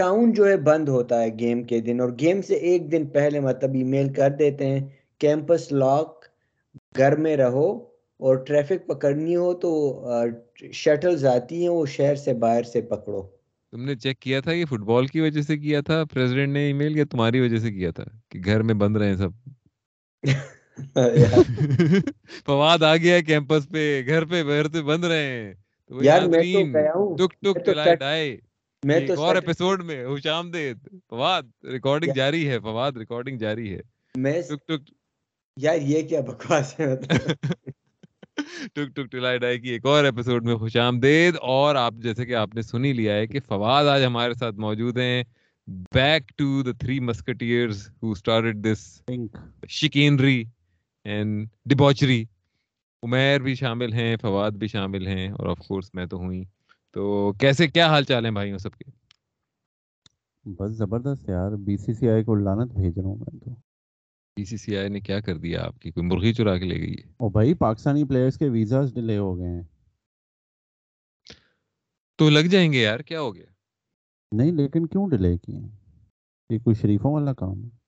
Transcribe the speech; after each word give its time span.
Town 0.00 0.32
جو 0.32 0.48
ہے 0.48 0.56
بند 0.56 0.88
ہوتا 0.88 1.22
ہے 1.22 1.28
گیم 1.38 1.62
کے 1.62 1.80
دن 1.80 2.00
اور 2.00 2.10
گیم 2.20 2.42
سے 2.42 2.54
ایک 2.68 2.90
دن 2.92 3.06
پہلے 3.06 3.40
مطلب 3.40 3.74
ای 3.74 3.82
میل 3.84 4.12
کر 4.12 4.30
دیتے 4.38 4.66
ہیں 4.66 4.80
کیمپس 5.20 5.70
لاک 5.72 6.24
گھر 6.96 7.16
میں 7.16 7.36
رہو 7.36 7.68
اور 8.20 8.36
ٹریفک 8.36 8.86
پکڑنی 8.86 9.36
ہو 9.36 9.52
تو 9.54 9.70
شٹلز 10.72 11.24
آتی 11.26 11.62
ہیں 11.62 11.68
وہ 11.68 11.84
شہر 11.86 12.14
سے 12.14 12.32
باہر 12.34 12.62
سے 12.62 12.80
پکڑو۔ 12.80 13.22
تم 13.72 13.84
نے 13.84 13.94
چیک 13.94 14.18
کیا 14.20 14.40
تھا 14.40 14.52
یہ 14.52 14.64
فٹ 14.64 14.80
بال 14.84 15.06
کی 15.06 15.20
وجہ 15.20 15.42
سے 15.42 15.56
کیا 15.58 15.80
تھا؟ 15.80 16.04
پریزیڈنٹ 16.04 16.52
نے 16.52 16.66
ای 16.66 16.72
میل 16.72 16.96
یا 16.96 17.04
تمہاری 17.10 17.40
وجہ 17.40 17.58
سے 17.58 17.72
کیا 17.72 17.90
تھا 17.90 18.04
کہ 18.28 18.40
گھر 18.44 18.62
میں 18.62 18.74
بند 18.74 18.96
رہے 18.96 19.16
سب؟ 19.16 19.30
فواد 22.46 22.82
آ 22.82 22.96
گیا 22.96 23.20
کیمپس 23.20 23.68
پہ 23.68 24.02
گھر 24.06 24.24
پہ 24.24 24.42
باہر 24.42 24.68
سے 24.72 24.82
بند 24.82 25.04
رہے 25.04 25.24
ہیں 25.24 25.52
یار 25.90 26.22
میں 26.28 26.42
تو 26.52 26.64
گیا 26.74 26.92
ہوں 26.94 27.16
ٹک 27.16 27.40
ٹک 27.42 27.64
ٹلائے 27.66 27.94
ڈائے۔ 27.96 28.36
میں 28.82 29.00
تو 29.06 29.22
اور 29.22 29.34
ایپیسوڈ 29.34 29.84
میں 29.84 30.06
خوش 30.06 30.26
آمدید 30.26 30.88
فواد 31.10 31.42
ریکارڈنگ 31.72 32.12
جاری 32.12 32.48
ہے 32.48 32.58
فواد 32.58 32.92
ریکارڈنگ 32.92 33.38
جاری 33.38 33.74
ہے۔ 33.74 33.80
میں 34.14 34.42
ٹک 34.42 34.66
ٹک۔ 34.68 34.92
یار 35.56 35.76
یہ 35.76 36.08
کیا 36.08 36.20
بکواس 36.20 36.80
ہے؟ 36.80 36.96
ٹک 38.72 38.96
ٹک 38.96 39.12
ٹلائے 39.12 39.38
ڈائی 39.38 39.60
کی 39.60 39.68
ایک 39.68 39.86
اور 39.86 40.04
ایپیسوڈ 40.04 40.44
میں 40.44 40.56
خوش 40.56 40.76
آمدید 40.76 41.36
اور 41.40 41.74
آپ 41.74 41.94
جیسے 41.94 42.26
کہ 42.26 42.34
آپ 42.34 42.54
نے 42.54 42.62
سنی 42.62 42.92
لیا 42.92 43.14
ہے 43.14 43.26
کہ 43.26 43.40
فواد 43.40 43.84
آج 43.84 44.04
ہمارے 44.04 44.34
ساتھ 44.34 44.54
موجود 44.54 44.98
ہیں۔ 44.98 45.22
Back 45.94 46.28
to 46.28 46.62
the 46.62 46.72
three 46.72 47.00
musketeers 47.00 47.88
who 48.02 48.14
started 48.14 48.64
this 48.64 49.02
chicanery 49.68 50.44
and 51.04 51.48
debauchery 51.64 52.24
Umair 53.02 53.40
بھی 53.40 53.54
شامل 53.54 53.92
ہیں 53.92 54.16
فواد 54.16 54.50
بھی 54.50 54.68
شامل 54.68 55.06
ہیں 55.06 55.28
اور 55.28 55.46
آف 55.46 55.58
کورس 55.58 55.94
میں 55.94 56.06
تو 56.06 56.16
ہوں 56.16 56.42
تو 56.92 57.32
کیسے 57.32 57.68
کیا 57.68 57.86
حال 57.88 58.04
چال 58.04 58.24
ہیں 58.24 58.32
بھائیوں 58.32 58.58
سب 58.58 58.76
کے؟ 58.76 58.90
بس 60.44 60.72
زبردست 60.72 61.28
یار 61.28 61.52
بی 61.52 61.76
سی 61.76 61.94
سی 61.94 62.08
آئی 62.08 62.24
کو 62.24 62.34
لانت 62.34 62.72
بھیج 62.72 62.98
رہا 62.98 63.08
ہوں 63.08 63.16
میں 63.16 63.40
تو۔ 63.40 63.50
بی 64.36 64.44
سی 64.44 64.56
سی 64.56 64.76
آئی 64.76 64.88
نے 64.88 65.00
کیا 65.00 65.20
کر 65.20 65.38
دیا 65.38 65.64
آپ 65.64 65.78
کی؟ 65.78 65.90
کوئی 65.90 66.06
مرغی 66.06 66.34
چرا 66.34 66.58
کے 66.58 66.64
لے 66.64 66.80
گئی 66.80 66.92
ہے؟ 66.92 67.08
او 67.08 67.28
بھائی 67.28 67.54
پاکستانی 67.54 68.04
پلیئرز 68.04 68.38
کے 68.38 68.48
ویزاز 68.48 68.94
ڈیلے 68.94 69.18
ہو 69.18 69.38
گئے 69.38 69.48
ہیں۔ 69.48 69.62
تو 72.16 72.30
لگ 72.30 72.46
جائیں 72.50 72.72
گے 72.72 72.82
یار 72.82 73.00
کیا 73.00 73.20
ہو 73.20 73.34
گیا؟ 73.34 73.46
نہیں 74.32 74.52
لیکن 74.52 74.86
کیوں 74.86 75.10
ڈیلے 75.10 75.38
کیے 75.38 75.58
یہ 76.50 76.58
کوئی 76.58 76.74
شریفوں 76.74 77.14
والا 77.14 77.32
کام 77.32 77.64
ہے۔ 77.64 77.79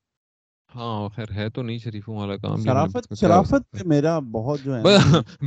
ہاں 0.75 1.09
خیر 1.09 1.31
ہے 1.31 1.49
تو 1.49 1.61
نہیں 1.61 1.77
شریفوں 1.77 2.15
والا 2.15 2.35
کام 2.37 2.63
شرافت 2.63 3.13
شرافت 3.19 3.81
میرا 3.85 4.17
بہت 4.31 4.63
جو 4.63 4.75
ہے 4.75 4.81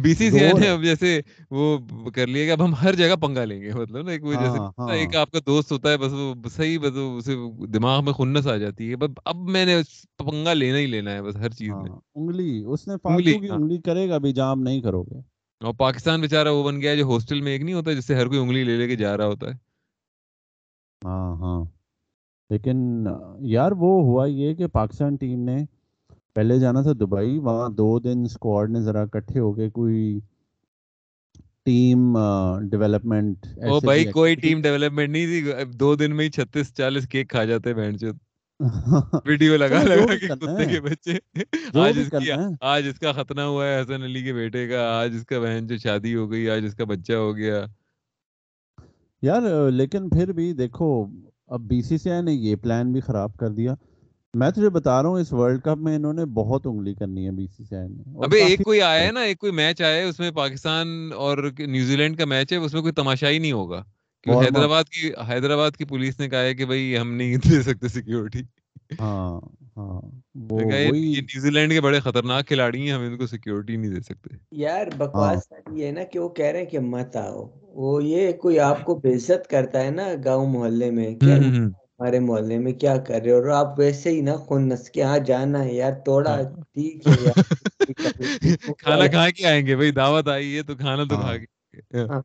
بی 0.02 0.14
سی 0.14 0.30
سی 0.30 0.41
نے 0.52 0.68
اب 0.68 0.83
جیسے 0.83 1.20
وہ 1.50 1.78
کر 2.14 2.27
لیا 2.27 2.44
کہ 2.44 2.50
اب 2.50 2.64
ہم 2.64 2.74
ہر 2.74 2.94
جگہ 2.94 3.16
پنگا 3.16 3.44
لیں 3.44 3.60
گے 3.62 3.72
مطلب 3.72 4.05
نا 4.05 4.10
ایک 4.10 4.22
جیسے 4.22 4.58
ہاں، 4.58 4.70
ہاں۔ 4.78 4.94
ایک 4.94 5.16
آپ 5.16 5.30
کا 5.30 5.38
دوست 5.46 5.72
ہوتا 5.72 5.91
ہے 5.91 5.96
بس 5.96 6.12
وہ 6.12 6.34
صحیح 6.50 6.78
بس 6.78 6.92
اسے 6.96 7.36
دماغ 7.66 8.05
میں 8.05 8.12
خنس 8.12 8.46
آ 8.46 8.56
جاتی 8.56 8.91
ہے 8.91 8.94
اب 9.24 9.36
میں 9.50 9.64
نے 9.64 9.77
پنگا 10.18 10.52
لینا 10.52 10.78
ہی 10.78 10.86
لینا 10.86 11.12
ہے 11.12 11.22
بس 11.22 11.36
ہر 11.36 11.50
چیز 11.50 11.68
میں۔ 11.68 11.90
ہاں، 11.90 12.00
انگلی 12.14 12.62
اس 12.66 12.88
نے 12.88 12.94
فالتو 13.02 13.40
کی 13.40 13.50
انگلی 13.50 13.78
کرے 13.78 14.08
گا 14.08 14.18
بھی 14.18 14.33
جام 14.33 14.62
نہیں 14.62 14.80
کرو 14.80 15.02
گے۔ 15.02 15.20
اور 15.61 15.74
پاکستان 15.74 16.20
بیچارہ 16.20 16.48
وہ 16.48 16.64
بن 16.64 16.80
گیا 16.80 16.94
جو 16.94 17.11
ہاسٹل 17.11 17.40
میں 17.40 17.52
ایک 17.52 17.62
نہیں 17.62 17.74
ہوتا 17.74 17.92
جس 17.92 18.05
سے 18.05 18.14
ہر 18.14 18.27
کوئی 18.27 18.40
انگلی 18.40 18.64
لے 18.64 18.77
لے 18.77 18.88
کے 18.88 18.96
جا 18.96 19.16
رہا 19.16 19.27
ہوتا 19.27 19.46
ہے۔ 19.46 19.56
ہاں 21.02 21.36
ہاں۔ 21.36 21.64
لیکن 22.50 23.06
یار 23.48 23.72
وہ 23.72 24.02
ہوا 24.02 24.27
یہ 24.27 24.55
کہ 24.55 24.66
پاکستان 24.72 25.16
ٹیم 25.16 25.41
نے 25.44 25.56
پہلے 26.36 26.58
جانا 26.58 26.83
تھا 26.83 26.92
دبئی 27.00 27.39
وہاں 27.41 27.69
دو 27.72 27.98
دن 28.00 28.22
اسکواڈ 28.25 28.70
نے 28.70 28.80
ذرا 28.83 29.05
کٹھے 29.06 29.41
ہو 29.41 29.52
کے 29.52 29.69
کوئی 29.70 30.19
ٹیم 31.64 32.17
ڈیولپمنٹ 32.70 33.47
او 33.62 33.80
بھائی 33.80 34.05
کوئی 34.11 34.34
ٹیم 34.36 34.61
ڈیولپمنٹ 34.62 35.11
نہیں 35.11 35.27
تھی 35.27 35.41
دو 35.78 35.94
دن 35.94 36.17
میں 36.17 36.24
ہی 36.24 36.30
چھتیس 36.30 36.74
چالیس 36.74 37.08
کیک 37.08 37.30
کھا 37.30 37.45
جاتے 37.45 37.74
بہن 37.74 37.96
چود 38.01 38.17
ویڈیو 39.27 39.57
لگا 39.57 39.83
لگا 39.84 40.07
کے 40.13 40.28
کتے 40.28 40.64
کے 40.67 40.80
بچے۔ 40.80 41.17
آج 41.78 41.98
اس 41.98 42.11
کی 42.13 42.30
آج 42.64 42.89
اس 42.89 42.98
کا 42.98 43.13
ختنہ 43.13 43.40
ہوا 43.42 43.67
ہے 43.67 43.80
حسن 43.80 44.02
علی 44.02 44.23
کے 44.23 44.33
بیٹے 44.33 44.67
کا 44.68 44.83
آج 44.90 45.14
اس 45.17 45.27
کا 45.27 45.40
بہن 45.40 45.67
جو 45.67 45.77
شادی 45.78 46.14
ہو 46.14 46.30
گئی 46.30 46.48
آج 46.51 46.64
اس 46.64 46.74
کا 46.74 46.84
بچہ 46.84 47.13
ہو 47.14 47.36
گیا۔ 47.36 47.64
یار 49.23 49.42
لیکن 49.73 50.08
پھر 50.11 50.33
بھی 50.33 50.52
دیکھو 50.55 50.89
اب 51.48 51.61
بی 51.68 51.80
سی 51.83 51.98
سی 51.98 52.11
آئی 52.11 52.23
نے 52.23 52.33
یہ 52.34 52.57
پلان 52.57 52.92
بھی 52.92 53.01
خراب 53.01 53.36
کر 53.36 53.51
دیا۔ 53.51 53.74
میں 54.34 54.51
تجھے 54.51 54.70
بتا 54.70 55.02
رہا 55.02 55.08
ہوں 55.08 55.20
اس 55.20 55.33
ورلڈ 55.33 55.62
کپ 55.62 55.79
میں 55.79 55.95
انہوں 55.96 56.12
نے 56.12 56.24
بہت 56.34 56.67
انگلی 56.67 56.95
کرنی 56.95 57.27
ہے 57.27 57.30
بی 57.33 57.46
سی 57.48 57.64
سی 57.64 57.77
آئی 57.77 57.89
نے۔ 57.89 58.02
ابھی 58.24 58.40
ایک 58.40 58.62
کوئی 58.62 58.80
آیا 58.83 59.02
ہے 59.02 59.12
نا 59.12 59.20
ایک 59.20 59.39
کوئی 59.39 59.52
میچ 59.52 59.83
آیا 59.83 59.95
ہے 59.96 60.02
اس 60.02 60.18
میں 60.18 60.30
پاکستان 60.30 60.86
اور 61.17 61.39
نیوزی 61.58 61.96
لینڈ 61.96 62.18
کا 62.18 62.24
میچ 62.24 62.52
ہے 62.52 62.58
اس 62.58 62.74
میں 62.74 62.80
کوئی 62.83 62.92
تماشا 62.92 63.30
ہی 63.30 63.39
نہیں 63.39 63.52
ہوگا۔ 63.52 63.83
حیدرآباد 64.27 64.84
کی 64.84 65.11
حیدرآباد 65.29 65.70
کی 65.70 65.84
پولیس 65.84 66.18
نے 66.20 66.29
کہا 66.29 66.42
ہے 66.42 66.55
کہ 66.55 66.67
بھائی 66.67 66.96
ہم 66.98 67.12
نہیں 67.14 67.36
دے 67.45 67.63
سکتے 67.63 67.89
سیکیورٹی 67.89 68.42
ہاں 69.01 69.40
ہاں 69.77 70.01
نیوزی 70.51 71.51
لینڈ 71.51 71.73
کے 71.73 71.80
بڑے 71.80 72.01
خطرناک 72.01 72.46
کھلاڑی 72.46 72.83
ہیں 72.83 72.92
ہم 72.92 73.01
ان 73.01 73.17
کو 73.17 73.27
سیکیورٹی 73.27 73.77
نہیں 73.77 73.95
دے 73.95 74.01
سکتے۔ 74.01 74.36
یار 74.52 74.86
بکواس 74.98 75.42
یہ 75.73 75.90
نا 75.90 76.05
کہ 76.05 76.18
وہ 76.18 76.28
کہہ 76.28 76.46
رہے 76.46 76.58
ہیں 76.58 76.67
کہ 76.67 76.78
مت 76.83 77.17
آؤ۔ 77.17 77.45
وہ 77.77 78.05
یہ 78.05 78.33
کوئی 78.33 78.59
آپ 78.61 78.85
کو 78.85 78.95
بےزت 78.95 79.47
کرتا 79.47 79.85
ہے 79.85 79.91
نا 79.91 80.07
گاؤں 80.25 80.47
محلے 80.47 80.91
میں 80.91 81.14
ہمارے 81.20 82.19
محلے 82.19 82.59
میں 82.59 82.73
کیا 82.73 82.97
کر 82.97 83.23
رہے 83.23 83.31
اور 83.31 83.48
آپ 83.48 83.79
ویسے 83.79 84.11
ہی 84.11 84.20
نا 84.20 84.37
خون 84.37 84.69
نس 84.69 84.91
کے 84.91 85.01
یہاں 85.01 85.19
جانا 85.19 85.64
ہے 85.64 85.75
یار 85.75 85.92
توڑا 86.05 86.35
ہاں۔ 86.35 86.42
ٹھیک 86.75 87.07
ہے 87.07 87.33
کھانا 88.79 89.07
کھا 89.07 89.31
کے 89.31 89.47
آئیں 89.47 89.67
گے 89.67 89.77
بھائی 89.77 89.91
دعوت 89.91 90.29
آئی 90.29 90.57
ہے 90.57 90.63
تو 90.63 90.77
کھانا 90.77 91.05
تو 91.05 91.17
کھا 91.17 91.37
کے 91.37 92.03
ہاں۔ 92.03 92.20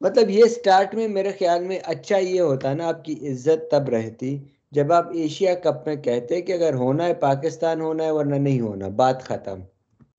مطلب 0.00 0.30
یہ 0.30 0.44
سٹارٹ 0.44 0.94
میں 0.94 1.08
میرے 1.08 1.32
خیال 1.38 1.64
میں 1.64 1.78
اچھا 1.84 2.16
یہ 2.16 2.40
ہوتا 2.40 2.74
نا 2.74 2.88
آپ 2.88 3.04
کی 3.04 3.14
عزت 3.30 3.70
تب 3.70 3.88
رہتی 3.88 4.36
جب 4.70 4.92
آپ 4.92 5.08
ایشیا 5.14 5.54
کپ 5.54 5.86
میں 5.86 5.96
کہتے 5.96 6.40
کہ 6.40 6.52
اگر 6.52 6.74
ہونا 6.74 7.04
ہے 7.04 7.14
پاکستان 7.14 7.80
ہونا 7.80 8.04
ہے 8.04 8.10
ورنہ 8.10 8.34
نہیں 8.34 8.60
ہونا 8.60 8.88
بات 8.88 9.22
ختم۔ 9.22 9.60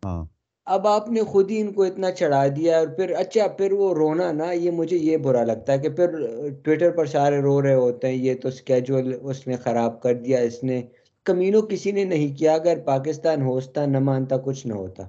ہاں۔ 0.05 0.25
اب 0.69 0.87
آپ 0.87 1.07
نے 1.09 1.21
خود 1.25 1.51
ہی 1.51 1.59
ان 1.61 1.71
کو 1.73 1.83
اتنا 1.83 2.09
چڑھا 2.11 2.45
دیا 2.47 2.77
اور 2.77 2.87
پھر 2.87 3.13
اچھا 3.17 3.47
پھر 3.57 3.71
وہ 3.71 3.93
رونا 3.93 4.31
نا 4.31 4.51
یہ 4.53 4.71
مجھے 4.71 4.97
یہ 4.97 5.17
برا 5.19 5.43
لگتا 5.43 5.73
ہے 5.73 5.77
کہ 5.77 5.89
پھر 5.91 6.15
ٹویٹر 6.63 6.91
پر 6.91 7.05
سارے 7.07 7.39
رو 7.41 7.61
رہے 7.61 7.73
ہوتے 7.75 8.07
ہیں 8.07 8.15
یہ 8.15 8.35
تو 8.41 8.47
اسکیجول 8.47 9.13
اس 9.21 9.45
نے 9.47 9.55
خراب 9.57 10.01
کر 10.01 10.13
دیا 10.15 10.39
اس 10.41 10.63
نے 10.63 10.81
کمینوں 11.25 11.61
کسی 11.61 11.91
نے 11.91 12.03
نہیں 12.05 12.37
کیا 12.37 12.53
اگر 12.53 12.79
پاکستان 12.85 13.41
ہوستا 13.41 13.85
نہ 13.85 13.99
مانتا 14.01 14.37
کچھ 14.43 14.65
نہ 14.67 14.73
ہوتا 14.73 15.03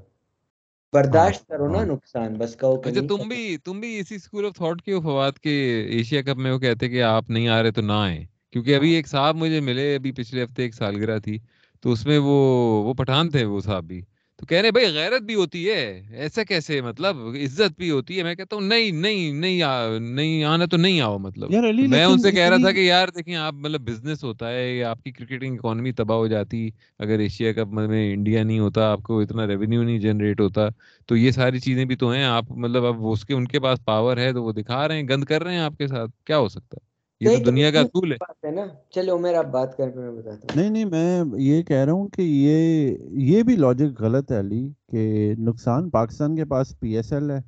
برداشت 0.93 1.47
کرو 1.49 1.69
نا 1.69 1.78
ہاں۔ 1.78 1.87
نقصان 1.87 2.38
بس 2.38 2.56
کہو 2.56 2.81
اچھا 2.82 3.00
تم 3.09 3.28
بھی 3.28 3.56
تم 3.65 3.81
بھی 3.81 3.99
اسی 3.99 4.15
اسکول 4.15 4.47
آف 4.47 4.54
تھاٹ 4.54 4.81
کے 4.82 5.00
فواد 5.00 5.38
کے 5.38 5.56
ایشیا 5.91 6.22
کپ 6.22 6.38
میں 6.38 6.53
وہ 6.53 6.59
کہتے 6.59 6.88
کہ 6.88 7.03
آپ 7.04 7.31
نہیں 7.31 7.49
آ 7.49 7.62
رہے 7.62 7.70
تو 7.70 7.82
نہ 7.82 7.99
آئے 7.99 8.25
کیونکہ 8.50 8.76
ابھی 8.76 8.88
ہاں۔ 8.88 8.97
ایک 8.97 9.09
صاحب 9.09 9.37
مجھے 9.37 9.60
ملے 9.62 9.94
ابھی 9.94 10.12
پچھلے 10.12 10.44
ہفتے 10.44 10.62
ایک 10.62 10.75
سالگرہ 10.75 11.19
تھی 11.19 11.38
تو 11.84 11.93
اس 11.93 12.06
میں 12.06 12.19
وہ 12.19 12.38
وہ 12.84 12.94
پٹھان 12.94 13.31
تھے 13.31 13.44
وہ 13.44 13.60
صاحب 13.60 13.84
بھی 13.84 14.00
تو 14.40 14.46
کہہ 14.46 14.58
رہے 14.58 14.70
بھائی 14.70 14.86
غیرت 14.86 15.22
بھی 15.22 15.34
ہوتی 15.34 15.68
ہے 15.70 15.80
ایسا 16.14 16.44
کیسے 16.44 16.80
مطلب 16.80 17.16
عزت 17.42 17.78
بھی 17.78 17.90
ہوتی 17.90 18.18
ہے؟ 18.18 18.22
میں 18.22 18.34
کہتا 18.34 18.56
ہوں 18.56 18.62
نہیں 18.62 18.90
نہیں 18.92 19.32
نہیں 19.32 19.60
نہیں 20.00 20.44
آنا 20.44 20.64
تو 20.66 20.76
نہیں 20.76 21.00
آؤ 21.00 21.18
مطلب. 21.18 21.50
میں 21.88 22.04
ان 22.04 22.18
سے 22.18 22.30
کہہ 22.32 22.48
رہا 22.48 22.56
تھا 22.56 22.72
کہ 22.72 22.80
یار 22.80 23.08
دیکھیں 23.08 23.34
آپ 23.34 23.54
مطلب 23.54 23.80
بزنس 23.80 24.24
ہوتا 24.24 24.50
ہے 24.50 24.76
یا 24.76 24.90
آپ 24.90 25.02
کی 25.04 25.10
کرکٹنگ 25.12 25.54
اکانومی 25.54 25.92
تباہ 25.92 26.16
ہو 26.16 26.26
جاتی 26.26 26.68
اگر 26.98 27.18
ایشیا 27.18 27.52
کپ 27.52 27.72
میں 27.72 28.12
انڈیا 28.14 28.42
نہیں 28.42 28.58
ہوتا 28.58 28.90
آپ 28.92 29.02
کو 29.02 29.20
اتنا 29.20 29.46
ریونیو 29.46 29.82
نہیں 29.82 29.98
جنریٹ 29.98 30.40
ہوتا 30.40 30.68
تو 31.08 31.16
یہ 31.16 31.30
ساری 31.30 31.60
چیزیں 31.60 31.84
بھی 31.84 31.96
تو 31.96 32.10
ہیں 32.10 32.24
آپ 32.24 32.50
مطلب 32.50 32.84
اب 32.84 33.06
اس 33.06 33.24
کے 33.24 33.34
ان 33.34 33.46
کے 33.46 33.60
پاس 33.60 33.84
پاور 33.84 34.16
ہے 34.16 34.32
تو 34.32 34.44
وہ 34.44 34.52
دکھا 34.52 34.88
رہے 34.88 34.96
ہیں 34.96 35.08
گند 35.08 35.24
کر 35.24 35.42
رہے 35.42 35.52
ہیں 35.52 35.60
آپ 35.60 35.78
کے 35.78 35.86
ساتھ 35.86 36.10
کیا 36.24 36.38
ہو 36.38 36.48
سکتا؟ 36.48 36.76
ہے 36.76 36.89
یہ 37.20 37.36
تو 37.36 37.50
دنیا 37.50 37.70
کا 37.70 37.81
اصول 37.81 38.12
ہے۔ 38.12 38.50
نا۔ 38.50 38.62
چلو 38.91 39.19
میرا 39.19 39.42
بات 39.42 39.76
کر 39.76 39.91
کے 39.91 39.98
میں 39.98 40.10
بتاتا 40.10 40.31
ہوں۔ 40.31 40.56
نہیں 40.56 40.70
نہیں 40.70 40.84
میں 40.84 41.25
یہ 41.36 41.62
کہہ 41.62 41.76
رہا 41.76 41.92
ہوں 41.92 42.08
کہ 42.08 42.22
یہ 42.22 42.97
یہ 43.10 43.42
بھی 43.42 43.56
لاجک 43.56 44.00
غلط 44.03 44.32
ہے 44.32 44.41
علی 44.41 44.70
کہ 44.88 45.34
نقصان 45.38 45.91
پاکستان 45.91 46.37
کے 46.37 46.44
پاس 46.44 46.81
پی 46.81 46.96
ایس 46.96 47.12
ایل 47.12 47.31
ہے 47.31 47.38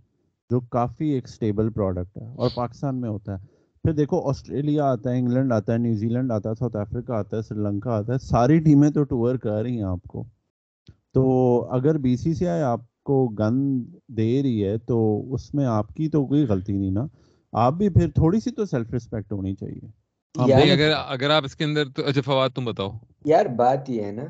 جو 0.50 0.60
کافی 0.60 1.08
ایک 1.08 1.28
سٹیبل 1.28 1.70
پروڈکٹ 1.70 2.19
ہے 2.19 2.26
اور 2.26 2.50
پاکستان 2.54 3.00
میں 3.00 3.08
ہوتا 3.08 3.32
ہے۔ 3.32 3.46
پھر 3.84 3.92
دیکھو 3.92 4.28
آسٹریلیا 4.28 4.84
آتا 4.84 5.10
ہے 5.10 5.19
انگلینڈ 5.19 5.52
آتا 5.52 5.72
ہے 5.72 5.78
نیوزی 5.78 6.08
لینڈ 6.08 6.32
آتا 6.32 6.50
ہے 6.50 6.54
ساؤتھ 6.58 6.76
افریقہ 6.76 7.12
آتا 7.12 7.36
ہے 7.36 7.42
سری 7.42 7.58
لنکا 7.58 7.90
آتا 7.90 8.12
ہے 8.12 8.19
ساری 8.19 8.58
ٹیمیں 8.58 8.90
تو 8.90 9.02
ٹور 9.02 9.36
کر 9.36 9.62
رہی 9.62 9.76
ہیں 9.76 9.82
آپ 9.82 10.02
کو۔ 10.08 10.24
تو 11.14 11.22
اگر 11.70 11.98
بی 11.98 12.16
سی 12.16 12.34
سی 12.34 12.46
آئی 12.46 12.62
آپ 12.62 12.80
کو 13.02 13.28
گن 13.28 13.82
دے 14.08 14.42
رہی 14.42 14.64
ہے 14.64 14.78
تو 14.78 15.24
اس 15.34 15.54
میں 15.54 15.66
آپ 15.66 15.94
کی 15.94 16.08
تو 16.08 16.26
کوئی 16.26 16.44
غلطی 16.44 16.72
نہیں 16.72 16.90
نا۔ 16.90 17.06
آپ 17.52 17.72
بھی 17.72 17.88
پھر 17.88 18.10
تھوڑی 18.10 18.40
سی 18.40 18.50
تو 18.50 18.64
سیلف 18.64 18.90
ریسپیکٹ 18.93 19.32
ہونی 19.32 19.54
چاہیے۔ 19.54 20.72
اگر 20.72 20.93
اگر 21.08 21.31
آپ 21.31 21.44
اس 21.44 21.56
کے 21.56 21.64
اندر 21.64 21.84
تو 21.96 22.02
اچھا 22.06 22.20
فواد 22.20 22.50
تم 22.50 22.64
بتاؤ۔ 22.64 22.90
یار 23.25 23.46
بات 23.46 23.90
یہ 23.90 24.02
ہے 24.02 24.12
نا 24.12 24.25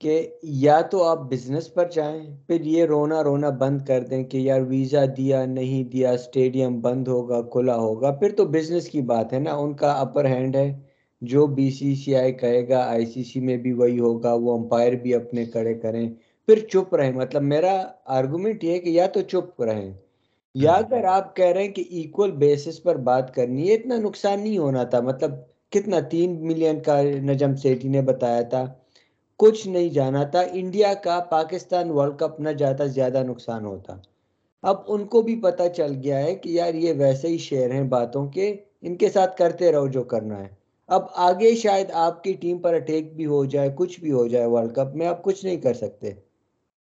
کہ 0.00 0.28
یا 0.42 0.80
تو 0.80 1.04
آپ 1.04 1.18
بزنس 1.30 1.74
پر 1.74 1.90
جائیں 1.90 2.36
پھر 2.46 2.60
یہ 2.60 2.84
رونا 2.84 3.22
رونا 3.24 3.48
بند 3.48 3.82
کر 3.82 4.04
دیں 4.04 4.24
کہ 4.24 4.38
یار 4.38 4.60
ویزا 4.60 5.04
دیا 5.16 5.44
نہیں 5.46 5.84
دیا 5.84 6.10
اسٹیڈیم 6.10 6.80
بند 6.80 7.08
ہوگا 7.08 7.42
کھلا 7.42 7.76
ہوگا۔ 7.76 8.10
پھر 8.10 8.30
تو 8.36 8.44
بزنس 8.44 8.88
کی 8.88 9.00
بات 9.00 9.32
ہے 9.32 9.38
نا 9.38 9.54
ان 9.54 9.74
کا 9.74 9.92
اپر 9.92 10.24
ہینڈ 10.24 10.56
ہے۔ 10.56 10.80
جو 11.20 11.46
بی 11.46 11.70
سی 11.70 11.94
سی 11.94 12.16
آئی 12.16 12.32
کہے 12.32 12.68
گا 12.68 12.78
آئی 12.88 13.06
سی 13.06 13.24
سی 13.24 13.40
میں 13.40 13.56
بھی 13.56 13.72
وہی 13.72 13.98
ہوگا 13.98 14.32
وہ 14.34 14.58
امپائر 14.58 14.92
بھی 14.92 15.14
اپنے 15.14 15.44
کڑے 15.44 15.74
کریں۔ 15.74 16.10
پھر 16.46 16.58
چپ 16.68 16.94
رہیں۔ 16.94 17.12
مطلب 17.12 17.42
میرا 17.42 17.82
آرگومنٹ 18.06 18.64
یہ 18.64 18.72
ہے 18.72 18.78
کہ 18.78 18.90
یا 18.90 19.06
تو 19.06 19.20
چپ 19.20 19.62
رہیں۔ 19.62 19.92
یا 20.54 20.72
اگر 20.72 21.04
آپ 21.04 21.36
کہہ 21.36 21.46
رہے 21.46 21.62
ہیں 21.62 21.72
کہ 21.72 21.84
ایکول 21.90 22.30
بیسس 22.30 22.82
پر 22.82 22.96
بات 22.96 23.34
کرنی 23.34 23.68
ہے 23.68 23.74
اتنا 23.74 23.96
نقصان 23.96 24.40
نہیں 24.40 24.58
ہونا 24.58 24.84
تھا۔ 24.84 25.00
مطلب 25.00 25.30
کتنا؟ 25.70 26.00
تین 26.00 26.46
ملین 26.46 26.80
کا 26.80 27.02
نجم 27.02 27.56
سیٹی 27.56 27.88
نے 27.88 28.00
بتایا 28.02 28.40
تھا۔ 28.40 28.64
کچھ 29.36 29.68
نہیں 29.68 29.88
جانا 29.88 30.22
تھا۔ 30.22 30.40
انڈیا 30.52 30.94
کا 30.94 31.18
پاکستان 31.30 31.90
ورلڈ 31.90 32.18
کپ 32.18 32.40
نہ 32.40 32.48
جاتا 32.48 32.84
زیادہ 32.86 33.22
نقصان 33.22 33.64
ہوتا۔ 33.64 33.96
اب 34.62 34.76
ان 34.88 35.06
کو 35.06 35.22
بھی 35.22 35.40
پتا 35.40 35.68
چل 35.68 35.92
گیا 36.04 36.18
ہے 36.18 36.34
کہ 36.34 36.48
یار 36.48 36.74
یہ 36.74 36.92
ویسے 36.96 37.28
ہی 37.28 37.38
شعر 37.38 37.70
ہیں 37.70 37.82
باتوں 37.82 38.26
کے۔ 38.28 38.56
ان 38.80 38.96
کے 38.96 39.08
ساتھ 39.08 39.36
کرتے 39.36 39.72
رہو 39.72 39.88
جو 39.88 40.04
کرنا 40.04 40.42
ہے۔ 40.42 40.48
اب 40.86 41.02
آگے 41.14 41.54
شاید 41.54 41.90
آپ 41.92 42.24
کی 42.24 42.32
ٹیم 42.32 42.58
پر 42.58 42.74
اٹیک 42.74 43.16
بھی 43.16 43.26
ہو 43.26 43.44
جائے 43.44 43.70
کچھ 43.74 44.00
بھی 44.00 44.12
ہو 44.12 44.26
جائے 44.26 44.46
ورلڈ 44.46 44.72
کپ 44.72 44.94
میں 44.94 45.06
آپ 45.06 45.22
کچھ 45.22 45.44
نہیں 45.44 45.56
کر 45.56 45.74
سکتے۔ 45.74 46.08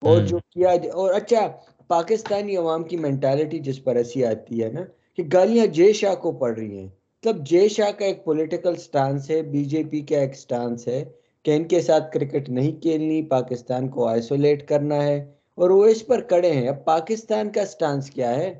اور 0.02 0.22
جو 0.22 0.38
کیا 0.50 0.70
اور 0.94 1.14
اچھا 1.14 1.48
پاکستانی 1.92 2.56
عوام 2.58 2.84
کی 2.84 2.98
مینٹالٹی 2.98 3.60
جس 3.60 3.84
پر 3.84 3.96
ایسی 3.96 4.26
آتی 4.26 4.64
ہے 4.64 4.70
نا 4.72 4.82
کہ 5.18 5.24
گالیاں 5.34 5.66
جے 5.78 5.92
شاہ 5.94 6.16
کو 6.16 6.32
پڑ 6.34 6.56
رہی 6.58 6.78
ہیں۔ 6.78 6.88
مطلب 6.88 7.46
جے 7.48 7.68
شاہ 7.68 7.92
کا 7.92 8.06
ایک 8.06 8.24
پولیٹیکل 8.26 8.76
سٹانس 8.78 9.30
ہے 9.30 9.42
بی 9.44 9.64
جے 9.66 9.84
پی 9.92 10.02
کا 10.02 10.18
ایک 10.18 10.36
سٹانس 10.36 10.88
ہے 10.88 11.04
کہ 11.46 11.56
ان 11.56 11.68
کے 11.68 11.82
ساتھ 11.82 12.12
کرکٹ 12.12 12.50
نہیں 12.50 12.82
کھیلنی 12.82 13.22
پاکستان 13.30 13.90
کو 13.90 14.08
آئسولیٹ 14.08 14.68
کرنا 14.68 15.04
ہے 15.04 15.20
اور 15.58 15.70
وہ 15.70 15.86
اس 15.86 16.06
پر 16.08 16.22
کڑے 16.24 16.52
ہیں۔ 16.52 16.68
اب 16.68 16.84
پاکستان 16.86 17.52
کا 17.52 17.66
سٹانس 17.66 18.10
کیا 18.10 18.36
ہے؟ 18.36 18.54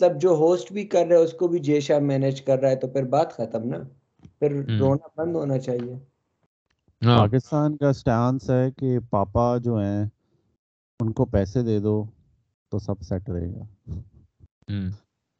تب 0.00 0.20
جو 0.20 0.30
ہوسٹ 0.34 0.72
بھی 0.72 0.84
کر 0.86 1.06
رہا 1.06 1.16
ہے 1.16 1.24
اس 1.24 1.32
کو 1.32 1.48
بھی 1.48 1.58
جے 1.60 1.80
شاہ 1.80 1.98
مینج 2.00 2.40
کر 2.42 2.58
رہا 2.58 2.70
ہے 2.70 2.76
تو 2.76 2.88
پھر 2.88 3.04
بات 3.08 3.32
ختم 3.32 3.68
نا۔ 3.68 3.78
پھر 4.38 4.50
رونا 4.78 5.06
بند 5.16 5.36
ہونا 5.36 5.58
چاہیے۔ 5.58 5.94
ہاں۔ 7.02 7.18
پاکستان 7.18 7.76
کا 7.76 7.92
سٹانس 7.92 8.50
ہے 8.50 8.70
کہ 8.70 8.98
پاپا 9.10 9.56
جو 9.58 9.76
ہیں 9.76 10.04
ان 11.00 11.12
کو 11.12 11.24
پیسے 11.26 11.62
دے 11.62 11.78
دو۔ 11.78 11.96
تو 12.72 12.78
سب 12.78 13.02
سیٹ 13.02 13.28
رہے 13.30 13.48
گا۔ 13.48 13.64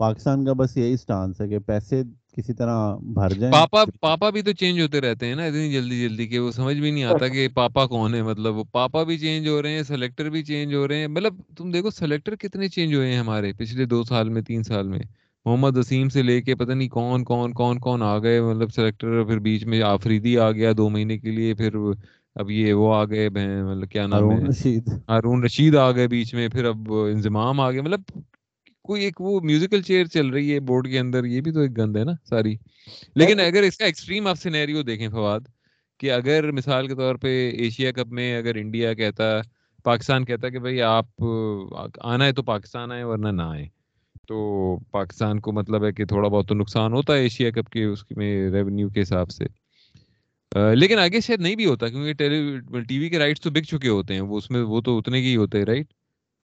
پاکستان 0.00 0.44
کا 0.44 0.52
بس 0.52 0.76
یہی 0.76 0.96
سٹانس 0.96 1.40
ہے 1.40 1.49
کہ 1.49 1.58
پیسے 1.67 2.02
کسی 2.37 2.52
طرح 2.52 2.96
بھر 3.14 3.32
جائیں۔ 3.38 3.52
پاپا 3.52 3.84
پاپا 4.00 4.31
بھی 4.31 4.43
تو 4.43 4.52
چینج 4.52 4.81
ہوتے 4.81 5.00
رہتے 5.00 5.26
ہیں 5.26 5.34
نا 5.34 5.44
اتنی 5.44 5.73
جلدی 5.73 6.00
جلدی 6.02 6.26
کہ 6.28 6.38
وہ 6.38 6.50
سمجھ 6.52 6.76
بھی 6.76 6.90
نہیں 6.90 7.05
آتا 7.05 7.28
کہ 7.28 7.49
پاپا 7.55 7.87
کون 7.87 8.14
ہے۔ 8.14 8.23
مطلب 8.23 8.56
وہ 8.56 8.64
پاپا 8.73 9.02
بھی 9.02 9.19
چینج 9.19 9.49
ہو 9.49 9.61
رہے 9.62 9.70
ہیں 9.70 9.82
سلیکٹر 9.82 10.31
بھی 10.31 10.43
چینج 10.44 10.75
ہو 10.75 10.87
رہے 10.88 10.99
ہیں۔ 11.00 11.06
مطلب 11.08 11.34
تم 11.56 11.70
دیکھو 11.70 11.90
سلیکٹر 11.90 12.37
کتنے 12.37 12.69
چینج 12.69 12.94
ہوئے 12.94 13.11
ہیں 13.12 13.19
ہمارے 13.19 13.52
پچھلے 13.58 13.84
دو 13.87 14.02
سال 14.05 14.29
میں 14.29 14.43
تین 14.43 14.62
سال 14.62 14.88
میں۔ 14.88 15.00
محمد 15.46 15.76
وسیم 15.76 16.08
سے 16.08 16.22
لے 16.22 16.40
کے 16.43 16.55
پتہ 16.55 16.72
نہیں 16.72 16.88
کون 16.88 17.25
کون 17.25 17.52
کون 17.52 17.79
کون 17.79 18.02
آ 18.02 18.19
گئے۔ 18.19 18.40
مطلب 18.40 18.72
سلیکٹر 18.75 19.25
پھر 19.25 19.38
بیچ 19.38 19.64
میں 19.64 19.82
آفریدی 19.82 20.38
آ 20.38 20.50
گیا 20.50 20.72
دو 20.76 20.88
مہینے 20.88 21.19
کے 21.19 21.31
لیے 21.31 21.55
پھر 21.55 21.76
اب 22.36 22.50
یہ 22.50 22.72
وہ 22.72 22.94
آ 22.94 23.04
گئے 23.04 23.28
مطلب 23.28 23.90
کیا 23.90 24.06
نام 24.06 24.30
ہے؟ 24.30 24.46
ہارون 25.08 25.44
رشید 25.44 25.76
آ 25.76 25.90
گئے 25.90 26.08
بیچ 26.08 26.34
میں 26.34 26.48
پھر 26.48 26.64
اب 26.64 26.92
انضمام 26.92 27.60
آ 27.60 27.70
گئے۔ 27.70 27.80
مطلب 27.80 28.00
کوئی 28.82 29.04
ایک 29.04 29.20
وہ 29.20 29.40
میوزیکل 29.40 29.82
چیئر 29.82 30.04
چل 30.04 30.26
رہی 30.26 30.54
ہے 30.54 30.60
بورڈ 30.60 30.88
کے 30.88 30.98
اندر 30.98 31.24
یہ 31.24 31.40
بھی 31.40 31.52
تو 31.52 31.60
ایک 31.60 31.78
گند 31.78 31.96
ہے 31.96 32.04
نا 32.04 32.12
ساری۔ 32.28 32.56
لیکن 33.14 33.40
اگر 33.40 33.62
اس 33.62 33.78
کا 33.78 33.84
ایکسٹریم 33.84 34.26
آپ 34.26 34.36
سینیریو 34.38 34.82
دیکھیں 34.82 35.08
فواد 35.08 35.40
کہ 36.00 36.12
اگر 36.12 36.52
مثال 36.52 36.88
کے 36.88 36.94
طور 36.94 37.14
پہ 37.14 37.50
ایشیا 37.50 37.92
کپ 37.92 38.06
میں 38.06 38.38
اگر 38.38 38.54
انڈیا 38.54 38.94
کہتا 38.94 39.24
پاکستان 39.84 40.24
کہتا 40.24 40.48
کہ 40.48 40.58
بھائی 40.58 40.82
آپ 40.82 41.24
آنا 42.00 42.24
ہے 42.24 42.32
تو 42.32 42.42
پاکستان 42.42 42.92
آئے 42.92 43.04
ورنہ 43.04 43.28
نہ 43.28 43.42
آئے 43.42 43.66
تو 44.28 44.78
پاکستان 44.90 45.40
کو 45.40 45.52
مطلب 45.52 45.84
ہے 45.84 45.92
کہ 45.92 46.04
تھوڑا 46.04 46.28
بہت 46.28 46.48
تو 46.48 46.54
نقصان 46.54 46.92
ہوتا 46.92 47.14
ہے 47.14 47.18
ایشیا 47.18 47.50
کپ 47.50 47.70
کے 47.70 47.84
اس 47.84 48.04
میں 48.16 48.50
ریونیو 48.50 48.88
کے 48.88 49.02
حساب 49.02 49.30
سے۔ 49.30 49.65
لیکن 50.75 50.99
آگے 50.99 51.20
شاید 51.20 51.41
نہیں 51.41 51.56
بھی 51.56 51.67
ہوتا 51.67 51.88
کیونکہ 51.88 52.82
ٹی 52.88 52.99
وی 52.99 53.08
کے 53.08 53.19
رائٹس 53.19 53.41
تو 53.41 53.50
بک 53.50 53.64
چکے 53.70 53.88
ہوتے 53.88 54.14
ہیں، 54.14 54.20
وہ 54.20 54.37
اس 54.38 54.50
میں 54.50 54.62
وہ 54.62 54.81
تو 54.81 54.97
اتنے 54.99 55.23
کے 55.23 55.29
ہی 55.29 55.37
ہوتے 55.37 55.58
ہیں 55.58 55.64
رائٹ 55.67 55.87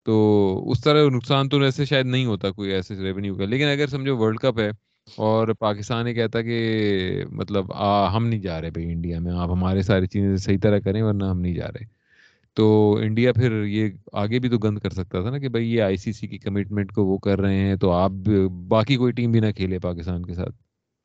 تو 0.06 0.71
اس 0.71 0.81
طرح 0.85 1.09
نقصان 1.11 1.49
تو 1.49 1.61
ایسے 1.62 1.85
شاید 1.85 2.06
نہیں 2.06 2.25
ہوتا 2.27 2.51
کوئی 2.51 2.71
ایسے 2.73 2.95
ریونیو 2.95 3.35
کا، 3.35 3.45
لیکن 3.45 3.67
اگر 3.67 3.87
سمجھو 3.91 4.17
ورلڈ 4.17 4.39
کپ 4.41 4.59
ہے 4.61 4.71
اور 5.19 5.49
پاکستان 5.59 6.09
یہ 6.09 6.15
کہتا 6.15 6.43
کہ 6.43 7.25
مطلب 7.31 7.73
ہم 8.17 8.27
نہیں 8.27 8.41
جا 8.41 8.61
رہے 8.61 8.71
بھائی 8.71 8.91
انڈیا 8.93 9.19
میں، 9.21 9.33
آپ 9.33 9.51
ہمارے 9.51 9.83
ساری 9.83 10.06
چیزیں 10.06 10.37
صحیح 10.37 10.59
طرح 10.62 10.79
کریں 10.85 11.01
ورنہ 11.03 11.25
ہم 11.25 11.41
نہیں 11.41 11.55
جا 11.55 11.69
رہے۔ 11.75 11.85
تو 12.56 12.67
انڈیا 13.03 13.33
پھر 13.33 13.62
یہ 13.65 13.89
آگے 14.23 14.39
بھی 14.39 14.49
تو 14.49 14.59
گند 14.59 14.79
کر 14.79 14.91
سکتا 14.91 15.21
تھا 15.21 15.31
نا 15.31 15.39
کہ 15.39 15.49
بھائی 15.49 15.73
یہ 15.75 15.83
آئی 15.83 15.97
سی 15.97 16.12
سی 16.12 16.27
کی 16.29 16.39
کمٹمنٹ 16.39 16.93
کو 16.95 17.05
وہ 17.06 17.19
کر 17.19 17.41
رہے 17.41 17.56
ہیں، 17.56 17.77
تو 17.77 17.91
آپ 17.93 18.11
باقی 18.69 18.97
کوئی 18.97 19.12
ٹیم 19.12 19.33
بھی 19.33 19.41
نہ 19.41 19.51
کھیلے 19.56 19.79
پاکستان 19.79 20.25
کے 20.27 20.35
ساتھ۔ 20.35 20.55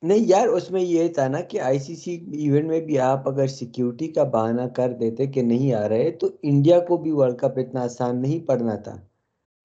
نہیں 0.04 0.20
یار 0.28 0.48
اس 0.48 0.72
میں 0.72 0.82
یہ 0.82 1.08
تھا 1.08 1.28
نا 1.28 1.42
کہ 1.42 1.62
آئی 1.62 1.80
سی 1.80 1.96
سی 1.96 2.12
ایونٹ 2.34 2.66
میں 2.66 2.80
بھی 2.82 3.00
آپ 3.00 3.28
اگر 3.30 3.48
سیکیورٹی 3.48 4.08
کا 4.08 4.24
بہانہ 4.24 4.62
کر 4.76 4.94
دیتے 4.94 5.26
کہ 5.28 5.42
نہیں 5.42 5.74
آ 5.74 5.88
رہے 5.90 6.12
تو 6.12 6.28
انڈیا 6.42 6.80
کو 6.80 6.98
بھی 6.98 7.12
ورلڈ 7.12 7.38
کپ 7.38 7.60
اتنا 7.60 7.82
آسان 7.82 8.22
نہیں 8.22 8.48
پڑنا 8.48 8.76
تھا۔ 8.76 8.96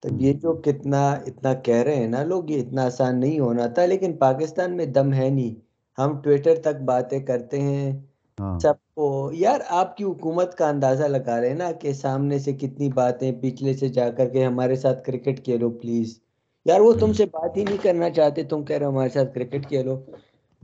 تو 0.03 0.09
یہ 0.19 0.33
جو 0.33 0.53
کتنا 0.55 1.01
اتنا 1.27 1.53
کہہ 1.53 1.83
رہے 1.83 1.95
ہیں 1.95 2.07
نا 2.07 2.23
لوگ 2.23 2.49
یہ 2.49 2.61
اتنا 2.61 2.83
آسان 2.85 3.19
نہیں 3.19 3.39
ہونا 3.39 3.67
تھا۔ 3.67 3.85
لیکن 3.85 4.13
پاکستان 4.17 4.77
میں 4.77 4.85
دم 4.85 5.13
ہے 5.13 5.29
نہیں۔ 5.29 5.53
ہم 5.97 6.21
ٹویٹر 6.21 6.55
تک 6.61 6.81
باتیں 6.85 7.19
کرتے 7.19 7.61
ہیں۔ 7.61 7.91
ہاں۔ 8.37 8.59
سب 8.59 8.73
کو۔ 8.93 9.07
یار 9.33 9.59
آپ 9.69 9.97
کی 9.97 10.03
حکومت 10.03 10.55
کا 10.55 10.69
اندازہ 10.69 11.03
لگا 11.05 11.41
رہے 11.41 11.49
ہیں 11.49 11.55
نا 11.55 11.71
کہ 11.71 11.93
سامنے 11.93 12.39
سے 12.39 12.53
کتنی 12.53 12.89
باتیں 12.93 13.31
پچھلے 13.41 13.73
سے 13.73 13.87
جا 13.89 14.09
کر 14.11 14.29
کے 14.29 14.45
ہمارے 14.45 14.75
ساتھ 14.75 15.03
کرکٹ 15.03 15.43
کھیلو 15.45 15.69
پلیز۔ 15.71 16.19
یار 16.65 16.79
وہ 16.79 16.93
تم 16.93 17.13
سے 17.13 17.25
بات 17.25 17.57
ہی 17.57 17.63
نہیں 17.63 17.83
کرنا 17.83 18.09
چاہتے۔ 18.09 18.43
تم 18.43 18.63
کہہ 18.63 18.77
رہے 18.77 18.85
ہو 18.85 18.91
ہمارے 18.91 19.09
ساتھ 19.09 19.33
کرکٹ 19.35 19.67
کھیلو۔ 19.67 19.95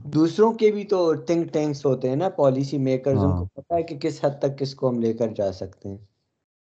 دوسروں 0.04 0.52
کے 0.52 0.70
بھی 0.72 0.84
تو 0.84 0.98
تھنک 1.26 1.52
ٹینکس 1.52 1.84
ہوتے 1.86 2.08
ہیں 2.08 2.16
نا 2.16 2.28
پالیسی 2.36 2.78
میکرز 2.80 3.24
ان 3.24 3.30
کو 3.30 3.44
ہاں۔ 3.44 3.44
پتا 3.54 3.74
ہے 3.76 3.82
کہ 3.82 3.98
کس 3.98 4.24
حد 4.24 4.38
تک 4.38 4.58
کس 4.58 4.74
کو 4.74 4.88
ہم 4.88 4.98
لے 5.00 5.12
کر 5.14 5.28
جا 5.34 5.50
سکتے 5.52 5.88
ہیں۔ 5.88 5.96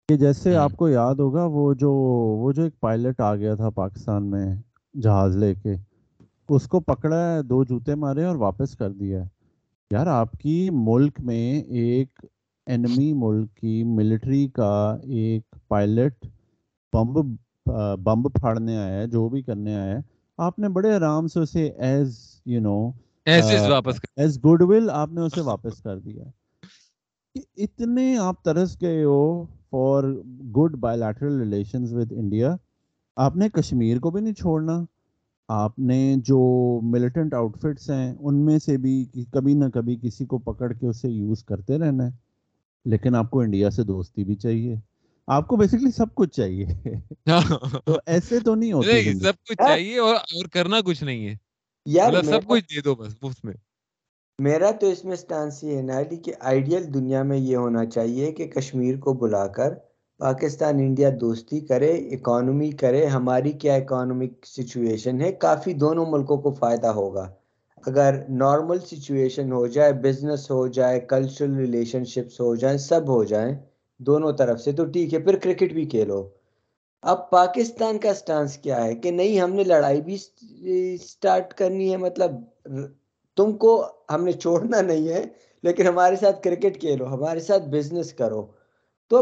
کہ 0.09 0.15
جیسے 0.17 0.55
آپ 0.55 0.75
کو 0.75 0.87
یاد 0.89 1.15
ہوگا 1.15 1.45
وہ 1.49 1.73
جو 1.73 1.91
وہ 2.39 2.51
جو 2.51 2.63
ایک 2.63 2.79
پائلٹ 2.79 3.19
آ 3.21 3.35
گیا 3.35 3.55
تھا 3.55 3.69
پاکستان 3.75 4.29
میں 4.29 4.45
جہاز 4.95 5.37
لے 5.37 5.53
کے 5.55 5.75
اس 6.49 6.67
کو 6.67 6.79
پکڑا 6.81 7.17
ہے 7.25 7.41
دو 7.43 7.63
جوتے 7.63 7.95
مارے 7.95 8.23
اور 8.23 8.35
واپس 8.37 8.75
کر 8.75 8.91
دیا۔ 8.93 9.21
ہے 9.21 9.27
یار 9.91 10.07
آپ 10.09 10.31
کی 10.39 10.57
ملک 10.73 11.19
میں 11.21 11.45
ایک 11.77 12.25
اینمی 12.67 13.11
ملک 13.15 13.55
کی 13.57 13.83
ملٹری 13.87 14.47
کا 14.53 14.73
ایک 15.11 15.43
پائلٹ 15.67 16.25
بمب 16.93 17.17
بمب 17.99 18.33
پھاڑنے 18.33 18.77
آیا 18.77 18.99
ہے 18.99 19.07
جو 19.07 19.27
بھی 19.29 19.41
کرنے 19.41 19.75
آیا 19.75 19.91
ہے 19.91 19.99
آپ 20.39 20.59
نے 20.59 20.69
بڑے 20.69 20.93
آرام 20.93 21.27
سے 21.27 21.39
اسے 21.39 21.65
as 21.81 22.17
you 22.45 22.61
know 22.61 22.77
as 23.25 24.37
good 24.45 24.61
will 24.61 24.89
آپ 24.89 25.13
نے 25.13 25.21
اسے 25.21 25.41
واپس 25.41 25.81
کر 25.81 25.99
دیا۔ 25.99 26.23
اتنے 27.55 28.17
آپ 28.17 28.43
ترس 28.43 28.81
گئے 28.81 29.03
ہو 29.03 29.45
for 29.69 30.03
good 30.55 30.75
bilateral 30.75 31.39
relations 31.39 31.93
with 31.93 32.11
India 32.11 32.55
آپ 33.15 33.35
نے 33.35 33.49
کشمیر 33.49 33.99
کو 33.99 34.11
بھی 34.11 34.21
نہیں 34.21 34.33
چھوڑنا۔ 34.33 34.85
آپ 35.47 35.79
نے 35.79 36.15
جو 36.17 36.39
ملیٹنٹ 36.83 37.33
آؤٹ 37.33 37.57
فٹس 37.61 37.89
ہیں 37.89 38.13
ان 38.19 38.45
میں 38.45 38.59
سے 38.59 38.77
بھی 38.77 39.05
کبھی 39.31 39.53
نہ 39.53 39.65
کبھی 39.73 39.97
کسی 40.01 40.25
کو 40.25 40.37
پکڑ 40.37 40.73
کے 40.73 40.87
اسے 40.87 41.09
یوز 41.09 41.43
کرتے 41.43 41.77
رہنا 41.77 42.05
ہے۔ 42.05 42.11
لیکن 42.85 43.15
آپ 43.15 43.31
کو 43.31 43.39
انڈیا 43.39 43.69
سے 43.69 43.83
دوستی 43.83 44.23
بھی 44.23 44.35
چاہیے۔ 44.35 44.75
آپ 45.27 45.47
کو 45.47 45.55
بیسکلی 45.55 45.91
سب 45.91 46.15
کچھ 46.15 46.29
چاہیے۔ 46.29 46.65
تو 47.85 47.97
ایسے 48.05 48.39
تو 48.39 48.55
نہیں 48.55 48.73
ہوتے 48.73 49.13
سب 49.13 49.33
کچھ 49.49 49.57
چاہیے 49.57 49.99
اور 49.99 50.15
کرنا 50.51 50.81
کچھ 50.85 51.03
نہیں 51.03 51.27
ہے۔ 51.27 51.35
یار 51.85 52.21
سب 52.23 52.41
کچھ 52.47 52.63
دے 52.63 52.81
دو 52.81 52.95
بس 52.95 53.13
مفت 53.21 53.45
میں۔ 53.45 53.53
میرا 54.39 54.71
تو 54.71 54.87
اس 54.87 55.05
میں 55.05 55.15
سٹانس 55.15 55.63
یہ 55.63 55.77
ہے 55.77 55.81
نا 55.81 56.01
کہ 56.23 56.33
آئیڈیل 56.39 56.93
دنیا 56.93 57.23
میں 57.23 57.37
یہ 57.37 57.57
ہونا 57.57 57.85
چاہیے 57.85 58.31
کہ 58.31 58.47
کشمیر 58.47 58.97
کو 58.97 59.13
بلا 59.13 59.47
کر 59.47 59.73
پاکستان 60.19 60.79
انڈیا 60.79 61.09
دوستی 61.21 61.59
کرے 61.59 61.91
اکانومی 62.15 62.71
کرے۔ 62.71 63.05
ہماری 63.05 63.51
کیا 63.51 63.73
اکانومک 63.75 64.45
سچویشن 64.45 65.21
ہے؟ 65.21 65.31
کافی 65.31 65.73
دونوں 65.73 66.05
ملکوں 66.09 66.37
کو 66.37 66.53
فائدہ 66.53 66.87
ہوگا۔ 66.87 67.25
اگر 67.83 68.13
نارمل 68.29 68.79
سچویشن 68.79 69.51
ہو 69.51 69.65
جائے 69.67 69.93
بزنس 69.93 70.49
ہو 70.51 70.67
جائے 70.67 70.99
کلچرل 70.99 71.55
ریلیشن 71.55 72.05
شپس 72.05 72.39
ہو 72.39 72.55
جائیں 72.55 72.77
سب 72.77 73.07
ہو 73.07 73.23
جائیں 73.23 73.53
دونوں 73.99 74.31
طرف 74.31 74.61
سے 74.61 74.71
تو 74.71 74.85
ٹھیک 74.85 75.13
ہے۔ 75.13 75.19
پھر 75.19 75.35
کرکٹ 75.35 75.73
بھی 75.73 75.85
کھیلو۔ 75.85 76.21
اب 77.03 77.29
پاکستان 77.29 77.97
کا 77.99 78.13
سٹانس 78.13 78.57
کیا 78.57 78.83
ہے 78.83 78.95
کہ 78.95 79.11
نہیں، 79.11 79.39
ہم 79.39 79.53
نے 79.53 79.63
لڑائی 79.63 80.01
بھی 80.01 80.17
سٹارٹ 80.97 81.53
کرنی 81.53 81.91
ہے 81.91 81.97
مطلب 81.97 82.31
تم 83.37 83.51
کو 83.57 83.71
ہم 84.13 84.23
نے 84.25 84.31
چھوڑنا 84.33 84.81
نہیں 84.81 85.07
ہے، 85.07 85.23
لیکن 85.63 85.87
ہمارے 85.87 86.15
ساتھ 86.15 86.41
کرکٹ 86.43 86.79
کھیلو، 86.81 87.05
ہمارے 87.07 87.39
ساتھ 87.39 87.67
بزنس 87.69 88.13
کرو۔ 88.13 88.45
تو 89.11 89.17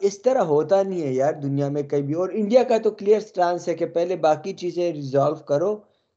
اس 0.00 0.20
طرح 0.22 0.42
ہوتا 0.52 0.82
نہیں 0.82 1.02
ہے 1.02 1.12
یار 1.12 1.32
دنیا 1.42 1.68
میں 1.68 1.82
کہیں 1.82 2.02
بھی 2.02 2.14
اور 2.14 2.28
انڈیا 2.32 2.62
کا 2.68 2.78
تو 2.84 2.90
کلیئر 2.90 3.20
سٹانس 3.20 3.68
ہے 3.68 3.74
کہ 3.74 3.86
پہلے 3.94 4.16
باقی 4.16 4.52
چیزیں 4.62 4.92
ریزالو 4.92 5.34
کرو۔ 5.48 5.74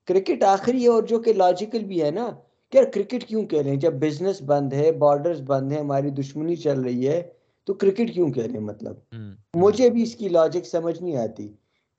کرکٹ 0.08 0.44
آخری 0.46 0.84
ہے، 0.84 0.88
اور 0.88 1.04
جو 1.04 1.20
کہ 1.20 1.34
لاجیکل 1.34 1.84
بھی 1.86 2.02
ہے 2.04 2.12
نا 2.12 2.30
کہ 2.74 2.78
یار 2.78 2.86
کرکٹ 2.94 3.24
کیوں 3.28 3.44
کہہ 3.46 3.76
جب 3.82 3.94
بزنس 4.02 4.42
بند 4.48 4.74
ہے 4.74 4.92
بارڈرز 5.00 5.42
بند 5.48 5.72
ہے 5.72 5.80
ہماری 5.80 6.10
دشمنی 6.12 6.56
چل 6.56 6.82
رہی 6.82 7.08
ہے۔ 7.08 7.22
تو 7.68 7.74
کرکٹ 7.74 8.14
کیوں 8.14 8.32
کہہ 8.32 8.44
رہے 8.44 8.54
ہیں؟ 8.54 8.60
مطلب 8.60 9.16
مجھے 9.54 9.90
بھی 9.90 10.04
اس 10.04 10.16
کی 10.16 10.30
لاجک 10.30 10.66
سمجھ 10.66 11.02
نہیں 11.04 11.16
آتی 11.16 11.48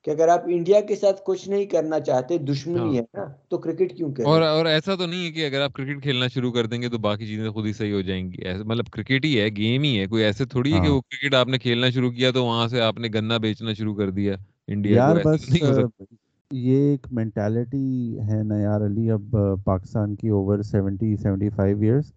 کہ 0.03 0.11
اگر 0.11 0.27
آپ 0.27 0.41
انڈیا 0.45 0.79
کے 0.81 0.95
ساتھ 0.95 1.21
کچھ 1.25 1.49
نہیں 1.49 1.65
کرنا 1.65 1.99
چاہتے 1.99 2.37
دشمنی 2.37 2.79
ہاں۔ 2.79 2.93
ہے 2.93 3.01
نا 3.13 3.25
تو 3.49 3.57
کرکٹ 3.57 3.93
کیوں 3.97 4.09
اور 4.25 4.41
اور 4.41 4.65
ایسا 4.65 4.95
تو 4.95 5.05
نہیں 5.05 5.25
ہے 5.25 5.31
کہ 5.31 5.45
اگر 5.45 5.61
آپ 5.61 5.73
کرکٹ 5.73 6.01
کھیلنا 6.03 6.27
شروع 6.27 6.51
کر 6.51 6.65
دیں 6.65 6.81
گے 6.81 6.89
تو 6.89 6.97
باقی 6.97 7.27
چیزیں 7.27 7.49
خود 7.49 7.65
ہی 7.65 7.73
صحیح 7.73 7.93
ہو 7.93 8.01
جائیں 8.01 8.31
گی۔ 8.31 8.37
مطلب 8.65 8.85
کرکٹ 8.85 9.25
ہی 9.25 9.41
ہے 9.41 9.47
گیم 9.47 9.83
ہی 9.83 9.99
ہے۔ 9.99 10.05
کوئی 10.05 10.23
ایسے 10.23 10.45
تھوڑی 10.45 10.73
ہے 10.73 10.79
کہ 10.79 10.87
ہاں۔ 10.87 10.93
وہ 10.93 11.01
کرکٹ 11.01 11.35
آپ 11.35 11.47
نے 11.47 11.57
کھیلنا 11.57 11.89
شروع 11.89 12.11
کیا 12.11 12.31
تو 12.31 12.45
وہاں 12.45 12.67
سے 12.67 12.81
آپ 12.81 12.99
نے 12.99 13.07
گنا 13.13 13.37
بیچنا 13.37 13.73
شروع 13.73 13.95
کر 13.95 14.09
دیا 14.09 14.35
انڈیا 14.67 15.13
کو 15.23 16.03
یہ 16.51 16.89
ایک 16.89 17.07
مینٹالٹی 17.11 18.19
ہے 18.19 18.43
نا 18.43 18.59
یار 18.59 18.85
علی 18.85 19.11
اب 19.11 19.35
پاکستان 19.63 20.15
کی 20.15 20.29
over 20.29 20.61
seventy 20.61 21.15
seventy 21.15 21.49
five 21.49 21.79
years 21.79 22.11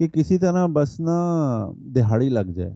کہ 0.00 0.08
کسی 0.08 0.38
طرح 0.38 0.66
بس 0.66 1.00
نا 1.00 1.16
دہاڑی 1.94 2.28
لگ 2.28 2.52
جائے۔ 2.54 2.70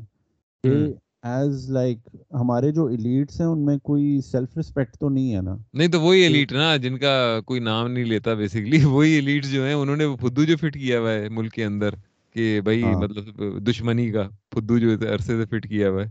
ایز 0.65 1.71
لائک 1.71 1.99
ہمارے 2.35 2.71
جو 2.73 2.87
ایلیٹس 2.87 3.41
ہیں 3.41 3.47
ان 3.47 3.65
میں 3.65 3.77
کوئی 3.83 4.21
سیلف 4.25 4.57
رسپیکٹ 4.59 4.97
تو 4.97 5.09
نہیں 5.09 5.35
ہے 5.35 5.41
نا؟ 5.41 5.57
نہیں 5.73 5.89
تو 5.89 6.01
وہی 6.01 6.21
ایلیٹ 6.21 6.53
نا 6.53 6.75
جن 6.79 6.99
کا 6.99 7.13
کوئی 7.45 7.61
نام 7.63 7.91
نہیں 7.91 8.05
لیتا 8.05 8.35
بیسیکلی 8.35 8.81
وہی 8.87 9.13
ایلیٹ 9.13 9.45
جو 9.47 9.65
ہیں 9.65 9.75
انہوں 9.75 9.97
نے 9.97 10.05
فدو 10.21 10.45
جو 10.45 10.57
فٹ 10.57 10.75
کیا 10.75 10.99
ہوا 11.01 11.13
ہے 11.13 11.29
ملک 11.31 11.53
کے 11.53 11.65
اندر 11.65 11.95
کہ 12.35 12.61
بھائی 12.65 12.83
ہاں۔ 12.83 12.93
مطلب 12.95 13.25
دشمنی 13.67 14.11
کا 14.11 14.23
فدو 14.55 14.79
جو 14.79 14.93
عرصے 15.09 15.37
سے 15.37 15.45
فٹ 15.47 15.69
کیا 15.69 15.91
ہوا 15.91 16.03
ہے۔ 16.03 16.09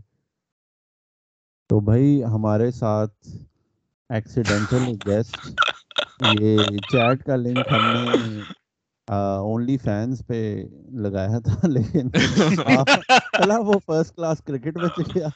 تو 1.70 1.80
بھائی 1.82 2.22
ہمارے 2.26 2.70
ساتھ 2.72 3.28
ایکسیڈنٹل 4.10 4.92
گیسٹ 5.06 5.36
یہ 6.34 6.58
چیٹ 6.90 7.22
کا 7.24 7.36
لنک 7.36 7.68
ہم 7.70 7.84
نے 7.92 8.40
اونلی 9.08 9.78
فینس 9.78 10.26
پہ 10.26 10.64
لگایا 10.92 11.38
تھا 11.38 11.68
لیکن 11.68 12.08
وہ 13.66 13.78
فرسٹ 13.86 14.16
کلاس 14.16 14.42
کرکٹ 14.44 14.76
میں 14.76 15.04
گیا 15.16 15.28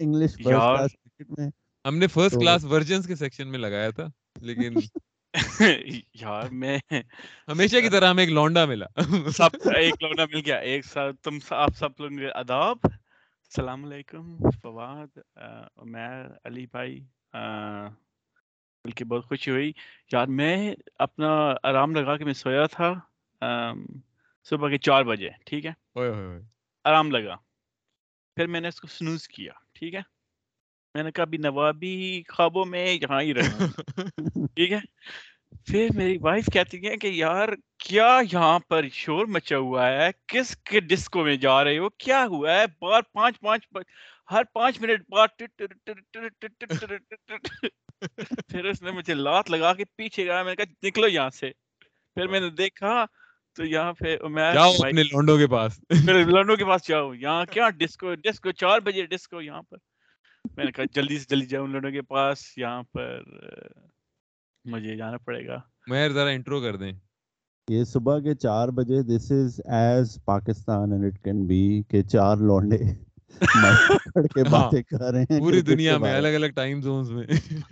انگلش 0.00 0.30
فرسٹ 0.30 0.42
کلاس 0.42 0.92
کرکٹ 0.92 1.38
میں۔ 1.38 1.50
ہم 1.84 1.98
نے 1.98 2.06
فرسٹ 2.06 2.34
کلاس 2.34 2.64
ورژنز 2.64 3.06
کے 3.06 3.16
سیکشن 3.16 3.48
میں 3.48 3.58
لگایا 3.58 3.90
تھا 3.90 4.06
لیکن 4.40 4.74
یار 6.14 6.48
میں 6.50 6.78
ہمیشہ 7.48 7.76
کی 7.80 7.88
طرح 7.88 8.10
ہمیں 8.10 8.24
ایک 8.24 8.32
لونڈا 8.32 8.64
ملا۔ 8.64 8.86
سب 9.36 9.68
ایک 9.76 10.02
لونڈا 10.02 10.24
مل 10.24 10.40
گیا 10.46 10.56
ایک 10.56 10.84
ساتھ 10.84 11.16
تم 11.16 11.38
آپ 11.50 11.70
سب 11.76 11.88
لوگ 11.98 12.10
آداب 12.34 12.76
السلام 12.84 13.84
علیکم 13.84 14.36
فواد 14.62 15.18
عمیر 15.76 16.26
علی 16.44 16.66
بھائی 16.66 17.00
بلکہ 18.84 19.04
بہت 19.04 19.24
خوشی 19.24 19.50
ہوئی 19.50 19.72
یار 20.12 20.26
میں 20.26 20.74
اپنا 20.98 21.28
آرام 21.62 21.94
لگا 21.94 22.16
کے 22.16 22.24
میں 22.24 22.32
سویا 22.32 22.66
تھا 22.66 22.92
صبح 24.46 24.68
کے 24.68 24.78
چار 24.78 25.02
بجے 25.02 25.28
ٹھیک 25.46 25.66
ہے 25.66 25.72
آرام 26.84 27.10
لگا 27.10 27.36
پھر 28.36 28.46
میں 28.46 28.60
نے 28.60 28.68
اس 28.68 28.80
کو 28.80 28.88
سنوز 28.88 29.28
کیا 29.28 29.52
ٹھیک 29.74 29.94
ہے 29.94 30.00
میں 30.94 31.02
نے 31.02 31.10
کہا 31.10 31.24
بھی 31.24 31.38
نوابی 31.38 32.22
خوابوں 32.28 32.64
میں 32.64 32.86
یہاں 32.92 33.20
ہی 33.22 33.34
رہا 33.34 33.66
ٹھیک 34.46 34.72
ہے 34.72 34.78
پھر 35.66 35.88
میری 35.94 36.16
وائف 36.18 36.46
کہتی 36.52 36.86
ہے 36.86 36.96
کہ 36.96 37.06
یار 37.06 37.48
کیا 37.78 38.08
یہاں 38.32 38.58
پر 38.58 38.88
شور 38.92 39.26
مچا 39.26 39.56
ہوا 39.56 39.86
ہے 39.86 40.10
کس 40.26 40.56
کے 40.56 40.80
ڈسکو 40.80 41.24
میں 41.24 41.36
جا 41.36 41.62
رہے 41.64 41.78
ہو 41.78 41.88
کیا 41.88 42.24
ہوا 42.24 42.54
ہے 42.54 42.64
بار 42.80 43.02
پانچ 43.12 43.40
پانچ 43.40 43.66
ہر 44.30 44.42
پانچ 44.52 44.80
منٹ 44.80 45.04
بعد 45.08 45.42
پھر 48.48 48.64
اس 48.64 48.82
نے 48.82 48.90
مجھے 48.90 49.14
لات 49.14 49.50
لگا 49.50 49.74
کے 49.74 49.84
پیچھے 49.96 50.24
گیا 50.24 50.42
میں 50.42 50.54
نے 50.54 50.64
کہا 50.64 50.86
نکلو 50.86 51.08
یہاں 51.08 51.30
سے۔ 51.30 51.50
پھر 52.14 52.26
میں 52.26 52.40
نے 52.40 52.50
دیکھا 52.50 53.04
تو 53.56 53.64
یہاں 53.64 53.92
پہ 53.92 54.16
اپنے 54.16 55.02
لونڈو 55.02 55.38
کے 55.38 55.46
پاس۔ 55.46 55.80
پھر 55.88 56.24
لونڈو 56.26 56.56
کے 56.56 56.64
پاس 56.64 56.88
جاؤ۔ 56.88 57.14
یہاں 57.14 57.44
کیا 57.50 57.70
ڈسکو 57.70 58.14
ڈسکو 58.14 58.52
چار 58.52 58.80
بجے 58.80 59.06
ڈسکو 59.06 59.42
یہاں 59.42 59.62
پر۔ 59.62 59.76
میں 60.56 60.64
نے 60.64 60.72
کہا 60.72 60.84
جلدی 60.92 61.18
سے 61.18 61.24
جلدی 61.28 61.46
جاؤں 61.46 61.68
لونڈو 61.68 61.90
کے 61.90 62.02
پاس 62.02 62.58
یہاں 62.58 62.82
پر 62.92 63.22
مجھے 64.64 64.96
جانا 64.96 65.16
پڑے 65.18 65.46
گا۔ 65.46 65.60
مہر 65.86 66.12
ذرا 66.12 66.28
انٹرو 66.28 66.60
کر 66.60 66.76
دیں۔ 66.76 66.92
یہ 67.68 67.84
صبح 67.84 68.18
کے 68.18 68.34
چار 68.34 68.68
بجے 68.68 69.02
this 69.02 69.32
is 69.32 69.60
as 69.64 70.24
Pakistan 70.24 70.92
and 70.92 71.04
it 71.04 71.24
can 71.24 71.46
be 71.46 71.82
کہ 71.90 72.02
چار 72.02 72.36
لونڈے۔ 72.36 73.11
ہاں، 74.48 74.70
پوری 75.38 75.60
دنیا 75.60 75.96
میں 75.98 76.14
الگ 76.14 76.28
الگ 76.28 76.46
ٹائم 76.56 76.80
زونز 76.82 77.10
میں۔ 77.10 77.26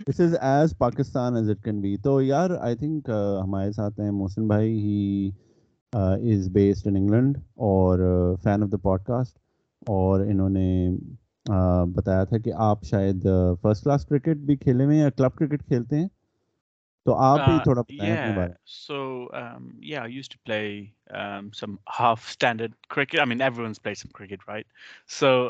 This 0.07 0.19
is 0.19 0.35
as 0.41 0.77
Pakistan 0.77 1.35
as 1.35 1.49
it 1.49 1.63
can 1.63 1.81
be 1.81 1.97
تو 1.97 2.21
یار 2.21 2.49
آئی 2.59 2.75
تھنک 2.75 3.09
ہمارے 3.43 3.71
ساتھ 3.71 3.99
ہیں 3.99 4.11
محسن 4.11 4.47
بھائی۔ 4.47 4.79
He 4.79 5.31
is 5.93 6.49
based 6.49 6.87
in 6.87 6.95
England 6.95 7.37
اور 7.61 7.99
fan 8.43 8.63
of 8.63 8.71
the 8.71 8.77
pod 8.77 9.03
cost 9.03 9.37
اور 9.87 10.21
انہوں 10.21 10.49
نے 10.49 10.89
بتایا 11.95 12.23
تھا 12.23 12.37
کہ 12.37 12.51
آپ 12.55 12.83
شاید 12.83 13.27
فرسٹ 13.61 13.83
کلاس 13.83 14.05
کرکٹ 14.05 14.37
بھی 14.37 14.55
کھیلے 14.55 14.85
ہوئے 14.85 14.95
ہیں 14.95 15.03
یا 15.03 15.09
کلب 15.09 15.35
کرکٹ 15.35 15.63
کھیلتے 15.67 15.95
ہیں۔ 15.95 16.07
تو 17.05 17.15
آپ 17.19 17.39
بھی 17.39 17.57
تھوڑا 17.59 17.81
بتائیں 17.81 18.13
اپنے 18.13 18.31
بارے۔ 18.33 18.53
So 18.65 19.27
ya 19.83 20.03
used 20.07 20.29
to 20.29 20.37
play 20.45 20.61
some 21.55 21.75
half 21.99 22.25
standard 22.27 22.71
cricket 22.89 23.19
I 23.19 23.29
mean 23.29 23.41
every 23.41 23.65
once 23.65 23.81
play 23.81 23.93
some 23.93 24.09
cricket 24.09 24.49
right 24.49 24.65
so 25.09 25.49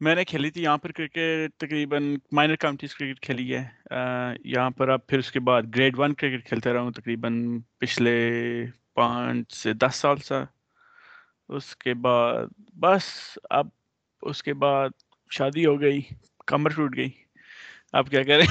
میں 0.00 0.14
نے 0.14 0.24
کھیلی 0.24 0.50
تھی 0.50 0.62
یہاں 0.62 0.78
پر 0.78 0.92
کرکٹ 0.92 1.18
تقریباً 1.58 2.14
مائنر 2.32 2.56
کاؤنٹیز 2.56 2.94
کرکٹ 2.94 3.20
کھیلی 3.20 3.54
ہے 3.54 3.64
یہاں 4.44 4.70
پر 4.70 4.88
اب 4.88 5.06
پھر 5.06 5.18
اس 5.18 5.32
کے 5.32 5.40
بعد 5.40 5.62
گریڈ 5.76 5.98
ون 5.98 6.14
کرکٹ 6.14 6.46
کھیلتا 6.46 6.72
رہا 6.72 6.80
ہوں 6.80 6.90
تقریباً 6.90 7.60
پچھلے 7.78 8.16
پانچ 8.94 9.52
سے 9.52 9.72
دس 9.72 9.96
سال 9.96 10.16
سے 10.16 10.34
اس 11.48 11.76
کے 11.76 11.94
بعد 11.94 12.46
بس 12.74 13.04
اب 13.50 13.68
اس 14.22 14.42
کے 14.42 14.54
بعد 14.54 14.90
شادی 15.30 15.66
ہو 15.66 15.80
گئی 15.80 16.00
کمر 16.46 16.70
ٹوٹ 16.70 16.96
گئی 16.96 17.10
آپ 17.92 18.06
کیا 18.06 18.22
کریں؟ 18.22 18.46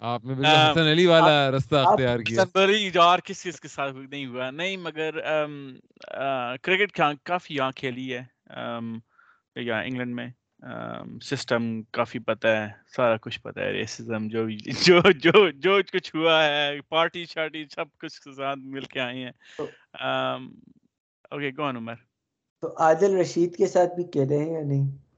آپ 0.00 0.24
نے 0.24 0.32
حسن 0.32 0.80
علی 0.80 1.06
والا 1.06 1.50
رستہ 1.50 1.76
اختیار 1.76 2.18
کیا۔ 2.18 2.44
بری 2.54 2.90
یار 2.94 3.18
کس 3.18 3.42
چیز 3.42 3.60
کے 3.60 3.68
ساتھ 3.68 3.96
نہیں 4.10 4.26
ہوا۔ 4.26 4.50
نہیں 4.50 4.76
مگر 4.76 5.10
کرکٹ 6.62 7.00
کافی 7.24 7.54
یہاں 7.54 7.72
کھیلی 7.76 8.16
ہے۔ 8.16 8.22
یہاں 9.56 9.84
انگلینڈ 9.84 10.14
میں۔ 10.14 10.28
سسٹم 11.22 11.82
کافی 11.82 12.18
پتہ 12.18 12.48
ہے 12.48 12.68
سارا 12.96 13.16
کچھ 13.16 13.40
پتہ 13.40 13.60
ہے۔ 13.60 13.72
ریسزم 13.72 14.28
جو 14.28 14.48
جو 14.86 15.00
جو 15.10 15.50
جو 15.50 15.78
کچھ 15.92 16.16
ہوا 16.16 16.44
ہے 16.46 16.80
پارٹی 16.88 17.24
شارٹی 17.24 17.64
سب 17.74 17.84
کچھ 17.98 18.20
کے 18.20 18.34
ساتھ 18.36 18.58
مل 18.58 18.80
کے 18.80 19.00
آئے 19.00 19.24
ہیں۔ 19.24 19.32
اوکے 21.30 21.50
کون 21.52 21.76
عمر۔ 21.76 21.94
تو 22.60 22.74
عادل 22.78 23.16
رشید 23.16 23.56
کے 23.56 23.66
ساتھ 23.66 23.94
بھی 23.94 24.04
کھیلے 24.04 24.38
ہیں 24.38 24.52
یا 24.52 24.62
نہیں؟ 24.64 25.09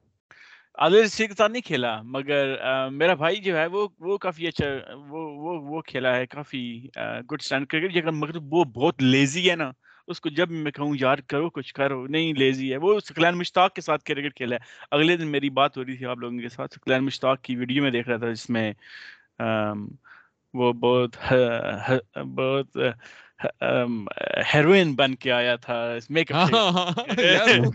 عادل 0.79 1.03
رشید 1.05 1.29
کے 1.29 1.35
ساتھ 1.37 1.53
نہیں 1.53 1.63
کھیلا، 1.63 2.01
مگر 2.03 2.55
میرا 2.91 3.15
بھائی 3.15 3.37
جو 3.37 3.57
ہے، 3.57 3.67
وہ 3.67 3.87
وہ 4.01 4.17
کافی 4.19 4.47
اچھا 4.47 4.67
وہ 5.09 5.21
وہ 5.43 5.59
وہ 5.71 5.81
کھیلا 5.87 6.15
ہے، 6.17 6.27
کافی 6.27 6.63
گڈ 7.31 7.41
اسٹینڈ 7.41 7.67
کرکٹ۔ 7.67 7.97
مگر 8.15 8.37
وہ 8.51 8.65
بہت 8.65 9.03
لیزی 9.03 9.51
ہے 9.51 9.57
نا، 9.57 9.71
اس 10.09 10.21
کو 10.21 10.29
جب 10.29 10.51
میں 10.51 10.73
کہوں، 10.73 10.95
یار 11.01 11.19
کرو 11.29 11.51
کچھ، 11.51 11.73
کرو 11.75 12.07
نہیں 12.07 12.33
لیزی 12.39 12.73
ہے۔ 12.73 12.77
وہ 12.83 12.99
سکلین 13.01 13.37
مشتاق 13.39 13.75
کے 13.75 13.81
ساتھ 13.81 14.05
کرکٹ 14.05 14.35
کھیلا 14.37 14.57
ہے۔ 14.57 14.61
اگلے 14.91 15.17
دن 15.17 15.29
میری 15.29 15.51
بات 15.51 15.77
ہو 15.77 15.85
رہی 15.85 15.97
تھی 15.97 16.07
آپ 16.07 16.19
لوگوں 16.19 16.39
کے 16.39 16.49
ساتھ، 16.49 16.75
سکلین 16.75 17.05
مشتاق 17.05 17.43
کی 17.43 17.57
ویڈیو 17.57 17.83
میں 17.83 17.91
دیکھ 17.91 18.09
رہا 18.09 18.17
تھا، 18.17 18.31
جس 18.33 18.49
میں 18.51 18.73
وہ 20.55 20.73
بہت 20.73 21.17
بہت 22.37 22.79
ہیروئن 24.55 24.95
بن 24.95 25.15
کے 25.15 25.33
آیا 25.33 25.57
تھا 25.57 25.77
میک 26.11 26.33
اپ 26.33 26.55
ہاں، 26.55 26.71
ہاں، 26.73 26.87
ہاں، 26.89 27.71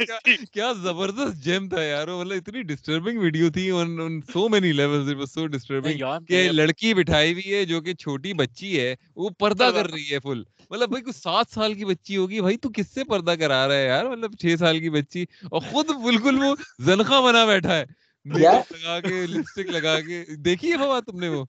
کیا 0.53 0.71
زبردست 0.74 1.43
جیم 1.43 1.67
تھا 1.69 1.83
یار 1.83 2.07
مطلب 2.09 2.36
اتنی 2.38 2.62
ڈسٹربنگ 2.63 3.19
ویڈیو 3.19 3.50
تھی 3.50 3.69
on 3.71 4.19
so 4.33 4.47
many 4.50 4.71
levels 4.71 5.09
it 5.09 5.17
was 5.17 5.33
so 5.33 5.45
disturbing 5.47 6.00
کہ 6.27 6.50
لڑکی 6.51 6.93
بٹھائی 6.93 7.33
ہوئی 7.33 7.53
ہے 7.53 7.63
جو 7.65 7.81
کہ 7.81 7.93
چھوٹی 7.95 8.33
بچی 8.33 8.79
ہے 8.79 8.93
وہ 9.15 9.29
پردہ 9.39 9.69
کر 9.75 9.91
رہی 9.91 10.12
ہے 10.12 10.19
فل 10.19 10.43
مطلب 10.71 10.89
بھائی 10.89 11.03
کوئی 11.03 11.13
سات 11.13 11.50
سال 11.50 11.74
کی 11.74 11.86
بچی 11.86 12.17
ہوگی 12.17 12.41
بھائی 12.41 12.57
تو 12.57 12.69
کس 12.74 12.88
سے 12.93 13.03
پردہ 13.03 13.36
کرا 13.39 13.67
رہا 13.67 13.75
ہے 13.75 13.86
یار؟ 13.86 14.05
مطلب 14.05 14.36
چھ 14.38 14.55
سال 14.59 14.79
کی 14.79 14.89
بچی 14.89 15.25
اور 15.43 15.62
خود 15.62 15.89
بالکل 16.03 16.43
وہ 16.43 16.55
زنخا 16.79 17.19
بنا 17.21 17.45
بیٹھا 17.45 17.75
ہے۔ 17.75 17.83
لگا 18.25 19.00
کے 19.00 19.25
لپسٹک 19.27 19.69
لگا 19.69 20.00
کے 20.01 20.24
دیکھی 20.38 20.71
ہے 20.71 20.77
بابا 20.77 21.00
تم 21.00 21.19
نے 21.19 21.29
وہ؟ 21.29 21.43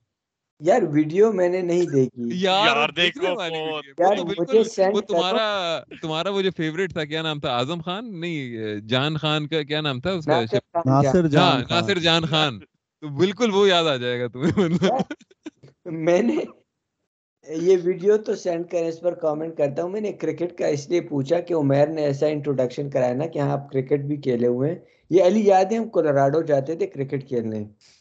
یار 0.59 0.81
ویڈیو 0.81 1.31
میں 1.33 1.49
نے 1.49 1.61
نہیں 1.61 1.85
دیکھی۔ 1.93 2.29
یار 2.41 2.89
دیکھو 2.89 3.27
وہ 4.93 5.01
تمہارا 5.01 5.45
تمہارا 6.01 6.29
وہ 6.29 6.41
جو 6.41 6.49
فیوریٹ 6.57 6.93
تھا 6.93 7.05
کیا 7.05 7.21
نام 7.21 7.39
تھا؟ 7.39 7.55
اعظم 7.57 7.81
خان؟ 7.81 8.19
نہیں 8.19 8.79
جان 8.87 9.17
خان 9.17 9.47
کا 9.47 9.63
کیا 9.63 9.81
نام 9.81 9.99
تھا 9.99 10.11
اس 10.11 10.25
کا 10.25 10.41
ناصر 10.85 11.27
جان 11.27 11.61
ناصر 11.69 11.99
جان 11.99 12.25
خان۔ 12.25 12.59
تو 13.03 13.07
بالکل 13.07 13.53
وہ 13.53 13.67
یاد 13.69 13.83
آ 13.83 13.95
جائے 13.95 14.19
گا 14.19 14.27
تمہیں 14.27 14.69
میں 15.85 16.21
نے 16.21 16.35
یہ 17.47 17.77
ویڈیو 17.83 18.17
تو 18.17 18.35
سینڈ 18.35 18.69
کریں 18.71 18.87
اس 18.87 18.99
پر 19.01 19.13
کامنٹ 19.13 19.57
کرتا 19.57 19.83
ہوں۔ 19.83 19.89
میں 19.89 20.01
نے 20.01 20.11
کرکٹ 20.11 20.57
کا 20.57 20.67
اس 20.67 20.89
لیے 20.89 21.01
پوچھا 21.01 21.39
کہ 21.39 21.53
عمیر 21.53 21.87
نے 21.87 22.03
ایسا 22.05 22.27
انٹروڈکشن 22.27 22.89
کرایا 22.89 23.13
نا 23.13 23.25
کہ 23.25 23.39
ہاں 23.39 23.51
آپ 23.51 23.71
کرکٹ 23.71 23.99
بھی 23.99 24.17
کھیلے 24.17 24.47
ہوئے 24.47 24.69
ہیں۔ 24.69 24.79
یہ 25.09 25.23
علی 25.23 25.45
یاد 25.47 25.71
ہے 25.71 25.77
ہم 25.77 25.89
کولوراڈو 25.89 26.41
جاتے 26.41 26.75
تھے 26.75 26.87
کرکٹ 26.87 27.27
کھیلنے؟ 27.27 27.57
ہاں، 27.57 27.63
ہاں۔ 27.63 27.98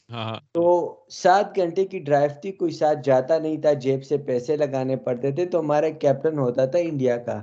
تو 0.52 0.64
سات 1.10 1.56
گھنٹے 1.56 1.84
کی 1.84 1.98
ڈرائیو 1.98 2.30
تھی 2.42 2.52
کوئی 2.52 2.70
ساتھ 2.72 2.98
جاتا 3.04 3.38
نہیں 3.38 3.56
تھا 3.56 3.72
جیب 3.72 4.04
سے 4.04 4.16
پیسے 4.16 4.56
لگانے 4.56 4.96
پڑتے 4.96 5.30
تھے 5.30 5.46
تو 5.46 5.60
ہمارا 5.60 5.88
کیپٹن 6.00 6.38
ہوتا 6.38 6.64
تھا 6.64 6.78
انڈیا 6.78 7.16
کا۔ 7.16 7.40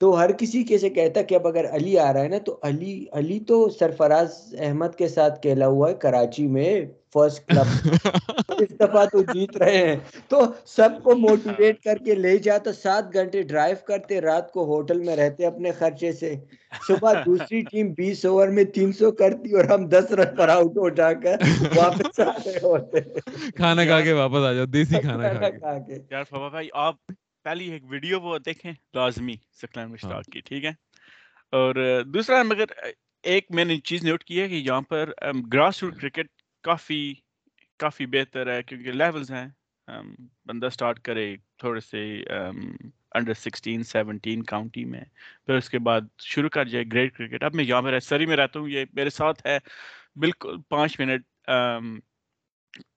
تو 0.00 0.18
ہر 0.18 0.32
کسی 0.32 0.62
کے 0.64 0.78
سے 0.78 0.90
کہتا 0.90 1.22
کہ 1.22 1.34
اب 1.34 1.46
اگر 1.46 1.64
علی 1.70 1.98
آ 1.98 2.12
رہا 2.12 2.20
ہے 2.20 2.28
نا 2.28 2.38
تو 2.38 2.58
علی 2.62 3.04
علی 3.12 3.38
تو 3.40 3.68
سرفراز 3.68 4.54
احمد 4.58 4.94
کے 4.96 5.08
ساتھ 5.08 5.42
کھیلا 5.42 5.66
ہوا 5.66 5.88
ہے 5.88 5.94
کراچی 5.94 6.46
میں 6.46 6.84
فرسٹ 7.12 7.48
کلب 7.48 7.94
اس 8.60 8.70
دفعہ 8.80 9.04
تو 9.06 9.22
جیت 9.24 9.56
رہے 9.56 9.78
ہیں۔ 9.78 9.96
تو 10.28 10.40
سب 10.66 11.02
کو 11.02 11.14
موٹیویٹ 11.16 11.82
کر 11.82 11.98
کے 12.04 12.14
لے 12.14 12.36
جا 12.38 12.58
تو 12.58 12.72
سات 12.72 13.14
گھنٹے 13.14 13.42
ڈرائیو 13.42 13.76
کرتے 13.86 14.20
رات 14.20 14.52
کو 14.52 14.64
ہوٹل 14.66 15.00
میں 15.00 15.16
رہتے 15.16 15.46
اپنے 15.46 15.72
خرچے 15.72 16.12
سے۔ 16.12 16.34
صبح 16.82 17.12
دوسری 17.26 17.60
ٹیم 17.62 17.92
بیس 17.92 18.24
اوور 18.24 18.48
میں 18.48 18.64
تین 18.74 18.92
سو 18.92 19.10
کرتی 19.12 19.54
اور 19.54 19.64
ہم 19.64 19.88
دس 19.88 20.12
رن 20.12 20.36
پر 20.36 20.48
آؤٹ 20.48 20.76
ہو 20.76 20.88
جا 20.90 21.12
کر 21.14 21.36
واپس 21.74 22.20
آ 22.20 22.36
گئے 22.44 22.58
ہوتے۔ 22.62 23.00
کھانا 23.56 23.84
کھا 23.84 24.00
کے 24.00 24.12
واپس 24.12 24.44
آ 24.44 24.52
جاؤ 24.52 24.66
دیسی 24.66 25.00
کھانا 25.00 25.48
کھا 25.50 25.78
کے۔ 25.78 25.94
یار 26.10 26.24
فوا 26.24 26.48
بھائی 26.48 26.68
آپ 26.80 26.94
پہلی 27.44 27.70
ایک 27.70 27.82
ویڈیو 27.90 28.20
وہ 28.20 28.38
دیکھیں 28.38 28.72
لازمی 28.94 29.34
سکلین 29.60 29.90
مشتاق 29.90 30.24
کی 30.24 30.40
ٹھیک 30.40 30.64
ہے؟ 30.64 30.70
اور 31.52 31.74
دوسرا 32.06 32.42
مگر 32.42 32.64
ایک 33.24 33.46
میں 33.50 33.64
نے 33.64 33.76
چیز 33.84 34.04
نوٹ 34.04 34.24
کی 34.24 34.40
ہے 34.40 34.48
کہ 34.48 34.54
یہاں 34.54 34.80
پر 34.80 35.10
گراس 35.52 35.82
روٹ 35.82 36.00
کرکٹ 36.00 36.28
کافی 36.64 37.02
کافی 37.80 38.06
بہتر 38.06 38.52
ہے 38.54 38.62
کیونکہ 38.62 38.92
لیولز 38.92 39.30
ہیں۔ 39.30 39.48
بندہ 40.46 40.68
سٹارٹ 40.72 40.98
کرے 41.00 41.34
تھوڑے 41.58 41.80
سے 41.80 42.02
انڈر 43.14 43.34
سکسٹین 43.34 43.82
سیونٹین 43.82 44.42
کاؤنٹی 44.42 44.84
میں 44.84 45.00
پھر 45.46 45.54
اس 45.54 45.70
کے 45.70 45.78
بعد 45.78 46.00
شروع 46.24 46.48
کر 46.48 46.64
جائے 46.64 46.84
گریٹ 46.92 47.16
کرکٹ 47.16 47.44
اب 47.44 47.54
میں 47.54 47.64
یہاں 47.64 47.82
پر 47.82 47.98
سری 48.00 48.26
میں 48.26 48.36
رہتا 48.36 48.60
ہوں 48.60 48.68
یہ 48.68 48.84
میرے 48.92 49.10
ساتھ 49.10 49.46
ہے۔ 49.46 49.58
بالکل 50.16 50.56
پانچ 50.68 51.00
منٹ 51.00 51.26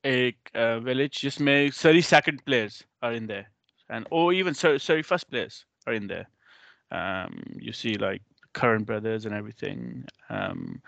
ایک 0.04 0.50
ولیج 0.86 1.22
جس 1.24 1.40
میں 1.40 1.70
three 1.74 2.02
second 2.02 2.44
players 2.46 2.82
are 3.02 3.14
in 3.14 3.28
there 3.30 3.42
and 3.90 4.06
oh 4.12 4.28
even 4.28 4.54
three 4.54 5.02
first 5.02 5.30
players 5.30 5.64
are 5.88 5.94
in 5.94 6.10
there 6.10 6.24
you 7.62 7.72
see 7.72 7.94
like 7.94 8.22
current 8.56 8.86
brothers 8.86 9.26
and 9.26 9.36
everything. 9.36 10.06
Um, 10.30 10.82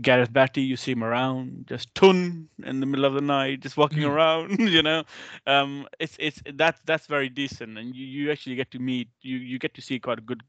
Gareth 0.00 0.32
Batty, 0.32 0.62
you 0.62 0.76
see 0.76 0.92
him 0.92 1.04
around, 1.04 1.66
just 1.68 1.94
tun 1.94 2.48
in 2.64 2.80
the 2.80 2.86
middle 2.86 3.04
of 3.04 3.14
the 3.14 3.20
night, 3.20 3.60
just 3.60 3.76
walking 3.76 4.04
around. 4.04 4.58
You 4.58 4.82
know, 4.82 5.04
um, 5.46 5.86
it's 6.00 6.16
it's 6.18 6.40
that's 6.54 6.80
that's 6.86 7.06
very 7.06 7.28
decent, 7.28 7.78
and 7.78 7.94
you, 7.94 8.06
you 8.06 8.30
actually 8.30 8.56
get 8.56 8.70
to 8.70 8.78
meet 8.78 9.08
you 9.20 9.36
you 9.36 9.58
get 9.58 9.74
to 9.74 9.82
see 9.82 9.98
quite 10.00 10.18
a 10.18 10.22
good 10.22 10.42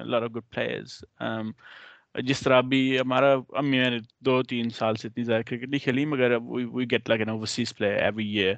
a 0.00 0.04
lot 0.04 0.22
of 0.22 0.32
good 0.32 0.48
players. 0.50 1.04
Um, 1.20 1.54
جس 2.14 2.40
طرح 2.40 2.58
ابھی 2.58 2.98
ہمارا 3.00 3.32
امی 3.58 3.78
میں 3.78 3.90
نے 3.90 3.98
دو 4.24 4.42
تین 4.42 4.70
سال 4.70 4.96
سے 4.96 5.08
اتنی 5.08 5.24
زیادہ 5.24 5.42
کرکٹ 5.46 5.68
نہیں 5.68 5.84
کھیلی 5.84 6.04
مگر 6.04 6.36
we 6.40 6.84
get 6.90 7.08
like 7.08 7.20
an 7.20 7.28
overseas 7.28 7.74
play 7.76 7.94
every 7.94 8.26
year 8.38 8.54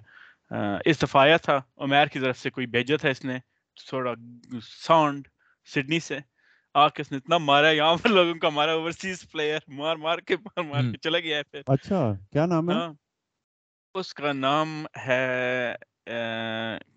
اس 0.84 1.02
دفعہ 1.02 1.20
آیا 1.22 1.36
تھا 1.36 1.60
عمیر 1.76 2.06
کی 2.12 2.20
طرف 2.20 2.38
سے 2.38 2.50
کوئی 2.50 2.66
بھیجا 2.66 2.96
تھا 3.00 3.08
اس 3.08 3.24
نے 3.24 3.38
تھوڑا 3.88 4.14
ساؤنڈ 4.86 5.28
سڈنی 5.74 6.00
سے 6.00 6.18
آ 6.74 6.86
نے 6.86 7.16
اتنا 7.16 7.38
مارا 7.38 7.70
یہاں 7.70 7.96
پر 8.02 8.08
لوگوں 8.08 8.34
کا 8.34 8.48
مارا 8.48 8.72
اوورسیز 8.72 9.30
پلیئر 9.30 9.58
مار 9.68 9.96
مار 9.96 10.18
کے 10.18 10.36
مار 10.36 10.62
مار 10.62 10.82
کے 10.92 10.98
چلا 10.98 11.18
گیا 11.18 11.36
ہے 11.38 11.42
پھر۔ 11.42 11.60
اچھا 11.66 12.12
کیا 12.32 12.46
نام 12.46 12.70
ہے؟ 12.70 12.74
ہاں۔ 12.74 12.92
اس 13.94 14.14
کا 14.14 14.32
نام 14.32 14.84
ہے 15.06 15.74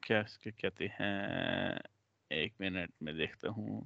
کیا 0.01 0.19
اس 0.19 0.37
کے 0.37 0.51
کہتے 0.51 0.85
ہیں؟ 0.85 1.79
ایک 2.29 2.53
منٹ 2.59 2.89
میں 3.01 3.13
دیکھتا 3.13 3.49
ہوں۔ 3.49 3.81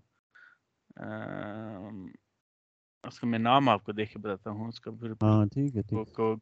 اس 3.03 3.19
کا 3.19 3.27
میں 3.27 3.39
نام 3.39 3.69
آپ 3.69 3.83
کو 3.83 3.91
دیکھ 3.91 4.11
کے 4.11 4.19
بتاتا 4.19 4.49
ہوں 4.49 4.67
اس 4.67 4.79
کا 4.79 4.91
پھر 4.91 5.11
ہاں 5.21 5.45
ٹھیک 5.45 5.75
ہے 5.75 5.81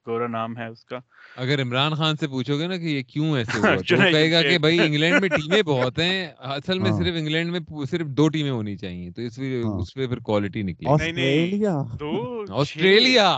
گورا 0.05 0.27
نام 0.27 0.57
ہے 0.57 0.65
اس 0.67 0.83
کا۔ 0.85 0.99
اگر 1.37 1.61
عمران 1.61 1.93
خان 1.93 2.15
سے 2.15 2.27
پوچھو 2.27 2.57
گے 2.59 2.67
نا 2.67 2.77
کہ 2.77 2.85
یہ 2.87 3.03
کیوں 3.03 3.35
ایسے 3.37 3.57
ہوا 3.59 3.75
تو 3.79 3.95
کہے 3.95 4.31
گا 4.31 4.41
کہ 4.41 4.57
بھائی 4.57 4.79
انگلینڈ 4.87 5.21
میں 5.21 5.29
ٹیمیں 5.29 5.61
بہت 5.63 5.99
ہیں 5.99 6.27
اصل 6.49 6.79
میں 6.79 6.91
صرف 6.93 7.15
انگلینڈ 7.17 7.51
میں 7.51 7.59
صرف 7.91 8.07
دو 8.17 8.27
ٹیمیں 8.29 8.51
ہونی 8.51 8.75
چاہیے 8.77 9.11
تو 9.11 9.21
اس 9.21 9.37
لیے 9.37 9.61
اس 9.71 9.93
پہ 9.93 10.07
پھر 10.07 10.19
کوالٹی 10.21 10.61
نکلی۔ 10.63 10.89
آسٹریلیا۔ 10.89 11.77
آسٹریلیا! 12.55 13.29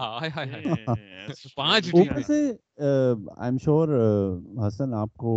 پانچ 1.56 1.90
اوپر 1.94 2.22
سے 2.22 2.40
آئی 2.78 3.46
ایم 3.46 3.58
شور 3.58 3.88
حسن 4.68 4.94
آپ 4.94 5.14
کو 5.18 5.34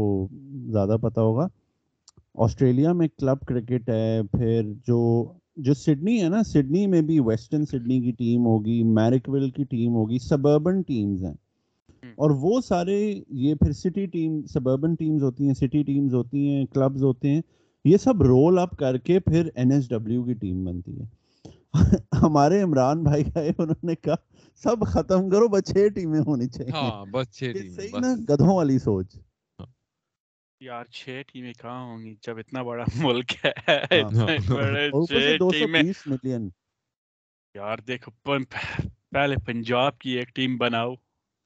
زیادہ 0.70 0.96
پتا 1.02 1.20
ہوگا 1.20 1.46
آسٹریلیا 2.38 2.92
میں 2.92 3.08
کلب 3.18 3.40
کرکٹ 3.40 3.88
ہے 3.88 4.20
پھر 4.32 4.62
جو 4.86 5.00
جو 5.56 5.74
سڈنی 5.74 6.22
ہے 6.22 6.28
نا 6.28 6.42
سڈنی 6.42 6.86
میں 6.86 7.02
بھی 7.02 7.20
ویسٹرن 7.20 7.66
سڈنی 7.66 8.00
کی 8.00 8.10
ٹیم 8.10 8.46
ہوگی 8.46 8.82
میرکویل 8.82 9.50
کی 9.50 9.64
ٹیم 9.64 9.94
ہوگی 9.94 10.18
سبربن 10.18 10.82
ٹیمز 10.82 11.24
ہیں۔ 11.24 11.34
اور 12.02 12.30
وہ 12.30 12.60
سارے 12.60 13.20
یہ 13.28 13.54
پھر 13.54 13.72
سٹی 13.72 14.06
ٹیم 14.06 14.42
سبربن 14.46 14.94
ٹیمز 14.94 15.22
ہوتی 15.22 15.46
ہیں 15.46 15.54
سٹی 15.54 15.82
ٹیمز 15.82 16.14
ہوتی 16.14 16.48
ہیں 16.48 16.66
کلبز 16.66 17.02
ہوتے 17.02 17.30
ہیں 17.30 17.40
یہ 17.84 17.96
سب 17.96 18.22
رول 18.22 18.58
اپ 18.58 18.76
کر 18.76 18.98
کے 18.98 19.20
پھر 19.20 19.48
این 19.54 19.72
ایس 19.72 19.88
ڈبلیو 19.88 20.24
کی 20.24 20.34
ٹیم 20.34 20.64
بنتی 20.64 21.00
ہے۔ 21.00 21.04
ہمارے 22.22 22.62
عمران 22.62 23.02
بھائی 23.02 23.24
آئے 23.34 23.52
انہوں 23.58 23.74
نے 23.82 23.94
کہا 23.94 24.14
سب 24.62 24.84
ختم 24.86 25.30
کرو 25.30 25.48
بس 25.48 25.64
چھ 25.64 25.88
ٹیمیں 25.94 26.20
ہونی 26.20 26.48
چاہیے۔ 26.48 26.72
ہاں 26.72 27.04
ٹیم 27.40 27.96
نا 27.98 28.14
گدھوں 28.28 28.56
والی 28.56 28.78
سوچ۔ 28.78 29.16
یار 30.62 30.84
چھ 30.84 31.22
ٹیمیں 31.32 31.52
کہاں 31.52 31.84
ہوں 31.84 31.98
گی 31.98 32.14
جب 32.22 32.38
اتنا 32.38 32.62
بڑا 32.62 32.84
ملک 32.94 33.32
ہے 33.44 33.52
یار 37.54 37.78
دیکھو 37.78 38.10
پہلے 39.12 39.36
پنجاب 39.46 39.98
کی 39.98 40.10
ایک 40.10 40.28
ٹیم 40.28 40.56
بناؤ 40.56 40.94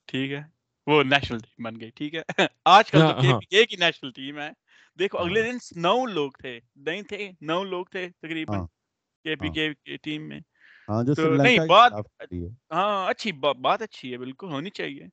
ٹھیک 0.06 0.32
ہے 0.32 0.42
وہ 0.86 1.02
نیشنل 1.02 1.38
ٹیم 1.38 1.64
بن 1.64 1.80
گئی 1.80 1.90
ٹھیک 1.90 2.14
ہے 2.14 2.46
آج 2.64 2.90
کل 2.90 3.00
تو 3.00 3.38
کی 3.40 3.76
نیشنل 3.76 4.10
ٹیم 4.10 4.38
ہے 4.38 4.50
دیکھو 4.98 5.18
اگلے 5.18 5.42
دن 5.42 5.56
نو 5.76 6.06
لوگ 6.06 6.30
تھے 6.30 6.60
نہیں 6.76 7.02
تھے 7.02 7.30
نو 7.40 7.64
لوگ 7.64 7.84
تھے 7.84 8.08
تقریباً 8.10 8.64
کے 9.24 9.36
پی 9.36 9.48
کے 9.48 9.96
ٹیم 9.96 10.28
میں 10.28 10.40
نہیں 11.18 11.58
بات 11.68 11.92
ہاں 12.72 13.08
اچھی 13.08 13.32
بات 13.32 13.82
اچھی 13.82 14.12
ہے 14.12 14.18
بالکل 14.18 14.46
ہونی 14.46 14.70
چاہیے 14.70 15.06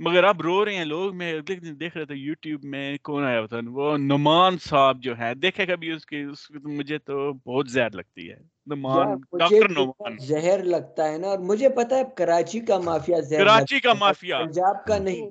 مگر 0.00 0.24
اب 0.24 0.40
رو 0.40 0.64
رہے 0.64 0.76
ہیں 0.76 0.84
لوگ 0.84 1.16
میں 1.16 1.32
دیکھ 1.40 1.96
رہا 1.96 2.04
تھا 2.04 2.14
یوٹیوب 2.14 2.64
میں 2.64 2.98
کون 3.02 3.24
آیا 3.24 3.40
ہوتا 3.40 3.56
وہ 3.70 3.96
نمان 3.98 4.58
صاحب 4.58 5.02
جو 5.02 5.18
ہے 5.18 5.34
دیکھے 5.34 5.66
کبھی 5.66 5.90
اس 5.92 6.06
کی 6.06 6.22
مجھے 6.70 6.98
تو 6.98 7.32
بہت 7.32 7.70
زہر 7.70 7.90
لگتی 7.90 8.30
ہے۔ 8.30 8.36
نمان 8.66 9.16
ڈاکٹر 9.38 9.68
نمان 9.68 10.16
زہر 10.20 10.62
لگتا 10.64 11.08
ہے 11.08 11.18
نا 11.18 11.28
اور 11.28 11.38
مجھے 11.38 11.68
پتا 11.68 11.96
ہے 11.96 12.02
کراچی 12.16 12.60
کا 12.60 12.78
مافیا 12.78 13.20
زہر 13.20 13.44
کراچی 13.44 13.80
کا 13.80 13.92
مافیا۔ 13.94 14.38
پنجاب 14.38 14.84
کا 14.86 14.98
نہیں۔ 14.98 15.30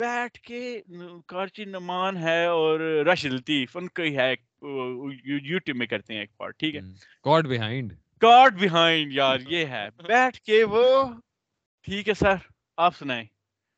بیٹھ 0.00 0.38
کے 0.40 0.60
کراچی 1.26 1.64
نمان 1.64 2.16
ہے 2.16 2.44
اور 2.46 2.80
رشید 3.12 3.32
لطیف 3.32 3.76
ان 3.76 3.88
کا 3.88 4.02
ہی 4.02 4.16
ہے 4.16 4.32
یوٹیوب 5.24 5.76
میں 5.76 5.86
کرتے 5.86 6.12
ہیں 6.12 6.20
ایک 6.20 6.36
پارٹ 6.36 6.58
ٹھیک 6.58 6.74
ہے۔ 6.76 6.80
کارڈ 7.24 7.46
بیہائنڈ 7.46 7.92
کارڈ 8.22 8.58
بیہائنڈ 8.60 9.12
یار 9.12 9.38
یہ 9.48 9.66
ہے۔ 9.66 9.86
بیٹھ 10.08 10.40
کے 10.40 10.62
وہ 10.64 10.84
ٹھیک 11.88 12.08
ہے 12.08 12.14
سر 12.14 12.36
آپ 12.78 12.96
سنائیں۔ 12.96 13.24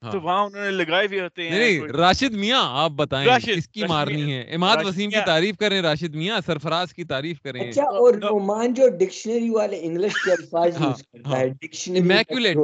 تو 0.07 0.11
ہاں۔ 0.11 0.25
وہاں 0.25 0.45
انہوں 0.45 0.65
نے 0.65 0.71
لگائے 0.71 1.09
بھی 1.09 1.21
ہوتے 1.21 1.43
ہیں 1.43 1.59
نہیں 1.59 1.97
راشد 1.97 2.35
میاں 2.35 2.83
آپ 2.83 2.93
بتائیں 2.93 3.29
کس 3.47 3.69
کی 3.69 3.85
مارنی 3.85 4.33
ہے؟ 4.33 4.55
اماد 4.55 4.77
وسیم 4.85 5.11
کی 5.11 5.21
تعریف 5.27 5.57
کریں 5.57 5.83
راشد 5.83 6.15
میاں 6.15 6.41
سرفراز 6.47 6.95
کی 6.95 7.05
تعریف 7.05 7.41
کریں۔ 7.41 7.61
اچھا 7.61 7.99
اور 7.99 8.15
نعمان 8.15 8.75
جو 8.75 8.89
ڈکشنری 8.99 9.51
والے 9.51 9.81
انگلش 9.83 10.25
کے 10.25 10.33
الفاظ 10.33 10.77
ہاں، 10.77 10.89
یوز 10.89 11.03
کرتا 11.03 11.39
ہے 11.39 11.49
ڈکشنری 11.61 12.01
امیکولیٹ 12.01 12.57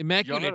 امیکولیٹ 0.00 0.54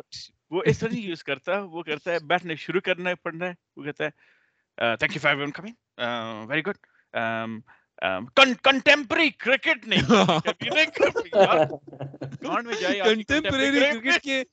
وہ 0.52 0.62
اس 0.66 0.80
طرح 0.80 0.96
یوز 0.96 1.24
کرتا 1.24 1.56
ہے 1.56 1.62
وہ 1.62 1.84
کرتا 1.84 2.12
ہے 2.12 2.18
بیٹھنے 2.26 2.56
شروع 2.56 2.82
کرنا 2.82 3.10
ہے 3.10 3.16
پڑھنا 3.16 3.46
ہے 3.46 3.54
وہ 3.78 3.84
کہتا 3.84 4.06
ہے 4.06 4.96
thank 4.96 5.16
you 5.16 5.22
for 5.22 5.30
every 5.30 5.44
one 5.44 5.52
coming 5.52 5.74
very 6.50 6.62
good 6.62 6.78
contemporary 8.64 9.30
cricket 9.40 9.88
نہیں۔ 9.88 10.02
کنٹمپریری 13.04 13.80
کرکٹ 13.80 14.24
کے 14.24 14.44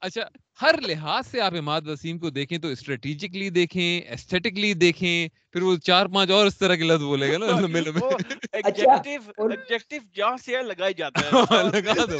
اچھا 0.00 0.22
ہر 0.58 0.74
لحاظ 0.80 1.26
سے 1.26 1.40
آپ 1.40 1.54
اماد 1.58 1.86
وسیم 1.86 2.18
کو 2.18 2.30
دیکھیں 2.30 2.58
تو 2.58 2.68
اسٹریٹجکلی 2.68 3.48
دیکھیں 3.50 3.82
ایسٹیٹکلی 4.00 4.72
دیکھیں 4.76 5.16
پھر 5.52 5.62
وہ 5.62 5.76
چار 5.84 6.06
پانچ 6.06 6.30
اور 6.30 6.46
اس 6.46 6.56
طرح 6.58 6.74
کے 6.74 6.84
لفظ 6.84 7.02
بولے 7.02 7.32
گا 7.32 7.38
نا 7.38 7.58
لمبے 7.60 7.80
لمبے 7.80 8.06
ایڈجیکٹیو 8.52 10.00
جہاں 10.14 10.36
سے 10.36 10.62
لگا 10.62 10.90
جاتا 10.90 11.20
ہے۔ 11.22 11.30
لگا 11.74 12.04
دو 12.10 12.18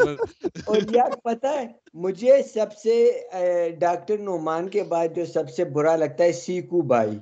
اور 0.67 0.79
یار 0.91 1.17
پتہ 1.25 1.47
ہے 1.49 1.67
مجھے 1.95 2.43
سب 2.43 2.73
سے 2.75 2.97
ڈاکٹر 3.81 4.19
نعمان 4.21 4.69
کے 4.69 4.83
بعد 4.83 5.17
جو 5.17 5.25
سب 5.27 5.51
سے 5.51 5.65
برا 5.73 5.97
لگتا 5.97 6.25
ہے 6.25 6.33
سیکو 6.35 6.81
بھائی۔ 6.87 7.19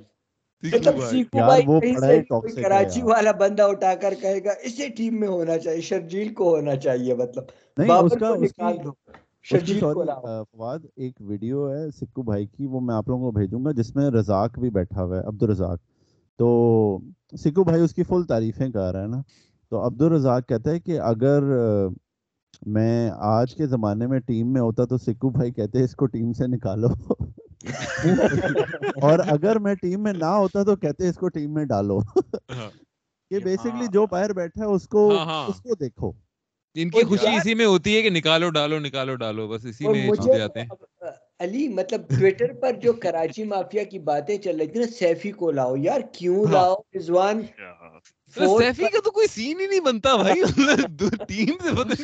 مطلب 0.63 1.01
سیکو 1.09 1.45
بھائی 1.45 2.21
کراچی 2.55 3.01
والا 3.03 3.31
بندہ 3.39 3.63
اٹھا 3.63 3.93
کر 3.95 4.13
کہے 4.21 4.43
گا 4.43 4.53
اسی 4.63 4.87
ٹیم 4.89 5.19
میں 5.19 5.27
ہونا 5.27 5.57
چاہیے 5.57 5.81
شرجیل 5.81 6.33
کو 6.33 6.55
ہونا 6.55 6.75
چاہیے 6.77 7.13
مطلب۔ 7.15 7.43
کو 9.49 10.03
فواد 10.51 10.79
ایک 10.95 11.13
ویڈیو 11.19 11.73
ہے 11.73 11.91
سکو 11.91 12.23
بھائی 12.23 12.45
کی 12.47 12.65
وہ 12.65 12.79
میں 12.79 12.95
آپ 12.95 13.09
لوگوں 13.09 13.31
کو 13.31 13.39
بھیجوں 13.39 13.65
گا 13.65 13.71
جس 13.71 13.95
میں 13.95 14.09
رزاق 14.09 14.59
بھی 14.59 14.69
بیٹھا 14.69 15.03
ہوا 15.03 15.17
ہے 15.17 15.23
عبد 15.23 15.43
الرزاق 15.43 15.79
تو 16.39 16.99
سکو 17.37 17.63
بھائی 17.63 17.81
اس 17.81 17.93
کی 17.93 18.03
فل 18.03 18.23
تعریفیں 18.23 18.69
کر 18.69 18.91
رہا 18.91 19.01
ہے 19.01 19.07
نا۔ 19.07 19.21
تو 19.71 19.87
عبد 19.87 20.01
الرزاق 20.01 20.47
کہتا 20.47 20.71
ہے 20.71 20.79
کہ 20.79 20.99
اگر 20.99 21.43
میں 22.65 23.11
آج 23.17 23.55
کے 23.55 23.67
زمانے 23.67 24.07
میں 24.07 24.19
ٹیم 24.19 24.53
میں 24.53 24.61
ہوتا 24.61 24.85
تو 24.85 24.97
سکو 24.97 25.29
بھائی 25.29 25.51
کہتے 25.51 25.77
ہیں 25.77 25.85
اس 25.85 25.95
کو 25.95 26.05
ٹیم 26.05 26.33
سے 26.33 26.47
نکالو۔ 26.47 26.87
اور 29.01 29.19
اگر 29.27 29.59
میں 29.59 29.75
ٹیم 29.75 30.03
میں 30.03 30.13
نہ 30.13 30.25
ہوتا 30.25 30.63
تو 30.63 30.75
کہتے 30.75 31.09
اس 31.09 31.15
کو 31.15 31.29
ٹیم 31.29 31.53
میں 31.53 31.65
ڈالو۔ 31.65 31.99
کہ 33.29 33.39
بیسکلی 33.39 33.87
جو 33.93 34.05
باہر 34.11 34.33
بیٹھا 34.33 34.65
ہے 34.65 34.69
اس 34.69 34.87
کو 34.87 35.09
اس 35.47 35.61
کو 35.61 35.75
دیکھو۔ 35.75 36.11
ان 36.75 36.89
کی 36.89 37.03
خوشی 37.03 37.27
اسی 37.27 37.53
میں 37.53 37.65
ہوتی 37.65 37.95
ہے 37.95 38.01
کہ 38.01 38.09
نکالو 38.09 38.49
ڈالو 38.49 38.79
نکالو 38.79 39.15
ڈالو 39.15 39.47
بس 39.47 39.65
اسی 39.65 39.87
میں 39.87 40.07
چھوٹ 40.07 40.37
جاتے 40.37 40.61
ہیں۔ 40.61 40.67
علی 41.39 41.67
مطلب 41.67 42.07
ٹویٹر 42.09 42.53
پر 42.53 42.73
جو 42.73 42.93
کراچی 42.93 43.43
مافیا 43.43 43.83
کی 43.83 43.99
باتیں 43.99 44.37
چل 44.37 44.57
رہی 44.57 44.67
تھی 44.67 44.79
نا 44.79 44.85
سیفی 44.87 45.31
کو 45.31 45.51
لاؤ 45.51 45.75
یار 45.77 46.01
کیوں 46.11 46.43
ہاں۔ 46.45 46.51
لاؤ؟ 46.53 46.75
رضوان 46.97 47.41
فورتھ 48.35 48.65
سیفی 48.65 48.89
کا 48.91 48.99
تو 49.03 49.11
کوئی 49.11 49.27
سین 49.27 49.59
ہی 49.59 49.67
نہیں 49.67 49.79
بنتا 49.79 50.15
بھائی۔ 50.15 50.41
دو 50.89 51.09
ٹیم 51.27 51.53
سے 51.63 51.75
پتہ 51.75 52.01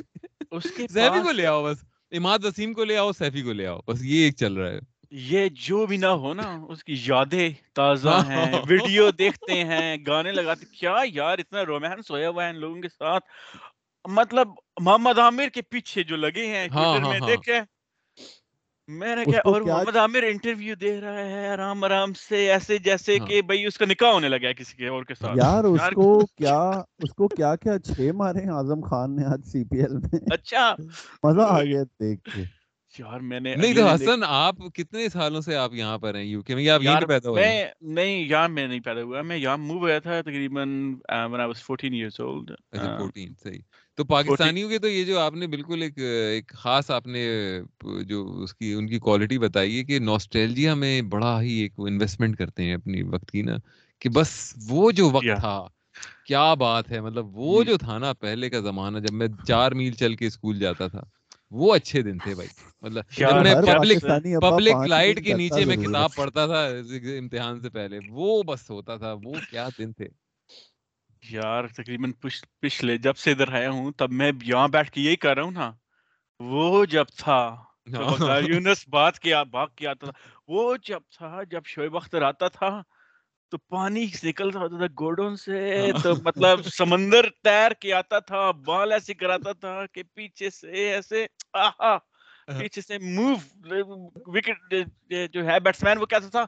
اس 0.52 0.64
کے 0.78 0.88
سیفی 0.88 1.24
کو 1.24 1.32
لے 1.32 1.46
آؤ 1.46 1.64
بس۔ 1.64 1.78
اماد 2.12 2.46
وسیم 2.46 2.74
کو 2.74 2.84
لے 2.84 2.98
آؤ 2.98 3.12
سیفی 3.12 3.42
کو 3.42 3.54
لے 3.54 3.66
آؤ 3.66 3.80
بس 3.88 4.04
یہ 4.04 4.24
ایک 4.24 4.36
چل 4.36 4.54
رہا 4.54 4.72
ہے۔ 4.72 4.80
یہ 5.12 5.48
جو 5.60 5.86
بھی 5.86 5.98
نہ 5.98 6.12
ہو 6.20 6.34
نا 6.34 6.66
اس 6.70 6.84
کی 6.84 6.96
یادیں 7.06 7.50
تازہ 7.74 8.10
ہاں۔ 8.10 8.46
ہیں 8.46 8.62
ویڈیو 8.68 9.10
دیکھتے 9.12 9.64
ہیں 9.64 9.98
گانے 10.08 10.32
لگاتے 10.32 10.66
کیا 10.80 10.96
یار 11.06 11.38
اتنا 11.38 11.66
رومانس 11.66 12.12
ہویا 12.12 12.30
ہوا 12.30 12.46
ہے 12.46 12.50
ان 12.50 12.60
لوگوں 12.60 12.82
کے 12.82 12.90
ساتھ؟ 12.90 13.24
مطلب 14.10 14.48
محمد 14.82 15.20
عامر 15.20 15.48
کے 15.54 15.62
پیچھے 15.62 16.04
جو 16.04 16.16
لگے 16.16 16.48
ہیں 16.48 16.68
ہاں، 16.72 16.84
ٹویٹر 16.84 17.04
ہاں، 17.04 17.12
میں 17.12 17.20
ہاں۔ 17.20 17.28
دیکھے 17.28 17.60
میں 18.88 19.16
نے 19.16 19.26
کہا 19.26 19.40
اور 19.46 19.62
محمد 19.62 19.96
عامر 19.96 20.24
انٹرویو 20.24 20.76
دے 20.76 21.02
رہا 21.02 21.18
ہے 21.18 21.48
آرام 21.50 21.84
آرام 21.84 22.14
سے 22.14 22.52
ایسے 22.52 22.78
جیسے۔ 22.78 23.20
کہ 23.20 23.42
بھائی 23.42 23.66
اس 23.66 23.78
کا 23.78 23.86
نکاح 23.86 24.12
ہونے 24.12 24.30
لگا 24.30 24.48
ہے 24.48 24.54
کسی 24.54 24.78
کے 24.78 24.88
اور 24.88 25.04
کے 25.04 25.16
ساتھ۔ 25.16 25.38
یار 25.38 25.64
اس 25.64 25.82
کو 25.96 26.26
کیا 26.38 26.70
اس 27.00 27.14
کو 27.14 27.28
کیا 27.28 27.56
کیا 27.56 27.80
چھ 27.80 28.12
مارے 28.16 28.40
ہیں 28.40 28.52
اعظم 28.52 28.82
خان 28.82 29.16
نے 29.16 29.26
آج 29.26 29.46
سی 29.46 29.64
پی 29.64 29.78
ایل 29.78 29.98
میں؟ 29.98 30.20
اچھا۔ 30.32 30.76
مزہ 31.24 31.42
آ 31.42 31.64
گیا 31.64 31.84
دیکھ 31.84 32.30
کے۔ 32.36 32.62
یار 33.00 33.20
میں 33.20 33.40
نے 33.40 33.56
نہیں 33.56 33.74
تو 33.74 33.88
حسن 33.88 34.24
آپ 34.28 34.56
کتنے 34.74 35.10
سالوں 35.10 35.42
سے 35.42 35.56
آپ 35.56 35.74
یہاں 35.74 35.98
پر 35.98 36.16
ہیں؟ 36.16 36.24
یو 36.24 36.42
کے 36.42 36.56
میں 36.56 36.70
آپ 36.70 36.82
یہیں 36.82 36.94
یار 36.94 37.02
پہ 37.02 37.08
پیدا 37.08 37.30
ہوئے 37.30 37.48
ہیں؟ 37.48 37.66
نہیں 37.82 38.26
یہاں 38.26 38.50
میں 38.50 38.68
نہیں 38.68 38.80
پیدا 38.80 39.04
ہوا۔ 39.04 39.22
میں 39.22 39.38
یہاں 39.38 39.58
موو 39.58 39.78
ہوا 39.78 40.00
تھا 40.00 40.22
تقریباً 40.22 40.96
when 41.14 41.40
I 41.40 41.46
was 41.46 41.62
14 41.62 41.94
years 41.94 42.30
old 42.30 42.56
اچھا 42.72 42.94
uh, 42.94 43.00
فورٹین 43.00 43.34
صحیح۔ 43.44 43.60
تو 44.22 44.36
پاکستانیوں 44.36 44.70
کے 44.70 44.80
تو 44.80 44.90
یہ 44.90 45.04
جو 45.06 45.20
آپ 45.20 45.34
نے 45.34 45.48
بالکل 45.48 45.82
ایک 45.82 45.98
ایک 46.00 46.52
خاص 46.56 46.90
آپ 46.92 47.08
نے 47.08 47.24
جو 48.06 48.22
اس 48.44 48.54
کی 48.54 48.74
ان 48.74 48.88
کی 48.88 49.00
کوالٹی 49.00 49.38
بتائی 49.40 49.78
ہے 49.78 49.84
کہ 49.86 50.00
نوسٹیلجیا 50.02 50.74
میں 50.76 51.02
بڑا 51.10 51.42
ہی 51.42 51.54
ایک 51.56 51.74
انویسٹمنٹ 51.80 52.38
کرتے 52.38 52.64
ہیں 52.64 52.74
اپنی 52.76 53.02
وقت 53.06 53.32
کی 53.32 53.42
نا 53.44 53.58
کہ 54.02 54.10
بس 54.12 54.32
وہ 54.68 54.92
جو 54.94 55.10
وقت. 55.12 55.34
تھا 55.36 55.58
کیا 56.26 56.54
بات 56.56 56.92
ہے 56.92 57.00
مطلب 57.02 57.26
وہ 57.36 57.54
ہم۔ 57.56 57.66
جو 57.66 57.78
تھا 57.78 57.98
نا 57.98 58.12
پہلے 58.16 58.50
کا 58.50 58.60
زمانہ 58.62 59.00
جب 59.00 59.14
میں 59.14 59.28
چار 59.44 59.72
میل 59.74 59.94
چل 59.96 60.16
کے 60.16 60.28
اسکول 60.28 60.60
جاتا 60.60 60.88
تھا 60.88 61.04
وہ 61.52 61.74
اچھے 61.76 62.02
دن 62.02 62.20
تھے 62.20 62.36
بھائی 62.36 62.50
مطلب 62.84 63.04
جب 63.20 63.38
میں 63.38 63.54
پبلک 63.64 64.04
پبلک 64.42 64.84
لائٹ 64.84 65.20
کے 65.22 65.34
نیچے 65.34 65.66
میں۔ 65.66 65.78
کتاب 65.78 66.14
پڑھتا 66.16 66.46
تھا 66.48 66.62
امتحان 67.18 67.62
سے 67.62 67.70
پہلے 67.72 68.00
وہ 68.10 68.42
بس 68.46 68.70
ہوتا 68.70 68.96
تھا 68.98 69.14
وہ 69.20 69.40
کیا 69.42 69.68
دن 69.78 69.94
تھے 69.94 70.08
یار 71.24 71.68
تقریباً 71.68 72.12
پچھ- 72.12 72.46
پچھلے 72.60 72.98
جب 72.98 73.18
سے 73.18 73.32
ادھر 73.32 73.54
آیا 73.54 73.70
ہوں 73.70 73.92
تب 73.92 74.12
میں 74.12 74.32
یہاں 74.44 74.68
بیٹھ 74.68 74.92
کے 74.92 75.02
یہی 75.02 75.16
کر 75.16 75.36
رہا 75.36 75.44
ہوں 75.44 75.52
نا۔ 75.52 75.72
وہ 76.40 76.86
جب 76.86 77.06
تھا 77.18 77.40
یونس 78.44 78.84
بات 78.90 79.20
کیا 79.20 79.42
بھاگ 79.44 79.86
آتا 79.88 80.06
تھا 80.06 80.12
وہ 80.48 80.76
جب 80.86 81.00
تھا 81.18 81.44
جب 81.44 81.66
شعیب 81.66 81.96
اختر 81.96 82.22
آتا 82.22 82.48
تھا 82.48 82.70
تو 83.52 83.58
پانی 83.70 84.06
نکلتا 84.24 84.60
ہوتا 84.60 84.78
تھا 84.78 84.86
گوڈوں 85.00 85.36
سے۔ 85.36 85.60
تو 86.04 86.16
مطلب 86.26 86.62
سمندر 86.70 87.30
تیر 87.44 87.72
کے 87.72 87.94
آتا 87.94 88.20
تھا 88.20 88.50
بال 88.66 88.92
ایسے 88.92 89.14
کراتا 89.14 89.52
تھا 89.54 89.86
کہ 89.86 90.04
پیچھے 90.14 90.50
سے 90.50 90.90
ایسے 90.90 91.26
آہا 91.54 91.98
پیچھے 92.58 92.82
سے 92.82 92.98
موو 93.00 93.34
وکٹ 94.28 94.74
جو 95.34 95.46
ہے 95.46 95.60
بیٹسمین 95.60 95.98
وہ 95.98 96.06
کہتا 96.06 96.30
تھا 96.30 96.46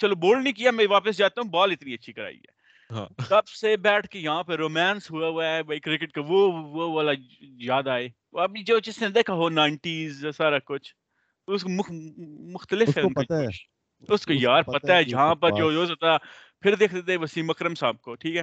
چلو 0.00 0.14
بول 0.16 0.42
نہیں 0.42 0.52
کیا 0.52 0.70
میں 0.70 0.86
واپس 0.90 1.16
جاتا 1.16 1.40
ہوں 1.40 1.50
بال 1.50 1.72
اتنی 1.72 1.94
اچھی 1.94 2.12
کرائی 2.12 2.36
ہے۔ 2.38 2.54
ہاں۔ 2.90 3.06
تب 3.28 3.48
سے 3.48 3.76
بیٹھ 3.76 4.08
کے 4.08 4.18
یہاں 4.18 4.42
پہ 4.42 4.52
رومانس 4.52 5.10
ہوا 5.10 5.28
ہوا 5.28 5.46
ہے 5.46 5.62
بھائی 5.62 5.80
کرکٹ 5.80 6.12
کا 6.12 6.20
وہ 6.28 6.52
وہ 6.52 6.92
والا 6.92 7.12
یاد 7.40 7.86
آئے۔ 7.86 8.08
وہ 8.32 8.40
ابھی 8.40 8.62
جو 8.62 8.78
جس 8.78 9.02
نے 9.02 9.08
دیکھا 9.08 9.34
ہو 9.34 9.48
نائنٹیز 9.48 10.26
سارا 10.36 10.58
کچھ 10.58 10.94
اس 11.48 11.62
کو 11.62 11.68
مخ- 11.68 11.92
مختلف 12.52 12.98
ہے 12.98 13.02
اس 14.08 14.26
کو 14.26 14.32
یار 14.32 14.62
پتہ 14.62 14.92
ہے 14.92 15.04
جہاں 15.04 15.34
پر 15.34 15.50
جو 15.50 15.70
ہوتا 15.90 16.16
پھر 16.60 16.74
دیکھتے 16.74 17.02
تھے 17.02 17.16
وسیم 17.16 17.50
اکرم 17.50 17.74
صاحب 17.74 18.00
کو 18.00 18.14
ٹھیک 18.14 18.36
ہے؟ 18.36 18.42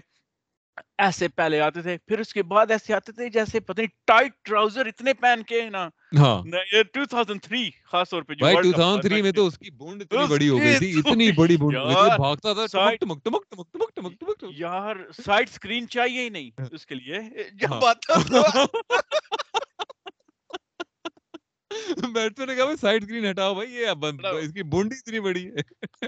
ایسے 0.97 1.27
پہلے 1.27 1.59
آتے 1.59 1.81
تھے 1.81 1.97
پھر 1.97 2.19
اس 2.19 2.33
کے 2.33 2.43
بعد 2.43 2.71
ایسے 2.71 2.93
آتے 2.93 3.12
تھے 3.12 3.29
جیسے 3.29 3.59
پتہ 3.59 3.81
نہیں 3.81 3.89
ٹائٹ 4.05 4.31
ٹراؤزر 4.43 4.86
اتنے 4.86 5.13
پہن 5.13 5.43
کے 5.43 5.69
نا۔ 5.69 5.89
ہاں۔ 6.17 6.43
یہ 6.73 6.83
2003 6.97 7.69
خاص 7.83 8.09
طور 8.09 8.23
پہ 8.23 8.33
جو 8.33 8.39
بھائی 8.39 8.55
World 8.55 8.69
Cup 8.69 8.79
2003 8.79 9.21
میں 9.21 9.31
تو 9.31 9.47
اس 9.47 9.57
کی 9.57 9.71
بونڈ 9.71 10.01
اتنی 10.01 10.25
بڑی 10.29 10.49
ہو 10.49 10.59
گئی 10.59 10.77
تھی 10.77 10.99
اتنی 10.99 11.31
بڑی 11.31 11.57
بونڈ 11.57 11.75
یار، 11.75 12.17
بھاگتا 12.17 12.53
تھا 12.53 12.95
ٹمک 12.95 13.23
ٹمک 13.23 13.49
ٹمک 13.49 13.73
ٹمک 13.73 13.95
ٹمک 13.95 14.19
ٹمک 14.19 14.45
یار 14.57 14.95
سائڈ 15.25 15.49
سکرین 15.49 15.88
چاہیے 15.88 16.23
ہی 16.23 16.29
نہیں۔ 16.29 16.49
اس 16.71 16.86
کے 16.86 16.95
لیے 16.95 17.19
جب 17.53 17.73
ہاں۔ 17.73 17.81
آتا 17.83 18.15
نے 22.39 22.55
کہا 22.55 22.63
بھائی 22.63 22.77
سائڈ 22.77 23.03
سکرین 23.03 23.29
ہٹاؤ 23.29 23.53
بھائی 23.53 23.75
یہ 23.75 23.88
ہٹاؤ۔ 23.88 24.38
اس 24.38 24.53
کی 24.53 24.63
بونڈ 24.63 24.93
اتنی 24.93 25.19
بڑی 25.19 25.47
ہے۔ 25.47 26.07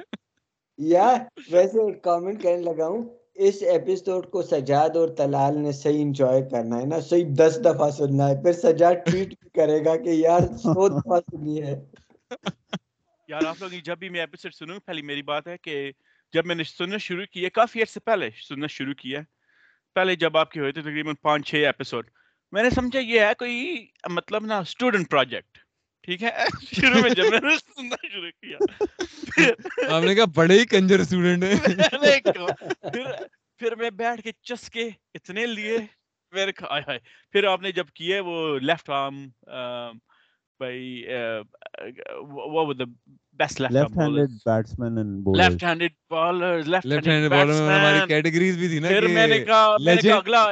یار 0.78 1.20
ویسے 1.52 1.82
ایک 1.82 2.04
کامنٹ 2.04 2.44
کرنے 2.44 2.62
لگا 2.62 2.88
ہوں 2.88 3.25
اس 3.38 3.62
ایپیسوڈ 3.64 4.30
کو 4.32 4.42
سجاد 4.42 4.96
اور 4.96 5.08
تلال 5.08 5.58
نے 5.58 5.72
صحیح 5.72 6.02
انجوائے 6.02 6.42
کرنا 6.52 6.80
ہے 6.80 6.86
نا 6.86 7.00
صحیح 7.00 7.26
دس 7.38 7.60
دفعہ 7.66 7.90
سننا 7.90 8.30
ہے 8.30 8.42
پھر 8.44 8.54
سجاد 8.54 8.94
ٹویٹ 9.06 9.28
بھی 9.28 9.50
کرے 9.50 9.84
گا 9.86 9.96
کہ 9.98 10.10
یار 10.10 10.42
سو 10.58 10.88
دفعہ 11.00 11.20
سنی 11.20 11.62
ہے۔ 11.62 11.76
یار 13.30 13.44
آپ 13.44 13.62
لوگ 13.62 13.70
جب 13.86 13.98
بھی 13.98 14.10
میں 14.10 14.20
ایپیسوڈ 14.20 14.54
سنوں 14.54 14.80
پہلی 14.80 15.02
میری 15.02 15.22
بات 15.22 15.48
ہے 15.48 15.58
کہ 15.58 15.92
جب 16.34 16.46
میں 16.46 16.56
نے 16.56 16.64
سننا 16.64 16.98
شروع 16.98 17.26
کیا 17.32 17.50
کافی 17.54 17.82
عرصے 17.82 18.00
پہلے 18.00 18.30
سننا 18.48 18.68
شروع 18.68 18.94
کیا 18.94 19.20
پہلے 19.96 20.16
جب 20.16 20.38
آپ 20.38 20.52
کے 20.52 20.60
ہوئے 20.60 20.72
تھے 20.72 20.82
تقریباً 20.82 21.16
پانچ 21.22 21.48
چھ 21.48 21.56
ایپیسوڈ 21.56 22.10
میں 22.54 22.64
نے 22.64 22.70
سمجھا 22.70 23.00
یہ 23.00 23.20
ہے 23.20 23.34
کوئی 23.40 23.86
مطلب 24.10 24.46
نا 24.46 24.58
اسٹوڈنٹ 24.58 25.10
پروجیکٹ 25.10 25.58
ٹھیک 26.06 26.24
ہے؟ 26.24 26.32
شروع 26.76 27.02
میں 27.02 27.40
نے 27.42 27.56
سننا 27.58 27.96
شروع 28.08 28.30
کیا۔ 28.42 28.58
آپ 29.96 30.04
نے 30.04 30.16
کہا 30.16 30.26
بڑے 30.36 30.60
ہی 30.60 30.66
کنجر 30.66 31.00
اسٹوڈنٹ 31.00 31.44
ہیں۔ 31.44 31.56
پھر 32.84 33.12
پھر 33.60 33.76
میں 33.76 33.90
بیٹھ 33.90 34.22
کے 34.22 34.32
چسکے 34.42 34.90
اتنے 35.14 35.46
لیے 35.46 35.78
میرے 36.34 36.52
پھر 37.34 37.44
آپ 37.44 37.62
نے 37.62 37.72
جب 37.72 37.88
کیے 37.94 38.20
وہ 38.20 38.38
لیفٹ 38.60 38.90
آرم 38.90 39.26
بھائی 40.60 41.04
best 43.40 43.60
left 43.60 43.72
arm 43.72 43.74
left 43.74 43.98
handed 43.98 44.32
batsmen 44.46 44.98
and 44.98 45.28
left 45.38 45.64
handed 45.64 45.94
bowlers 46.10 46.68
left 46.68 46.90
handed 46.90 47.08
hand 47.08 47.30
bowler 47.30 47.62
میں 47.62 47.80
ہماری 47.80 48.08
کیٹیگریز 48.08 48.58
بھی 48.58 48.68
تھی 48.68 48.80
نا 48.80 48.88
پھر 48.88 49.08
میں 49.08 49.28
نے 49.28 49.40
کہا 49.40 49.76
میں 49.80 49.96
نے 49.96 50.02
کہا 50.02 50.18
اگلا 50.18 50.46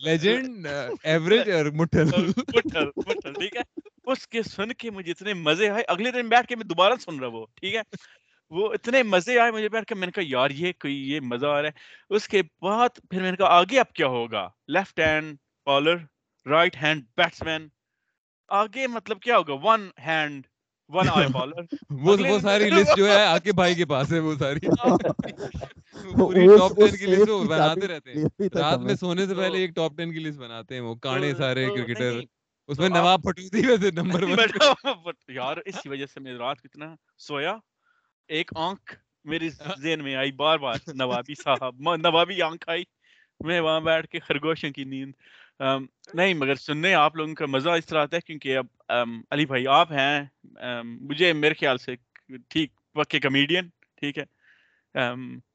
لیجنڈ 0.00 0.66
ایوریج 1.04 1.50
اور 1.50 1.66
مٹھل 1.74 2.10
مٹھل 2.48 2.88
مٹھل 2.96 3.32
ٹھیک 3.32 3.56
ہے 3.56 3.62
اس 4.06 4.26
کے 4.28 4.42
سن 4.42 4.72
کے 4.72 4.90
مجھے 4.90 5.10
اتنے 5.10 5.34
مزے 5.34 5.68
آئے 5.68 5.84
اگلے 5.88 6.10
دن 6.10 6.28
بیٹھ 6.28 6.46
کے 6.46 6.56
میں 6.56 6.64
دوبارہ 6.64 6.96
سن 7.00 7.18
رہا 7.18 7.28
وہ 7.28 7.44
ٹھیک 7.54 7.74
ہے 7.74 7.82
وہ 8.52 8.72
اتنے 8.72 9.02
مزے 9.02 9.38
آئے 9.38 9.52
مجھے 9.52 9.68
بیٹھ 9.68 9.86
کے 9.86 9.94
میں 9.94 10.06
نے 10.06 10.12
کہا 10.12 10.24
یار 10.26 10.50
یہ 10.52 10.72
کوئی 10.80 10.94
یہ 11.10 11.20
مزہ 11.22 11.46
آ 11.46 11.62
رہا 11.62 11.68
ہے 11.68 12.14
اس 12.14 12.28
کے 12.28 12.42
بعد 12.62 13.00
پھر 13.10 13.22
میں 13.22 13.30
نے 13.30 13.36
کہا 13.36 13.56
آگے 13.58 13.78
اب 13.80 13.92
کیا 13.92 14.06
ہوگا 14.08 14.48
left 14.68 15.00
hand 15.00 15.36
bowler 15.66 15.96
right 16.46 16.76
hand 16.76 17.04
batsman 17.16 17.68
آگے 18.50 18.86
مطلب 18.86 19.20
کیا 19.20 19.38
ہوگا 19.38 19.54
one 19.62 19.88
hand 20.06 20.46
one 20.90 21.08
eye 21.10 21.26
bowler 21.28 21.62
وہ 22.02 22.16
ساری 22.42 22.68
لسٹ 22.70 22.96
جو 22.96 23.08
ہے 23.08 23.22
آکے 23.24 23.52
بھائی 23.52 23.74
کے 23.74 23.84
پاس 23.86 24.12
ہے 24.12 24.18
وہ 24.20 24.34
ساری. 24.38 24.60
پوری 26.18 26.44
اس- 26.44 26.58
ٹاپ 26.58 26.72
اس 26.74 26.90
ٹین 26.90 26.98
کی 26.98 27.06
لسٹ 27.06 27.30
وہ 27.30 27.42
بناتے 27.44 27.86
رہتے 27.88 28.12
ہیں. 28.12 28.24
رات 28.54 28.78
میں 28.80 28.94
سونے 28.94 29.26
سے 29.26 29.34
پہلے 29.34 29.58
ایک 29.58 29.74
ٹاپ 29.74 29.96
ٹین 29.96 30.12
کی 30.12 30.18
لسٹ 30.18 30.38
بناتے 30.38 30.74
ہیں 30.74 30.82
وہ 30.82 30.94
کانے 31.00 31.32
سارے 31.34 31.66
کرکٹر 31.68 32.20
اس 32.68 32.78
میں 32.78 32.88
نواب 32.88 33.22
پٹودی 33.22 33.66
ویسے 33.66 33.90
نمبر 33.92 34.22
یار 35.30 35.56
اسی 35.64 35.88
وجہ 35.88 36.06
سے 36.06 36.20
میں 36.20 36.34
رات 36.34 36.60
کو 36.60 36.68
اتنا 36.68 36.94
سویا 37.18 37.56
ایک 38.30 38.50
آنکھ 38.60 38.94
میری 39.24 39.48
ذہن 39.50 40.04
میں 40.04 40.14
آئی 40.16 40.32
بار 40.34 40.58
بار 40.58 40.76
نوابی 40.94 41.34
صاحب 41.34 41.74
نوابی 41.98 42.42
آنکھ 42.42 42.68
آئی 42.68 42.84
میں 43.40 43.60
وہاں 43.60 43.80
بیٹھ 43.80 44.06
کے 44.06 44.18
خرگوشوں 44.20 44.70
کی 44.70 44.84
نیند 44.84 45.12
نہیں 45.60 46.34
مگر 46.34 46.54
سننے 46.54 46.94
آپ 46.94 47.16
لوگوں 47.16 47.34
کا 47.34 47.46
مزہ 47.46 47.70
اس 47.70 47.86
طرح 47.86 48.02
آتا 48.02 48.16
ہے 48.16 48.20
کیونکہ 48.20 48.56
اب 48.56 48.66
علی 49.30 49.46
بھائی 49.46 49.66
آپ 49.66 49.92
ہیں 49.92 50.20
مجھے 50.84 51.32
میرے 51.32 51.54
خیال 51.54 51.78
سے 51.78 51.94
ٹھیک 52.48 52.72
پکے 52.94 53.20
کمیڈین 53.20 53.68
ٹھیک 54.00 54.18
ہے۔ 54.18 54.24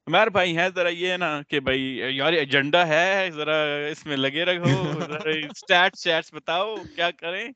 عمیر 0.06 0.28
بھائی 0.28 0.56
ہیں 0.56 0.68
ذرا 0.68 0.88
یہ 0.88 1.16
نا 1.16 1.40
کہ 1.42 1.60
بھائی 1.60 2.00
یار 2.16 2.32
ایجنڈا 2.32 2.86
ہے 2.88 3.30
ذرا 3.30 3.56
اس 3.90 4.06
میں 4.06 4.16
لگے 4.16 4.44
رہو 4.44 4.74
اسٹیٹ 4.98 5.96
سٹیٹس 5.96 6.32
بتاؤ 6.34 6.74
کیا 6.94 7.10
کریں؟ 7.10 7.48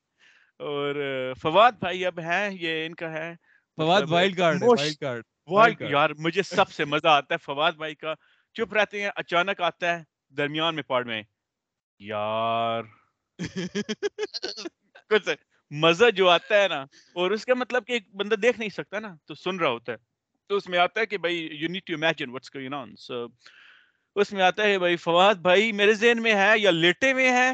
اور 0.61 0.95
فواد 1.43 1.73
بھائی 1.73 2.05
اب 2.07 2.19
ہیں 2.21 2.49
یہ 2.61 2.87
ان 2.87 2.95
کا 2.95 3.11
ہے 3.13 3.35
Fawad 3.79 4.03
wild 4.11 4.37
card 4.37 4.63
wild 4.63 4.97
card 4.97 5.25
wild. 5.49 5.83
یار 5.91 6.11
مجھے 6.19 6.43
سب 6.43 6.71
سے 6.71 6.85
مزہ 6.85 7.09
آتا 7.09 7.35
ہے 7.35 7.39
فواد 7.45 7.73
بھائی 7.73 7.95
کا 7.95 8.15
چپ 8.57 8.75
رہتے 8.75 9.03
ہیں 9.03 9.11
اچانک 9.17 9.61
آتا 9.61 9.97
ہے 9.97 10.03
درمیان 10.37 10.75
میں 10.75 10.83
پاڑ 10.83 11.05
میں۔ 11.05 11.23
یار 12.01 12.83
کچھ 15.11 15.29
مزہ 15.71 16.11
جو 16.11 16.29
آتا 16.29 16.63
ہے 16.63 16.69
نا 16.69 16.81
اور 17.13 17.31
اس 17.31 17.45
کا 17.45 17.55
مطلب 17.55 17.87
کہ 17.87 17.93
ایک 17.93 18.15
بندہ 18.15 18.35
دیکھ 18.35 18.59
نہیں 18.59 18.69
سکتا 18.69 18.99
نا 18.99 19.15
تو 19.25 19.35
سن 19.35 19.57
رہا 19.57 19.69
ہوتا 19.69 19.93
ہے۔ 19.93 19.97
تو 20.51 20.57
اس 20.57 20.69
میں 20.69 20.79
آتا 20.79 21.01
ہے 21.01 21.07
کہ 21.07 21.19
بھائی 21.19 21.49
you 21.53 21.69
need 21.69 21.83
to 21.85 21.95
imagine 21.95 22.31
what's 22.31 22.55
going 22.55 22.75
on 22.75 22.97
so 22.97 23.27
اس 24.17 24.33
میں 24.33 24.43
آتا 24.43 24.63
ہے 24.63 24.79
بھائی 24.79 24.97
فواد 24.97 25.35
بھائی 25.35 25.73
میرے 25.73 25.95
ذہن 25.95 26.23
میں 26.23 26.35
ہے 26.35 26.53
یا 26.57 26.71
لیٹے 26.71 27.13
ہوئے 27.13 27.31
ہیں 27.31 27.53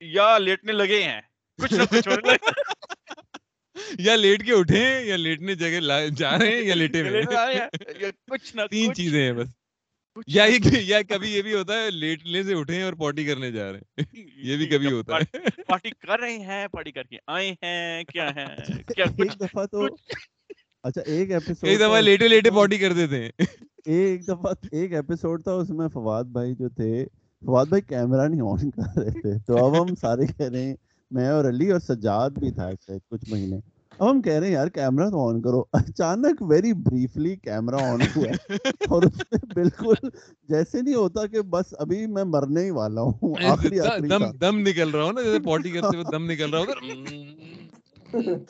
یا 0.00 0.38
لیٹنے 0.38 0.72
لگے 0.72 1.02
ہیں۔ 1.02 1.20
کچھ 1.58 1.74
نہ 1.74 1.82
کچھ 1.90 2.08
یا 3.98 4.14
لیٹ 4.16 4.46
کے 4.46 4.52
اٹھے 4.52 5.00
یا 5.02 5.16
لیٹنے 5.16 5.54
جگہ 5.54 6.08
جا 6.08 6.38
رہے 6.38 6.48
ہیں 6.48 6.62
یا 6.62 6.74
لیٹے 6.74 7.00
ہوئے 7.00 8.10
کچھ 8.30 8.56
نہ 8.56 8.62
تین 8.70 8.94
چیزیں 8.94 9.22
ہیں 9.22 9.32
بس۔ 9.32 9.48
یا 10.26 10.44
یا 10.72 11.02
کبھی 11.08 11.30
یہ 11.30 11.42
بھی 11.42 11.54
ہوتا 11.54 11.74
ہے 11.74 11.90
لیٹنے 11.90 12.42
سے 12.42 12.54
اٹھے 12.54 12.82
اور 12.82 12.92
پارٹی 12.92 13.24
کرنے 13.24 13.50
جا 13.50 13.72
رہے 13.72 13.78
ہیں۔ 13.78 14.04
یہ 14.36 14.56
بھی 14.56 14.66
کبھی 14.66 14.92
ہوتا 14.92 15.16
ہے۔ 15.16 15.38
پارٹی 15.68 15.90
کر 15.90 16.20
رہے 16.20 16.36
ہیں 16.38 16.68
پارٹی 16.68 16.92
کر 16.92 17.02
کے 17.02 17.16
آئے 17.26 17.52
ہیں 17.62 18.04
کیا 18.04 18.30
ہے 18.34 18.46
کیا 18.96 19.04
ایک 19.18 19.40
دفعہ 19.40 19.66
تو 19.66 19.86
اچھا 20.84 21.00
ایک 21.06 21.30
ایپیسوڈ 21.30 21.68
ایک 21.68 21.80
دفعہ 21.80 22.00
لیٹے 22.00 22.28
لیٹے 22.28 22.50
پارٹی 22.50 22.78
کر 22.78 22.92
دیتے 22.92 23.22
ہیں 23.22 23.30
ایک 23.84 24.28
دفعہ 24.28 24.52
ایک 24.72 24.92
ایپیسوڈ 24.92 25.42
تھا 25.44 25.52
اس 25.52 25.70
میں 25.70 25.88
فواد 25.88 26.24
بھائی 26.24 26.54
جو 26.54 26.68
تھے 26.68 27.04
فواد 27.42 27.66
بھائی 27.66 27.82
کیمرہ 27.82 28.28
نہیں 28.28 28.40
آن 28.40 28.70
کر 28.70 29.00
رہے 29.00 29.20
تھے۔ 29.20 29.38
تو 29.46 29.64
اب 29.64 29.82
ہم 29.82 29.94
سارے 29.94 30.26
کہہ 30.26 30.46
رہے 30.46 30.62
ہیں 30.62 30.74
میں 31.10 31.28
اور 31.28 31.44
علی 31.44 31.70
اور 31.70 31.80
سجاد 31.80 32.30
بھی 32.30 32.50
تھا 32.50 32.70
کچھ 33.10 33.24
مہینے۔ 33.28 33.56
اب 34.00 34.10
ہم 34.10 34.20
کہہ 34.22 34.32
رہے 34.32 34.46
ہیں 34.46 34.54
یار 34.54 34.68
کیمرہ 34.70 35.08
تو 35.10 35.28
آن 35.28 35.40
کرو۔ 35.42 35.60
اچانک 35.74 36.42
ویری 36.42 36.72
بریفلی 36.80 37.34
کیمرہ 37.38 37.80
آن 37.84 38.00
ہوا 38.06 38.30
ہے 38.30 38.34
اور 38.88 39.02
اس 39.02 39.20
میں 39.22 39.38
بالکل 39.54 40.08
جیسے 40.48 40.82
نہیں 40.82 40.94
ہوتا 40.94 41.26
کہ 41.26 41.42
بس 41.50 41.74
ابھی 41.78 42.06
میں 42.08 42.24
مرنے 42.26 42.64
ہی 42.64 42.70
والا 42.72 43.00
ہوں 43.02 43.36
آخری 43.48 43.78
دم 44.08 44.24
دم 44.38 44.58
نکل 44.60 44.90
رہا 44.90 45.04
ہوں 45.04 45.12
نا 45.12 45.22
جیسے 45.22 45.38
پارٹی 45.44 45.70
کرتے 45.70 45.96
ہوئے 45.96 46.04
دم 46.08 46.30
نکل 46.30 46.50
رہا 46.50 46.60
ہوگا 46.60 46.74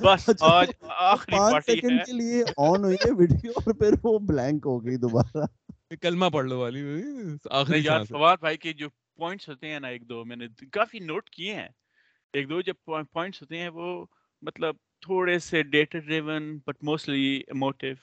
بس 0.00 0.28
اچھا، 0.28 0.50
آج 0.50 0.68
آخری 1.04 1.32
پانچ 1.32 1.66
سیکنڈ 1.66 2.04
کے 2.04 2.12
لیے 2.12 2.42
آن 2.60 2.84
ہوئی 2.84 2.96
ہے 2.96 3.10
ویڈیو 3.18 3.52
اور 3.56 3.74
پھر 3.74 3.94
وہ 4.02 4.18
بلینک 4.24 4.66
ہو 4.66 4.84
گئی 4.84 4.96
دوبارہ۔ 4.98 5.44
کلمہ 6.02 6.26
پڑھ 6.32 6.46
لو 6.46 6.58
والی۔ 6.58 6.82
آخری 7.52 7.80
یار 7.80 8.00
فواد 8.06 8.36
بھائی 8.40 8.56
کے 8.58 8.72
جو 8.74 8.88
پوائنٹس 9.18 9.48
ہوتے 9.48 9.68
ہیں 9.68 9.80
نا 9.80 9.88
ایک 9.88 10.08
دو 10.08 10.24
میں 10.24 10.36
نے 10.36 10.46
کافی 10.72 10.98
نوٹ 11.02 11.30
کیے 11.30 11.54
ہیں۔ 11.54 11.68
ایک 12.34 12.48
دو 12.48 12.60
جب 12.60 12.74
پوائنٹس 12.84 13.42
ہوتے 13.42 13.58
ہیں 13.58 13.68
وہ 13.70 13.88
مطلب 14.42 14.76
تھوڑے 15.02 15.38
سے 15.38 15.62
data 15.62 15.98
driven 15.98 16.56
but 16.66 16.82
mostly 16.82 17.36
emotive 17.48 17.94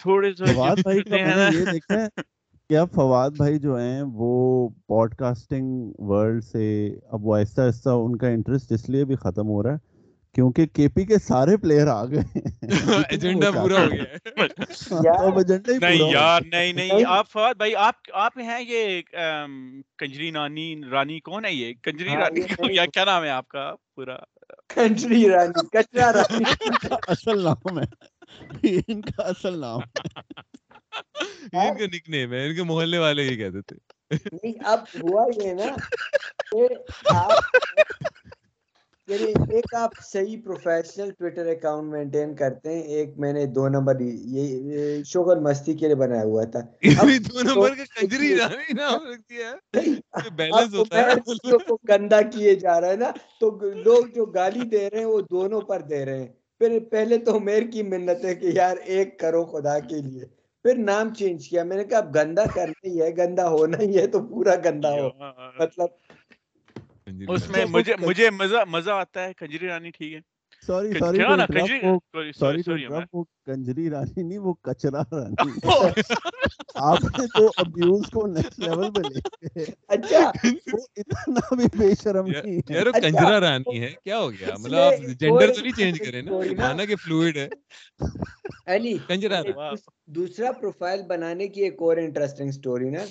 تھوڑے 0.00 0.32
سے 0.34 0.52
فواد 0.54 0.82
بھائی 0.82 1.02
کا 1.02 1.16
میں 1.16 1.36
نے 1.36 1.58
یہ 1.58 1.70
دیکھا 1.72 2.00
ہے 2.00 2.06
کہ 2.70 2.76
اب 2.78 2.88
فواد 2.94 3.30
بھائی 3.30 3.58
جو 3.58 3.76
ہیں 3.76 4.02
وہ 4.02 4.68
پوڈ 4.86 5.14
کاسٹنگ 5.14 5.92
ورلڈ 5.98 6.44
سے 6.44 6.64
اب 7.08 7.26
وہ 7.26 7.36
آہستہ 7.36 7.60
آہستہ 7.60 7.88
ان 7.98 8.16
کا 8.16 8.28
انٹرسٹ 8.28 8.72
اس 8.72 8.88
لیے 8.88 9.04
بھی 9.04 9.16
ختم 9.16 9.48
ہو 9.48 9.62
رہا 9.62 9.72
ہے 9.72 9.94
کیونکہ 10.34 10.66
کے 10.66 10.86
پی 10.88 11.04
کے 11.04 11.18
سارے 11.18 11.56
پلیئر 11.56 11.86
آ 11.86 12.04
گئے 12.04 12.40
ایجنڈا 13.10 13.50
پورا 13.62 13.84
ہو 13.84 13.90
گیا 13.90 15.12
اب 15.12 15.38
ایجنڈا 15.38 15.72
ہی 15.72 15.78
نہیں 15.78 16.10
یار 16.12 16.42
نہیں 16.46 16.72
نہیں 16.72 17.04
آپ 17.08 17.30
فواد 17.30 17.54
بھائی 17.54 17.76
آپ 17.76 18.10
آپ 18.14 18.38
ہیں 18.38 18.60
یہ 18.60 19.00
کنجری 19.98 20.30
نانی 20.30 20.74
رانی 20.90 21.20
کون 21.20 21.44
ہے 21.44 21.52
یہ؟ 21.52 21.72
کنجری 21.82 22.16
رانی 22.16 22.74
یا 22.74 22.86
کیا 22.86 23.04
نام 23.04 23.24
ہے 23.24 23.30
آپ 23.30 23.48
کا 23.48 23.70
پورا؟ 23.94 24.16
کنجری 24.68 25.30
رانی 25.30 25.66
کچرا 25.66 26.12
رانی۔ 26.12 26.44
اصل 27.08 27.42
نام 27.42 27.78
ہے۔ 27.78 28.06
ان 28.88 29.00
کا 29.00 29.22
اصل 29.22 29.58
نام 29.58 29.80
یہ 31.52 31.68
ان 31.68 31.78
کا 31.78 31.86
نک 31.86 32.08
نیم 32.08 32.32
ہے 32.32 32.48
ان 32.48 32.54
کے 32.54 32.62
محلے 32.62 32.98
والے 32.98 33.22
ہی 33.22 33.36
کہتے 33.36 33.60
تھے۔ 33.60 33.76
نہیں 34.32 34.52
اب 34.64 34.84
ہوا 34.94 35.26
یہ 35.36 35.52
نا 35.52 35.64
کہ 36.50 36.68
یعنی 39.08 39.26
ایک 39.48 39.74
آپ 39.74 39.90
صحیح 40.12 40.36
پروفیشنل 40.44 41.10
ٹویٹر 41.10 41.46
اکاؤنٹ 41.46 41.90
مینٹین 41.90 42.34
کرتے 42.34 42.72
ہیں 42.72 42.82
ایک 42.82 43.18
میں 43.18 43.32
نے 43.32 43.46
دو 43.46 43.68
نمبر 43.68 44.00
یہ 44.00 44.46
شوگر 45.04 45.36
مستی 45.40 45.74
کے 45.74 45.86
لیے 45.86 45.94
بنایا 45.94 46.22
ہوا 46.22 46.44
تھا۔ 46.44 46.60
دو 47.24 47.42
نمبر 47.42 47.68
کنجری 47.94 48.32
ہے۔ 48.32 48.38
بیلنس 50.36 50.74
ہوتا 50.74 50.98
ہے۔ 50.98 51.14
گندا 51.88 52.22
کیے 52.22 52.54
جا 52.54 52.80
رہا 52.80 52.88
ہے 52.88 52.96
نا 52.96 53.10
تو 53.40 53.50
لوگ 53.84 54.04
جو 54.14 54.26
گالی 54.26 54.68
دے 54.68 54.90
رہے 54.90 54.98
ہیں 54.98 55.04
وہ 55.04 55.20
دونوں 55.30 55.60
پر 55.60 55.80
دے 55.80 56.04
رہے 56.04 56.18
ہیں۔ 56.18 56.26
پھر 56.60 56.78
پہلے 56.90 57.18
تو 57.18 57.40
میر 57.40 57.62
کی 57.72 57.82
منت 57.82 58.24
ہے 58.24 58.34
کہ 58.34 58.50
یار 58.54 58.76
ایک 58.84 59.18
کرو 59.18 59.44
خدا 59.44 59.78
کے 59.78 59.98
لیے۔ 60.00 60.24
پھر 60.64 60.76
نام 60.78 61.14
چینج 61.14 61.48
کیا۔ 61.48 61.64
میں 61.64 61.76
نے 61.76 61.84
کہا 61.84 61.98
اب 61.98 62.14
گندا 62.14 62.44
کرنا 62.54 62.88
ہی 62.88 63.02
ہے 63.02 63.16
گندا 63.16 63.48
ہونا 63.48 63.78
ہی 63.80 63.98
ہے 63.98 64.06
تو 64.06 64.20
پورا 64.26 64.54
گندا 64.64 64.90
ہو۔ 64.92 65.08
مطلب 65.58 65.88
اس 67.06 67.48
میں 67.50 67.64
مجھے 67.64 67.94
مجھے 68.00 68.30
مزہ 68.30 68.64
مزہ 68.68 68.90
آتا 68.90 69.24
ہے 69.24 69.32
کنجری 69.34 69.66
رانی 69.68 69.90
ٹھیک 69.90 70.12
ہے۔ 70.14 70.20
سوری 70.66 70.92
سوری 70.94 71.18
سوری 72.32 72.62
سوری 72.62 72.86
وہ 73.12 73.24
کنجری 73.46 73.90
رانی 73.90 74.22
نہیں 74.22 74.38
وہ 74.38 74.54
کچرا 74.62 75.02
رانی۔ 75.12 75.50
آپ 76.74 77.18
نے 77.18 77.26
تو 77.26 77.46
ابیوز 77.56 78.10
کو 78.10 78.26
نیکسٹ 78.26 78.58
لیول 78.58 78.90
پہ 78.90 79.00
لے 79.00 79.20
اچھا۔ 79.88 80.30
وہ 80.72 80.86
اتنا 80.96 81.54
بھی 81.54 81.64
بے 81.78 81.94
شرم 82.02 82.26
نہیں 82.26 82.56
ہے۔ 82.56 82.74
یار 82.74 82.86
کنجرا 83.02 83.40
رانی 83.40 83.80
ہے 83.80 83.92
کیا 84.04 84.18
ہو 84.18 84.32
گیا؟ 84.32 84.54
مطلب 84.58 84.78
آپ 84.78 84.92
جینڈر 85.20 85.52
تو 85.54 85.60
نہیں 85.60 85.72
چینج 85.72 85.98
کریں 85.98 86.22
نا 86.22 86.30
مانا 86.58 86.84
کہ 86.84 86.96
فلوئڈ 86.96 87.36
ہے۔ 87.36 87.48
علی 88.66 88.98
کنجرا 89.08 89.40
دوسرا 90.06 90.52
پروفائل 90.52 91.02
بنانے 91.02 91.48
کی 91.48 91.62
ایک 91.62 91.82
اور 91.82 91.96
انٹرسٹنگ 91.96 92.50
سٹوری 92.50 92.90
نا۔ 92.90 93.04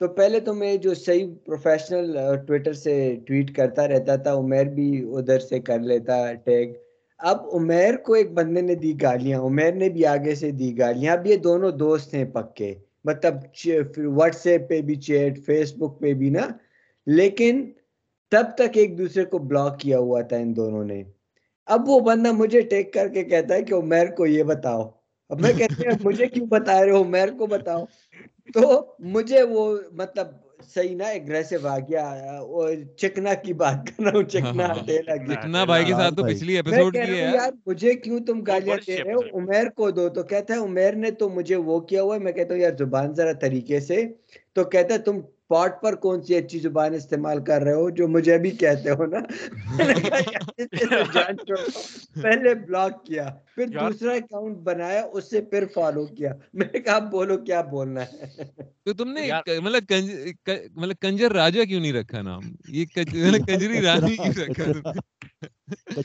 تو 0.00 0.08
پہلے 0.08 0.38
تو 0.40 0.52
میں 0.54 0.76
جو 0.82 0.92
صحیح 0.94 1.26
پروفیشنل 1.44 2.16
ٹویٹر 2.46 2.72
سے 2.72 2.92
ٹویٹ 3.26 3.54
کرتا 3.56 3.86
رہتا 3.88 4.16
تھا، 4.16 4.32
عمیر 4.34 4.64
بھی 4.76 4.86
ادھر 5.16 5.38
سے 5.38 5.58
کر 5.60 5.78
لیتا 5.90 6.14
ٹیگ 6.44 6.72
اب 7.20 7.38
عمیر 7.52 7.96
کو 8.04 8.12
ایک 8.12 8.30
بندے 8.34 8.60
نے 8.60 8.74
دی 8.74 8.92
گالیاں، 9.02 9.40
عمیر 9.40 9.72
نے 9.72 9.88
بھی 9.88 10.06
آگے 10.06 10.34
سے 10.34 10.50
دی 10.60 10.78
گالیاں۔ 10.78 11.12
اب 11.12 11.26
یہ 11.26 11.36
دونوں 11.46 11.70
دوست 11.82 12.14
ہیں 12.14 12.24
پکے 12.34 12.72
مطلب 13.04 13.34
واٹس 14.16 14.46
ایپ 14.46 14.68
پہ 14.68 14.80
بھی 14.86 14.94
چیٹ 15.06 15.38
فیس 15.46 15.72
بک 15.78 16.00
پہ 16.00 16.12
بھی 16.14 16.30
نا۔ 16.30 16.46
لیکن 17.06 17.70
تب 18.32 18.46
تک 18.54 18.76
ایک 18.80 18.98
دوسرے 18.98 19.24
کو 19.24 19.38
بلاک 19.38 19.78
کیا 19.80 19.98
ہوا 19.98 20.20
تھا 20.20 20.36
ان 20.36 20.56
دونوں 20.56 20.84
نے۔ 20.84 21.02
اب 21.66 21.88
وہ 21.88 22.00
بندہ 22.00 22.32
مجھے 22.32 22.60
ٹیک 22.60 22.92
کر 22.94 23.08
کے 23.08 23.24
کہتا 23.24 23.54
ہے 23.54 23.62
کہ 23.62 23.74
عمیر 23.74 24.06
کو 24.16 24.26
یہ 24.26 24.42
بتاؤ۔ 24.42 24.82
اب 25.30 25.40
میں 25.40 25.52
کہتے 25.58 25.88
ہیں 25.88 25.96
مجھے 26.04 26.26
کیوں 26.26 26.46
بتا 26.46 26.84
رہے 26.84 26.90
ہو؟ 26.90 27.02
عمیر 27.02 27.28
کو 27.38 27.46
بتاؤ۔ 27.46 27.84
تو 28.54 28.64
مجھے 28.98 29.42
وہ 29.42 29.62
مطلب 29.92 30.26
صحیح 30.74 30.96
نا 30.96 31.04
اگریسو 31.08 31.68
آ 31.68 31.78
گیا 31.78 32.04
چکنا 32.96 33.34
کی 33.34 33.52
بات 33.52 33.86
کر 33.86 34.02
رہا 34.02 34.10
ہوں 34.14 34.22
چکنا 34.24 34.66
ہٹیلا 34.72 35.16
چکنا 35.26 35.64
بھائی 35.64 35.84
کے 35.84 35.92
ساتھ 35.92 36.14
تو 36.14 36.22
پچھلی 36.24 36.56
ایپیسوڈ 36.56 36.94
کی 36.94 37.20
ہے۔ 37.20 37.30
یار 37.34 37.50
مجھے 37.66 37.94
کیوں 37.94 38.20
تم 38.26 38.40
گالیاں 38.40 38.76
دے 38.86 39.02
رہے 39.04 39.12
ہو؟ 39.12 39.38
عمیر 39.38 39.68
کو 39.70 39.90
دو۔ 39.90 40.08
تو 40.08 40.22
کہتا 40.22 40.54
ہے 40.54 40.58
عمیر 40.58 40.92
نے 40.94 41.10
تو 41.10 41.28
مجھے 41.28 41.56
وہ 41.56 41.80
کیا 41.80 42.02
ہوا 42.02 42.14
ہے؟ 42.14 42.20
میں 42.20 42.32
کہتا 42.32 42.54
ہوں 42.54 42.60
یار 42.60 42.72
زبان 42.78 43.14
ذرا 43.14 43.32
طریقے 43.40 43.80
سے۔ 43.80 44.04
تو 44.52 44.64
کہتا 44.64 44.94
ہے 44.94 44.98
تم 44.98 45.20
پاٹ 45.50 45.82
پر 45.82 45.96
کون 45.96 46.22
سی 46.22 46.36
اچھی 46.36 46.58
زبان 46.58 46.94
استعمال 46.94 47.44
کر 47.44 47.62
رہے 47.62 47.74
ہو 47.74 47.90
جو 47.90 48.08
مجھے 48.08 48.38
بھی 48.38 48.56
کہتے 48.56 48.90
ہو 48.90 49.06
نا؟ 49.06 49.18
پہلے 52.22 52.56
بلاک 52.56 53.04
کیا 53.04 53.28
پھر 53.54 53.68
دوسرا 53.68 54.12
اکاؤنٹ 54.12 54.58
بنایا 54.58 55.04
اس 55.12 55.30
سے 55.30 55.40
پھر 55.50 55.64
فالو 55.74 56.08
کیا۔ 56.08 56.32
میں 56.54 56.66
نے 56.72 56.78
کہا 56.78 56.98
بولو 57.10 57.38
کیا 57.38 57.62
بولنا 57.70 58.02
ہے۔ 58.02 58.26
تو 58.84 58.94
تم 58.94 59.12
نے 59.12 59.30
مطلب 59.60 59.92
مطلب 60.74 60.96
کنجر 61.00 61.32
راجا 61.32 61.64
کیوں 61.64 61.80
نہیں 61.80 61.92
رکھا 61.92 62.22
نام؟ 62.22 62.40
یہ 62.68 62.84
کنجری 63.46 63.82
رانی 63.82 64.16
کیوں 64.16 64.34
رکھا 64.38 64.90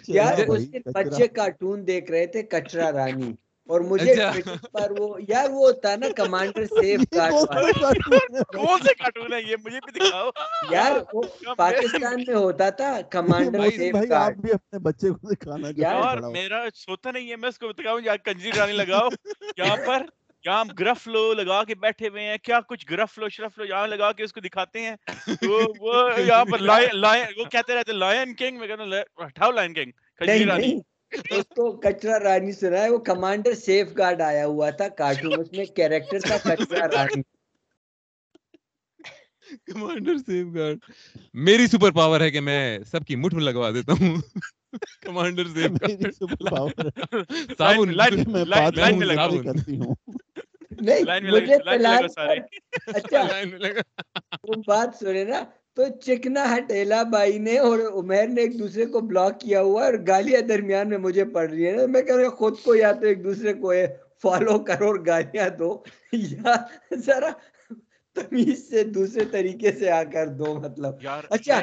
یار 0.07 0.37
اس 0.47 0.63
کے 0.71 0.79
بچے 0.93 1.27
کارٹون 1.27 1.87
دیکھ 1.87 2.11
رہے 2.11 2.27
تھے 2.27 2.43
کچرا 2.43 2.91
رانی۔ 2.91 3.33
اور 3.69 3.81
مجھے 3.81 4.11
اچھا۔ 4.13 4.53
پر 4.73 4.91
وہ 4.97 5.07
یار 5.27 5.49
وہ 5.49 5.65
ہوتا 5.67 5.91
ہے 5.91 5.97
نا 5.97 6.07
کمانڈر 6.15 6.65
سیف 6.71 6.99
کون 8.53 8.81
سے 8.81 8.93
کارٹون 8.93 9.33
ہے 9.33 9.41
یہ 9.41 9.55
مجھے 9.65 9.79
بھی 9.79 9.99
دکھاؤ۔ 9.99 10.29
یار 10.71 10.91
وہ 11.13 11.21
پاکستان 11.57 12.23
میں 12.27 12.35
ہوتا 12.35 12.69
تھا 12.71 12.91
کمانڈر 13.11 13.69
سیف 13.69 13.91
بھائی 13.91 14.11
آپ 14.15 14.33
بھی 14.41 14.51
اپنے 14.51 14.79
بچے 14.79 15.09
کو 15.11 15.33
دکھانا 15.33 15.71
یار 15.77 16.17
میرا 16.31 16.59
سوتا 16.75 17.11
نہیں 17.11 17.29
ہے 17.29 17.35
میں 17.35 17.49
اس 17.49 17.59
کو 17.59 17.71
دکھاؤں 17.71 18.01
یا 18.05 18.15
کنجی 18.25 18.51
رانی 18.57 18.73
لگاؤ۔ 18.73 19.09
یہاں 19.57 19.77
پر 19.85 20.05
یہاں 20.43 20.59
ہم 20.59 20.67
گرف 20.79 21.07
لو 21.07 21.33
لگا 21.33 21.63
کے 21.63 21.75
بیٹھے 21.75 22.07
ہوئے 22.07 22.23
ہیں۔ 22.23 22.37
کیا 22.37 22.59
کچھ 22.67 22.85
گرف 22.91 23.17
لو 23.17 23.29
شرف 23.29 23.57
لو 23.57 23.65
یہاں 23.65 23.87
لگا 23.87 24.11
کے 24.11 24.23
اس 24.23 24.33
کو 24.33 24.39
دکھاتے 24.39 24.81
ہیں؟ 24.81 24.95
وہ 25.43 25.61
یہاں 26.19 26.43
پر 26.45 26.59
لائن 26.95 27.23
وہ 27.37 27.45
کہتے 27.45 27.75
رہتے 27.75 27.91
لائن 27.93 28.35
کنگ۔ 28.35 28.59
میں 28.59 28.67
کہتا 28.67 28.83
ہوں 28.83 28.91
ہٹاؤ 29.25 29.51
لائن 29.51 29.73
کنگ۔ 29.73 29.91
کنجی 30.19 30.45
رانی 30.45 30.73
اس 31.29 31.45
کو 31.55 31.63
کچرا 31.77 32.19
رانی 32.19 32.51
سنا 32.51 32.83
ہے 32.83 32.89
وہ 32.89 32.97
کمانڈر 33.03 33.53
سیف 33.55 33.87
گارڈ 33.97 34.21
آیا 34.21 34.45
ہوا 34.45 34.69
تھا 34.69 34.87
کارٹون 34.97 35.39
اس 35.39 35.53
میں 35.53 35.65
کیریکٹر 35.75 36.19
تھا 36.21 36.37
کچرا 36.47 36.87
رانی۔ 36.87 37.21
Commander 39.65 40.17
safeguard. 40.55 40.77
میری 41.33 41.67
سپر 41.67 41.91
پاور 41.91 42.21
ہے 42.21 42.31
کہ 42.31 42.39
میں 42.39 42.61
سب 42.91 43.05
کی 43.05 43.15
مٹھ 43.15 43.33
میں 43.35 43.43
لگوا 43.43 43.71
دیتا 43.71 43.91
ہوں۔ 43.91 44.15
Commander 45.01 45.45
safe 45.47 45.71
guard. 45.81 46.13
Super 46.13 46.49
power. 46.49 46.89
صابن۔ 47.57 47.93
لائن 47.97 48.23
میں 48.31 48.45
لائن 48.45 48.99
میں 48.99 49.07
لگا۔ 49.07 49.27
کرتی 49.43 49.77
ہوں۔ 49.77 49.95
نہیں 50.81 51.03
مجھے 51.31 51.55
اچھا۔ 52.87 53.23
تم 54.41 54.61
بات 54.67 54.95
سنے 54.99 55.23
نا۔ 55.23 55.39
تو 55.77 55.83
چکنا 56.01 56.43
ہٹیلا 56.53 57.01
بائی 57.03 57.37
نے 57.39 57.57
اور 57.59 57.79
عمیر 57.93 58.27
نے 58.27 58.41
ایک 58.41 58.57
دوسرے 58.59 58.85
کو 58.85 58.99
بلاک 59.01 59.39
کیا 59.39 59.61
ہوا 59.61 59.83
اور 59.85 59.93
گالیاں 60.07 60.41
درمیان 60.41 60.89
میں 60.89 60.97
مجھے 60.97 61.25
پڑ 61.25 61.49
رہی 61.49 61.65
ہے 61.67 61.87
میں 61.87 62.01
کہہ 62.01 62.15
رہا 62.15 62.29
خود 62.37 62.59
کو 62.63 62.75
یا 62.75 62.91
تو 62.91 63.07
ایک 63.07 63.23
دوسرے 63.23 63.53
کو 63.53 63.73
فالو 64.23 64.57
کرو 64.59 64.87
اور 64.87 64.99
گالیاں 65.07 65.49
دو 65.59 65.71
یا 66.13 66.55
ذرا 67.05 67.29
تمیز 68.15 68.69
سے 68.69 68.83
دوسرے 68.95 69.25
طریقے 69.31 69.71
سے 69.71 69.89
آ 69.91 70.03
کر 70.13 70.27
دو 70.39 70.53
مطلب۔ 70.59 70.93
اچھا 71.29 71.61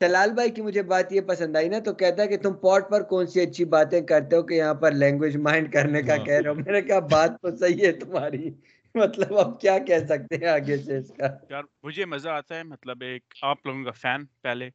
تلال 0.00 0.30
بھائی 0.34 0.50
کی 0.50 0.62
مجھے 0.62 0.82
بات 0.82 1.12
یہ 1.12 1.20
پسند 1.26 1.56
آئی 1.56 1.68
نا 1.68 1.78
تو 1.78 1.92
کہتا 1.94 2.22
ہے 2.22 2.28
کہ 2.28 2.36
تم 2.36 2.52
پوٹ 2.60 2.90
پر 2.90 3.02
کون 3.02 3.26
سی 3.26 3.40
اچھی 3.40 3.64
باتیں 3.74 4.00
کرتے 4.00 4.36
ہو 4.36 4.42
کہ 4.42 4.54
یہاں 4.54 4.74
پر 4.74 4.92
لینگویج 4.92 5.36
مائنڈ 5.36 5.72
کرنے 5.72 6.02
کا۔ 6.02 6.16
کہہ 6.16 6.34
رہے 6.34 6.48
ہو؟ 6.48 6.54
میں 6.54 6.72
نے 6.72 6.80
کہا 6.82 6.98
بات 7.10 7.40
تو 7.42 7.56
صحیح 7.56 7.86
ہے 7.86 7.92
تمہاری۔ 7.92 8.50
مطلب 9.02 9.34
اب 9.38 9.60
کیا 9.60 9.78
کہہ 9.78 10.06
سکتے 10.08 10.36
ہیں 10.36 10.48
آگے 10.48 10.76
سے 10.76 10.96
اس 10.98 11.12
کا 11.18 11.26
یار 11.50 11.64
مجھے 11.82 12.04
مزہ 12.04 12.28
آتا 12.28 12.56
ہے 12.56 12.62
مطلب 12.62 13.02
ایک 13.02 13.34
آپ 13.42 13.66
لوگوں 13.66 13.84
کا 13.84 13.90
فین 13.90 14.24
پہلے 14.42 14.70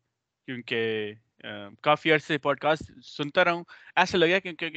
کیونکہ 0.47 1.13
کافی 1.81 2.11
عرصے 2.11 2.37
پوڈ 2.37 2.59
کاسٹ 2.59 2.91
سنتا 3.05 3.43
رہا 3.45 3.51
ہوں 3.51 3.63
ایسا 3.95 4.17
لگا 4.17 4.39
کیونکہ 4.39 4.69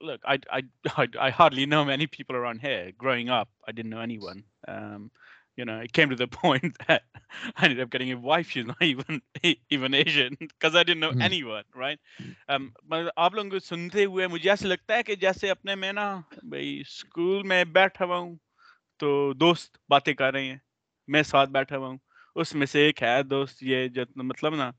look, 0.00 0.20
I, 0.24 0.38
I, 0.50 0.62
I, 0.96 1.08
I 1.18 1.30
hardly 1.30 1.66
know 1.66 1.84
many 1.84 2.06
people 2.06 2.36
around 2.36 2.60
here. 2.60 2.92
Growing 2.96 3.28
up, 3.28 3.48
I 3.66 3.72
didn't 3.72 3.90
know 3.90 4.00
anyone. 4.00 4.44
Um, 4.68 5.10
you 5.56 5.64
know, 5.64 5.78
it 5.78 5.92
came 5.92 6.10
to 6.10 6.16
the 6.16 6.28
point 6.42 6.76
that 6.86 7.02
I 7.56 7.64
ended 7.64 7.80
up 7.80 7.90
getting 7.90 8.12
a 8.12 8.18
wife. 8.18 8.50
She's 8.50 8.66
not 8.66 8.82
even 8.82 9.22
even 9.70 9.94
Asian 9.94 10.36
because 10.40 10.74
I 10.74 10.82
didn't 10.82 11.00
know 11.00 11.12
Hmm. 11.12 11.22
anyone, 11.22 11.64
right? 11.74 11.98
Um, 12.48 12.72
آپ 13.16 13.34
لوگوں 13.34 13.50
کو 13.50 13.58
سنتے 13.58 14.04
ہوئے 14.04 14.26
مجھے 14.26 14.50
ایسا 14.50 14.68
لگتا 14.68 14.96
ہے 14.96 15.02
کہ 15.02 15.14
جیسے 15.14 15.50
اپنے 15.50 15.74
میں 15.74 15.92
نا 15.92 16.20
بھائی 16.42 16.78
اسکول 16.80 17.42
میں 17.42 17.64
بیٹھا 17.64 18.04
ہوا 18.04 18.18
ہوں 18.18 18.34
تو 18.96 19.32
دوست 19.32 19.76
باتیں 19.88 20.14
کر 20.14 20.32
رہے 20.32 20.44
ہیں۔ 20.44 20.56
میں 21.08 21.22
ساتھ 21.22 21.50
بیٹھا 21.50 21.76
ہوا 21.76 21.88
ہوں۔ 21.88 21.98
اس 22.34 22.54
میں 22.54 22.66
سے 22.66 22.80
ایک 22.80 23.02
ہے 23.02 23.22
دوست 23.22 23.62
یہ 23.62 23.88
جو 23.88 24.02
مطلب 24.16 24.54
نا 24.54 24.70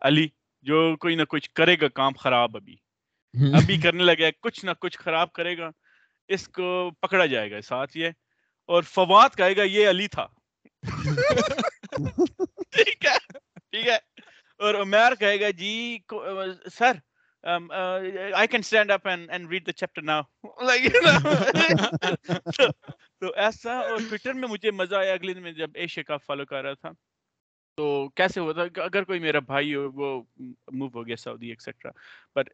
علی 0.00 0.28
جو 0.62 0.96
کوئی 0.96 1.14
نہ 1.14 1.22
کچھ 1.28 1.50
کرے 1.50 1.76
گا 1.80 1.88
کام 1.88 2.12
خراب 2.12 2.56
ابھی۔ 2.56 2.76
ابھی 3.54 3.80
کرنے 3.80 4.02
لگا 4.04 4.26
ہے 4.26 4.30
کچھ 4.40 4.64
نہ 4.64 4.70
کچھ 4.80 4.98
خراب 4.98 5.32
کرے 5.32 5.58
گا 5.58 5.70
اس 6.28 6.48
کو 6.48 6.90
پکڑا 6.90 7.26
جائے 7.26 7.50
گا 7.50 7.60
ساتھ 7.60 7.96
یہ۔ 7.96 8.08
اور 8.66 8.82
فواد 8.82 9.28
کہے 9.36 9.56
گا 9.56 9.62
یہ 9.62 9.90
علی 9.90 10.08
تھا۔ 10.08 10.26
ٹھیک 12.70 13.06
ہے 13.06 13.18
ٹھیک 13.54 13.88
ہے۔ 13.88 13.96
اور 14.58 14.74
عمیر 14.74 15.14
کہے 15.14 15.40
گا 15.40 15.50
جی 15.50 15.98
sir 16.72 16.92
I 18.32 18.46
can 18.46 18.60
stand 18.60 18.90
up 18.90 19.08
and 19.08 19.50
read 19.50 19.66
the 19.66 19.72
chapter 19.72 20.02
now 20.02 20.22
تو 23.22 23.32
ایسا 23.36 23.72
اور 23.78 23.98
ٹویٹر 24.08 24.32
میں 24.34 24.48
مجھے 24.48 24.70
مزہ 24.70 24.94
آیا 24.96 25.12
اگلے 25.12 25.34
دن 25.34 25.42
میں 25.42 25.52
جب 25.52 25.70
ایشیا 25.74 26.02
کا 26.04 26.16
فالو 26.16 26.44
کر 26.44 26.62
رہا 26.62 26.72
تھا۔ 26.72 26.90
تو 27.78 28.08
کیسے 28.08 28.40
ہوتا 28.40 28.66
کہ 28.68 28.80
اگر 28.80 29.04
کوئی 29.04 29.20
میرا 29.20 29.38
بھائی 29.38 29.74
ہو 29.74 29.90
وہ 29.94 30.08
موو 30.72 30.88
ہو 30.94 31.06
گیا 31.06 31.16
سعودی 31.16 31.48
ایکسیٹرا 31.48 31.90
بٹ 32.34 32.50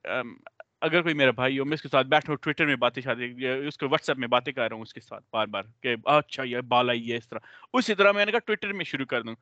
اگر 0.81 1.03
کوئی 1.03 1.15
میرا 1.15 1.31
بھائی 1.31 1.59
ہو 1.59 1.65
میں 1.65 1.75
اس 1.75 1.83
کے 1.83 1.89
ساتھ 1.89 2.07
بیٹھا 2.07 2.33
ہوں 2.33 2.37
ٹویٹر 2.37 2.67
میں 2.67 2.77
باتیں 2.77 3.03
شادی 3.03 3.47
اس 3.47 3.79
کو 3.79 3.89
واٹس 3.89 4.11
ایپ 4.11 4.19
میں 4.19 4.29
باتیں 4.29 4.53
کر 4.53 4.69
رہا 4.69 4.75
ہوں 4.75 4.83
اس 4.83 4.95
کے 4.95 5.01
ساتھ 5.01 5.25
بار 5.33 5.47
بار 5.47 5.63
کہ 5.81 5.95
اچھا 6.05 6.43
یہ 6.43 6.61
بال 6.69 6.91
آئی 6.91 7.11
ہے 7.13 7.17
اس 7.17 7.29
طرح۔ 7.29 7.39
اسی 7.73 7.95
طرح 7.95 8.13
میں 8.13 8.25
نے 8.25 8.33
کہا 8.33 8.47
ٹویٹر 8.47 8.73
میں 8.73 8.85
شروع 8.85 9.07
کر 9.07 9.23
دوں۔ 9.23 9.35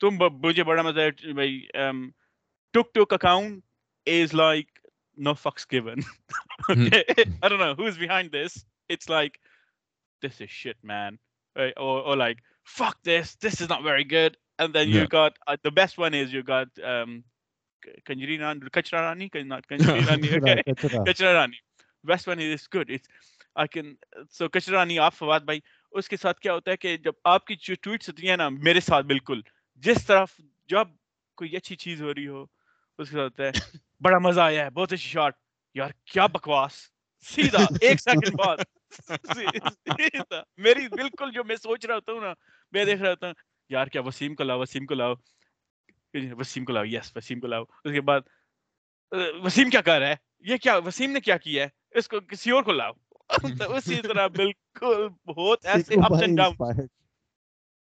تم 0.00 0.22
مجھے 0.42 0.64
بڑا 0.64 0.82
مزہ 0.82 1.00
ہے 1.00 1.32
بھائی 1.32 1.58
TikTok 2.94 3.12
account 3.12 3.62
is 4.06 4.34
like 4.34 4.78
no 5.18 5.34
fix 5.34 5.72
given 5.72 6.00
I 6.68 7.48
don't 7.48 7.60
know 7.60 7.74
who's 7.74 7.98
behind 7.98 8.32
this. 8.32 8.64
It's 8.90 9.08
like 9.08 9.40
this 10.24 10.40
is 10.40 10.50
shit, 10.62 10.76
man. 10.92 11.18
Right? 11.56 11.74
Or, 11.76 11.94
or 12.02 12.16
like 12.16 12.38
fuck 12.76 12.96
this. 13.04 13.36
This 13.46 13.60
is 13.60 13.68
not 13.68 13.82
very 13.84 14.04
good. 14.04 14.36
And 14.58 14.72
then 14.74 14.88
you 14.88 15.00
Yeah. 15.00 15.12
got 15.12 15.38
uh, 15.46 15.56
the 15.62 15.70
best 15.78 15.98
one 15.98 16.14
is 16.14 16.32
you 16.32 16.42
got 16.48 16.68
um, 16.92 17.14
Kanjiri 18.08 18.40
Rani, 18.40 18.60
Kachra 18.76 19.00
Rani, 19.04 19.28
Kan- 19.28 19.48
not 19.48 19.66
Kanjiri 19.68 20.06
Rani. 20.08 20.28
کچرا 20.28 20.40
Okay, 20.40 20.62
کچرا 20.72 21.04
Kachra 21.08 21.34
Rani. 21.34 21.58
Best 22.04 22.26
one 22.26 22.40
is 22.40 22.66
good. 22.68 22.90
It's 22.90 23.08
I 23.56 23.66
can 23.66 23.96
so 24.30 24.48
Kachra 24.48 24.78
Rani 24.78 24.98
آپ 24.98 25.14
فواد 25.14 25.40
بھائی 25.50 25.60
اس 26.00 26.08
کے 26.08 26.16
ساتھ 26.16 26.40
کیا 26.40 26.54
ہوتا 26.54 26.70
ہے 26.70 26.76
کہ 26.76 26.96
جب 27.04 27.12
آپ 27.34 27.46
کی 27.46 27.56
جو 27.66 27.74
ٹویٹس 27.82 28.08
ہوتی 28.08 28.28
ہیں 28.28 28.36
نا 28.36 28.48
میرے 28.48 28.80
ساتھ 28.80 29.06
بالکل 29.06 29.40
جس 29.82 30.04
طرف 30.06 30.40
جب 30.68 30.88
کوئی 31.38 31.56
اچھی 31.56 31.76
چیز 31.84 32.02
ہو 32.02 32.14
رہی 32.14 32.26
ہو 32.28 32.44
اس 32.98 33.08
کے 33.08 33.16
ساتھ 33.16 33.24
ہوتا 33.24 33.44
ہے 33.44 33.78
بڑا 34.04 34.18
مزہ 34.18 34.40
آیا 34.40 34.64
ہے 34.64 34.70
بہت 34.70 34.92
اچھی 34.92 35.08
شاٹ 35.10 35.36
یار 35.76 35.90
کیا 36.12 36.26
بکواس 36.34 36.82
سیدھا 37.26 37.64
ایک 37.80 38.00
سیکنڈ 38.00 38.34
بعد 38.36 38.58
میری 40.56 40.88
بالکل 40.88 41.32
جو 41.32 41.44
میں 41.44 41.56
سوچ 41.56 41.86
رہا 41.86 41.94
ہوتا 41.94 42.12
ہوں 42.12 42.20
نا 42.20 42.32
میں 42.72 42.84
دیکھ 42.84 43.02
رہا 43.02 43.10
ہوتا 43.10 43.26
ہوں 43.26 43.34
یار 43.68 43.86
کیا 43.86 44.00
وسیم 44.00 44.34
کو 44.34 44.44
لاؤ 44.44 44.60
وسیم 44.60 44.86
کو 44.86 44.94
لاؤ۔ 44.94 45.14
وسیم 46.14 46.64
کو 46.64 46.72
لاؤ 46.72 46.84
یس 46.84 47.12
وسیم 47.16 47.40
کو 47.40 47.46
لاؤ۔ 47.46 47.62
اس 47.62 47.92
کے 47.92 48.00
بعد 48.00 48.20
وسیم 49.44 49.70
کیا 49.70 49.80
کر 49.80 49.98
رہا 49.98 50.08
ہے؟ 50.08 50.16
یہ 50.40 50.56
کیا 50.56 50.76
وسیم 50.76 51.10
نے 51.12 51.20
کیا 51.20 51.36
کیا 51.36 51.64
ہے؟ 51.64 51.68
اس 51.90 52.08
کو 52.08 52.20
کسی 52.20 52.50
اور 52.50 52.62
کو 52.62 52.72
لاؤ۔ 52.72 52.92
اسی 53.76 54.02
طرح 54.02 54.26
بالکل 54.26 55.08
بہت 55.08 55.66
ایسے 55.66 55.94
ups 55.94 56.22
and 56.22 56.36
down. 56.38 56.54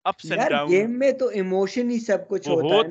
Ups 0.06 0.32
and 0.32 0.42
یار 0.42 0.50
ڈاؤن 0.50 0.72
گیم 0.72 1.00
میں 1.00 1.12
تو 1.12 1.28
ایموشن 1.28 1.92
ہی 1.92 2.00
سب 2.00 2.28
کچھ 2.28 2.50
ہوتا 2.50 2.76
ہے 2.76 2.82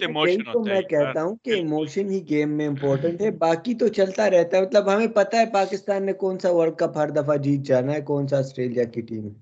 تو 0.53 0.65
میں 0.65 0.81
کہتا 0.83 1.23
ہوں 1.23 1.37
کہ۔ 1.37 1.51
ایموشن 1.51 2.11
ہی 2.11 2.29
گیم 2.29 2.51
میں 2.51 2.67
امپورٹنٹ 2.69 3.21
ہے۔ 3.21 3.31
باقی 3.39 3.75
تو 3.75 3.89
چلتا 3.89 4.31
رہتا 4.31 4.57
ہے۔ 4.57 4.63
مطلب 4.63 4.95
ہمیں 4.95 5.07
پتا 5.07 5.39
ہے 5.39 5.47
پاکستان 5.53 6.07
نے 6.07 6.13
کون 6.13 6.39
سا 6.39 6.51
ورلڈ 6.51 6.75
کپ 6.77 6.97
ہر 6.97 7.09
دفعہ 7.11 7.37
جیت 7.37 7.61
جانا 7.61 7.93
ہے 7.93 8.01
کون 8.01 8.29
سا 8.29 8.39
آسٹریلیا 8.39 8.85
کی 8.85 9.01
ٹیم 9.01 9.25
ہے۔ 9.25 9.33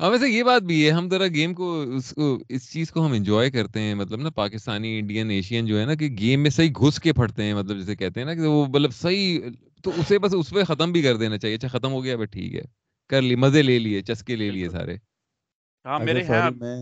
ہاں 0.00 0.10
ویسے 0.10 0.28
یہ 0.28 0.42
بات 0.42 0.62
بھی 0.62 0.84
ہے 0.86 0.90
ہم 0.90 1.08
ذرا 1.08 1.26
گیم 1.26 1.54
کو 1.54 1.66
اس 1.96 2.10
کو 2.10 2.38
اس 2.48 2.70
چیز 2.72 2.90
کو 2.90 3.06
ہم 3.06 3.12
انجوائے 3.12 3.50
کرتے 3.50 3.80
ہیں۔ 3.80 3.94
مطلب 3.94 4.20
نا 4.20 4.30
پاکستانی 4.30 4.98
انڈین 4.98 5.30
ایشین 5.30 5.66
جو 5.66 5.80
ہے 5.80 5.84
نا 5.84 5.94
کہ 5.94 6.08
گیم 6.18 6.40
میں 6.40 6.50
صحیح 6.50 6.70
گھس 6.80 7.00
کے 7.00 7.12
پھٹتے 7.12 7.42
ہیں۔ 7.42 7.54
مطلب 7.54 7.78
جیسے 7.78 7.96
کہتے 7.96 8.20
ہیں 8.20 8.26
نا 8.26 8.34
کہ 8.34 8.46
وہ 8.46 8.66
مطلب 8.66 8.92
صحیح 8.94 9.38
تو 9.84 9.90
اسے 9.96 10.18
بس 10.18 10.34
اس 10.38 10.50
پہ 10.50 10.64
ختم 10.64 10.92
بھی 10.92 11.02
کر 11.02 11.16
دینا 11.16 11.38
چاہیے۔ 11.38 11.56
اچھا 11.56 11.68
ختم 11.68 11.92
ہو 11.92 12.04
گیا 12.04 12.16
بس 12.16 12.30
ٹھیک 12.30 12.54
ہے۔ 12.54 12.62
کر 13.10 13.22
لی 13.22 13.34
مزے 13.36 13.62
لے 13.62 13.78
لیے 13.78 14.02
چسکے 14.02 14.36
لے 14.36 14.50
لیے۔ 14.50 14.68
سارے۔ 14.68 14.96
ہاں 15.84 15.98
اچھا 15.98 16.00
میرے 16.00 16.22
ہیں 16.24 16.42
سوری 16.42 16.50
میں 16.52 16.76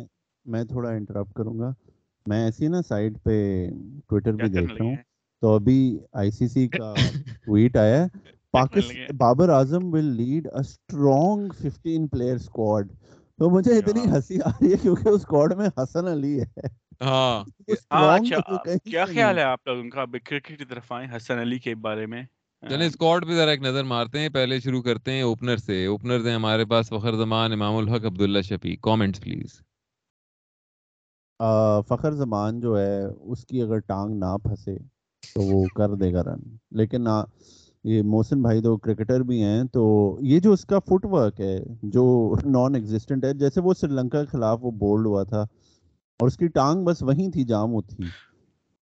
میں 0.46 0.62
تھوڑا 0.64 0.90
انٹرپٹ 0.90 1.32
کروں 1.34 1.58
گا۔ 1.58 1.72
میں 2.26 2.44
ایسی 2.44 2.68
نا 2.68 2.80
سائٹ 2.82 3.12
پہ 3.22 3.34
ٹویٹر 4.08 4.36
پہ 4.36 4.48
دیکھ 4.48 4.72
رہا 4.72 4.84
ہوں۔ 4.84 4.96
تو 5.42 5.54
ابھی 5.54 5.78
آئی 6.12 6.30
سی 6.30 6.48
سی 6.48 6.66
کا 6.68 6.94
ٹویٹ 7.44 7.76
آیا 7.76 8.02
ہے۔ 8.02 8.06
لگے 8.78 9.06
Pakistan 9.10 9.16
Babar 9.16 9.48
Azam 9.48 9.92
will 9.92 10.04
lead 10.16 10.46
a 10.46 10.60
strong 10.60 11.48
15 11.58 12.06
player 12.08 12.34
squad 12.34 12.88
تو 13.38 13.50
مجھے 13.50 13.76
اتنی 13.78 14.00
ہاں۔ 14.00 14.06
ہنسی 14.06 14.38
آ 14.40 14.50
رہی 14.50 14.72
ہے 14.72 14.76
کیونکہ 14.76 15.08
اس 15.08 15.14
اسکواڈ 15.16 15.52
میں 15.52 15.68
حسن 15.76 16.06
علی 16.08 16.38
ہے۔ 16.40 16.66
ہاں۔ 17.00 17.44
ہاں 17.92 18.10
اچھا 18.10 18.38
کیا 18.84 19.04
خیال۔ 19.06 19.38
ہے 19.38 19.44
آپ 19.44 19.66
لوگوں 19.66 19.88
کا؟ 19.90 20.04
کرکٹ 20.20 20.58
کی 20.58 20.64
طرف 20.64 20.92
آئیں 20.92 21.08
حسن 21.16 21.38
علی 21.38 21.58
کے 21.58 21.74
بارے 21.80 22.06
میں؟ 22.06 22.22
چلیں 22.62 22.86
اسکواڈ 22.86 23.26
پہ 23.26 23.34
ذرا 23.34 23.50
ایک 23.50 23.60
نظر 23.62 23.84
مارتے 23.84 24.18
ہیں 24.20 24.28
پہلے 24.28 24.58
شروع 24.60 24.80
کرتے 24.82 25.12
ہیں 25.12 25.22
اوپنر 25.22 25.56
سے۔ 25.56 25.84
اوپنر 25.86 26.26
ہیں 26.26 26.34
ہمارے 26.34 26.64
پاس 26.70 26.88
فخر 26.88 27.16
زمان 27.16 27.52
امام 27.52 27.76
الحق 27.76 28.04
عبداللہ 28.06 28.40
شفیع۔ 28.48 28.76
کامنٹس 28.82 29.20
پلیز 29.20 29.60
فخر 31.88 32.12
زمان 32.14 32.60
جو 32.60 32.78
ہے 32.78 33.04
اس 33.04 33.44
کی 33.46 33.62
اگر 33.62 33.78
ٹانگ 33.86 34.18
نہ 34.18 34.36
پھنسے 34.42 34.76
تو 35.22 35.42
وہ 35.42 35.64
کر 35.76 35.94
دے 35.94 36.12
گا 36.12 36.22
رن۔ 36.24 36.40
لیکن 36.70 37.06
یہ 37.84 38.02
محسن 38.02 38.42
بھائی 38.42 38.62
تو 38.62 38.76
کرکٹر 38.76 39.20
بھی 39.20 39.42
ہیں 39.42 39.62
تو 39.64 39.82
یہ 40.22 40.40
جو 40.40 40.52
اس 40.52 40.64
کا 40.66 40.78
فٹ 40.78 41.04
ورک 41.04 41.40
ہے 41.40 41.56
جو 41.82 42.04
نان 42.44 42.74
ایگزسٹنٹ 42.74 43.24
ہے 43.24 43.32
جیسے 43.34 43.60
وہ 43.60 43.74
سری 43.80 43.92
لنکا 43.92 44.24
کے 44.24 44.30
خلاف 44.30 44.58
وہ 44.62 44.70
بولڈ 44.80 45.06
ہوا 45.06 45.22
تھا 45.22 45.40
اور 46.20 46.26
اس 46.26 46.36
کی 46.36 46.48
ٹانگ 46.48 46.84
بس 46.84 47.02
وہیں 47.02 47.30
تھی 47.30 47.44
جام 47.44 47.74
وہ 47.74 47.80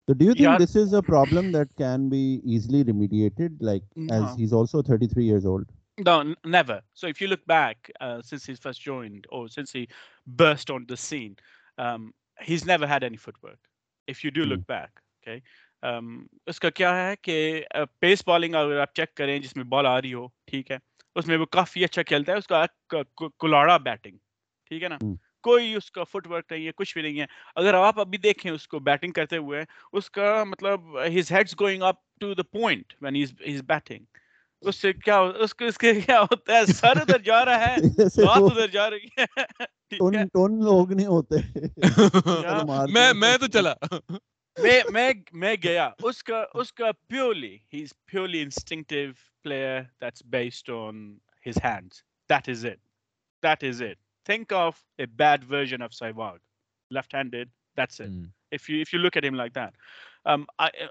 تو 0.09 0.13
ڈو 0.13 0.25
یو 0.25 0.33
یار- 0.39 0.57
think 0.57 0.69
this 0.69 0.77
is 0.77 0.95
a 0.95 1.01
problem 1.07 1.51
that 1.53 1.73
can 1.77 2.09
be 2.09 2.23
easily 2.45 2.85
remediated 2.85 3.63
like 3.63 3.83
as 3.97 4.23
ہاں۔ 4.23 4.37
He 4.39 4.45
is 4.45 4.53
also 4.55 4.83
33 4.83 5.23
years 5.23 5.47
old 5.47 5.73
No, 5.99 6.15
n- 6.21 6.39
never. 6.45 6.77
So 6.95 7.07
if 7.07 7.21
you 7.23 7.27
look 7.29 7.43
back 7.47 7.89
uh, 8.01 8.21
since 8.21 8.45
he's 8.45 8.59
first 8.59 8.81
joined 8.83 9.27
or 9.31 9.43
since 9.49 9.73
he 9.73 9.83
burst 10.27 10.71
on 10.71 10.87
the 10.89 10.97
scene, 10.97 11.37
um, 11.79 12.09
he's 12.39 12.65
never 12.67 12.89
had 12.93 13.05
any 13.05 13.17
footwork. 13.17 13.61
If 14.09 14.25
you 14.25 14.33
do 14.33 14.47
look 14.47 14.65
back, 14.67 14.91
okay. 15.19 15.37
Um, 15.83 16.09
اس 16.47 16.61
کا 16.61 16.71
کیا 16.71 16.91
ہے 16.97 17.15
کہ 17.23 17.37
پیس 17.99 18.25
bowling 18.27 18.55
اگر 18.55 18.81
آپ 18.81 18.95
check 18.95 19.15
کریں 19.15 19.39
جس 19.39 19.57
میں 19.57 19.65
بال 19.65 19.87
آ 19.87 20.01
رہی 20.01 20.13
ہو 20.15 20.27
ٹھیک 20.47 20.71
ہے 20.71 20.79
اس 21.17 21.27
میں 21.27 21.37
وہ 21.37 21.47
کافی 21.51 21.85
اچھا 21.85 22.03
کھیلتا 22.03 22.33
ہے 22.33 22.39
اس 22.39 22.47
کا 22.47 22.65
کلاڑا 23.41 23.77
بیٹنگ 23.77 24.17
ٹھیک 24.71 24.83
ہے 24.83 24.89
نا۔ 24.89 24.99
کوئی 25.45 25.75
اس 25.75 25.91
کا 25.91 26.05
فٹ 26.05 26.27
ورک 26.27 26.53
نہیں 26.53 26.67
ہے 26.67 26.71
کچھ 26.77 26.95
بھی 26.95 27.03
نہیں 27.03 27.21
ہے۔ 27.21 27.27
اگر 27.57 27.75
آپ 27.75 28.01
ابھی 28.01 28.19
دیکھیں 28.19 28.51
اس 28.51 28.67
کو 28.69 28.79
بیٹنگ 28.81 29.13
کرتے 29.13 29.37
ہوئے 29.37 29.63
اس 29.93 30.11
کا 30.11 30.43
مطلب 30.45 30.99
his 31.19 31.33
head's 31.33 31.55
going 31.61 31.83
up 31.83 31.97
to 32.21 32.35
the 32.35 32.43
point 32.53 32.95
when 33.03 33.17
his 33.17 33.63
batting 33.67 34.05
اس 34.63 34.77
سے 34.77 34.93
کیا 34.95 35.19
اس 35.39 35.55
کے 35.55 35.67
اس 35.67 35.79
کے 35.79 35.93
کیا 36.01 36.21
ہوتا 36.21 36.53
ہے؟ 36.53 36.65
سر 36.67 37.01
ادھر 37.01 37.19
جا 37.19 37.45
رہا 37.45 37.67
ہے 37.67 37.77
لات 38.19 38.43
ادھر 38.43 38.67
جا 38.69 38.89
رہی 38.91 39.07
ہے۔ 39.19 39.25
ٹون 39.99 40.27
ٹون 40.27 40.59
لوگ 40.65 40.93
نہیں 40.93 41.07
ہوتے۔ 41.07 41.37
میں 42.95 43.13
میں 43.13 43.37
تو 43.39 43.47
چلا۔ 43.47 43.75
میں 44.57 44.81
میں 44.93 45.11
میں 45.33 45.55
گیا۔ 45.63 45.89
اس 46.03 46.23
کا 46.25 46.45
اس 46.55 46.73
کا 46.73 46.91
purely 47.09 47.57
he 47.73 47.83
is 47.83 47.93
purely 48.07 48.43
instinctive 48.43 49.11
player 49.43 49.81
that's 50.01 50.23
based 50.27 50.71
on 50.71 51.05
his 51.47 51.59
hands 51.65 52.03
that 52.31 52.49
is 52.49 52.65
it 52.67 52.79
that 53.43 53.65
is 53.65 53.83
it 53.83 54.04
think 54.27 54.53
of 54.53 54.83
a 54.99 55.07
bad 55.17 55.51
version 55.51 55.83
of 55.83 55.95
Sehwag 55.95 56.39
left 56.91 57.15
handed 57.15 57.49
that's 57.77 58.01
it 58.01 58.11
if 58.53 58.69
you 58.69 58.81
if 58.81 58.93
you 58.93 59.01
look 59.01 59.17
at 59.17 59.25
him 59.25 59.35
like 59.35 59.55
that. 59.55 59.75
Um 60.27 60.47
I, 60.59 60.69
uh, 60.85 60.89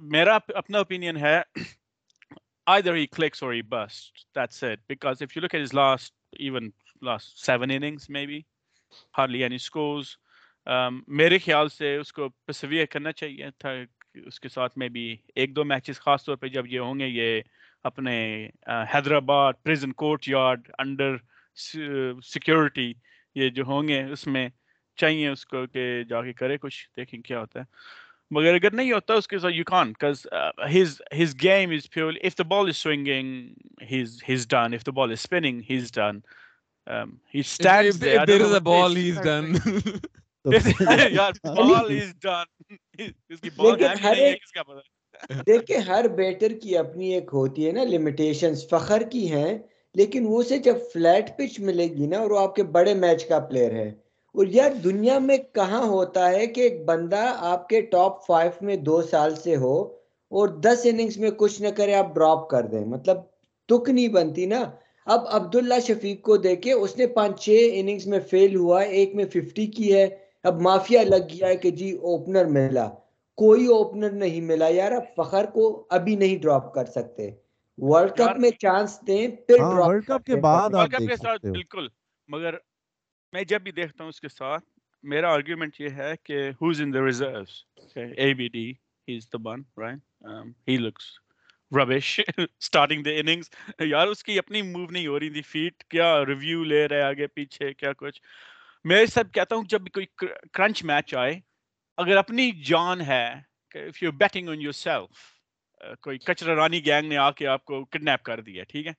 میرا 0.00 0.38
اپنا 0.54 0.78
opinion 0.78 1.16
ہے 1.16 1.40
either 2.66 2.94
he 2.94 3.06
clicks 3.08 3.42
or 3.42 3.52
he 3.52 3.62
busts. 3.62 4.26
That's 4.34 4.62
it. 4.62 4.80
Because 4.88 5.22
if 5.22 5.36
you 5.36 5.42
look 5.42 5.54
at 5.54 5.60
his 5.60 5.74
last 5.74 6.14
even 6.48 6.72
last 7.02 7.44
seven 7.44 7.70
innings 7.70 8.08
maybe 8.18 8.44
hardly 9.14 9.44
any 9.44 9.58
scores. 9.58 10.16
میرے 10.66 11.36
خیال 11.38 11.68
سے 11.68 11.94
اس 11.96 12.12
کو 12.12 12.28
پسویئر 12.46 12.86
کرنا 12.90 13.10
چاہیے 13.12 13.50
تھا 13.58 13.70
اس 14.26 14.40
کے 14.40 14.48
ساتھ 14.48 14.78
میں 14.78 14.88
بھی 14.88 15.04
ایک 15.34 15.54
دو 15.56 15.64
میچز 15.64 16.00
خاص 16.00 16.24
طور 16.24 16.36
پہ 16.36 16.48
جب 16.54 16.66
یہ 16.66 16.80
ہوں 16.80 16.98
گے 17.00 17.06
یہ 17.06 17.40
اپنے 17.90 18.16
Hyderabad 18.94 19.62
prison 19.62 19.92
courtyard 20.28 20.70
under 20.78 21.16
security 21.56 22.92
یہ 23.34 23.48
جو 23.48 23.64
ہوں 23.64 23.88
گے 23.88 24.02
اس 24.02 24.26
میں 24.26 24.48
چاہیے 24.98 25.28
اس 25.28 25.46
کو 25.46 25.66
کہ 25.66 26.02
جا 26.08 26.22
کے 26.22 26.32
کرے 26.32 26.56
کچھ 26.58 26.88
دیکھیں 26.96 27.20
کیا 27.20 27.40
ہوتا 27.40 27.60
ہے۔ 27.60 27.64
مگر 28.30 28.54
اگر 28.54 28.74
نہیں 28.74 28.92
ہوتا 28.92 29.14
اس 29.14 29.28
کے 29.28 29.38
ساتھ 29.38 29.54
you 29.54 29.64
can 29.64 29.92
cause 29.92 30.26
his 30.74 31.00
his 31.22 31.34
game 31.42 31.70
is 31.70 31.90
pure 31.90 32.12
if 32.22 32.38
the 32.38 32.44
ball 32.44 32.68
is 32.68 32.76
swinging 32.76 33.52
he's 33.92 34.22
he's 34.30 34.48
done 34.48 34.74
if 34.74 34.86
the 34.86 34.92
ball 34.92 35.10
is 35.10 35.18
spinning 35.18 35.60
he's 35.70 35.92
done 35.92 36.18
he 37.34 37.40
stands 37.40 38.02
If 38.02 38.26
there. 38.26 38.40
Is 38.40 38.52
a 38.52 38.60
ball, 38.60 38.94
he's 38.94 39.20
done. 39.20 39.54
یار 41.12 41.32
ball 41.56 41.90
is 41.90 42.14
done 42.22 42.74
اس 43.28 43.40
کی 43.40 43.50
بال 43.50 43.82
ہے 44.04 44.34
کس 44.34 44.52
کا 44.52 44.62
پتہ 44.62 45.42
دیکھیں 45.46 45.78
ہر 45.78 46.08
better 46.08 46.52
کی 46.62 46.76
اپنی 46.78 47.12
ایک 47.14 47.30
ہوتی 47.32 47.66
ہے 47.66 47.72
نا 47.72 47.84
لمیٹیشنز 47.84 48.68
فخر 48.68 49.02
کی 49.02 49.32
ہیں۔ 49.32 49.58
لیکن 49.96 50.26
وہ 50.28 50.42
سے 50.42 50.58
جب 50.58 50.76
فلیٹ 50.92 51.36
پچ 51.36 51.58
ملے 51.60 51.86
گی 51.90 52.06
نا 52.06 52.18
اور 52.18 52.30
وہ 52.30 52.38
آپ 52.38 52.54
کے 52.54 52.62
بڑے 52.74 52.94
میچ 52.94 53.24
کا 53.24 53.38
پلیئر 53.40 53.72
ہے، 53.74 53.88
اور 54.34 54.46
یار 54.50 54.70
دنیا 54.84 55.18
میں 55.18 55.36
کہاں 55.52 55.84
ہوتا 55.88 56.28
ہے 56.30 56.46
کہ 56.46 56.60
ایک 56.60 56.84
بندہ 56.84 57.24
آپ 57.52 57.68
کے 57.68 57.80
ٹاپ 57.92 58.26
فائیو 58.26 58.64
میں 58.66 58.76
دو 58.86 59.00
سال 59.02 59.34
سے 59.34 59.56
ہو 59.56 59.76
اور 60.32 60.48
دس 60.64 60.80
اننگز 60.84 61.16
میں 61.18 61.30
کچھ 61.36 61.60
نہ 61.62 61.68
کرے 61.76 61.94
آپ 61.94 62.14
ڈراپ 62.14 62.48
کر 62.50 62.66
دیں 62.66 62.84
مطلب 62.86 63.16
تک 63.68 63.88
نہیں 63.90 64.08
بنتی 64.08 64.46
نا۔ 64.46 64.62
اب 65.06 65.24
عبداللہ 65.28 65.78
شفیق 65.86 66.20
کو 66.22 66.36
دیکھے، 66.36 66.72
اس 66.72 66.96
نے 66.98 67.06
پانچ 67.06 67.40
چھ 67.40 67.68
اننگز 67.72 68.06
میں 68.06 68.20
فیل 68.30 68.56
ہوا، 68.56 68.80
ایک 68.80 69.14
میں 69.14 69.24
ففٹی 69.24 69.66
کی 69.66 69.92
ہے۔ 69.94 70.06
اب 70.44 70.60
مافیا 70.60 71.02
لگ 71.02 71.24
گیا 71.30 71.48
ہے 71.48 71.56
کہ 71.56 71.70
جی 71.70 71.90
اوپنر 72.02 72.44
ملا۔ 72.46 72.88
کوئی 73.38 73.66
اوپنر 73.66 74.10
نہیں 74.12 74.40
ملا، 74.40 74.68
یار 74.68 74.92
اب 74.92 75.02
فخر 75.16 75.46
کو 75.52 75.86
ابھی 75.90 76.16
نہیں 76.16 76.36
ڈراپ 76.42 76.72
کر 76.74 76.84
سکتے۔ 76.94 77.30
ورلڈ 77.78 78.16
کپ 78.16 78.38
میں 78.38 78.50
چانس 78.50 78.98
دیں 79.06 79.28
پھر 79.46 79.60
ہاں 79.60 79.70
ورلڈ 79.70 80.06
کپ 80.06 80.26
کے 80.26 80.36
بعد 80.36 80.74
ورلڈ 80.74 80.92
کپ 80.92 81.08
کے 81.08 81.16
ساتھ 81.16 81.46
ہو۔ 81.46 81.52
بالکل 81.52 81.88
مگر 82.28 82.54
میں 83.32 83.42
جب 83.44 83.62
بھی 83.62 83.72
دیکھتا 83.72 84.04
ہوں 84.04 84.08
اس 84.08 84.20
کے 84.20 84.28
ساتھ 84.28 84.64
میرا 85.04 85.32
آرگیومنٹ 85.32 85.80
یہ 85.80 85.88
ہے 85.88 86.14
کہ 86.22 86.48
who's 86.60 86.80
in 86.80 86.94
the 86.94 86.98
A 87.96 88.32
B 88.34 88.48
D 88.48 88.70
he 89.08 89.16
is 89.16 89.28
the 89.32 89.38
one 89.44 89.62
right 89.78 89.98
he 90.68 90.76
looks 90.76 91.04
rubbish 91.72 92.20
starting 92.38 93.02
the 93.02 93.10
innings 93.10 93.50
یار 93.80 94.06
اس 94.06 94.24
کی 94.24 94.38
اپنی 94.38 94.62
موو 94.62 94.90
نہیں 94.90 95.06
ہو 95.06 95.18
رہی 95.20 95.30
تھی 95.30 95.42
فیٹ 95.42 95.84
کیا 95.84 96.24
ریویو 96.24 96.64
لے 96.64 96.88
رہے 96.88 97.02
آگے 97.02 97.26
پیچھے 97.26 97.72
کیا 97.74 97.92
کچھ۔ 97.92 98.20
میں 98.84 99.06
سب 99.06 99.32
کہتا 99.32 99.56
ہوں 99.56 99.64
جب 99.64 99.80
بھی 99.80 99.90
کوئی 99.90 100.06
کرنچ 100.52 100.84
میچ 100.84 101.14
آئے 101.14 101.40
اگر 101.98 102.16
اپنی 102.16 102.50
جان 102.64 103.00
ہے 103.00 103.26
کہ 103.70 103.78
if 103.78 104.02
you 104.02 104.12
batting 104.12 104.48
on 104.48 104.60
yourself 104.72 105.35
کوئی 105.80 106.18
کچرا 106.18 106.54
رانی 106.54 106.86
گینگ 106.86 107.08
نے 107.08 107.16
آ 107.16 107.30
کے 107.30 107.46
آپ 107.46 107.64
کو 107.64 107.84
کڈنیپ 107.84 108.22
کر 108.22 108.40
دیا 108.40 108.64
ٹھیک 108.64 108.86
ہے؟ 108.86 108.92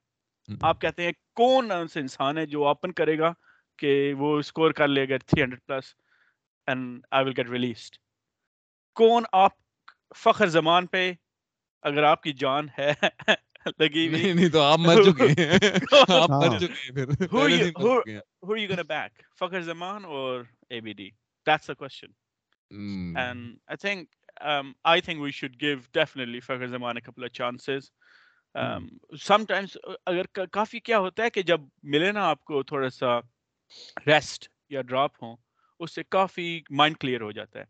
آپ 0.62 0.82
کہتے 0.82 1.04
ہیں 1.04 1.12
کون 1.36 1.72
ایسا 1.72 2.00
انسان 2.00 2.38
ہے 2.38 2.46
جو 2.46 2.66
اوپن 2.68 2.92
کرے 2.92 3.18
گا 3.20 3.34
کہ 3.80 4.14
وہ 4.18 4.40
اسکور 4.40 4.72
کر 4.72 4.88
لے 4.88 5.10
گا 5.10 5.18
three 5.18 5.44
hundred 5.44 5.62
plus 5.66 5.86
and 6.68 7.06
I 7.12 7.26
will 7.26 7.34
get 7.38 7.50
released 7.50 7.96
کون 8.96 9.24
آپ 9.32 9.52
فخر 10.16 10.48
زمان 10.48 10.86
پہ 10.86 11.14
اگر 11.82 12.04
آپ 12.04 12.24
کی 12.24 12.34
جان 12.34 12.68
ہے 12.80 12.94
لگی 13.80 14.08
نہیں 14.08 14.34
نہیں 14.34 14.50
تو 14.50 14.62
آپ 14.62 14.80
مر 14.80 15.04
چکے 15.04 15.28
ہیں۔ 15.28 15.58
آپ 16.10 16.30
مر 16.30 16.48
ہاں۔ 16.48 16.60
چکے 16.60 17.00
ہیں 17.00 17.06
پھر۔ 17.06 17.26
Who 17.34 17.50
you- 17.50 17.58
سے 17.58 18.18
are 18.48 18.58
you 18.58 18.70
gonna 18.70 18.88
back 18.92 19.10
فخر 19.40 19.62
زمان 19.62 20.06
or 20.06 20.44
ABD 20.74 21.02
that's 21.46 21.68
the 21.68 21.76
question. 21.76 22.12
and 23.18 23.42
I 23.68 23.76
think 23.76 24.08
um, 24.42 24.76
I 24.86 25.00
think 25.02 25.22
we 25.22 25.32
should 25.32 25.58
give 25.58 25.92
definitely 25.92 26.42
Fakhar 26.42 26.70
Zaman 26.70 26.98
a 26.98 27.02
couple 27.02 27.24
of 27.24 27.34
chances. 27.34 27.92
Um, 28.56 29.00
sometimes 29.16 29.78
uh, 29.88 29.96
اگر 30.06 30.26
کا- 30.34 30.48
کافی 30.52 30.80
کیا 30.80 31.00
ہوتا 31.00 31.24
ہے 31.24 31.30
کہ 31.30 31.42
جب 31.42 31.62
ملے 31.96 32.12
نا 32.12 32.28
آپ 32.30 32.44
کو 32.44 32.62
تھوڑا 32.64 32.90
سا 32.90 33.20
ریسٹ 34.08 34.48
یا 34.70 34.82
ڈراپ 34.82 35.24
ہوں 35.24 35.36
اس 35.80 35.96
سے 35.96 36.04
کافی 36.04 36.60
مائنڈ 36.70 36.98
کلیئر 37.00 37.22
ہو 37.22 37.32
جاتا 37.32 37.60
ہے 37.60 37.66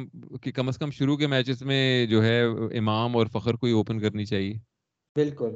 کم 0.56 0.68
از 0.68 0.78
کم 0.78 0.92
شروع 0.92 1.18
کے 1.18 1.28
میچز 1.28 1.62
میں 1.64 2.06
جو 2.06 2.24
ہے 2.24 2.42
امام 2.78 3.16
اور 3.16 3.28
فخر 3.28 3.54
کو 3.54 3.68
ہی 3.68 3.72
اوپن 3.72 4.00
کرنی 4.00 4.26
چاہیے۔ 4.26 4.54
بالکل۔ 5.16 5.52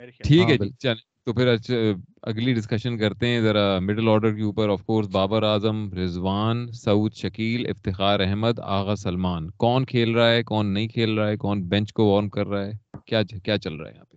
میرے 0.00 0.10
خیال 0.10 0.28
ٹھیک 0.28 0.40
ہاں، 0.40 0.48
ہے 0.48 0.52
جی 0.52 0.58
بالکل۔ 0.58 0.76
چلیں۔ 0.76 1.10
تو 1.26 1.32
پھر 1.32 1.46
اچھا 1.48 1.74
اگلی 2.22 2.52
ڈسکشن 2.54 2.98
کرتے 2.98 3.26
ہیں 3.26 3.40
ذرا 3.40 3.78
مڈل 3.78 4.08
آرڈر 4.08 4.34
کے 4.34 4.42
اوپر 4.42 4.68
آف 4.68 4.82
کورس 4.84 5.08
بابر 5.12 5.42
اعظم 5.42 5.92
رضوان 5.92 6.66
سعود 6.72 7.14
شکیل 7.14 7.66
افتخار 7.66 8.20
احمد 8.20 8.58
آغا 8.62 8.96
سلمان۔ 8.96 9.50
کون 9.56 9.84
کھیل 9.84 10.14
رہا 10.14 10.30
ہے 10.32 10.42
کون 10.42 10.72
نہیں 10.74 10.88
کھیل 10.88 11.18
رہا 11.18 11.28
ہے 11.28 11.36
کون 11.36 11.62
بینچ 11.62 11.92
کو 11.92 12.04
وارم 12.06 12.28
کر 12.28 12.46
رہا 12.46 12.66
ہے 12.66 12.72
کیا 13.06 13.22
کیا 13.44 13.58
چل 13.58 13.74
رہا 13.74 13.88
ہے 13.88 13.94
یہاں 13.94 14.04
پہ؟ 14.04 14.16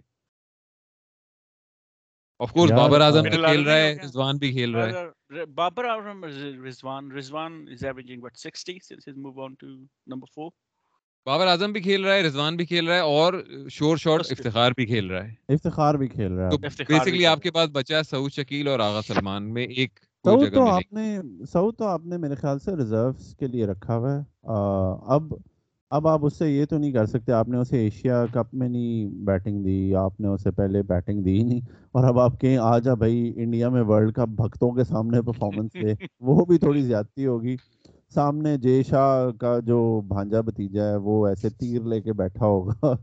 آف 2.39 2.51
کورس 2.53 2.71
بابر 2.71 3.01
اعظم 3.01 3.21
بھی 3.21 3.29
کھیل 3.29 3.61
رہا 3.63 3.75
ہے؟ 3.75 3.93
رضوان 4.03 4.37
بھی 4.37 4.51
کھیل 4.51 4.75
رہا 4.75 4.85
ہے 4.85 5.05
Aram 5.85 6.23
Rizwan. 6.63 7.09
Rizwan 7.11 7.53
is 7.69 7.83
averaging 7.83 8.21
what 8.21 8.37
60 8.37 8.79
since 8.79 9.05
he's 9.05 9.15
moved 9.17 9.39
on 9.39 9.55
to 9.55 9.67
number 10.07 10.27
four. 10.35 10.49
Babar 11.27 11.47
Azam 11.47 11.71
بھی 11.71 11.81
کھیل 11.81 12.03
رہا 12.05 12.13
ہے 12.13 12.21
رضوان 12.21 12.55
بھی 12.55 12.65
کھیل 12.65 12.87
رہا 12.87 12.95
ہے 12.95 12.99
اور 12.99 13.33
شور 13.69 13.97
شاٹ 13.97 14.21
کے- 14.21 14.31
افتخار 14.31 14.71
بھی 14.71 14.85
کھیل 14.85 15.09
رہا 15.11 15.23
ہے 15.23 15.53
افتخار 15.53 15.95
بھی 15.95 16.07
کھیل 16.07 16.33
رہا 16.33 16.49
ہے 17.13 17.25
آپ 17.25 17.41
کے 17.41 17.51
پاس 17.51 17.69
بچا 17.71 17.97
ہے 17.97 18.03
سعود 18.03 18.31
شکیل 18.31 18.67
اور 18.67 18.79
آغا 18.79 19.01
سلمان 19.01 19.53
میں 19.53 19.63
ایک 19.63 19.99
سعود 20.25 20.53
تو 20.53 20.67
آپ 20.67 20.93
نے 20.93 21.17
سعود 21.51 21.77
تو 21.77 21.85
آپ 21.85 22.05
نے 22.05 22.17
میرے 22.17 22.35
خیال 22.35 22.59
سے 22.59 22.75
ریزروس 22.75 23.35
کے 23.35 23.47
لیے 23.47 23.65
رکھا 23.65 23.97
ہوا 23.97 24.15
ہے 24.15 24.21
اب 25.07 25.33
اب 25.91 26.07
آپ 26.07 26.25
اس 26.25 26.37
سے 26.37 26.49
یہ 26.49 26.65
تو 26.65 26.77
نہیں 26.77 26.91
کر 26.91 27.05
سکتے 27.05 27.31
آپ 27.31 27.47
نے 27.47 27.57
اسے 27.57 27.79
ایشیا 27.79 28.23
کپ 28.31 28.53
میں 28.53 28.67
نہیں 28.69 29.09
بیٹنگ 29.25 29.63
دی 29.63 29.75
آپ 29.95 30.19
نے 30.19 30.27
اسے 30.27 30.51
پہلے 30.51 30.81
بیٹنگ 30.83 31.23
دی 31.23 31.37
ہی 31.37 31.43
نہیں 31.43 31.59
اور 31.91 32.03
اب 32.03 32.19
آپ 32.19 32.39
کہیں 32.41 32.57
آ 32.59 32.77
جا 32.79 32.93
بھائی 32.93 33.33
انڈیا 33.35 33.69
میں 33.69 33.81
ورلڈ 33.83 34.13
کپ 34.13 34.29
بھکتوں 34.37 34.71
کے 34.71 34.83
سامنے 34.83 35.21
پرفارمنس 35.21 35.73
دے 35.75 35.93
وہ 36.21 36.45
بھی 36.45 36.57
تھوڑی 36.57 36.81
زیادتی 36.81 37.25
ہوگی 37.25 37.55
سامنے 38.15 38.55
جے 38.57 38.81
شاہ 38.83 39.29
کا 39.39 39.57
جو 39.65 39.77
بھانجا 40.07 40.41
بھتیجا 40.41 40.83
ہے 40.83 40.95
وہ 41.03 41.25
ایسے 41.27 41.49
تیر 41.51 41.81
لے 41.83 42.01
کے 42.01 42.13
بیٹھا 42.13 42.45
ہوگا۔ 42.45 42.93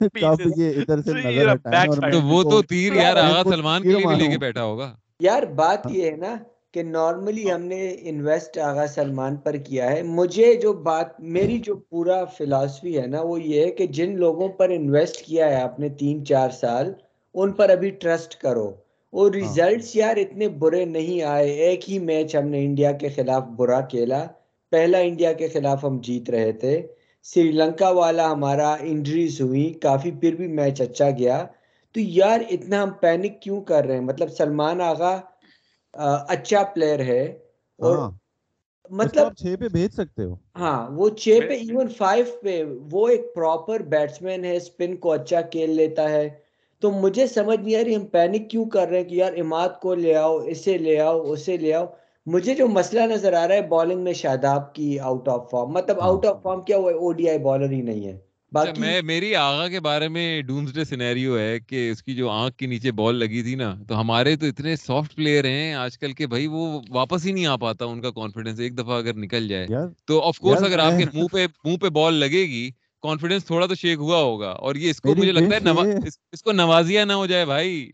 کب 0.00 0.40
یہ 0.56 0.80
ادھر 0.80 1.02
سے 1.02 1.12
نظر 1.24 1.52
ہٹائیں 1.52 2.20
وہ 2.24 2.42
تو 2.44 2.62
تیر 2.64 2.92
یار 2.94 3.16
آغا 3.24 3.42
سلمان 3.44 3.82
کے 3.82 3.88
لیے 3.88 4.06
بھی 4.06 4.14
لے 4.16 4.28
کے۔ 4.28 4.38
بیٹھا 4.38 4.64
ہوگا 4.64 4.94
یار 5.20 5.42
بات 5.54 5.86
یہ 5.86 6.10
ہے 6.10 6.16
نا 6.16 6.34
کہ 6.78 6.82
نارملی 6.82 7.52
ہم 7.52 7.62
نے 7.62 7.96
انویسٹ 8.00 8.58
آغا 8.58 8.86
سلمان 8.86 9.36
پر 9.36 9.54
کیا 9.54 9.92
ہے۔ 9.92 10.02
مجھے 10.02 10.54
جو 10.54 10.72
بات 10.72 11.20
میری 11.20 11.58
جو 11.58 11.76
پورا 11.76 12.24
فلاسفی 12.24 13.00
ہے 13.00 13.06
نا 13.06 13.20
وہ 13.20 13.42
یہ 13.42 13.64
ہے 13.64 13.70
کہ 13.70 13.86
جن 13.86 14.16
لوگوں 14.16 14.48
پر 14.48 14.68
انویسٹ 14.70 15.16
کیا 15.16 15.50
ہے 15.50 15.54
آپ 15.54 15.80
نے 15.80 15.88
تین 15.88 16.24
چار 16.24 16.50
سال 16.50 16.92
ان 17.34 17.52
پر 17.52 17.70
ابھی 17.70 17.90
ٹرسٹ 17.90 18.34
کرو۔ 18.34 18.68
اور 19.10 19.30
ریزلٹس 19.32 19.96
یار 19.96 20.16
اتنے 20.16 20.48
برے 20.48 20.84
نہیں 20.84 21.22
آئے۔ 21.22 21.50
ایک 21.50 21.90
ہی 21.90 21.98
میچ 21.98 22.36
ہم 22.36 22.48
نے 22.48 22.64
انڈیا 22.64 22.92
کے 22.92 23.08
خلاف 23.08 23.42
برا 23.42 23.80
کھیلا۔ 23.80 24.26
پہلا 24.70 24.98
انڈیا 24.98 25.32
کے 25.32 25.48
خلاف 25.48 25.84
ہم 25.84 25.98
جیت 26.02 26.30
رہے 26.30 26.52
تھے۔ 26.52 26.86
سری 27.22 27.52
لنکا 27.52 27.88
والا 27.88 28.32
ہمارا 28.32 28.76
انجریز 28.80 29.40
ہوئی۔ 29.40 29.72
کافی 29.72 30.10
پھر 30.10 30.34
بھی 30.34 30.48
میچ 30.48 30.80
اچھا 30.80 31.10
گیا۔ 31.10 31.46
تو 31.92 32.00
یار 32.00 32.40
اتنا 32.50 32.82
ہم 32.82 32.90
پینک 32.90 33.42
کیوں 33.42 33.60
کر 33.60 33.84
رہے 33.86 33.94
ہیں؟ 33.94 34.02
مطلب 34.02 34.28
سلمان 34.28 34.80
آغا 34.80 35.20
اچھا 35.94 36.62
پلیئر 36.74 37.00
ہے 37.00 37.22
اور 37.78 37.96
ہاں۔ 37.96 38.10
مطلب 38.90 39.34
چھ 39.36 39.54
پہ 39.60 39.68
بھیج 39.68 39.92
سکتے 39.92 40.24
ہو۔ 40.24 40.34
ہاں 40.58 40.90
وہ 40.90 41.08
چھ 41.16 41.38
پہ 41.48 41.54
ایون 41.54 41.88
فائیو 41.88 42.24
پہ 42.42 42.62
وہ 42.90 43.08
ایک 43.08 43.34
پراپر 43.34 43.82
بیٹسمین 43.88 44.44
ہے 44.44 44.56
اسپن 44.56 44.96
کو 44.96 45.12
اچھا 45.12 45.40
کھیل 45.50 45.70
لیتا 45.70 46.08
ہے۔ 46.10 46.28
تو 46.82 46.90
مجھے 46.92 47.26
سمجھ 47.26 47.60
نہیں 47.60 47.76
آ 47.76 47.84
رہی 47.84 47.96
ہم 47.96 48.06
پینک 48.06 48.50
کیوں 48.50 48.64
کر 48.64 48.88
رہے 48.88 48.98
ہیں 48.98 49.04
کہ 49.04 49.14
یار 49.14 49.32
اماد 49.36 49.68
کو 49.80 49.94
لے 49.94 50.14
آؤ 50.14 50.36
اسے 50.46 50.78
لے 50.78 50.98
آؤ 51.00 51.20
اسے 51.32 51.56
لے 51.56 51.74
آؤ۔ 51.74 51.86
مجھے 52.26 52.54
جو 52.54 52.66
مسئلہ 52.68 53.00
نظر 53.00 53.32
آ 53.32 53.48
رہا 53.48 53.54
ہے 53.54 53.62
بالنگ 53.68 54.00
میں 54.00 54.12
شاداب 54.12 54.74
کی 54.74 54.98
آؤٹ 55.00 55.28
آف 55.28 55.50
فارم 55.50 55.72
مطلب 55.72 56.00
آؤٹ 56.00 56.26
آف 56.26 56.42
فارم 56.42 56.62
کیا 56.62 56.78
وہ 56.78 56.90
او 56.90 57.12
ڈی 57.12 57.28
آئی 57.28 57.38
بالر 57.38 57.70
ہی 57.70 57.80
نہیں 57.82 58.06
ہے۔ 58.06 58.16
باقی 58.52 58.80
میں 58.80 59.00
میری 59.02 59.34
آغا 59.36 59.68
کے 59.68 59.80
بارے 59.80 60.08
میں 60.08 60.42
ڈومز 60.42 60.72
ڈے 60.74 60.84
سینیریو 60.84 61.38
ہے 61.38 61.58
کہ 61.60 61.90
اس 61.90 62.02
کی 62.02 62.14
جو 62.14 62.28
آنکھ 62.30 62.56
کے 62.56 62.66
نیچے 62.66 62.92
بال 62.92 63.14
لگی 63.14 63.42
تھی 63.42 63.54
نا 63.54 63.74
تو 63.88 64.00
ہمارے 64.00 64.36
تو 64.36 64.46
اتنے 64.46 64.76
سافٹ 64.76 65.14
پلیئر 65.16 65.44
ہیں 65.44 65.74
آج 65.74 65.98
کل 65.98 66.12
کے 66.12 66.26
بھائی 66.26 66.46
وہ 66.46 66.64
واپس 66.90 67.26
ہی 67.26 67.32
نہیں 67.32 67.46
آ 67.46 67.56
پاتا 67.56 67.84
ان 67.84 68.00
کا 68.00 68.10
کانفیڈنس 68.10 68.60
ایک 68.60 68.78
دفعہ 68.78 68.98
اگر 68.98 69.14
نکل 69.14 69.48
جائے۔ 69.48 69.68
تو 70.06 70.20
آف 70.20 70.38
کورس 70.38 70.62
اگر 70.62 70.78
آپ 70.78 70.96
کے 70.96 71.04
منہ 71.12 71.26
پہ 71.32 71.46
منہ 71.64 71.76
پہ 71.76 71.88
بال 71.90 72.14
لگے 72.14 72.44
گی 72.44 72.70
کانفیڈنس 73.02 73.44
تھوڑا 73.44 73.66
تو 73.66 73.74
شیک 73.74 73.98
ہوا 73.98 74.20
ہوگا 74.22 74.50
اور 74.50 74.74
یہ 74.74 74.90
اس 74.90 75.00
کو 75.00 75.14
مجھے 75.14 75.32
لگتا 75.32 75.54
ہے 75.54 75.60
اس 76.32 76.42
کو 76.42 76.52
نوازیا 76.52 77.04
نہ 77.04 77.12
ہو 77.12 77.26
جائے 77.26 77.44
بھائی۔ 77.46 77.90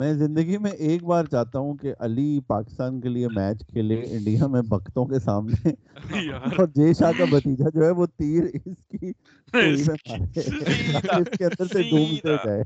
میں 0.00 0.12
زندگی 0.12 0.58
میں 0.58 0.70
ایک 0.70 1.04
بار 1.04 1.24
چاہتا 1.24 1.58
ہوں 1.58 1.76
کہ 1.76 1.92
علی 1.98 2.40
پاکستان 2.46 3.00
کے 3.00 3.08
لیے 3.08 3.28
میچ 3.28 3.66
کھیلے 3.66 4.00
انڈیا 4.10 4.46
میں 4.46 4.62
بختوں 4.62 5.06
کے 5.06 5.18
سامنے 5.18 5.70
اور 6.58 6.66
جے 6.66 6.92
شاہ 6.92 7.12
کا 7.18 7.24
بھتیجا 7.24 7.68
جو 7.68 7.84
ہے 7.84 7.90
وہ 7.90 8.06
تیر 8.06 8.44
اس 8.54 8.84
کی 8.90 9.12
اس 11.18 11.30
کے 11.38 11.44
اندر 11.44 11.66
سے 11.66 11.82
ڈوم 11.82 12.16
سے 12.16 12.28
سیدھا۔ 12.28 12.44
جائے 12.44 12.62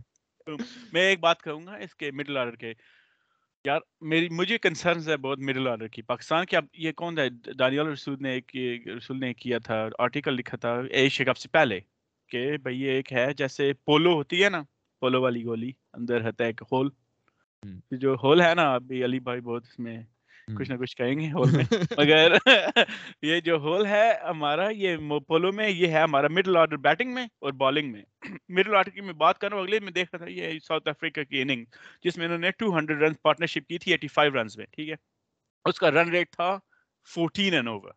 میں 0.92 1.02
ایک 1.02 1.20
بات 1.20 1.42
کہوں 1.42 1.66
گا 1.66 1.74
اس 1.76 1.94
کے 1.94 2.10
مڈل 2.10 2.36
آرڈر 2.36 2.56
کے۔ 2.56 2.72
یار 3.64 3.80
میری 4.00 4.28
مجھے 4.28 4.58
کنسرنز 4.58 5.08
ہے 5.08 5.16
بہت 5.16 5.38
مڈل 5.38 5.68
آرڈر 5.68 5.88
کی۔ 5.88 6.02
پاکستان 6.02 6.44
کے 6.46 6.56
اب 6.56 6.64
یہ 6.74 6.92
کون 6.92 7.18
ہے؟ 7.18 7.28
دانیال 7.58 7.86
رسول 7.86 8.16
نے 8.20 8.30
ایک 8.30 8.56
رسول 8.88 9.20
نے 9.20 9.34
کیا 9.34 9.58
تھا 9.58 9.88
آرٹیکل 9.98 10.34
لکھا 10.34 10.56
تھا 10.56 10.74
ایشیا 10.90 11.32
کپ 11.32 11.38
سے 11.38 11.48
پہلے 11.48 11.80
کہ 12.30 12.56
بھئی 12.62 12.82
یہ 12.82 12.90
ایک 12.90 13.12
ہے 13.12 13.26
جیسے 13.38 13.72
پولو 13.72 14.14
ہوتی 14.14 14.44
ہے 14.44 14.48
نا۔ 14.48 14.62
پولو 15.00 15.22
والی 15.22 15.44
گولی 15.44 15.70
اندر 15.92 16.30
ایک 16.38 16.62
ہول 16.72 16.88
جو 17.90 18.14
ہول 18.14 18.40
ہے 18.40 18.54
نا 18.54 18.74
ابھی 18.74 19.04
علی 19.04 19.20
بھائی 19.20 19.40
بہت 19.40 19.64
اس 19.66 19.78
میں۔ 19.78 20.02
کچھ 20.56 20.70
نہ 20.70 20.76
کچھ 20.76 20.96
کہیں 20.96 21.20
گے 21.20 21.32
ہول 21.32 21.50
میں۔ 21.50 21.64
مگر 21.98 22.32
یہ 23.22 23.40
جو 23.40 23.56
ہول 23.56 23.86
ہے 23.86 24.12
ہمارا 24.28 24.68
یہ 24.70 24.96
پولو 25.26 25.52
میں 25.52 25.68
یہ 25.68 25.86
ہے 25.86 26.02
ہمارا 26.02 26.28
مڈل 26.28 26.56
آرڈر 26.56 26.76
بیٹنگ 26.76 27.14
میں 27.14 27.24
اور 27.24 27.52
بالنگ 27.52 27.92
میں۔ 27.92 28.02
مڈل 28.48 28.74
آرڈر 28.74 28.90
کی 28.90 29.00
میں 29.00 29.12
بات 29.12 29.38
کر 29.38 29.48
رہا 29.48 29.56
ہوں 29.56 29.64
اگلے 29.64 29.80
میں 29.80 29.92
دیکھ 29.92 30.10
رہا 30.12 30.18
تھا 30.18 30.30
یہ 30.30 30.58
ساؤتھ 30.58 30.88
افریقہ 30.88 31.20
کی 31.20 31.42
اننگ 31.42 31.64
جس 32.02 32.18
میں 32.18 32.26
انہوں 32.26 32.38
نے 32.38 32.50
200 32.64 32.98
رنز 33.00 33.16
پارٹنرشپ 33.22 33.68
کی 33.68 33.78
تھی 33.78 33.92
85 33.92 34.34
رنز 34.34 34.56
میں 34.56 34.66
ٹھیک 34.70 34.88
ہے؟ 34.88 34.94
اس 35.64 35.78
کا 35.78 35.90
رن 35.90 36.08
ریٹ 36.08 36.30
تھا 36.30 36.58
14 37.08 37.54
and 37.54 37.68
over 37.68 37.90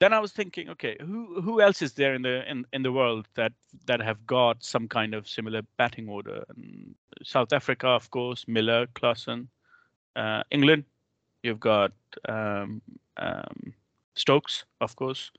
then 0.00 0.12
I 0.12 0.18
was 0.18 0.32
thinking, 0.32 0.68
okay, 0.70 0.96
who 1.00 1.40
who 1.40 1.60
else 1.60 1.82
is 1.82 1.92
there 1.94 2.14
in 2.14 2.22
the 2.22 2.48
in, 2.50 2.64
in 2.72 2.82
the 2.82 2.92
world 2.92 3.26
that 3.34 3.52
that 3.86 4.00
have 4.00 4.26
got 4.26 4.62
some 4.62 4.88
kind 4.88 5.14
of 5.14 5.28
similar 5.28 5.62
batting 5.78 6.08
order? 6.08 6.44
And 6.48 6.94
South 7.22 7.52
Africa, 7.52 7.88
of 7.88 8.10
course, 8.10 8.44
Miller, 8.48 8.86
Clausen, 8.94 9.48
uh, 10.16 10.42
England, 10.50 10.84
you've 11.42 11.60
got 11.60 11.92
um, 12.28 12.82
um, 13.16 13.72
Stokes, 14.16 14.64
of 14.80 14.96
course. 14.96 15.30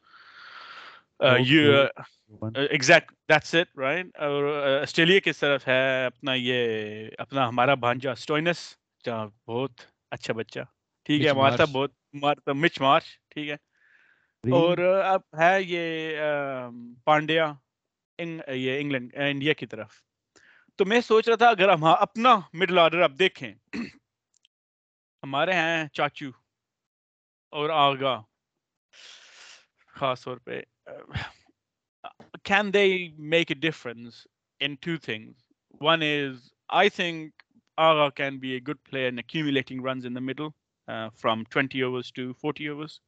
Uh, 1.20 1.36
Stokes, 1.36 1.50
you 1.50 1.74
Stokes, 1.74 1.92
uh, 1.98 2.04
Human. 2.28 2.56
uh, 2.56 2.68
exact 2.72 3.14
that's 3.28 3.54
it 3.54 3.68
right 3.76 4.08
اور 4.16 4.44
Australia 4.82 5.20
کی 5.20 5.32
طرف 5.32 5.68
ہے 5.68 6.06
اپنا 6.06 6.34
یہ 6.34 7.10
اپنا 7.18 7.48
ہمارا 7.48 7.74
بھانجا 7.74 8.12
اسٹوئنس 8.12 8.58
جہاں 9.06 9.28
بہت 9.48 9.72
اچھا 10.12 10.34
بچہ 10.34 10.60
ٹھیک 11.04 11.22
ہے 11.22 11.32
مچ 11.32 11.38
مارتا 11.38 11.58
مارش۔ 11.58 11.74
بہت 11.74 11.92
مارتا 12.14 12.54
مچ 12.54 12.82
مارش 12.82 13.20
ٹھیک 13.30 13.50
ہے 13.50 13.56
Green, 13.56 13.75
اور 14.52 14.78
اب 15.04 15.22
ہے 15.40 15.58
یہ 15.62 16.18
پانڈیا 17.04 17.54
یہ 18.48 18.80
انگلینڈ 18.80 19.16
انڈیا 19.16 19.54
کی 19.54 19.66
طرف۔ 19.66 19.94
تو 20.76 20.86
میں 20.86 21.02
سوچ 21.02 21.28
رہا 21.28 21.36
تھا 21.36 21.50
اگر 21.50 21.70
ہم 21.70 21.84
اپنا 21.84 22.36
مڈل 22.54 22.80
آرڈر 22.80 23.02
اب 23.02 23.20
دیکھیں۔ 23.20 23.54
ہمارے 25.24 25.54
ہیں 25.54 25.88
چاچو 25.88 26.30
اور 27.50 27.70
آگا۔ 27.70 28.22
خاص 29.88 30.24
طور 30.24 30.38
پہ 30.38 30.62
can 32.44 32.74
they 32.74 33.10
make 33.18 33.52
a 33.52 33.56
difference 33.56 34.28
in 34.60 34.76
two 34.76 34.98
things 34.98 35.36
one 35.82 36.02
is 36.02 36.54
I 36.70 36.90
think 36.90 37.34
Agha 37.78 38.10
can 38.10 38.40
be 38.40 38.50
a 38.50 38.60
good 38.60 38.78
player 38.84 39.12
in 39.12 39.80
runs 39.80 40.06
in 40.06 40.14
the 40.14 40.22
middle 40.22 40.54
uh, 40.88 41.10
from 41.22 41.46
20 41.46 41.84
overs 41.84 42.12
to 42.12 42.34
40 42.34 42.70
overs. 42.70 43.00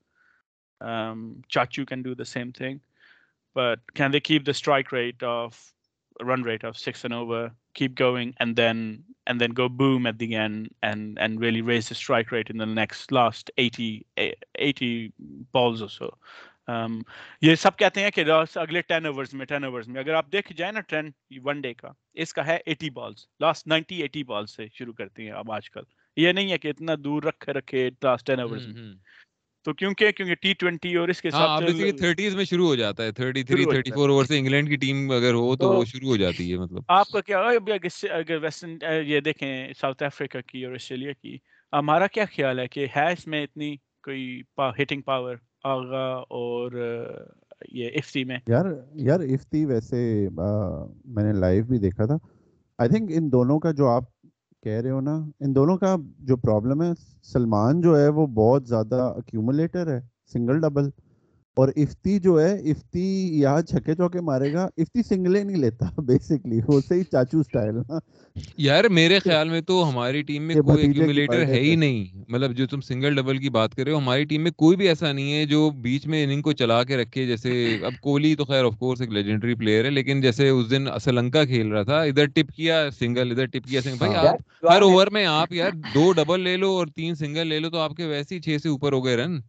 Um, 0.81 1.43
Chachu 1.49 1.85
can 1.85 2.03
do 2.03 2.15
the 2.15 2.25
same 2.25 2.51
thing, 2.51 2.81
but 3.55 3.79
can 3.93 4.11
they 4.11 4.19
keep 4.19 4.45
the 4.45 4.53
strike 4.53 4.91
rate 4.91 5.21
of 5.23 5.73
run 6.21 6.43
rate 6.43 6.63
of 6.63 6.77
six 6.77 7.03
and 7.03 7.13
over, 7.13 7.51
keep 7.73 7.95
going, 7.95 8.33
and 8.39 8.55
then 8.55 9.03
and 9.27 9.41
then 9.41 9.51
go 9.51 9.69
boom 9.69 10.07
at 10.07 10.17
the 10.17 10.35
end 10.35 10.69
and 10.81 11.17
and 11.19 11.39
really 11.39 11.61
raise 11.61 11.89
the 11.89 11.95
strike 11.95 12.31
rate 12.31 12.49
in 12.49 12.57
the 12.57 12.65
next 12.65 13.11
last 13.11 13.51
80, 13.57 14.05
eh, 14.17 14.31
80 14.55 15.13
balls 15.51 15.81
or 15.81 15.89
so. 15.89 16.17
Um, 16.69 17.03
یہ 17.41 17.55
سب 17.55 17.77
کہتے 17.77 18.01
ہیں 18.03 18.11
کہ 18.11 18.23
اگلے 18.55 18.81
ten 18.81 19.05
overs 19.05 19.33
میں 19.33 19.45
ten 19.45 19.63
overs 19.63 19.87
میں 19.87 20.01
اگر 20.01 20.13
آپ 20.13 20.31
دیکھ 20.31 20.51
جائیں 20.53 20.71
نا 20.73 20.79
ٹرینڈ 20.79 21.11
ون 21.43 21.61
ڈے 21.61 21.73
کا 21.73 21.91
اس 22.13 22.33
کا 22.33 22.45
ہے 22.47 22.57
eighty 22.65 22.89
balls 22.89 23.27
last 23.41 23.67
ninety 23.67 24.01
eighty 24.01 24.23
balls 24.23 24.55
سے 24.55 24.67
شروع 24.73 24.93
کرتی 24.93 25.25
ہیں 25.25 25.33
اب 25.33 25.51
آج 25.51 25.69
کل 25.69 25.83
یہ 26.15 26.31
نہیں 26.31 26.51
ہے 26.51 26.57
کہ 26.57 26.67
اتنا 26.67 26.93
دور 27.03 27.23
رکھے 27.23 27.53
رکھے 27.53 27.89
لاسٹ 28.03 28.27
ٹین 28.27 28.39
اوورس 28.39 28.67
میں۔ 28.67 28.93
تو 29.65 29.73
کیونکہ 29.73 30.11
کیونکہ 30.11 30.35
ٹی 30.35 30.53
ٹوینٹی 30.53 30.95
اور 30.95 31.07
اس 31.07 31.21
کے 31.21 31.29
ہاں 31.33 31.47
سے 31.71 31.91
تھرٹیز 31.91 32.35
میں 32.35 32.45
شروع 32.45 32.67
ہو 32.67 32.75
جاتا 32.75 33.03
ہے 33.03 33.11
thirty 33.11 33.43
three 33.43 33.65
thirty 33.65 33.91
four 33.91 34.09
over 34.09 34.25
سے 34.25 34.37
انگلینڈ 34.37 34.69
کی 34.69 34.75
ٹیم 34.75 35.11
اگر 35.11 35.33
ہو 35.33 35.55
تو 35.55 35.69
وہ 35.69 35.85
شروع 35.85 36.09
ہو 36.09 36.17
جاتی 36.17 36.51
ہے 36.51 36.57
مطلب۔ 36.57 36.83
آپ 36.87 37.09
کا 37.09 37.21
کیا 37.21 37.39
ابھی 37.39 37.73
اگر 37.73 37.89
سے- 37.89 38.11
اگر 38.11 38.37
ویسٹرن 38.41 38.77
یہ 39.05 39.19
دیکھیں 39.19 39.73
ساؤتھ 39.73 40.03
افریقہ 40.03 40.37
کی 40.47 40.65
اور 40.65 40.73
آسٹریلیا 40.73 41.11
کی 41.11 41.37
ہمارا 41.73 42.07
کیا 42.07 42.25
خیال 42.25 42.59
ہے 42.59 42.67
کہ 42.67 42.87
ہے 42.95 43.11
اس 43.13 43.27
میں 43.27 43.43
اتنی 43.43 43.75
کوئی 44.03 44.41
ہٹنگ 44.81 45.01
پاور 45.01 45.35
آغا 45.63 46.05
اور 46.33 46.71
یہ 47.71 47.89
افتی 47.95 48.23
میں؟ 48.23 48.37
یار 48.47 48.65
یار 48.95 49.19
افتی 49.19 49.65
ویسے 49.65 50.27
میں 51.05 51.23
نے 51.23 51.33
لائیو 51.33 51.65
بھی 51.65 51.77
دیکھا 51.77 52.05
تھا۔ 52.05 52.17
آئی 52.79 52.89
تھنک 52.89 53.11
ان 53.13 53.31
دونوں 53.31 53.59
کا 53.59 53.71
جو 53.71 53.87
آپ 53.87 54.03
کہہ 54.63 54.81
رہے 54.81 54.91
ہو 54.91 55.01
نا، 55.01 55.15
ان 55.39 55.55
دونوں 55.55 55.77
کا 55.77 55.95
جو 56.19 56.37
پرابلم 56.37 56.81
ہے، 56.81 56.91
سلمان 57.23 57.81
جو 57.81 57.97
ہے 57.97 58.07
وہ 58.07 58.27
بہت 58.27 58.67
زیادہ 58.67 59.13
اکیومولیٹر 59.17 59.87
ہے 59.87 59.99
سنگل 60.33 60.61
ڈبل 60.61 60.89
اور 61.57 61.69
افتی 61.77 62.17
جو 62.19 62.39
ہے 62.41 62.51
افتی 62.71 63.03
یہاں 63.39 63.61
چھکے 63.63 63.93
چوکے 63.95 64.21
مارے 64.21 64.51
گا 64.53 64.63
افتی 64.77 65.03
سنگلے 65.03 65.43
نہیں 65.43 65.57
لیتا 65.57 65.85
بیسکلی 66.01 66.59
وہ 66.67 66.79
صحیح 66.81 67.03
چاچو 67.11 67.41
سٹائل 67.43 67.75
یار 68.59 68.83
میرے 68.91 69.17
خیال 69.19 69.49
میں 69.49 69.61
تو 69.61 69.77
ہماری 69.89 70.21
ٹیم 70.23 70.43
میں 70.43 70.55
کوئی 70.57 70.87
birthday 70.89 71.45
ہے 71.45 71.59
ہی۔ 71.59 71.75
نہیں 71.75 72.23
مطلب 72.27 72.51
جو 72.53 72.67
تم 72.67 72.81
سنگل 72.81 73.15
ڈبل 73.15 73.37
کی 73.37 73.49
بات 73.49 73.75
کر 73.75 73.83
رہے 73.83 73.91
ہو 73.91 73.97
ہماری 73.97 74.25
ٹیم 74.25 74.43
میں 74.43 74.51
کوئی 74.53 74.77
بھی 74.77 74.87
ایسا 74.87 75.11
نہیں 75.11 75.33
ہے 75.33 75.45
جو 75.45 75.69
بیچ 75.81 76.05
میں 76.07 76.23
اننگ 76.23 76.41
کو 76.41 76.51
چلا 76.53 76.83
کے 76.83 76.97
رکھے 76.97 77.25
جیسے 77.27 77.51
اب 77.83 77.93
کوہلی 78.01 78.35
تو 78.35 78.45
خیر 78.45 78.65
آف 78.65 78.77
کورس 78.79 79.01
ایک 79.01 79.11
لیجنڈری 79.11 79.55
پلیئر 79.55 79.85
ہے 79.85 79.89
لیکن 79.91 80.21
جیسے 80.21 80.49
اس 80.49 80.69
دن 80.71 80.87
سلنکا 81.01 81.43
کھیل 81.45 81.71
رہا 81.71 81.83
تھا 81.83 82.01
ادھر 82.03 82.25
ٹپ 82.35 82.55
کیا 82.55 82.87
سنگل 82.99 83.31
ادھر 83.31 83.45
ٹپ 83.47 83.69
کیا 83.69 83.81
سنگل 83.81 83.97
بھائی 83.97 84.13
ہاں۔ 84.15 84.27
آپ 84.27 84.65
ہر 84.65 84.81
اوور 84.83 85.07
میں 85.11 85.25
آپ 85.27 85.53
یار 85.53 85.71
دو 85.93 86.11
ڈبل 86.13 86.39
لے 86.41 86.55
لو 86.57 86.69
اور 86.71 86.87
تین 86.95 87.15
سنگل 87.15 87.47
لے 87.47 87.59
لو 87.59 87.69
تو 87.69 87.79
آپ 87.79 87.95
کے 87.95 88.05
ویسے 88.05 88.35
ہی 88.35 88.41
چھ 88.41 88.61
سے 88.63 88.69
اوپر 88.69 88.93
ہو 88.93 89.05
گئے 89.05 89.15
رن 89.15 89.39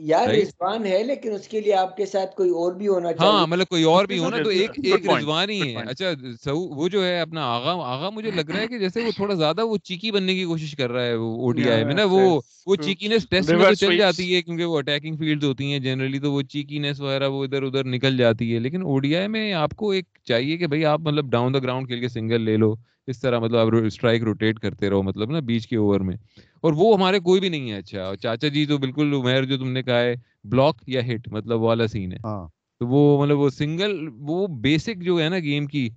یار. 0.00 0.28
رضوان 0.28 0.86
ہے 0.86 1.02
لیکن 1.02 1.32
اس 1.32 1.46
کے 1.48 1.60
لیے 1.60 1.74
آپ 1.74 1.96
کے 1.96 2.06
ساتھ 2.06 2.34
کوئی 2.36 2.50
اور 2.50 2.72
بھی 2.72 2.88
ہونا 2.88 3.08
ہاں 3.10 3.14
چاہیے 3.16 3.46
مطلب 3.46 3.66
کوئی 3.66 3.82
اور 3.84 4.04
بھی 4.04 4.18
ہونا 4.18 4.42
تو 4.42 4.48
ایک 4.50 4.70
ایک 4.82 5.06
رضوان 5.08 5.50
ہی 5.50 5.60
ہے. 5.60 5.82
اچھا 5.82 6.10
سو- 6.44 6.68
وہ 6.70 6.88
جو 6.88 7.04
ہے 7.04 7.20
اپنا 7.20 7.44
آغا 7.46 7.72
آغا 7.86 8.10
مجھے 8.10 8.30
لگ 8.30 8.50
رہا 8.50 8.60
ہے 8.60 8.68
کہ 8.68 8.78
جیسے 8.78 9.00
وہ 9.00 9.10
تھوڑا 9.16 9.34
زیادہ 9.34 9.64
وہ 9.66 9.76
چیکی 9.84 10.10
بننے 10.10 10.34
کی 10.34 10.44
کوشش 10.44 10.74
کر 10.76 10.92
رہا 10.92 11.04
ہے 11.04 11.14
وہ 11.14 11.32
او 11.36 11.52
ڈی 11.52 11.70
آئی 11.70 11.84
میں 11.84 11.94
نا 11.94 12.04
وہ 12.04 12.40
وہ 12.66 12.76
چیکینس 12.76 13.28
ٹیسٹ 13.28 13.50
میں 13.50 13.74
چل. 13.74 13.96
جاتی 13.98 14.34
ہے 14.34 14.42
کیونکہ 14.42 14.64
وہ 14.64 14.78
اٹیکنگ 14.78 15.16
فیلڈز 15.16 15.44
ہوتی 15.44 15.72
ہیں 15.72 15.78
جنرلی 15.78 16.18
تو 16.18 16.32
وہ 16.32 16.42
چیکینس 16.42 17.00
وغیرہ 17.00 17.28
وہ 17.28 17.44
ادھر 17.44 17.62
ادھر 17.62 17.84
نکل 17.84 18.16
جاتی 18.16 18.54
ہے 18.54 18.58
لیکن 18.58 18.82
او 18.82 18.98
ڈی 18.98 19.16
آئی 19.16 19.28
میں 19.28 19.52
آپ 19.54 19.74
کو 19.76 19.90
ایک 19.90 20.04
چاہیے 20.24 20.56
کہ 20.56 20.66
بھائی 20.66 20.84
آپ 20.84 21.00
مطلب 21.00 21.30
ڈاؤن 21.30 21.54
دا 21.54 21.58
گراؤنڈ 21.58 21.86
کھیل 21.86 22.00
کے 22.00 22.08
سنگل 22.08 22.40
لے 22.40 22.56
لو 22.56 22.74
اس 23.06 23.20
طرح 23.20 23.38
مطلب 23.38 23.58
آپ 23.58 23.74
اسٹرائک 23.86 24.22
روٹیٹ 24.22 24.58
کرتے 24.58 24.90
رہو 24.90 25.02
مطلب 25.02 25.30
نا 25.30 25.40
بیچ 25.40 25.66
کے 25.66 25.76
اوور 25.76 26.00
میں۔ 26.00 26.16
اور 26.60 26.72
وہ 26.76 26.94
ہمارے 26.96 27.18
کوئی 27.20 27.40
بھی 27.40 27.48
نہیں 27.48 27.70
ہے 27.70 27.76
اچھا۔ 27.76 28.04
اور 28.04 28.16
چاچا 28.16 28.48
جی 28.48 28.66
تو 28.66 28.78
بالکل 28.78 29.14
عمیر 29.14 29.44
جو 29.44 29.58
تم 29.58 29.70
نے 29.72 29.82
کہا 29.82 30.00
ہے 30.00 30.14
بلاک 30.44 30.76
یا 30.86 31.00
ہٹ 31.06 31.28
مطلب 31.28 31.60
والا 31.60 31.86
سین 31.86 32.12
ہے۔ 32.12 32.18
ہاں۔ 32.24 32.46
تو 32.80 32.86
وہ 32.86 33.22
مطلب 33.22 33.38
وہ 33.38 33.50
سنگل 33.50 33.92
وہ 34.28 34.46
بیسک 34.60 35.02
جو 35.02 35.20
ہے 35.20 35.28
نا 35.28 35.38
گیم 35.38 35.66
کی 35.66 35.88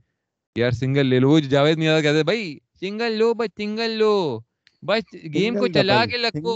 یار 0.55 0.71
سنگل 0.71 1.05
لے 1.05 1.19
لو۔ 1.19 1.29
وہ 1.29 1.39
جاوید 1.49 1.77
میاں 1.77 2.01
کہتے 2.01 2.23
بھائی 2.23 2.43
سنگل 2.79 3.11
لو 3.13 3.33
بس 3.33 3.49
سنگل 3.57 3.91
لو۔ 3.91 4.13
بس 4.83 5.03
گیم 5.33 5.57
کو 5.57 5.67
چلا 5.67 6.05
کے 6.05 6.17
لگو. 6.17 6.55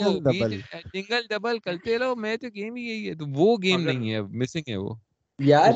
سنگل 0.93 1.21
ڈبل 1.29 1.59
کرتے 1.59 1.97
رہو۔ 1.99 2.15
میں 2.15 2.35
تو 2.37 2.47
گیم 2.55 2.75
ہی 2.75 2.83
یہی 2.83 3.09
ہے۔ 3.09 3.15
تو 3.15 3.25
وہ 3.29 3.57
گیم 3.63 3.81
نہیں 3.81 4.11
ہے 4.11 4.21
مسنگ 4.33 4.69
ہے 4.69 4.77
وہ۔ 4.77 4.93
یار 5.39 5.71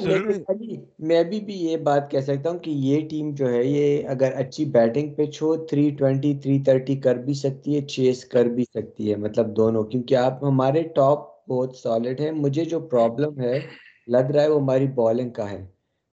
میں- 1.00 1.26
بھی 1.26 1.40
بھی 1.40 1.54
یہ 1.54 1.78
بات 1.78 2.12
کہہ 2.12 2.20
سکتا 2.20 2.50
ہوں 2.50 2.60
کہ 2.60 2.72
یہ 2.72 3.10
ٹیم 3.10 3.32
جو 3.34 3.50
ہے 3.50 3.64
یہ 3.64 4.08
اگر 4.08 4.32
اچھی 4.36 4.66
بیٹنگ 4.66 5.14
پچ 5.14 5.42
ہو 5.42 5.66
320 5.66 6.34
330 6.44 6.96
کر 6.96 7.16
بھی 7.16 7.34
سکتی 7.34 7.76
ہے 7.76 7.82
چیس 7.82 8.26
کر 8.26 8.46
بھی 8.46 8.64
سکتی 8.64 9.12
ہے 9.12 9.16
مطلب 9.16 9.56
دونوں 9.56 9.84
کیونکہ 9.84 10.16
آپ 10.16 10.44
ہمارے 10.44 10.84
ٹاپ 10.84 11.20
بہت 11.50 11.76
سالڈ 11.76 12.22
ہیں۔ 12.22 12.32
مجھے 12.32 12.66
جو 12.66 12.80
پرابلم 12.80 13.40
ہے 13.40 13.60
لگ 14.08 14.32
رہا 14.34 14.42
ہے 14.42 14.48
وہ 14.48 14.62
ہماری 14.62 14.88
بالنگ 14.88 15.30
کا 15.30 15.52
ہے۔ 15.52 15.66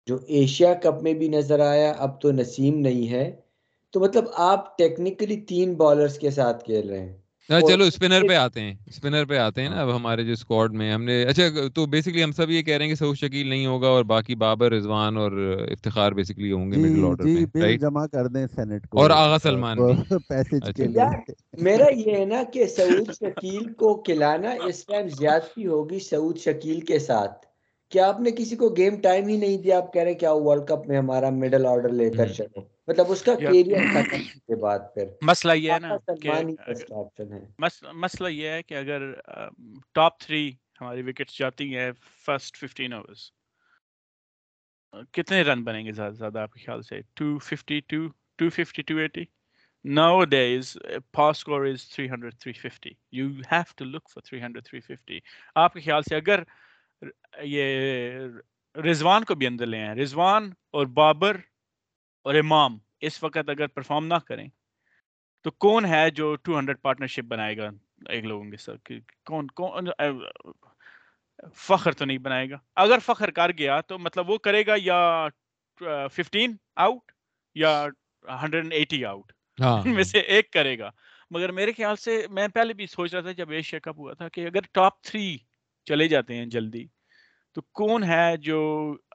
جو 0.06 0.18
ایشیا 0.26 0.74
کپ 0.74 1.02
میں 1.02 1.14
بھی 1.14 1.28
نظر 1.28 1.60
آیا 1.60 1.92
اب 1.98 2.20
تو 2.20 2.32
نسیم 2.32 2.78
نہیں 2.78 3.10
ہے۔ 3.10 3.36
تو 3.90 4.00
مطلب 4.00 4.24
آپ 4.34 4.78
ٹیکنیکلی 4.78 5.36
تین 5.36 5.74
بالرز 5.74 6.18
کے 6.18 6.30
ساتھ 6.30 6.64
کھیل 6.64 6.90
رہے 6.90 7.00
ہیں۔ 7.00 7.21
چلو 7.48 7.84
اسپنر 7.84 8.22
پہ 8.28 8.34
آتے 8.34 8.60
ہیں 8.60 8.74
اسپنر 8.86 9.24
پہ 9.24 9.36
آتے 9.38 9.62
ہیں 9.62 9.68
نا۔ 9.68 9.80
اب 9.82 9.94
ہمارے 9.94 10.24
جو 10.24 10.32
اسکواڈ 10.32 10.72
میں 10.72 10.92
ہم 10.92 11.02
نے 11.04 11.22
اچھا 11.24 11.42
تو 11.74 11.86
بیسکلی 11.86 12.22
ہم 12.24 12.32
سب 12.32 12.50
یہ 12.50 12.62
کہہ 12.62 12.74
رہے 12.74 12.84
ہیں 12.84 12.90
کہ 12.90 12.98
سعود 12.98 13.16
شکیل 13.16 13.48
نہیں 13.48 13.66
ہوگا 13.66 13.88
اور 13.88 14.04
باقی 14.04 14.34
بابر 14.36 14.72
رضوان 14.72 15.16
اور 15.16 15.32
افتخار 15.70 16.12
بیسکلی 16.12 16.52
ہوں 16.52 16.70
گے 16.72 16.76
مڈل 16.76 16.94
جی 16.94 17.02
آرڈر 17.02 17.24
جی 17.26 17.44
میں 17.54 17.76
جمع 17.78 18.06
کر 18.06 18.26
دیں 18.26 18.46
سینٹ 18.46 18.86
کو 18.88 19.00
اور 19.00 19.10
آغا 19.12 19.38
سلمان 19.42 19.78
بھی 19.78 20.16
پیسج 20.28 20.54
اچھا۔ 20.54 20.72
کے 20.72 20.82
لیے 20.84 20.96
یار 20.96 21.16
میرا 21.62 21.86
یہ 21.96 22.16
ہے 22.16 22.24
نا 22.26 22.42
کہ 22.52 22.66
سعود 22.68 23.10
شکیل 23.14 23.72
کو 23.74 23.94
کھلانا 24.02 24.50
اس 24.66 24.84
ٹائم 24.86 25.08
زیادتی 25.18 25.66
ہوگی 25.66 25.98
سعود 26.00 26.38
شکیل 26.38 26.80
کے 26.82 26.98
ساتھ 27.00 27.46
کیا 27.92 28.06
آپ 28.08 28.20
نے 28.20 28.30
کسی 28.30 28.56
کو 28.56 28.68
گیم 28.76 29.00
ٹائم 29.00 29.26
ہی 29.28 29.36
نہیں 29.36 29.56
دیا 29.58 29.78
آپ 29.78 29.92
کہہ 29.92 30.02
رہے 30.02 30.10
ہیں 30.10 30.18
کیا 30.18 30.32
ورلڈ 30.34 30.68
کپ 30.68 30.86
میں 30.88 30.98
ہمارا 30.98 31.30
مڈل 31.32 31.66
آرڈر 31.66 31.92
لے 31.92 32.10
کر۔ 32.10 32.28
چلو 32.28 32.60
مطلب 32.88 33.10
اس 33.10 33.22
کا 33.22 33.34
کیریئر 33.36 34.56
بعد 34.56 34.78
پھر۔ 34.94 35.06
مسئلہ 35.22 35.52
یہ 35.52 35.72
ہے 35.72 35.78
نا 35.78 35.96
مسئلہ 37.94 38.28
یہ 38.28 38.48
ہے 38.48 38.62
کہ 38.62 38.74
اگر 38.74 39.12
ٹاپ 39.94 40.18
تھری 40.20 40.50
ہماری 40.80 41.02
وکٹس 41.02 41.38
جاتی 41.38 41.76
ہیں 41.76 41.90
فرسٹ 42.26 42.56
ففٹین 42.56 42.92
اوورس 42.92 43.30
کتنے 45.14 45.42
رن 45.42 45.62
بنیں 45.64 45.84
گے 45.84 45.92
زیادہ 45.92 46.14
زیادہ 46.14 46.38
آپ 46.38 46.52
کے 46.52 46.64
خیال 46.64 46.82
سے؟ 46.82 47.00
Two 47.14 47.36
fifty 47.40 47.78
two 47.80 48.06
two 48.38 48.48
fifty 48.48 48.82
two 48.82 48.96
eighty 48.96 49.24
nowadays 50.26 50.76
par 51.12 51.36
score 51.36 51.64
is 51.66 51.88
three 51.88 52.08
hundred 52.10 52.34
three 52.40 52.52
fifty 52.52 52.90
you 53.12 53.28
have 53.52 53.72
to 53.76 53.84
look 53.84 54.08
for 54.10 54.22
three 54.22 54.42
hundred 54.42 54.64
three 54.64 54.80
fifty 54.80 55.18
آپ 55.56 55.72
کے 55.74 55.80
خیال 55.80 56.02
سے 56.02 56.16
اگر 56.16 56.42
یہ 57.44 58.26
رضوان 58.74 59.24
کو 59.24 59.34
بھی 59.34 59.46
اندر 59.46 59.66
لے 59.66 59.80
آئیں 59.80 59.94
رضوان 59.94 60.50
اور 60.70 60.86
بابر 60.94 61.36
اور 62.22 62.34
امام 62.34 62.78
اس 63.00 63.22
وقت 63.22 63.48
اگر 63.48 63.66
پرفارم 63.66 64.06
نہ 64.06 64.18
کریں 64.26 64.48
تو 65.44 65.50
کون 65.50 65.84
ہے 65.84 66.10
جو 66.10 66.34
ٹو 66.36 66.58
ہنڈریڈ 66.58 66.80
پارٹنرشپ 66.82 67.24
بنائے 67.24 67.56
گا 67.56 67.70
ایک 68.08 68.24
لوگوں 68.24 68.50
کے 68.50 68.56
ساتھ؟ 68.56 68.92
کون 69.24 69.46
کون 69.46 69.88
فخر 71.56 71.92
تو 71.92 72.04
نہیں 72.04 72.18
بنائے 72.18 72.50
گا؟ 72.50 72.56
اگر 72.76 72.98
فخر 72.98 73.30
کر 73.30 73.50
گیا 73.58 73.80
تو 73.80 73.98
مطلب 73.98 74.30
وہ 74.30 74.38
کرے 74.38 74.66
گا 74.66 74.74
یا 74.76 75.28
ففٹین 76.12 76.56
آؤٹ 76.76 77.12
یا 77.56 77.86
ہنڈریڈ 78.42 78.72
ایٹی 78.72 79.04
آؤٹ 79.04 79.32
ہاں 79.58 79.80
ان 79.80 79.94
میں 79.94 80.04
سے 80.04 80.18
ایک 80.18 80.50
کرے 80.50 80.78
گا۔ 80.78 80.90
مگر 81.30 81.52
میرے 81.52 81.72
خیال 81.72 81.96
سے 81.96 82.26
میں 82.30 82.48
پہلے 82.48 82.72
بھی 82.72 82.86
سوچ 82.86 83.14
رہا 83.14 83.20
تھا 83.20 83.32
جب 83.32 83.50
ایشیا 83.50 83.80
کپ 83.80 83.98
ہوا 83.98 84.12
تھا 84.12 84.28
کہ 84.28 84.46
اگر 84.46 84.60
ٹاپ 84.72 85.02
تھری 85.02 85.36
چلے 85.86 86.08
جاتے 86.08 86.36
ہیں 86.36 86.46
جلدی 86.46 86.86
تو 87.56 87.60
کون 87.72 88.04
ہے 88.04 88.36
جو 88.36 88.58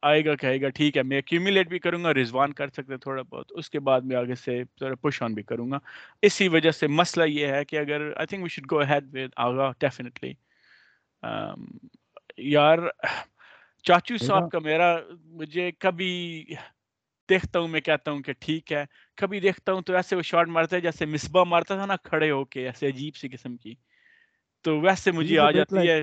آئے 0.02 0.26
گا 0.26 0.36
کہے 0.36 0.62
گا 0.62 0.70
ٹھیک 0.70 0.98
ہے 0.98 1.04
میں 1.04 1.18
ایکومولیٹ 1.18 1.68
بھی 1.68 1.80
کروں 1.80 2.04
گا 2.04 2.14
رضوان 2.14 2.54
کر 2.54 2.68
سکتے 2.68 2.92
ہیں 2.94 3.00
تھوڑا 3.00 3.22
بہت 3.22 3.52
اس 3.56 3.70
کے 3.70 3.80
بعد 3.80 4.02
میں 4.02 4.16
آگے 4.16 4.36
سے 4.36 4.64
ذرا 4.80 4.96
پش 4.96 5.22
آن 5.22 5.34
بھی 5.34 5.44
کروں 5.44 5.72
گا۔ 5.72 5.78
اسی 6.22 6.48
وجہ 6.48 6.72
سے 6.72 6.88
مسئلہ 6.88 7.24
یہ 7.24 7.48
ہے 7.48 7.66
کہ 7.66 7.80
اگر 7.80 8.12
I 8.18 8.28
think 8.28 8.44
we 8.44 8.50
should 8.50 8.72
go 8.72 8.82
ahead 8.82 9.04
with 9.14 9.32
Agha 9.36 9.72
definitely 9.80 10.34
یار 12.38 12.80
چاچو 13.86 14.18
صاحب 14.18 14.50
کا 14.52 14.60
میرا 14.60 14.96
مجھے 15.24 15.72
کبھی 15.80 16.44
دیکھتا 17.30 17.60
ہوں 17.60 17.68
میں 17.68 17.82
کہتا 17.82 18.12
ہوں 18.12 18.22
کہ 18.22 18.34
ٹھیک 18.40 18.72
ہے 18.74 18.84
کبھی 19.18 19.40
دیکھتا 19.40 19.74
ہوں 19.74 19.82
تو 19.82 19.96
ایسے 19.96 20.16
وہ 20.16 20.22
شاٹ 20.22 20.48
مارتا 20.48 20.76
ہے 20.76 20.82
جیسے 20.82 21.06
مصباح 21.06 21.44
مارتا 21.44 21.76
تھا 21.76 21.86
نا 21.86 21.96
کھڑے 22.04 22.32
ہو 22.32 22.46
کے 22.46 22.66
ایسے 22.66 22.88
عجیب 22.88 23.16
سی 23.16 23.30
قسم 23.30 23.58
کی۔ 23.58 23.74
تو 24.66 24.80
ویسے 24.80 25.12
مجھے 25.12 25.40
آ 25.40 25.52
جاتی 25.52 25.88
ہے۔ 25.90 26.02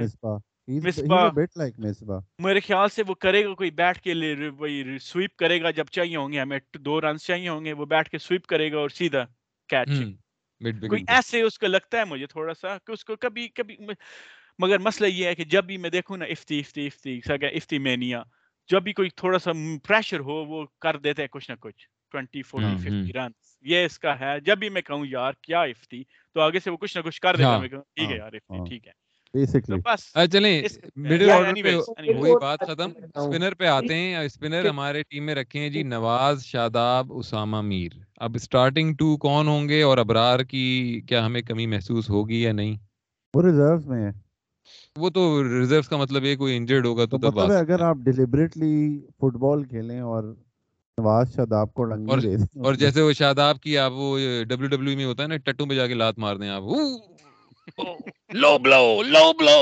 میرے 0.69 2.61
خیال 2.61 2.89
سے 2.89 3.03
وہ 3.07 3.15
کرے 3.15 3.45
گا 3.45 3.55
کوئی 3.55 3.71
بیٹھ 3.73 4.01
کے 4.01 4.15
وہی 4.59 4.99
سویپ 5.03 5.37
کرے 5.37 5.61
گا 5.63 5.71
جب 5.71 5.85
چاہیے 5.93 6.17
ہوں 6.17 6.33
گے 6.33 6.41
ہمیں 6.41 6.59
دو 6.81 7.01
رنس 7.01 7.27
چاہیے 7.27 7.49
ہوں 7.49 7.65
گے 7.65 7.73
وہ 7.73 7.85
بیٹھ 7.87 8.11
کے 8.11 8.19
سویپ 8.19 8.47
کرے 8.47 8.71
گا 8.73 8.79
اور 8.79 8.89
سیدھا 8.89 9.25
کیچ 9.71 9.91
کوئی 10.83 11.05
ایسے 11.09 11.41
اس 11.43 11.59
کو 11.59 11.67
لگتا 11.67 11.99
ہے 11.99 12.05
مجھے 12.05 12.27
تھوڑا 12.27 12.55
سا 12.55 12.77
کہ 12.79 12.93
اس 12.93 13.05
کو 13.05 13.17
کبھی 13.17 13.49
کبھی 13.49 13.77
مگر 14.59 14.79
مسئلہ 14.79 15.09
یہ 15.09 15.27
ہے 15.27 15.35
کہ 15.35 15.45
جب 15.45 15.65
بھی 15.65 15.77
میں 15.77 15.91
دیکھوں 15.91 16.17
نا 16.17 16.25
افتی 16.25 16.59
افتی 16.59 16.87
افتی 16.87 17.21
سگا 17.21 17.47
افتی 17.47 17.79
مینیا 17.79 18.23
جب 18.69 18.83
بھی 18.83 18.93
کوئی 18.93 19.09
تھوڑا 19.17 19.39
سا 19.39 19.51
پریشر 19.85 20.21
ہو 20.21 20.45
وہ 20.45 20.65
کر 20.81 20.97
دیتے 20.97 21.23
ہیں 21.23 21.29
کچھ 21.29 21.51
نہ 21.51 21.57
کچھ 21.61 21.87
ٹوینٹی 22.13 22.43
فورٹی 22.43 22.77
ففٹی 22.77 23.13
رن 23.13 23.31
یہ 23.67 23.85
اس 23.85 23.99
کا 23.99 24.19
ہے۔ 24.21 24.39
جب 24.41 24.59
بھی 24.59 24.69
میں 24.69 24.83
کہوں 24.83 25.07
یار 25.07 25.33
کیا 25.43 25.61
افتی 25.63 26.03
تو 26.37 26.41
آگے 26.41 26.61
سے 26.61 26.71
وہ 26.71 26.77
کچھ 26.77 26.97
نہ 26.97 27.03
کچھ 27.03 27.21
کر 27.21 27.37
دیتا 27.37 27.49
ہے 27.49 27.53
ہاں، 27.53 27.61
میں 27.61 27.69
کہوں 27.69 27.83
ٹھیک 27.83 28.11
ہے 28.11 28.13
ہاں، 28.13 28.19
یار 28.19 28.33
افتی 28.33 28.59
ہاں۔ 28.59 28.65
ٹھیک 28.67 28.87
ہے۔ 28.87 28.93
چلیں 29.35 30.63
اس- 30.65 30.79
مڈل 30.97 31.29
Yeah, 31.29 31.37
آرڈر 31.37 31.55
پہ 31.55 31.61
anyways, 31.61 31.85
anyways. 32.01 32.21
وہی 32.21 32.33
بات 32.41 32.61
ختم۔ 32.61 32.91
بتاتا 32.91 33.21
ہوں۔ 33.21 33.29
اسپنر 33.29 33.55
پہ 33.55 33.65
آتے 33.67 33.95
ہیں 33.95 34.17
اسپنر 34.17 34.69
ہمارے 34.69 35.03
ٹیم 35.03 35.27
میں 35.27 35.35
رکھے 35.35 35.61
ہیں 35.61 35.69
جی 35.69 35.83
نواز 35.83 36.45
شاداب 36.45 37.07
اسامہ 37.11 37.61
میر۔ 37.61 37.91
اب 38.17 38.35
اسٹارٹنگ 38.35 38.95
ٹو 38.95 39.17
کون 39.17 39.49
ہوں 39.49 39.69
گے 39.69 39.83
اور 39.83 39.99
ابرار 39.99 40.41
کی 40.41 40.65
کیا 41.09 41.27
ہمیں 41.27 41.43
کمی 41.43 41.67
محسوس 41.67 42.11
ہوگی 42.11 42.43
یا 42.43 42.53
نہیں؟ 42.53 42.77
وہ 43.35 43.43
ریزروز 43.43 43.87
میں 43.87 44.03
ہے 44.03 44.11
وہ 44.97 45.11
تو 45.11 45.23
ریزروس 45.61 45.89
کا 45.89 45.97
مطلب 45.97 46.25
یہ 46.25 46.37
کوئی 46.37 46.57
انجرڈ 46.57 46.87
ہوگا 46.87 47.05
تو 47.05 47.19
تب 47.19 47.25
مطلب 47.25 47.43
سکتا 47.43 47.59
اگر 47.59 47.81
آپ 47.81 47.97
ڈیلیبریٹلی 47.97 48.75
فٹ 49.19 49.37
بال 49.37 49.65
کھیلیں 49.65 50.01
اور 50.01 50.25
نواز 50.99 51.35
شاداب 51.35 51.75
کو 51.75 51.85
ڈنگی 51.85 52.11
اور- 52.11 52.25
اور 52.65 52.75
جیسے 52.75 53.03
وہ 53.03 53.13
شاداب 53.13 53.61
کی 53.61 53.79
آپ 53.79 53.93
وہ 53.95 54.19
ڈبلو 54.49 54.67
ڈبلو 54.67 54.97
میں 54.97 55.05
ہوتا 55.05 55.23
ہے 55.23 55.29
نا 55.29 55.37
ٹٹو 55.37 55.67
پہ 55.67 55.75
جا 55.75 55.87
کے 55.87 55.95
لات 55.95 56.19
مار 56.19 56.37
دیں 56.37 56.49
آپ۔ 56.49 56.63
لو 58.35 58.59
بلو 58.59 59.03
لو 59.05 59.33
بلو 59.33 59.61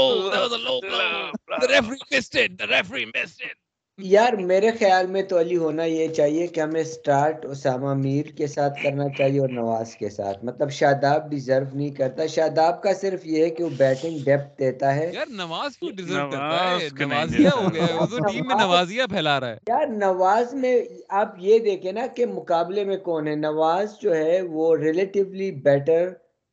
یار 3.99 4.33
میرے 4.33 4.71
خیال 4.71 5.07
میں 5.07 5.23
تو 5.23 5.39
علی 5.41 5.57
ہونا 5.57 5.85
یہ 5.85 6.09
چاہیے 6.09 6.47
کہ 6.47 6.61
ہمیں 6.61 6.83
سٹارٹ 6.85 7.45
اسامہ 7.45 7.93
میر 7.95 8.31
کے 8.37 8.47
ساتھ 8.47 8.83
کرنا 8.83 9.09
چاہیے 9.09 9.41
اور 9.41 9.49
نواز 9.49 9.95
کے 9.97 10.11
ساتھ 10.11 10.45
مطلب 10.45 10.71
شاداب 10.71 11.31
ڈیزرو 11.31 11.65
نہیں 11.75 11.91
کرتا 11.91 12.27
شاداب 12.27 12.83
کا 12.83 12.93
صرف 12.93 13.27
یہ 13.27 13.45
ہے 13.45 13.51
کہ 13.51 13.65
وہ 13.65 13.69
بیٹنگ 13.77 14.19
ڈیپتھ 14.25 14.59
دیتا 14.59 14.95
ہے 14.95 15.11
یار 15.15 15.27
نواز 15.27 15.77
کو 15.77 15.91
ڈیزرو 15.91 16.31
کرتا 16.31 16.57
ہے 16.71 16.89
نوازیہ۔ 16.99 17.49
ہو 17.49 17.69
گیا 17.75 17.87
ہے 17.87 17.93
وہ 17.93 18.07
تو 18.07 18.19
ٹیم 18.19 18.47
میں 18.47 18.55
نواز- 18.55 18.61
نوازیہ 18.63 19.07
پھیلا 19.11 19.39
رہا 19.41 19.51
ہے 19.51 19.59
یار 19.69 19.87
نواز 19.89 20.55
میں 20.55 20.77
آپ 21.09 21.35
یہ 21.39 21.59
دیکھیں 21.59 21.93
نا 21.93 22.07
کہ 22.07 22.27
مقابلے 22.27 22.85
میں 22.85 22.97
کون 23.03 23.29
ہے 23.29 23.35
نواز 23.37 23.99
جو 24.01 24.15
ہے 24.17 24.41
وہ 24.51 24.77
relatively 24.77 25.51
better 25.63 26.09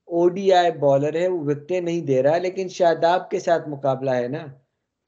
O 0.10 0.30
D 0.30 0.53
I 0.53 0.72
bowler 0.72 1.16
ہے 1.16 1.28
وہ 1.28 1.39
وکٹیں 1.39 1.82
نہیں 1.82 2.01
دے 2.01 2.24
رہا 2.24 2.38
لیکن 2.38 2.68
شاداب 2.68 3.30
کے 3.30 3.39
ساتھ 3.39 3.70
مقابلہ 3.70 4.12
ہے 4.12 4.28
نا۔ 4.28 4.45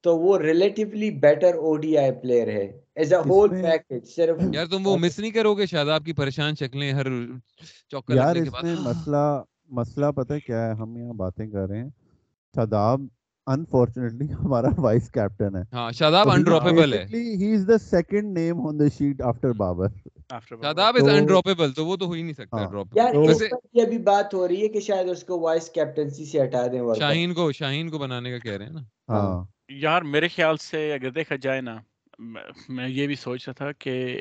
تو 0.04 0.18
وہ 0.18 0.38
relatively 0.38 1.10
better 1.10 1.54
O 1.54 1.76
D 1.76 1.98
I 1.98 2.10
player 2.12 2.48
ہے۔ 2.48 2.66
ایز 2.94 3.12
اے 3.12 3.18
ہول 3.18 3.48
پیکج 3.62 4.06
صرف 4.16 4.36
یار 4.52 4.66
تم 4.66 4.86
وہ 4.86 4.96
مس 4.96 5.18
نہیں 5.18 5.30
کرو 5.30 5.54
گے 5.54 5.66
شاداب 5.66 6.04
کی 6.04 6.12
پریشان 6.12 6.54
شکلیں 6.54 6.92
ہر 6.92 7.06
چوکا 7.90 8.14
یار 8.14 8.34
لگنے 8.34 8.48
کے 8.48 8.56
اس 8.56 8.62
میں 8.62 8.74
مسئلہ 8.82 9.42
مسئلہ 9.70 10.06
پتہ 10.16 10.34
کیا 10.46 10.66
ہے 10.66 10.72
ہم 10.72 10.96
یہاں 10.96 11.12
باتیں 11.12 11.46
کر 11.46 11.68
رہے 11.68 11.78
ہیں۔ 11.78 11.90
شاداب 12.54 13.00
انفارچونیٹلی 13.46 14.32
ہمارا 14.32 14.68
وائس 14.80 15.10
کیپٹن 15.10 15.56
ہے۔ 15.56 15.62
ہاں 15.72 15.90
شاداب 15.92 16.30
انڈراپیبل 16.30 16.92
ہے۔ 16.94 17.04
He 17.04 17.54
is 17.54 17.68
the 17.68 17.78
second 17.78 18.38
name 18.38 18.66
on 18.66 18.78
the 18.78 18.88
sheet 18.98 19.22
after 19.22 19.52
Babar. 19.52 19.86
Shadab 20.40 20.96
is 20.96 21.02
تو- 21.02 21.14
انڈراپیبل 21.16 21.72
تو 21.72 21.86
وہ 21.86 21.96
تو 21.96 22.06
ہو 22.06 22.12
ہی 22.12 22.22
نہیں 22.22 22.34
سکتا 22.34 22.56
ہاں۔ 22.56 22.70
ڈراپ 22.70 22.96
یار 22.96 23.14
اس 23.14 23.42
یہ 23.72 23.82
ابھی 23.82 23.98
بات 23.98 24.34
ہو 24.34 24.48
رہی 24.48 24.62
ہے 24.62 24.68
کہ 24.68 24.80
شاید 24.80 25.08
اس 25.08 25.24
کو 25.24 25.40
وائس 25.40 25.70
کیپٹنسی 25.70 26.24
سے 26.24 26.42
ہٹا 26.42 26.66
دیں 26.66 26.80
شاہین 26.98 27.34
کو 27.34 27.52
شاہین 27.52 27.90
کو 27.90 27.98
بنانے 27.98 28.30
کا 28.30 28.38
کہہ 28.38 28.52
رہے 28.52 28.64
ہیں 28.64 28.72
نا۔ 28.72 28.80
ہاں۔ 29.08 29.44
یار 29.68 30.02
میرے 30.02 30.28
خیال 30.28 30.56
سے 30.56 30.92
اگر 30.92 31.10
دیکھا 31.10 31.36
جائے 31.36 31.60
نا 31.60 31.76
میں- 32.18 32.50
میں 32.68 32.88
یہ 32.88 33.06
بھی 33.06 33.14
سوچ 33.14 33.48
رہا 33.48 33.52
تھا 33.52 33.72
کہ 33.72 34.20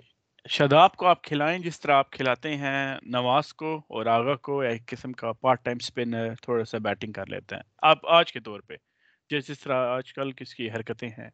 شاداب 0.49 0.95
کو 0.95 1.05
آپ 1.05 1.23
کھلائیں 1.23 1.59
جس 1.59 1.79
طرح 1.79 1.93
آپ 1.93 2.11
کھلاتے 2.11 2.55
ہیں 2.55 2.95
نواز 3.03 3.53
کو 3.53 3.75
اور 3.87 4.05
آغا 4.05 4.35
کو 4.35 4.59
ایک 4.59 4.85
قسم 4.85 5.11
کا 5.11 5.31
پارٹ 5.33 5.65
ٹائم 5.65 5.77
اسپنر 5.79 6.33
تھوڑا 6.41 6.65
سا 6.65 6.77
بیٹنگ 6.77 7.11
کر 7.11 7.25
لیتے 7.27 7.55
ہیں۔ 7.55 7.63
آپ 7.81 7.97
آج 8.07 8.33
کے 8.33 8.39
طور 8.39 8.59
پہ 8.59 8.73
جس 9.29 9.47
جس 9.47 9.59
طرح 9.59 9.87
آج 9.87 10.13
کل 10.13 10.31
کس 10.31 10.55
کی 10.55 10.71
حرکتیں 10.71 11.09
ہیں۔ 11.09 11.29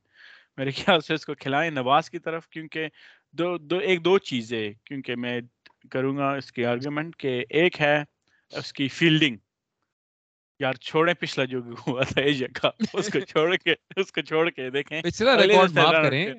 میرے 0.57 0.71
خیال 0.71 0.99
سے 1.01 1.13
اس 1.13 1.25
کو 1.25 1.33
کھلائیں 1.35 1.71
نواز 1.71 2.09
کی 2.09 2.19
طرف 2.19 2.47
کیونکہ 2.47 2.87
دو 3.33 3.57
دو 3.57 3.77
ایک 3.77 4.05
دو 4.05 4.17
چیزیں 4.17 4.73
کیونکہ 4.85 5.15
میں 5.15 5.41
کروں 5.91 6.17
گا 6.17 6.31
اس 6.33 6.51
کی 6.51 6.65
آرگومنٹ 6.65 7.15
کہ 7.15 7.45
ایک 7.49 7.81
ہے 7.81 8.03
اس 8.51 8.73
کی 8.73 8.87
فیلڈنگ 8.87 9.37
یار 10.59 10.73
چھوڑیں 10.73 11.13
پچھلا 11.13 11.45
جو 11.45 11.59
ہوا 11.87 12.03
تھا 12.03 12.21
ایشیا 12.21 12.47
کا 12.61 12.69
اس 12.93 13.09
کو 13.09 13.19
چھوڑ 13.19 13.55
کے 13.55 13.73
اس 13.95 14.11
کو 14.11 14.21
چھوڑ 14.21 14.49
کے 14.49 14.69
دیکھیں۔ 14.69 15.01
پچھلا 15.01 15.37
ریکارڈ 15.37 15.71
معاف 15.71 15.95
کریں۔ 16.03 16.33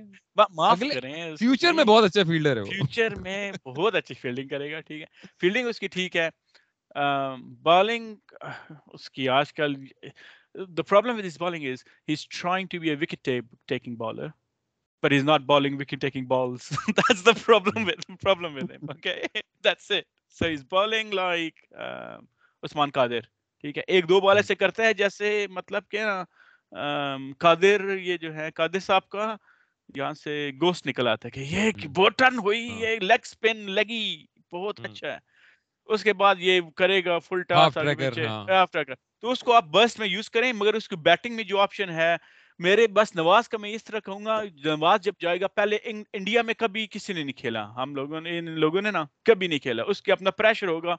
معاف 0.51 0.81
کریں۔ 0.95 1.37
فیوچر 1.37 1.73
میں 1.73 1.85
بہت 1.85 2.05
اچھا 2.05 2.23
فیلڈر 2.25 2.57
ہے 2.57 2.63
فیوچر 2.65 3.15
میں 3.15 3.53
بہت 3.67 3.95
اچھی 3.95 4.15
فیلڈنگ 4.15 4.49
کرے 4.49 4.73
گا 4.73 4.81
ٹھیک 4.81 5.01
ہے۔ 5.01 5.07
فیلڈنگ 5.41 5.67
اس 5.67 5.81
کی 5.81 5.89
ٹھیک 5.89 6.17
ہے۔ 6.17 6.29
بالنگ 7.63 8.35
اس 8.87 9.11
کی 9.11 9.29
آج 9.29 9.53
کل 9.53 9.75
the 10.77 10.85
problem 10.85 11.17
with 11.17 11.27
his 11.27 11.39
bowling 11.39 11.65
is 11.65 11.85
he's 12.09 12.23
trying 12.25 12.69
to 12.69 12.79
be 12.81 12.91
a 12.91 12.97
wicket 12.97 13.23
taking 13.69 13.97
bowler 13.97 14.33
but 15.03 15.13
he's 15.13 15.25
not 15.25 15.47
bowling 15.47 15.77
wicket 15.77 16.01
taking 16.01 16.27
balls. 16.27 16.69
That's 16.99 17.23
the 17.23 17.35
problem 17.35 17.85
with 17.85 18.05
problem 18.21 18.55
with 18.55 18.71
him 18.71 18.89
okay? 18.91 19.27
That's 19.63 19.91
it. 19.91 20.07
So 20.29 20.49
he's 20.49 20.65
bowling 20.65 21.11
like 21.13 21.67
uh, 21.79 22.19
Usman 22.63 22.93
Qadir. 22.93 23.23
ٹھیک 23.65 23.79
ہے 23.79 23.83
ایک 23.87 24.09
دو 24.09 24.21
بال 24.21 24.37
ایسے 24.37 24.55
کرتا 24.55 24.83
ہے 24.83 24.93
جیسے 24.95 25.47
مطلب 25.51 25.89
کہ 25.91 26.03
قادر 27.39 27.97
یہ 27.97 28.17
جو 28.17 28.35
ہے 28.35 28.51
قادر 28.51 28.79
صاحب 28.79 29.09
کا 29.09 29.35
یہاں 29.95 30.13
سے 30.15 30.51
گوشت 30.61 30.87
نکل 30.87 31.09
آتا 31.09 31.27
ہے 31.27 31.31
کہ 31.31 31.41
یہ 31.49 31.87
بوٹن 31.95 32.39
ہوئی 32.39 32.61
یہ 32.81 32.99
لیگ 33.01 33.25
سپن 33.25 33.71
لگی 33.71 34.25
بہت 34.53 34.81
اچھا 34.85 35.13
ہے 35.13 35.19
اس 35.89 36.05
کے 36.05 36.13
بعد 36.13 36.35
یہ 36.39 36.61
کرے 36.77 37.05
گا 37.05 37.19
فل 37.19 37.43
ٹاس 37.43 37.79
تو 39.21 39.31
اس 39.31 39.41
کو 39.41 39.53
آپ 39.53 39.65
برسٹ 39.65 39.99
میں 39.99 40.09
یوز 40.09 40.31
کریں 40.31 40.53
مگر 40.53 40.75
اس 40.75 40.89
کی 40.89 40.97
بیٹنگ 40.97 41.37
میں 41.37 41.45
جو 41.45 41.59
آپشن 41.59 41.91
ہے 41.91 42.15
میرے 42.59 42.87
بس 42.87 43.15
نواز 43.17 43.49
کا 43.49 43.59
میں 43.59 43.71
اس 43.71 43.85
طرح 43.85 43.99
کہوں 43.99 44.25
گا 44.25 44.43
نواز 44.65 45.01
جب 45.01 45.13
جائے 45.21 45.41
گا 45.41 45.49
پہلے 45.49 45.77
انڈیا 46.13 46.43
میں 46.43 46.55
کبھی 46.55 46.87
کسی 46.91 47.13
نے 47.13 47.23
نہیں 47.23 47.39
کھیلا۔ 47.39 47.75
ہم 47.75 47.95
لوگوں 47.95 48.21
نے 48.21 48.39
ان 48.39 48.51
لوگوں 48.51 48.83
نے 48.83 48.91
نا 48.91 49.05
کبھی 49.25 49.47
نہیں 49.47 49.59
کھیلا۔ 49.59 49.83
اس 49.83 50.03
کے 50.03 50.13
اپنا 50.13 50.31
پریشر 50.31 50.67
ہوگا۔ 50.69 50.97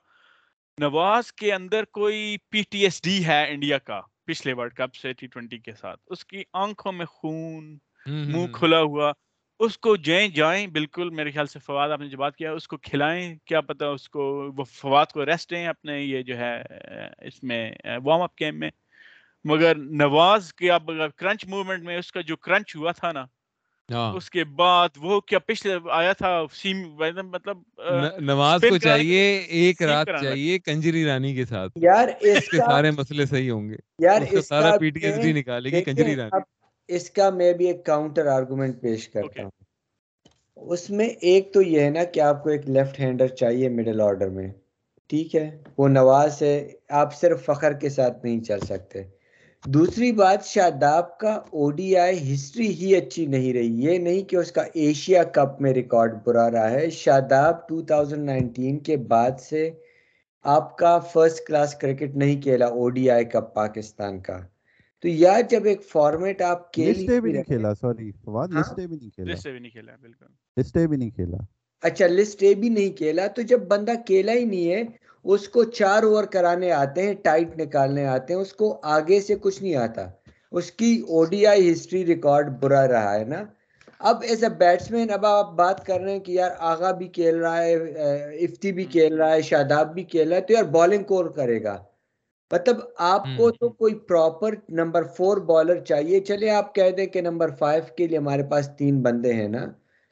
نواز 0.77 1.33
کے 1.33 1.53
اندر 1.53 1.83
کوئی 1.85 2.37
پی 2.49 2.61
ٹی 2.69 2.83
ایس 2.83 3.01
ڈی 3.03 3.25
ہے 3.25 3.45
انڈیا 3.49 3.77
کا 3.77 4.01
پچھلے 4.25 4.53
ورلڈ 4.53 4.73
کپ 4.73 4.95
سے 4.95 5.13
ٹی 5.13 5.27
ٹوینٹی 5.27 5.57
کے 5.57 5.73
ساتھ۔ 5.73 5.99
اس 6.07 6.25
کی 6.25 6.43
آنکھوں 6.53 6.91
میں 6.91 7.05
خون 7.05 7.77
منہ 8.07 8.47
کھلا 8.53 8.81
ہوا۔ 8.81 9.11
اس 9.59 9.77
کو 9.77 9.95
جائیں 9.95 10.27
جائیں 10.27 10.67
بالکل 10.67 11.09
میرے 11.09 11.31
خیال 11.31 11.47
سے 11.47 11.59
فواد 11.59 11.89
آپ 11.89 11.99
نے 11.99 12.07
جو 12.07 12.17
بات 12.17 12.35
کیا 12.35 12.51
اس 12.51 12.67
کو 12.67 12.77
کھلائیں۔ 12.77 13.35
کیا 13.45 13.61
پتا 13.61 13.87
اس 13.87 14.09
کو 14.09 14.51
وہ 14.57 14.63
فواد 14.63 15.05
کو 15.05 15.25
ریسٹ 15.25 15.51
دیں 15.51 15.67
اپنے 15.67 16.01
یہ 16.01 16.21
جو 16.21 16.37
ہے 16.37 16.61
اس 17.21 17.43
میں 17.43 17.71
وارم 18.03 18.21
اپ 18.21 18.31
گیم 18.39 18.59
میں۔ 18.59 18.69
مگر 19.45 19.77
نواز 19.77 20.53
کے 20.53 20.71
اب 20.71 20.89
کرنچ 21.15 21.45
موومنٹ 21.47 21.83
میں 21.83 21.97
اس 21.97 22.11
کا 22.11 22.21
جو 22.21 22.35
کرنچ 22.37 22.75
ہوا 22.75 22.91
تھا 22.91 23.11
نا 23.11 23.25
ہاں۔ 23.93 24.13
اس 24.13 24.29
کے 24.29 24.43
بعد 24.43 24.89
وہ 24.97 25.19
کیا 25.19 25.39
پچھلے 25.39 25.75
آیا 25.91 26.13
تھا 26.13 26.45
سیم 26.53 26.77
مطلب 27.25 27.57
نواز 28.19 28.61
کو 28.69 28.77
چاہیے 28.77 29.37
ایک 29.37 29.81
رات 29.81 30.07
چاہیے 30.21 30.59
کنجری 30.59 31.05
رانی 31.05 31.35
کے 31.35 31.45
ساتھ۔ 31.45 31.71
یار 31.75 32.07
اس 32.19 32.49
کے 32.49 32.57
سارے 32.57 32.91
مسئلے 32.91 33.25
صحیح 33.25 33.51
ہوں 33.51 33.69
گے۔ 33.69 33.75
یار 33.99 34.21
اس 34.21 34.31
کا 34.31 34.41
سارا 34.41 34.77
پی 34.77 34.89
ٹی 34.89 34.99
ایس 34.99 35.23
ڈی 35.23 35.33
نکالے 35.33 35.69
گی 35.69 35.83
کنجری 35.83 36.15
رانی۔ 36.15 36.39
اس 36.87 37.09
کا 37.09 37.29
میں 37.29 37.53
بھی 37.53 37.67
ایک 37.67 37.85
کاؤنٹر 37.85 38.25
آرگومنٹ 38.25 38.81
پیش 38.81 39.09
کرتا 39.09 39.43
ہوں۔ 39.43 39.49
اس 40.55 40.89
میں 40.89 41.05
ایک 41.05 41.53
تو 41.53 41.61
یہ 41.61 41.81
ہے 41.81 41.89
نا 41.89 42.03
کہ 42.03 42.19
آپ 42.19 42.43
کو 42.43 42.49
ایک 42.49 42.69
لیفٹ 42.69 42.99
ہینڈر 42.99 43.27
چاہیے 43.27 43.69
مڈل 43.69 44.01
آرڈر 44.01 44.29
میں۔ 44.29 44.47
ٹھیک 45.07 45.35
ہے؟ 45.35 45.57
وہ 45.77 45.87
نواز 45.87 46.41
ہے 46.41 46.71
آپ 46.89 47.15
صرف 47.15 47.45
فخر 47.45 47.73
کے 47.73 47.89
ساتھ 47.89 48.25
نہیں 48.25 48.39
چل 48.43 48.59
سکتے۔ 48.59 49.18
دوسری 49.65 50.11
بات 50.11 50.45
شاداب 50.45 51.17
کا 51.17 51.31
او 51.33 51.71
ڈی 51.71 51.97
آئی 51.97 52.33
ہسٹری 52.33 52.67
ہی 52.67 52.95
اچھی 52.95 53.25
نہیں 53.25 53.53
رہی۔ 53.53 53.83
یہ 53.83 53.97
نہیں 53.97 54.29
کہ 54.29 54.35
اس 54.35 54.51
کا 54.51 54.63
ایشیا 54.73 55.23
کپ 55.23 55.61
میں 55.61 55.73
ریکارڈ 55.73 56.15
برا 56.25 56.51
رہا 56.51 56.71
ہے۔ 56.71 56.89
شاداب 56.89 57.55
2019 57.73 58.79
کے 58.79 58.97
بعد 58.97 59.39
سے 59.39 59.71
آپ 60.43 60.77
کا 60.77 60.99
فرسٹ 60.99 61.47
کلاس 61.47 61.75
کرکٹ 61.75 62.15
نہیں 62.15 62.41
کھیلا 62.41 62.65
O 62.65 62.89
D 62.89 63.09
I 63.09 63.25
cup 63.25 63.53
Pakistan 63.53 64.19
کا۔ 64.19 64.39
تو 65.01 65.07
یا 65.07 65.41
جب 65.49 65.65
ایک 65.65 65.83
فارمیٹ 65.83 66.41
آپ 66.41 66.73
کھیلا 66.73 67.73
سوری 67.73 68.11
اچھا 71.81 72.07
لسٹ 72.07 72.43
اے 72.43 72.53
بھی 72.53 72.69
نہیں 72.69 72.89
کھیلا۔ 72.89 73.27
تو 73.27 73.41
جب 73.41 73.67
بندہ 73.67 73.91
کھیلا 74.05 74.31
ہی 74.31 74.45
نہیں 74.45 74.71
ہے 74.71 74.83
اس 75.25 75.47
کو 75.49 75.63
چار 75.63 76.03
اوور 76.03 76.23
کرانے 76.23 76.71
آتے 76.71 77.01
ہیں 77.01 77.13
ٹائٹ 77.13 77.57
نکالنے 77.57 78.05
آتے 78.05 78.33
ہیں 78.33 78.41
اس 78.41 78.53
کو 78.53 78.79
آگے 78.83 79.19
سے 79.21 79.35
کچھ 79.41 79.63
نہیں 79.63 79.75
آتا۔ 79.75 80.05
اس 80.51 80.71
کی 80.71 81.03
O 81.07 81.23
D 81.25 81.45
I 81.47 81.71
history 81.71 82.05
record 82.05 82.49
برا 82.59 82.87
رہا 82.87 83.19
ہے 83.19 83.23
نا۔ 83.23 83.43
اب 83.99 84.23
ایز 84.27 84.43
اے 84.43 84.49
بیٹس 84.49 84.91
مین 84.91 85.11
اب 85.11 85.25
آپ 85.25 85.51
بات 85.53 85.85
کر 85.85 86.01
رہے 86.01 86.11
ہیں 86.11 86.19
کہ 86.19 86.31
یار 86.31 86.51
آغا 86.59 86.91
بھی 86.91 87.07
کھیل 87.07 87.35
رہا 87.37 87.63
ہے 87.63 87.73
افتی 88.45 88.71
بھی 88.71 88.85
کھیل 88.85 89.17
رہا 89.17 89.31
ہے 89.33 89.41
شاداب 89.41 89.93
بھی 89.93 90.03
کھیل 90.03 90.29
رہا 90.29 90.37
ہے 90.37 90.41
تو 90.41 90.53
یار 90.53 90.63
بالنگ 90.63 91.03
کور 91.03 91.25
کرے 91.25 91.63
گا؟ 91.63 91.77
مطلب 92.51 92.75
آپ 92.97 93.23
کو 93.37 93.49
تو 93.51 93.69
کوئی 93.69 93.95
پراپر 93.95 94.55
نمبر 94.69 95.03
فور 95.03 95.37
بالر 95.37 95.79
چاہیے۔ 95.79 96.19
چلے 96.19 96.49
آپ 96.49 96.75
کہہ 96.75 96.89
دیں 96.97 97.05
کہ 97.05 97.21
نمبر 97.21 97.49
فائیو 97.59 97.83
کے 97.97 98.07
لیے 98.07 98.17
ہمارے 98.17 98.43
پاس 98.43 98.69
تین 98.77 99.01
بندے 99.01 99.33
ہیں 99.33 99.47
نا۔ 99.47 99.65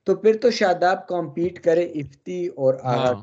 تو 0.07 0.15
پھر 0.15 0.37
تو 0.41 0.51
شاداب 0.51 1.07
کمپیٹ 1.07 1.59
کرے 1.59 1.83
افتی 1.95 2.45
اور 2.47 2.73
ہاں۔ 2.83 3.13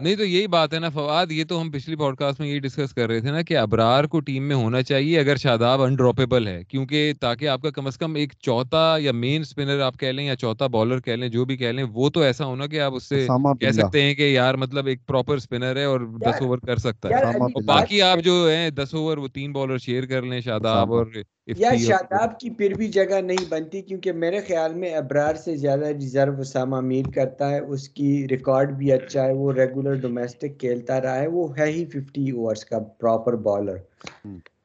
نہیں 0.00 0.16
تو 0.16 0.24
یہی 0.24 0.46
بات 0.46 0.74
ہے 0.74 0.78
نا 0.78 0.88
فواد 0.88 1.30
یہ 1.30 1.44
تو 1.44 1.60
ہم 1.60 1.70
پچھلی 1.70 1.96
پوڈ 1.96 2.16
کاسٹ 2.16 2.40
میں 2.40 2.48
یہی 2.48 2.58
ڈسکس 2.58 2.92
کر 2.94 3.06
رہے 3.08 3.20
تھے 3.20 3.30
نا 3.30 3.42
کہ 3.42 3.56
ابرار 3.58 4.04
کو 4.04 4.20
ٹیم 4.20 4.48
میں 4.48 4.56
ہونا 4.56 4.82
چاہیے 4.82 5.18
اگر 5.18 5.36
شاداب 5.36 5.82
انڈراپیبل 5.82 6.46
ہے 6.46 6.62
کیونکہ 6.64 7.12
تاکہ 7.20 7.48
آپ 7.48 7.62
کا 7.62 7.70
کم 7.70 7.86
از 7.86 7.98
کم 7.98 8.14
ایک 8.14 8.32
چوتھا 8.40 8.96
یا 8.98 9.12
مین 9.12 9.40
اسپنر 9.40 9.80
آپ 9.80 9.98
کہہ 9.98 10.08
لیں 10.08 10.26
یا 10.26 10.36
چوتھا 10.36 10.66
بالر 10.66 11.00
کہہ 11.00 11.12
لیں 11.12 11.28
جو 11.28 11.44
بھی 11.44 11.56
کہہ 11.56 11.72
لیں 11.72 11.84
وہ 11.92 12.10
تو 12.10 12.20
ایسا 12.20 12.44
ہونا 12.44 12.66
کہ 12.66 12.80
آپ 12.80 12.94
اس 12.94 13.08
سے 13.08 13.26
کہہ 13.60 13.70
سکتے 13.70 14.02
ہیں 14.02 14.14
کہ 14.14 14.22
یار 14.22 14.54
مطلب 14.54 14.86
ایک 14.86 15.06
پراپر 15.06 15.36
اسپنر 15.36 15.76
ہے 15.76 15.84
اور 15.84 16.00
دس 16.20 16.42
اوور 16.42 16.58
کر 16.58 16.76
سکتا 16.76 17.08
ہے۔ 17.08 17.62
باقی 17.66 18.02
آپ 18.02 18.18
جو 18.24 18.46
ہیں 18.50 18.70
دس 18.72 18.94
اوور 18.94 19.16
وہ 19.16 19.28
تین 19.28 19.52
بالر 19.52 19.78
شیئر 19.78 20.06
کر 20.06 20.22
لیں 20.22 20.40
شاداب 20.40 20.92
اور 20.92 21.06
یا 21.48 21.70
شاداب 21.78 22.38
کی 22.40 22.50
پھر 22.50 22.74
بھی 22.74 22.88
جگہ 22.88 23.20
نہیں 23.20 23.44
بنتی 23.48 23.82
کیونکہ 23.82 24.12
میرے 24.12 24.40
خیال 24.40 24.74
میں 24.74 24.94
ابرار 24.94 25.34
سے 25.34 25.56
زیادہ 25.56 25.86
ریزرو 25.92 26.40
اسامہ 26.40 26.80
میر 26.80 27.10
کرتا 27.14 27.50
ہے 27.50 27.58
اس 27.66 27.88
کی 27.88 28.26
ریکارڈ 28.30 28.72
بھی 28.72 28.92
اچھا 28.92 29.24
ہے 29.24 29.32
وہ 29.32 29.52
ریگولر 29.52 29.94
ڈومیسٹک 29.94 30.58
کھیلتا 30.60 31.00
رہا 31.00 31.18
ہے 31.18 31.26
وہ 31.26 31.58
ہے 31.58 31.70
ہی 31.70 31.84
ففٹی 31.84 32.30
اوورز 32.30 32.64
کا 32.64 32.78
پراپر 32.98 33.36
بالر 33.40 33.76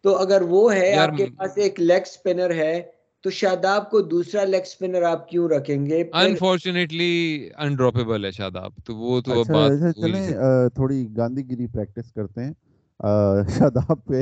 تو 0.04 0.16
اگر 0.16 0.42
وہ 0.50 0.74
ہے 0.74 0.94
آپ 0.96 1.18
کے 1.18 1.26
پاس 1.38 1.58
ایک 1.58 1.80
لیگ 1.80 2.06
سپنر 2.06 2.54
ہے 2.56 2.82
تو 3.24 3.30
شاداب 3.30 3.90
کو 3.90 4.02
دوسرا 4.02 4.44
لیگ 4.44 4.64
سپنر 4.66 5.02
آپ 5.04 5.28
کیوں 5.30 5.48
رکھیں 5.50 5.86
گے؟ 5.86 6.04
انفارچونیٹلی 6.16 7.14
انڈراپیبل 7.58 8.26
ہے 8.26 8.32
شاداب۔ 8.32 8.72
تو 8.86 8.96
وہ 8.96 9.20
تو 9.22 9.42
اچھا، 9.42 9.54
بات 9.54 9.96
چلیں 9.96 10.28
تھوڑی 10.76 11.06
گاندھی 11.18 11.50
گیری 11.50 11.68
پریکٹس 11.68 12.12
کرتے 12.12 12.44
ہیں۔ 12.44 12.54
شاداب 13.58 14.06
پہ۔ 14.06 14.22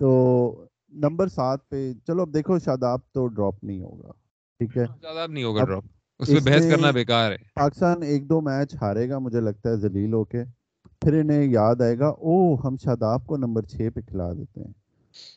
تو 0.00 0.65
نمبر 0.96 1.28
سات 1.28 1.68
پہ 1.68 1.92
چلو 2.06 2.22
اب 2.22 2.34
دیکھو 2.34 2.58
شاداب 2.58 3.00
تو 3.12 3.26
ڈراپ 3.26 3.64
نہیں 3.64 3.80
ہوگا 3.80 4.10
ٹھیک 4.60 4.76
ہے؟ 4.76 4.84
شاداب 5.02 5.30
نہیں 5.30 5.44
ہوگا 5.44 5.64
ڈراپ 5.64 5.84
اس 6.20 6.28
میں 6.28 6.40
بحث 6.44 6.70
کرنا 6.70 6.90
بیکار 6.90 7.32
ہے۔ 7.32 7.36
پاکستان 7.54 8.02
ایک 8.02 8.28
دو 8.28 8.40
میچ 8.40 8.74
ہارے 8.82 9.08
گا 9.08 9.18
مجھے 9.18 9.40
لگتا 9.40 9.70
ہے 9.70 9.76
ذلیل 9.76 10.12
ہو 10.12 10.24
کے 10.24 10.42
پھر 11.02 11.20
انہیں 11.20 11.44
یاد 11.44 11.80
آئے 11.80 11.98
گا 11.98 12.06
او 12.06 12.54
ہم 12.54 12.76
شاداب 12.76 13.26
کو 13.26 13.36
نمبر 13.36 13.62
چھ 13.62 13.88
پہ 13.94 14.00
کھلا 14.00 14.32
دیتے 14.32 14.60
ہیں 14.60 14.72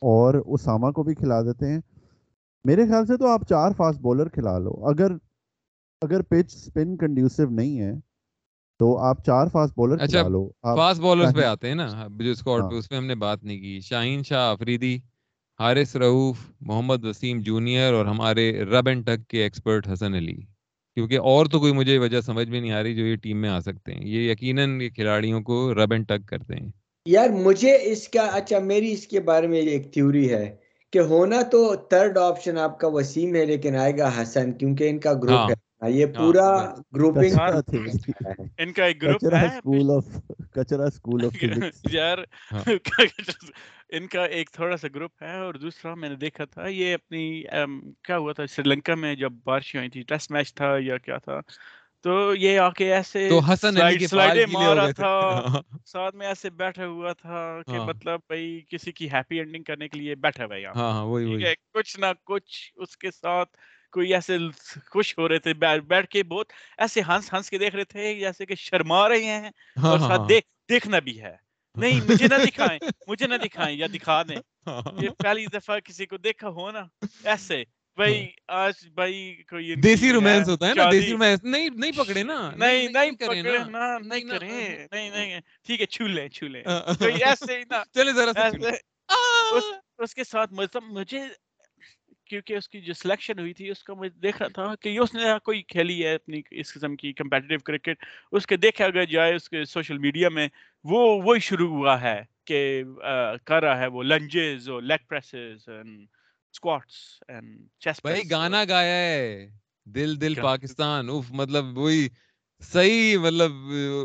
اور 0.02 0.34
اسامہ 0.46 0.90
کو 0.90 1.02
بھی 1.02 1.14
کھلا 1.14 1.42
دیتے 1.42 1.68
ہیں۔ 1.68 1.80
میرے 2.64 2.86
خیال 2.86 3.06
سے 3.06 3.16
تو 3.16 3.26
آپ 3.26 3.40
چار 3.48 3.72
فاسٹ 3.76 4.00
بولر 4.00 4.28
کھلا 4.28 4.58
لو۔ 4.58 4.70
اگر 4.86 5.12
اگر 6.02 6.22
پچ 6.22 6.50
سپن 6.50 6.96
کنڈیوسو 6.96 7.48
نہیں 7.50 7.80
ہے 7.80 7.92
تو 8.80 8.98
آپ 8.98 9.24
چار 9.26 9.46
فاسٹ 9.46 9.74
بولر 9.76 10.00
اچھا 10.00 10.28
لو۔ 10.28 10.48
فاسٹ 10.62 11.00
بولرز 11.00 11.34
پہ 11.34 11.44
آتے 11.44 11.68
ہیں 11.68 11.74
نا 11.74 12.06
جو 12.18 12.30
اسکواڈ 12.30 12.70
پہ 12.70 12.74
اس 12.74 12.90
میں 12.90 12.98
ہم 12.98 13.06
نے 13.06 13.14
بات 13.14 13.44
نہیں 13.44 13.58
کی۔ 13.58 13.80
شاہین 13.80 14.22
شاہ 14.22 14.50
افریدی۔ 14.50 14.98
حارث 15.60 15.96
رعوف 15.96 16.36
محمد 16.60 17.04
وسیم 17.04 17.40
جونیئر 17.40 17.92
اور 17.92 18.06
ہمارے 18.06 18.64
رب 18.64 18.88
اینڈ 18.88 19.06
ٹک 19.06 19.28
کے 19.28 19.42
ایکسپرٹ 19.42 19.88
حسن 19.92 20.14
علی۔ 20.14 20.34
کیونکہ 20.94 21.18
اور 21.18 21.46
تو 21.46 21.60
کوئی 21.60 21.72
مجھے 21.72 21.98
وجہ 21.98 22.20
سمجھ 22.20 22.48
میں 22.48 22.60
نہیں 22.60 22.72
آ 22.72 22.82
رہی 22.82 22.94
جو 22.94 23.06
یہ 23.06 23.16
ٹیم 23.16 23.40
میں 23.40 23.48
آ 23.48 23.60
سکتے 23.60 23.94
ہیں۔ 23.94 24.08
یہ 24.08 24.32
یقیناً 24.32 24.80
یہ 24.80 24.88
کھلاڑیوں 24.88 25.40
کو 25.40 25.74
رب 25.74 25.92
اینڈ 25.92 26.08
ٹک 26.08 26.28
کرتے 26.28 26.54
ہیں۔ 26.54 26.68
یار 27.06 27.28
مجھے 27.28 27.78
اس 27.82 28.08
کا 28.08 28.22
اچھا 28.22 28.58
میری 28.58 28.92
اس 28.92 29.06
کے 29.06 29.20
بارے 29.20 29.46
میں 29.46 29.60
ایک 29.60 29.92
تھیوری 29.92 30.32
ہے 30.32 30.56
کہ 30.92 30.98
ہونا 30.98 31.42
تو 31.42 31.74
تھرڈ 31.76 32.18
آپشن 32.18 32.58
آپ 32.58 32.80
کا 32.80 32.86
وسیم 32.88 33.34
ہے 33.34 33.46
لیکن 33.46 33.76
آئے 33.76 33.98
گا 33.98 34.22
حسن 34.22 34.52
کیونکہ 34.52 34.88
ان 34.88 34.98
کا 34.98 35.12
گروپ 35.12 35.30
ہاں۔ 35.30 35.48
ہے۔ 35.48 35.69
یہ 35.82 36.06
ہاں، 36.06 36.14
پورا 36.14 36.74
گروپنگ 36.94 37.32
ان 38.58 38.72
کا 38.72 38.84
ایک 38.84 39.02
گروپ 39.02 39.34
ہے 39.34 39.46
اسکول 39.46 39.90
آف 39.90 40.04
کچرا 40.52 40.84
اسکول 40.84 41.24
آف 41.24 41.32
یار 41.92 42.18
ان 43.88 44.06
کا 44.06 44.24
ایک 44.24 44.50
تھوڑا 44.50 44.76
سا 44.76 44.88
گروپ 44.94 45.22
ہے 45.22 45.36
اور 45.38 45.54
دوسرا 45.54 45.94
میں 45.94 46.08
نے 46.08 46.16
دیکھا 46.16 46.44
تھا 46.44 46.66
یہ 46.66 46.94
اپنی 46.94 47.42
کیا 48.04 48.16
ہوا 48.16 48.32
تھا 48.32 48.46
سری 48.46 48.68
لنکا 48.68 48.94
میں 48.94 49.14
جب 49.14 49.32
بارش 49.44 49.76
ہوئی 49.76 49.88
تھی 49.88 50.02
ٹیسٹ 50.02 50.30
میچ 50.30 50.54
تھا 50.54 50.76
یا 50.80 50.98
کیا 50.98 51.18
تھا۔ 51.18 51.40
تو 52.04 52.34
یہ 52.34 52.58
آ 52.58 52.70
کے 52.70 52.94
ایسے 52.94 53.28
سلائڈیں 53.56 54.46
مارا 54.52 54.90
تھا۔ 54.90 55.60
ساتھ 55.86 56.14
میں 56.14 56.26
ایسے 56.26 56.50
بیٹھا 56.50 56.86
ہوا 56.86 57.12
تھا 57.12 57.60
کہ 57.66 57.76
ہاں۔ 57.76 57.86
مطلب 57.86 58.20
بھائی 58.20 58.60
کسی 58.68 58.92
کی 58.92 59.10
ہیپی 59.10 59.38
اینڈنگ 59.38 59.62
کرنے 59.62 59.88
کے 59.88 59.98
لیے 59.98 60.14
بیٹھا 60.14 60.44
ہوا 60.44 60.56
یہاں۔ 60.56 61.04
کچھ 61.74 62.00
نہ 62.00 62.06
کچھ 62.24 62.72
اس 62.76 62.96
کے 62.96 63.10
ساتھ 63.10 63.56
کوئی 63.92 64.14
ایسے 64.14 64.36
خوش 64.86 65.14
ہو 65.18 65.28
رہے 65.28 65.38
تھے 65.38 65.54
بیٹھ 65.54 66.08
کے 66.08 66.22
بہت 66.24 66.52
ایسے 66.78 67.00
ہنس 67.08 67.32
ہنس 67.32 67.50
کے 67.50 67.58
دیکھ 67.58 67.74
رہے 67.76 67.84
تھے 67.84 68.14
جیسے 68.14 68.46
کہ 68.46 68.54
شرما 68.56 69.08
رہے 69.08 69.24
ہیں 69.24 69.50
ہاں 69.78 69.90
اور 69.90 69.98
ہاں 69.98 70.08
ساتھ 70.08 70.22
ہاں۔ 70.22 70.28
دیکھ 70.28 70.46
دیکھنا 70.68 70.98
بھی 70.98 71.20
ہے۔ 71.20 71.34
نہیں 71.76 72.00
مجھے 72.00 72.28
نہ 72.28 72.34
دکھائیں 72.44 72.78
مجھے 73.06 73.26
نہ 73.26 73.34
دکھائیں 73.44 73.76
یا 73.76 73.86
دکھا 73.94 74.22
دیں۔ 74.22 74.40
یہ 74.96 75.08
پہلی 75.18 75.46
دفعہ 75.46 75.78
کسی 75.80 76.06
کو 76.06 76.16
دیکھا 76.18 76.48
ہو 76.50 76.70
نا 76.70 76.84
ایسے۔ 77.24 77.62
بھائی 77.98 78.26
آج 78.56 78.86
بھائی 78.94 79.16
کوئی 79.48 79.74
دیسی 79.76 80.12
رومانس 80.12 80.48
ہوتا 80.48 80.68
ہے 80.68 80.74
نا 80.74 80.84
دیسی 80.92 81.10
رومانس۔ 81.10 81.40
نہیں 81.44 81.68
نہیں 81.74 81.92
پکڑے 81.92 82.22
نا 82.22 82.38
نہیں 82.56 82.88
نہیں 82.88 83.10
پکڑے 83.12 83.42
نا۔ 83.42 83.64
نہیں 84.00 84.20
کریں۔ 84.22 84.50
نہیں۔ 84.92 85.10
نہیں 85.10 85.40
ٹھیک 85.64 85.80
ہے 85.80 85.86
چھو 85.86 86.06
لیں 86.06 86.28
چھو 86.28 86.46
لیں۔ 86.48 86.64
کوئی 86.98 87.22
ایسے 87.22 87.58
ہی 87.58 87.62
نا 87.70 87.82
چلے 87.94 88.12
ذرا 88.12 88.32
اس 89.98 90.14
کے 90.14 90.24
ساتھ 90.24 90.52
مطلب 90.52 90.82
مجھے 90.90 91.20
کیونکہ 92.30 92.54
اس 92.54 92.68
کی 92.68 92.80
جو 92.80 92.92
سلیکشن 92.94 93.38
ہوئی 93.38 93.54
تھی 93.54 93.68
اس 93.70 93.82
کا 93.84 93.94
میں 93.94 94.08
دیکھ 94.08 94.42
رہا 94.42 94.48
تھا 94.48 94.74
کہ 94.74 94.88
یہ 94.88 95.00
اس 95.00 95.14
نے 95.14 95.22
کوئی 95.44 95.62
کھیلی 95.62 96.04
ہے 96.04 96.14
اپنی 96.14 96.40
اس 96.50 96.72
قسم 96.74 96.96
کی 96.96 97.12
کمپیٹیو 97.12 97.58
کرکٹ 97.58 98.04
اس 98.32 98.46
کے 98.46 98.56
دیکھا 98.56 98.84
اگر 98.84 99.04
جائے 99.04 99.34
اس 99.34 99.48
کے 99.48 99.64
سوشل 99.64 99.98
میڈیا 99.98 100.28
میں 100.28 100.48
وہ 100.84 101.00
وہی 101.22 101.40
شروع 101.40 101.68
ہوا 101.68 102.00
ہے 102.00 102.22
کہ 102.44 102.82
کر 103.44 103.62
رہا 103.62 103.78
ہے 103.78 103.86
وہ 103.86 104.02
لنجز 104.02 104.68
اور 104.68 104.82
leg 104.82 105.06
presses 105.08 105.68
and 105.68 106.06
squats 106.54 106.96
and 107.28 107.66
chest 107.78 108.02
بھائی 108.02 108.30
گانا 108.30 108.64
گایا 108.68 108.96
ہے۔ 109.02 109.48
دل 109.86 110.20
دل 110.20 110.34
پاکستان۔ 110.42 111.10
اف 111.10 111.30
مطلب 111.30 111.78
وہی 111.78 112.08
صحیح 112.60 113.18
مطلب 113.18 113.52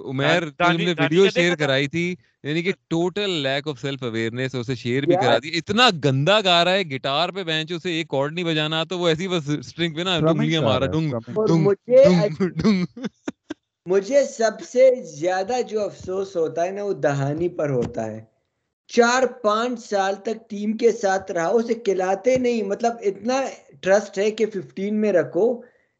عمیر 0.10 0.43
فلم 0.58 0.78
نے 0.78 0.93
ویڈیو 0.99 1.28
شیئر؟ 1.30 1.56
کرائی 1.56 1.88
تھی 1.88 2.16
یعنی 2.43 2.62
کہ 2.64 2.72
total 2.88 3.30
lack 3.43 3.68
of 3.68 3.80
self 3.82 4.03
awareness 4.03 4.56
اسے 4.56 4.76
شیئر 4.76 5.03
بھی 5.03 5.16
کرا 5.16 5.38
دی۔ 5.43 5.49
اتنا 5.58 5.89
گندا 6.06 6.39
گا 6.41 6.64
رہا 6.66 6.74
ہے 6.74 6.84
گٹار 6.91 7.30
پہ 7.30 7.43
بینچ 7.43 7.72
اسے 7.72 7.91
ایک 7.91 8.08
کارڈ 8.10 8.34
نہیں 8.34 8.45
بجانا 8.45 8.84
تو 8.84 8.99
وہ 8.99 9.08
ایسی 9.08 9.28
بس 9.28 9.49
اسٹرنگ 9.60 9.95
پہ 9.95 10.01
نا 10.01 10.20
ڈنگلیاں 10.20 10.62
مارا 10.62 10.86
ڈنگ 10.86 11.14
ڈنگ 11.38 12.86
مجھے 13.86 14.24
سب 14.26 14.62
سے 14.70 14.89
زیادہ 15.20 15.62
جو 15.70 15.82
افسوس 15.82 16.36
ہوتا 16.36 16.66
ہے 16.66 16.72
نا 16.72 16.84
وہ 16.84 16.93
دہانی 16.93 17.49
پر 17.49 17.70
ہوتا 17.70 18.06
ہے۔ 18.06 18.24
چار 18.89 19.24
پانچ 19.41 19.80
سال 19.86 20.16
تک 20.16 20.49
ٹیم 20.49 20.78
کے 20.78 20.91
ساتھ 20.91 21.32
رہا 21.32 21.47
اسے 21.47 21.74
کھلاتے 21.74 22.38
نہیں 22.38 22.64
مطلب 22.64 22.93
اتنا 23.01 23.41
ٹرسٹ 23.82 24.18
ہے 24.18 24.32
کہ 24.32 24.45
ففٹین 24.45 25.01
میں 25.01 25.12
رکھو۔ 25.14 25.47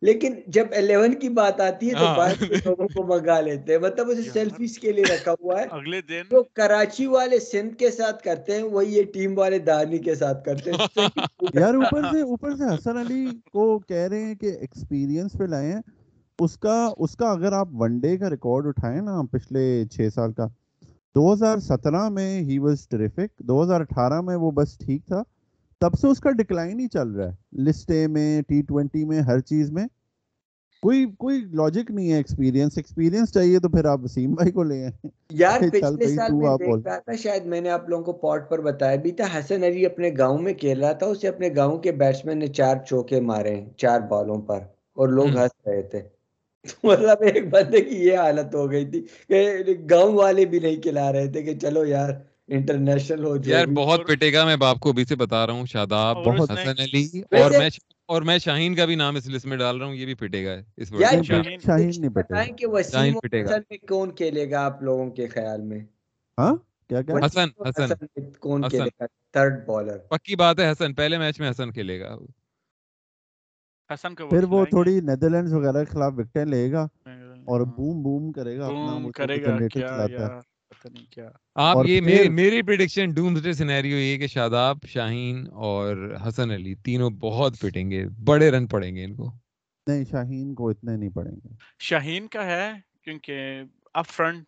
لیکن 0.02 0.34
جب 0.48 0.66
الیون 0.72 1.14
کی 1.14 1.30
بات 1.32 1.60
آتی 1.62 1.89
ہے 1.89 1.96
تو 1.96 2.06
ہاں۔ 2.08 2.16
کے 2.39 2.56
لوگوں 2.66 2.88
کو 2.89 3.04
منگا 3.06 3.39
لیتے 3.39 3.72
ہیں۔ 3.72 3.80
مطلب 3.80 4.10
اسے 4.10 4.22
یار۔ 4.22 4.34
سیلفیز 4.34 4.78
کے 4.80 4.91
لیے 4.91 5.04
رکھا 5.06 5.32
ہوا 5.34 5.60
ہے۔ 5.60 5.66
اگلے 5.72 6.02
دن۔ 6.02 6.24
جو 6.32 6.43
کراچی 6.54 7.06
والے 7.08 7.39
سندھ 7.41 7.76
کے 7.76 7.91
ساتھ 7.91 8.24
کرتے 8.24 8.56
ہیں 8.56 8.64
وہی 8.66 8.93
یہ 8.93 9.04
ٹیم 9.14 9.38
والے 9.38 9.60
دہانی 9.60 9.98
کے 9.98 10.16
ساتھ 10.16 10.43
کرتے 10.46 10.72
ہیں۔ 10.72 10.88
یار 11.54 11.74
اوپر 11.74 12.04
سے 12.12 12.22
اوپر 12.24 12.56
سے 12.56 12.74
حسن 12.76 12.98
علی 12.98 13.24
کو 13.52 13.80
کہہ 13.80 14.08
رہے 14.08 14.24
ہیں 14.24 14.36
کہ 14.36 14.56
ایکسپیرینس 14.60 15.32
پہ 15.38 15.43
لائے 15.43 15.72
ہیں۔ 15.72 15.82
اس 16.39 16.58
کا 16.58 16.74
اس 16.98 17.16
کا 17.18 17.32
اگر 17.32 17.54
آپ 17.54 17.68
ون 17.74 18.00
ڈے 18.00 18.18
کا 18.18 18.30
ریکارڈ 18.30 18.68
اٹھائیں 18.68 19.02
نا 19.02 19.22
پچھلے 19.32 19.64
چھ 19.91 20.08
سال 20.14 20.34
کا 20.34 20.48
دو 21.16 21.34
ہزار 21.34 21.58
سترہ 21.60 22.10
میں 22.10 22.39
ہی 22.41 22.58
واز 22.60 22.88
ٹریفک 22.88 23.39
دو 23.39 23.64
ہزار 23.64 23.82
اٹھارہ 23.82 24.22
میں 24.22 24.36
وہ 24.36 24.52
بس 24.52 24.78
ٹھیک 24.78 25.06
تھا۔ 25.06 25.22
تب 25.82 25.98
سے 26.00 26.08
اس 26.08 26.20
کا 26.20 26.32
ڈکلائن 26.38 26.80
ہی 26.80 26.88
چل 26.88 27.10
رہا 27.10 27.28
ہے 27.28 27.64
لسٹے 27.64 28.06
میں 28.08 28.42
ٹی 28.42 28.62
ٹوینٹی 28.62 29.04
میں 29.06 29.22
ہر 29.22 29.40
چیز 29.42 29.72
میں 29.72 29.86
کوئی 30.84 31.06
کوئی 31.18 31.40
لاجک 31.54 31.92
نہیں 31.92 32.12
ہے 32.12 32.18
ایکسپیرینس 32.18 32.78
ایکسپیرینس 32.78 33.34
چاہیے 33.34 33.60
تو 33.60 33.70
پھر 33.70 33.86
آپ 33.86 34.00
وسیم 34.04 34.34
بھائی 34.34 34.52
کو 34.52 34.64
لے 34.64 34.82
آئیں 34.82 34.92
یار 35.34 35.60
پچھلے 35.62 36.08
سال 36.08 36.34
میں۔ 36.34 36.48
دیکھ 36.58 36.88
رہا 36.88 36.98
تھا 37.00 37.16
شاید 37.16 37.46
میں 37.46 37.62
نے 37.62 37.70
آپ 37.70 37.90
لوگوں 37.90 38.04
کو 38.04 38.14
پوٹ 38.20 38.50
پر 38.50 38.62
بتایا 38.62 38.96
بھی 38.96 39.12
تھا 39.12 39.26
حسن 39.34 39.64
علی 39.64 39.86
اپنے 39.86 40.12
گاؤں 40.18 40.38
میں 40.40 40.54
کھیل 40.54 40.84
رہا 40.84 40.92
تھا 40.94 41.06
اسے 41.08 41.28
اپنے 41.28 41.50
گاؤں 41.56 41.78
کے 41.78 41.92
بیٹسمین 41.94 42.38
نے 42.40 42.48
چار 42.54 42.76
چوکے 42.88 43.22
مارے 43.22 43.56
ہیں 43.56 43.66
چار 43.78 44.00
بالوں 44.10 44.42
پر 44.42 44.60
اور 44.98 45.08
لوگ۔ 45.10 45.28
ہنس 45.30 45.68
رہے 45.68 45.82
تھے 45.84 46.02
مطلب 46.84 47.22
ایک 47.24 47.50
بندے 47.50 47.82
کی 47.82 47.96
یہ 47.98 48.18
حالت 48.18 48.56
ہو 48.56 48.70
گئی 48.72 48.86
تھی 48.86 49.02
کہ 49.30 49.42
گاؤں 49.90 50.14
والے 50.14 50.46
بھی 50.46 50.60
نہیں 50.60 50.82
کھلا 50.82 51.12
رہے 51.12 51.32
تھے 51.32 51.42
کہ 51.44 51.58
چلو 51.60 51.86
یار 51.86 52.10
انٹرنیشنل 52.48 53.24
ہو 53.24 53.38
جو 53.38 53.52
یار 53.52 53.66
بہت 53.66 54.08
پٹے 54.08 54.34
گا 54.34 54.46
میں 54.46 54.56
باپ 54.56 54.80
کو 54.80 54.89
ابھی 54.89 55.06
سے 55.06 55.16
بتا 55.16 55.48
رہا 55.48 55.54
ہوں 55.54 55.66
شاداب 55.66 56.18
نے- 56.18 56.39
حسن 56.39 56.82
علی 56.82 57.22
اور 57.41 57.52
میں 57.60 57.70
اور 58.06 58.22
میں 58.22 58.38
شاہین 58.38 58.76
کا 58.76 58.86
بھی 58.86 58.96
نام 58.96 59.16
اس 59.16 59.28
لسٹ 59.28 59.46
میں 59.46 59.58
ڈال 59.58 59.78
رہا 59.78 59.86
ہوں 59.86 59.93
یہ 59.93 60.06
بھی 60.06 60.14
پٹے 60.14 60.46
گا 60.46 60.56
اس 60.78 60.91
یار 60.91 61.24
شاہین- 61.24 62.00
نہیں 62.00 62.10
پٹے 62.10 62.10
بتائیں 62.10 62.54
کہ 62.54 62.68
وسیم 62.68 63.20
پٹے 63.20 63.46
گا 63.46 63.58
میں 63.70 63.78
کون 63.78 64.16
کھیلے 64.16 64.52
گا 64.52 64.66
آپ 64.66 64.84
لوگوں 64.84 65.10
کے 65.12 65.28
خیال 65.28 65.62
میں؟ 65.62 65.80
ہاں؟ 66.38 66.56
کیا 66.89 67.02
کیا؟ 67.02 67.16
حسن 67.26 67.48
حسن۔ 67.60 67.88
کون۔ 68.39 68.70
کھیلے 68.70 68.89
گا؟ 69.00 69.06
تھرڈ 69.34 69.66
بالر 69.66 69.98
پکی 69.98 70.36
بات 70.36 70.60
ہے 70.60 70.72
حسن 70.72 70.93
پہلے 70.93 71.18
میچ 71.18 71.39
میں 71.39 71.50
حسن 71.50 71.72
کھیلے 71.72 72.00
گا۔ 72.00 72.18
حسن 73.93 74.16
کو 74.16 74.30
پھر 74.30 74.43
وہ۔ 74.43 74.66
تھوڑی 74.66 75.00
نیدرلینڈز 75.00 75.54
وغیرہ 75.54 75.84
کے 75.84 75.91
خلاف 75.91 76.14
وکٹیں 76.18 76.46
لے 76.46 76.72
گا 76.72 76.88
اور 77.46 77.62
ہاں۔ 77.62 77.74
بوم 77.74 78.04
بوم 78.04 78.32
کرے 78.32 78.58
گا 78.58 78.66
اپنا 78.66 79.10
کرے 79.16 79.43
گا 79.43 79.68
کیا 79.68 80.39
آپ 81.55 81.78
یہ 81.86 82.01
میری 82.30 82.61
پریڈکشن 82.61 83.13
ڈومز 83.13 83.43
ڈے 83.43 83.53
سینیریو 83.53 83.97
یہ 83.97 84.18
کہ 84.18 84.28
شاداب 84.28 84.78
شاہین 84.88 85.45
اور 85.53 86.16
حسن 86.28 86.51
علی 86.51 86.76
تینوں 86.76 87.09
بہت 87.09 87.59
پٹیں 87.59 87.91
گے 87.91 88.05
بڑے 88.24 88.51
رن 88.51 88.68
پڑیں 88.68 88.95
گے 88.95 89.03
ان 89.03 89.16
کو۔ 89.16 89.32
نہیں 89.88 90.05
شاہین 90.05 90.53
کو 90.53 90.70
اتنے 90.70 90.97
نہیں 90.97 91.09
پڑیں 91.09 91.32
گے۔ 91.32 91.49
شاہین 91.80 92.28
کا 92.28 92.45
ہے 92.45 92.72
کیونکہ 93.03 93.61
up 93.93 94.07
front 94.07 94.45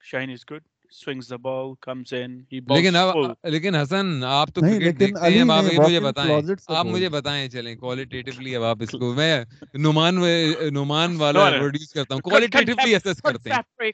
Shaheen 0.00 0.30
is 0.30 0.44
good 0.52 0.62
swings 0.90 1.30
the 1.30 1.36
ball 1.36 1.74
comes 1.80 2.14
in 2.14 2.40
ہی 2.52 2.60
لیکن 2.60 2.96
اب 2.96 3.14
لیکن 3.44 3.74
حسن 3.74 4.24
آپ 4.24 4.48
تو 4.54 4.60
کرکٹ 4.60 5.00
دیکھتے 5.00 5.04
ہیں 5.04 5.50
آپ 5.50 5.64
یہ 5.72 5.78
مجھے 5.78 6.00
بتائیں 6.00 6.40
آپ 6.68 6.86
مجھے۔ 6.86 7.08
بتائیں 7.08 7.48
چلیں 7.48 7.76
کوالٹیٹیولی 7.76 8.56
اب 8.56 8.62
آپ 8.62 8.76
اس 8.80 8.90
کو 8.90 9.14
میں 9.14 9.44
نعمان 9.74 10.14
نعمان 10.72 11.16
والا. 11.20 11.50
پروڈیوس 11.50 11.92
کرتا 11.92 12.14
ہوں۔ 12.14 12.20
کوالٹیٹیولی 12.30 12.96
اسیس 12.96 13.22
کرتے 13.22 13.50
ہیں۔ 13.50 13.84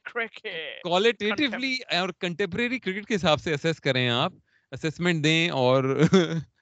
کوالٹیٹیولی 0.82 1.76
اور 1.90 2.08
کنٹمپریری 2.20 2.78
کرکٹ 2.78 3.06
کے 3.06 3.14
حساب 3.14 3.40
سے 3.40 3.54
اسیس 3.54 3.80
کریں 3.80 4.08
آپ۔ 4.08 4.32
اسیسمنٹ 4.72 5.24
دیں 5.24 5.48
اور 5.50 6.02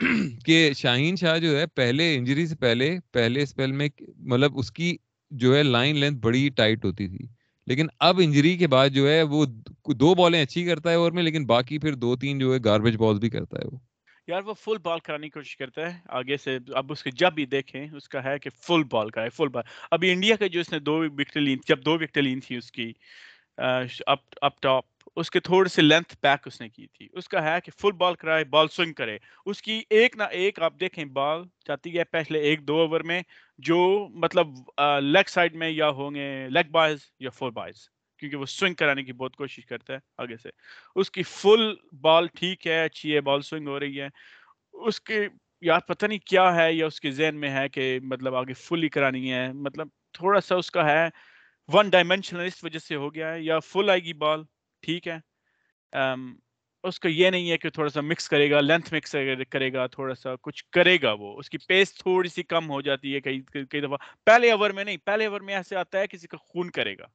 کہ 0.44 0.72
شاہین 0.76 1.16
شاہ 1.16 1.38
جو 1.38 1.58
ہے 1.58 1.66
پہلے 1.66 2.14
انجری 2.16 2.46
سے 2.46 2.56
پہلے 2.56 2.98
پہلے 3.12 3.42
اسپیل 3.42 3.72
میں 3.72 3.88
مطلب 4.16 4.58
اس 4.58 4.72
کی 4.72 4.96
جو 5.30 5.56
ہے 5.56 5.62
لائن 5.62 5.96
لینتھ 5.96 6.18
بڑی 6.18 6.48
ٹائٹ 6.48 6.84
ہوتی 6.84 7.08
تھی۔ 7.08 7.37
لیکن 7.68 7.86
اب 8.00 8.20
انجری 8.22 8.56
کے 8.56 8.66
بعد 8.66 8.88
جو 8.88 9.08
ہے 9.08 9.22
وہ 9.22 9.44
دو 9.94 10.14
بالیں 10.14 10.42
اچھی 10.42 10.64
کرتا 10.64 10.90
ہے 10.90 10.94
اوور 10.94 11.12
میں، 11.12 11.22
لیکن 11.22 11.46
باقی 11.46 11.78
پھر 11.78 11.94
دو 11.94 12.16
تین 12.16 12.38
جو 12.38 12.54
ہے 12.54 12.58
گاربیج 12.64 12.96
بالز 12.96 13.20
بھی 13.20 13.30
کرتا 13.30 13.58
ہے 13.58 13.66
وہ۔ 13.72 13.78
یار 14.26 14.42
وہ 14.42 14.54
فل 14.54 14.78
بال 14.82 14.98
کرانے 14.98 15.26
کی 15.26 15.30
کوشش 15.30 15.56
کرتا 15.56 15.90
ہے۔ 15.90 15.98
آگے 16.08 16.36
سے 16.36 16.58
اب 16.74 16.92
اس 16.92 17.02
کے 17.02 17.10
جب 17.10 17.32
بھی 17.32 17.46
دیکھیں 17.46 17.86
اس 17.96 18.08
کا 18.08 18.24
ہے 18.24 18.38
کہ 18.38 18.50
فل 18.50 18.82
بال 18.84 19.10
کرائے 19.10 19.30
فل 19.30 19.48
بال 19.48 19.62
ابھی 19.90 20.10
انڈیا 20.10 20.36
کے 20.36 20.48
جو 20.48 20.60
اس 20.60 20.72
نے 20.72 20.78
دو 20.78 20.98
وکٹیں 21.04 21.42
لی 21.42 21.56
جب 21.68 21.84
دو 21.84 21.94
وکٹیں 21.94 22.22
لی 22.22 22.40
تھی 22.40 22.56
اس 22.56 22.72
کی 22.72 22.92
اپ 24.06 24.18
اپ 24.42 24.60
ٹاپ 24.62 24.84
اس 25.18 25.30
کے 25.30 25.40
تھوڑے 25.40 25.68
سے 25.68 25.82
لینتھ 25.82 26.14
بیک 26.22 26.46
اس 26.46 26.60
نے 26.60 26.68
کی 26.68 26.86
تھی۔ 26.86 27.08
اس 27.12 27.28
کا 27.28 27.42
ہے 27.44 27.60
کہ 27.64 27.72
فل 27.80 27.92
بال 27.92 28.14
کرائے 28.14 28.44
بال 28.44 28.68
سوئنگ 28.68 28.92
کرے۔ 28.92 29.18
اس 29.46 29.62
کی 29.62 29.82
ایک 29.90 30.16
نہ 30.16 30.22
ایک 30.22 30.62
آپ 30.62 30.72
دیکھیں 30.80 31.04
بال 31.04 31.42
جاتی 31.66 31.98
ہے 31.98 32.04
پہلے 32.04 32.38
ایک 32.38 32.68
دو 32.68 32.78
اوور 32.80 33.00
میں 33.00 33.22
جو 33.58 34.08
مطلب 34.14 34.46
لیگ 35.02 35.28
سائڈ 35.28 35.54
میں 35.54 35.70
یا 35.70 35.88
ہوں 35.88 36.14
گے 36.14 36.48
لیگ 36.48 36.70
بائز 36.70 36.98
یا 37.20 37.30
فل 37.30 37.50
بائز 37.50 37.88
کیونکہ 38.18 38.36
وہ 38.36 38.46
سوئنگ 38.46 38.74
کرانے 38.74 39.02
کی 39.02 39.12
بہت 39.12 39.36
کوشش 39.36 39.66
کرتا 39.66 39.92
ہے 39.92 39.98
آگے 40.18 40.36
سے۔ 40.36 40.48
اس 40.94 41.10
کی 41.10 41.22
فل 41.22 41.74
بال 42.00 42.26
ٹھیک 42.26 42.66
ہے، 42.66 42.84
اچھی 42.84 43.14
ہے 43.14 43.20
بال 43.20 43.40
سوئنگ 43.40 43.68
ہو 43.68 43.80
رہی 43.80 44.00
ہے۔ 44.00 44.08
اس 44.72 45.00
کے 45.00 45.28
یار 45.60 45.80
پتہ 45.80 46.06
نہیں 46.06 46.18
کیا 46.18 46.54
ہے 46.56 46.72
یا 46.72 46.86
اس 46.86 47.00
کے 47.00 47.10
ذہن 47.10 47.36
میں 47.36 47.50
ہے 47.50 47.68
کہ 47.68 47.98
مطلب 48.02 48.34
آگے 48.34 48.52
فلی 48.52 48.88
کرانی 48.88 49.32
ہے۔ 49.32 49.52
مطلب 49.52 49.88
تھوڑا 50.12 50.40
سا 50.40 50.54
اس 50.54 50.70
کا 50.70 50.90
ہے 50.90 51.08
ون 51.68 51.88
ڈائمینشنل 51.90 52.46
اس 52.46 52.64
وجہ 52.64 52.78
سے 52.78 52.94
ہو 52.94 53.14
گیا 53.14 53.34
ہے 53.34 53.42
یا 53.42 53.58
فل 53.58 53.90
آئے 53.90 54.00
گی 54.00 54.12
بال 54.12 54.42
ٹھیک 54.82 55.08
ہے۔ 55.08 55.18
اس 56.84 56.98
کا 57.00 57.08
یہ 57.08 57.30
نہیں 57.30 57.50
ہے 57.50 57.56
کہ 57.58 57.70
تھوڑا 57.70 57.88
سا 57.90 58.00
مکس 58.00 58.28
کرے 58.28 58.50
گا 58.50 58.60
لینتھ 58.60 58.92
مکس 58.94 59.14
کرے 59.50 59.72
گا 59.72 59.86
تھوڑا 59.86 60.14
سا 60.14 60.34
کچھ 60.42 60.64
کرے 60.72 60.96
گا 61.02 61.12
وہ۔ 61.12 61.36
اس 61.38 61.50
کی 61.50 61.58
پیس 61.68 61.94
تھوڑی 61.94 62.28
سی 62.28 62.42
کم 62.42 62.70
ہو 62.70 62.80
جاتی 62.80 63.14
ہے 63.14 63.20
کئی 63.20 63.40
کئی 63.70 63.80
دفعہ۔ 63.80 63.96
پہلے 64.26 64.50
اوور 64.52 64.70
میں 64.70 64.84
نہیں 64.84 64.96
پہلے 65.04 65.26
اوور 65.26 65.40
میں 65.40 65.54
ایسے 65.54 65.76
آتا 65.76 65.98
ہے 66.00 66.06
کسی 66.06 66.26
کا 66.26 66.36
خون 66.40 66.70
کرے 66.70 66.96
گا۔ 66.98 67.06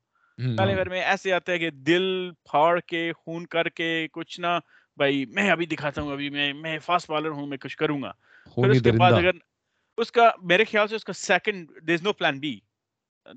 پہلے 0.58 0.74
اوور 0.74 0.86
میں 0.86 1.02
ایسے 1.04 1.34
آتا 1.34 1.52
ہے 1.52 1.58
کہ 1.60 1.70
دل 1.88 2.04
پھاڑ 2.52 2.80
کے 2.80 3.12
خون 3.18 3.46
کر 3.46 3.70
کے 3.70 3.90
کچھ 4.14 4.40
نہ 4.40 4.58
بھائی 4.98 5.26
میں 5.26 5.50
ابھی 5.52 5.66
دکھاتا 5.66 6.02
ہوں 6.02 6.12
ابھی 6.12 6.30
میں 6.30 6.52
میں 6.54 6.78
فاسٹ 6.80 7.10
بالر 7.10 7.30
ہوں 7.30 7.48
میں 7.48 7.58
کچھ 7.58 7.78
کروں 7.78 8.02
گا۔ 8.02 8.12
پھر 8.56 8.70
اس 8.70 8.82
کے 8.82 8.92
بعد 8.92 9.12
اگر 9.12 9.32
اس 9.98 10.12
کا 10.12 10.30
میرے 10.44 10.66
خیال 10.66 10.88
سے 10.88 10.96
اس 10.96 11.04
کا 11.04 11.14
second 11.14 11.72
there 11.88 11.94
is 11.94 12.04
no 12.04 12.14
plan 12.14 12.40
B 12.40 12.60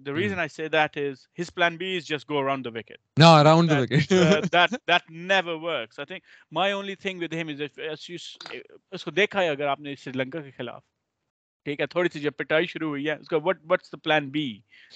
the 0.04 0.12
reason 0.12 0.38
I 0.38 0.46
say 0.48 0.68
that 0.68 0.96
is 0.96 1.28
his 1.32 1.50
plan 1.50 1.76
B 1.76 1.96
is 1.96 2.04
just 2.04 2.26
go 2.26 2.38
around 2.38 2.64
the 2.64 2.70
wicket. 2.70 2.98
No, 3.16 3.40
around 3.42 3.68
the 3.68 3.74
that, 3.74 3.90
wicket. 3.90 4.12
uh, 4.12 4.40
that 4.52 4.80
that 4.86 5.02
never 5.10 5.56
works. 5.58 5.98
I 5.98 6.04
think 6.04 6.24
my 6.50 6.72
only 6.72 6.96
thing 6.96 7.18
with 7.18 7.32
him 7.32 7.48
is 7.48 7.60
if 7.60 7.78
as 7.78 8.08
you 8.08 8.18
اس 8.92 9.04
کو 9.04 9.10
دیکھا 9.10 9.42
ہے 9.42 9.48
اگر 9.48 9.66
آپ 9.66 9.80
نے 9.80 9.94
سری 9.96 10.18
لنکا 10.18 10.40
کے 10.40 10.50
خلاف 10.56 10.82
ٹھیک 11.64 11.80
ہے 11.80 11.86
تھوڑی 11.86 12.08
سی 12.12 12.20
جب 12.20 12.32
پٹائی 12.38 12.66
شروع 12.66 12.88
ہوئی 12.88 13.08
ہے 13.08 13.14
اس 13.20 13.28
کا 13.28 13.36
what 13.44 13.60
what's 13.70 13.92
the 13.92 13.96
plan 14.02 14.28
B 14.30 14.46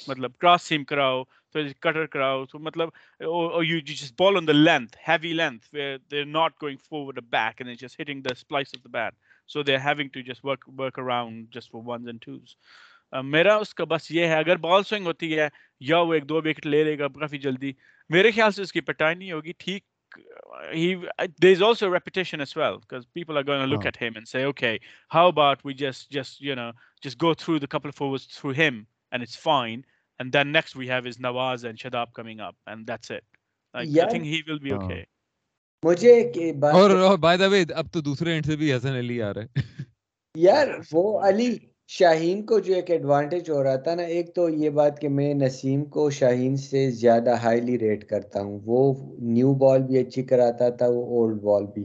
مطلب 0.08 0.36
کراس 0.40 0.62
سیم 0.62 0.84
کراؤ 0.84 1.22
تو 1.52 1.60
کٹر 1.80 2.06
کراؤ 2.06 2.44
تو 2.50 2.58
مطلب 2.58 2.88
or 3.28 3.62
you 3.68 3.80
just 3.82 4.16
ball 4.20 4.36
on 4.40 4.46
the 4.50 4.54
length 4.54 4.94
heavy 5.08 5.32
length 5.34 5.72
where 5.78 5.98
they're 6.08 6.30
not 6.36 6.58
going 6.64 6.78
forward 6.90 7.18
or 7.22 7.26
back 7.38 7.60
and 7.60 7.72
it's 7.72 7.82
just 7.86 7.98
hitting 8.02 8.22
the 8.28 8.34
splice 8.42 8.72
of 8.78 8.82
the 8.84 8.92
bat 8.98 9.14
so 9.46 9.62
they're 9.62 9.86
having 9.86 10.12
to 10.16 10.22
just 10.30 10.44
work 10.50 10.68
work 10.82 10.98
around 10.98 11.50
just 11.50 11.74
میرا 13.12 13.56
اس 13.56 13.74
کا 13.74 13.84
بس 13.84 14.10
یہ 14.10 14.26
ہے 14.26 14.34
اگر 14.34 14.56
بال 14.56 14.82
سوئگ 14.82 15.02
ہوتی 15.02 15.38
ہے 15.38 15.48
یا 15.80 15.98
وہ 15.98 16.14
ایک 16.14 16.28
دو 16.28 16.40
لے 16.64 16.98
گا 16.98 17.08
شاہین 41.90 42.42
کو 42.46 42.58
جو 42.58 42.74
ایک 42.74 42.90
ایڈوانٹیج 42.90 43.50
ہو 43.50 43.62
رہا 43.62 43.76
تھا 43.76 43.94
نا 43.94 44.02
ایک 44.02 44.34
تو 44.34 44.48
یہ 44.48 44.70
بات 44.70 45.00
کہ 45.00 45.08
میں 45.08 45.34
نسیم 45.34 45.84
کو 45.84 46.10
شاہین 46.10 46.56
سے 46.56 46.90
زیادہ 46.90 47.30
ہائیلی 47.30 47.78
ریٹ 47.78 48.04
کرتا 48.04 48.42
ہوں۔ 48.42 48.60
وہ 48.64 48.94
نیو 49.18 49.54
بال 49.54 49.82
بھی 49.82 49.98
اچھی 49.98 50.22
کراتا 50.22 50.68
تھا 50.68 50.86
وہ 50.88 51.04
اولڈ 51.06 51.40
بال 51.40 51.66
بھی۔ 51.74 51.84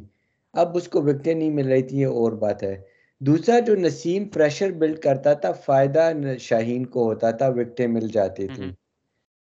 اب 0.53 0.77
اس 0.77 0.87
کو 0.87 1.01
وکٹیں 1.01 1.33
نہیں 1.33 1.49
مل 1.49 1.67
رہی 1.67 1.81
تھی 1.81 1.99
یہ 1.99 2.07
اور 2.07 2.31
بات 2.31 2.63
ہے۔ 2.63 2.81
دوسرا 3.19 3.59
جو 3.59 3.75
نسیم 3.75 4.25
پریشر 4.25 4.71
بلڈ 4.71 4.99
کرتا 4.99 5.33
تھا 5.33 5.51
فائدہ 5.51 6.11
شاہین 6.39 6.85
کو 6.85 7.05
ہوتا 7.05 7.31
تھا 7.31 7.47
وکٹیں 7.47 7.87
مل 7.87 8.07
جاتی 8.13 8.47
تھیں۔ 8.47 8.71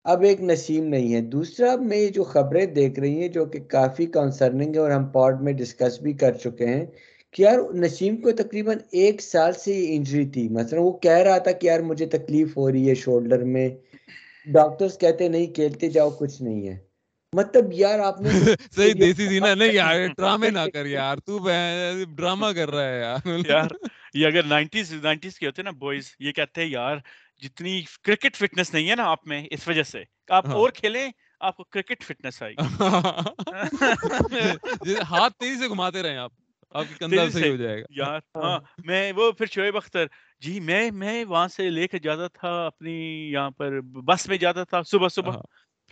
اب 0.05 0.23
ایک 0.23 0.41
نسیم 0.41 0.85
نہیں 0.85 1.15
ہے۔ 1.15 1.21
دوسرا 1.21 1.77
میں 1.77 1.97
یہ 1.97 2.09
جو 2.09 2.25
خبریں 2.25 2.67
دیکھ 2.67 3.01
رہی 3.01 3.21
ہیں 3.21 3.29
جو 3.29 3.45
کہ 3.45 3.59
کافی 3.61 4.07
کنسرننگ 4.07 4.75
ہے 4.75 4.81
اور 4.81 4.91
ہم 4.91 5.07
پوڈ 5.07 5.43
میں 5.43 5.53
ڈسکس 5.53 6.01
بھی 6.01 6.13
کر 6.13 6.33
چکے 6.33 6.67
ہیں 6.67 6.87
کہ 7.35 7.43
یار 7.43 7.75
نسیم 7.75 8.17
کو 8.17 8.33
تقریباً 8.33 8.79
ایک 8.93 9.23
سال 9.23 9.53
سے 9.53 9.73
یہ 9.73 9.97
انجری 9.97 10.27
تھی۔ 10.27 10.49
مثلا 10.49 10.81
وہ 10.81 10.93
کہہ 10.93 11.19
رہا 11.19 11.39
تھا 11.39 11.53
کہ 11.53 11.67
یار 11.67 11.81
مجھے 11.81 12.07
تکلیف 12.07 12.57
ہو 12.57 12.73
رہی 12.73 12.89
ہے 12.89 12.95
شولڈر 12.95 13.39
میں۔ 13.45 13.69
ڈاکٹرز 14.47 14.99
کہتے 14.99 15.29
نہیں 15.29 15.47
کھیلتے 15.47 15.89
جاؤ 15.89 16.11
کچھ 16.11 16.43
نہیں 16.43 16.69
ہے۔ 16.69 16.79
مطلب 17.33 17.65
یار 17.73 17.99
آپ 17.99 18.21
نے 18.21 18.29
صحیح 18.77 18.93
دیسی 19.01 19.29
سی 19.29 19.39
نا 19.39 19.55
نہیں 19.55 19.73
یار 19.73 19.95
ڈرامے 20.17 20.51
نہ 20.51 20.59
کر 20.73 20.87
یار۔ 20.87 21.17
تو 21.17 21.39
ڈرامہ 22.17 22.47
کر 22.47 22.71
رہا 22.71 22.89
ہے 22.89 23.01
یار۔ 23.01 23.29
یار 23.47 23.69
یہ 24.15 24.27
اگر 24.27 24.43
نائنٹیز 24.43 24.93
نائنٹیز 24.93 25.39
کے 25.39 25.47
ہوتے 25.47 25.63
نا 25.63 25.71
بوائز 25.71 26.05
یہ 26.21 26.33
کہتے 26.33 26.61
ہیں 26.61 26.69
یار 26.69 26.97
جتنی 27.43 27.83
کرکٹ 28.03 28.37
فٹنس 28.37 28.75
نہیں 28.75 28.91
ہے 28.91 28.95
نا 28.97 29.05
آپ 29.05 29.27
میں 29.27 29.47
اس 29.51 29.69
وجہ 29.69 29.83
سے۔ 29.83 30.03
آپ 30.29 30.47
ہاں۔ 30.47 30.55
اور 30.55 30.71
کھیلیں 30.71 31.11
آپ 31.41 31.57
کو 31.57 31.65
کرکٹ 31.65 32.03
فٹنس 32.03 32.43
آئے 32.43 32.53
گی۔ 32.53 32.85
ہاتھ 35.11 35.33
تیزی 35.33 35.61
سے 35.63 35.69
گھماتے 35.69 36.03
رہے 36.03 36.17
آپ۔ 36.17 36.33
آپ 36.75 36.85
تیزی 37.01 37.31
صحیح 37.31 37.51
ہو 37.51 37.57
جائے 37.57 37.81
گا 37.81 37.87
یار 37.97 38.21
ہاں۔ 38.37 38.59
میں 38.85 39.13
وہ 39.13 39.31
پھر 39.33 39.47
شعیب 39.47 39.77
اختر 39.77 40.07
جی 40.43 40.59
میں 40.63 40.91
میں 40.95 41.25
وہاں 41.25 41.49
سے 41.49 41.69
لے 41.71 41.87
کے 41.89 41.99
جاتا 42.01 42.27
تھا 42.31 42.55
اپنی 42.67 42.97
یہاں 43.33 43.51
پر 43.53 43.81
بس 44.05 44.27
میں 44.29 44.39
جاتا 44.39 44.65
تھا 44.65 44.83
صبح 44.85 45.09
صبح 45.11 45.37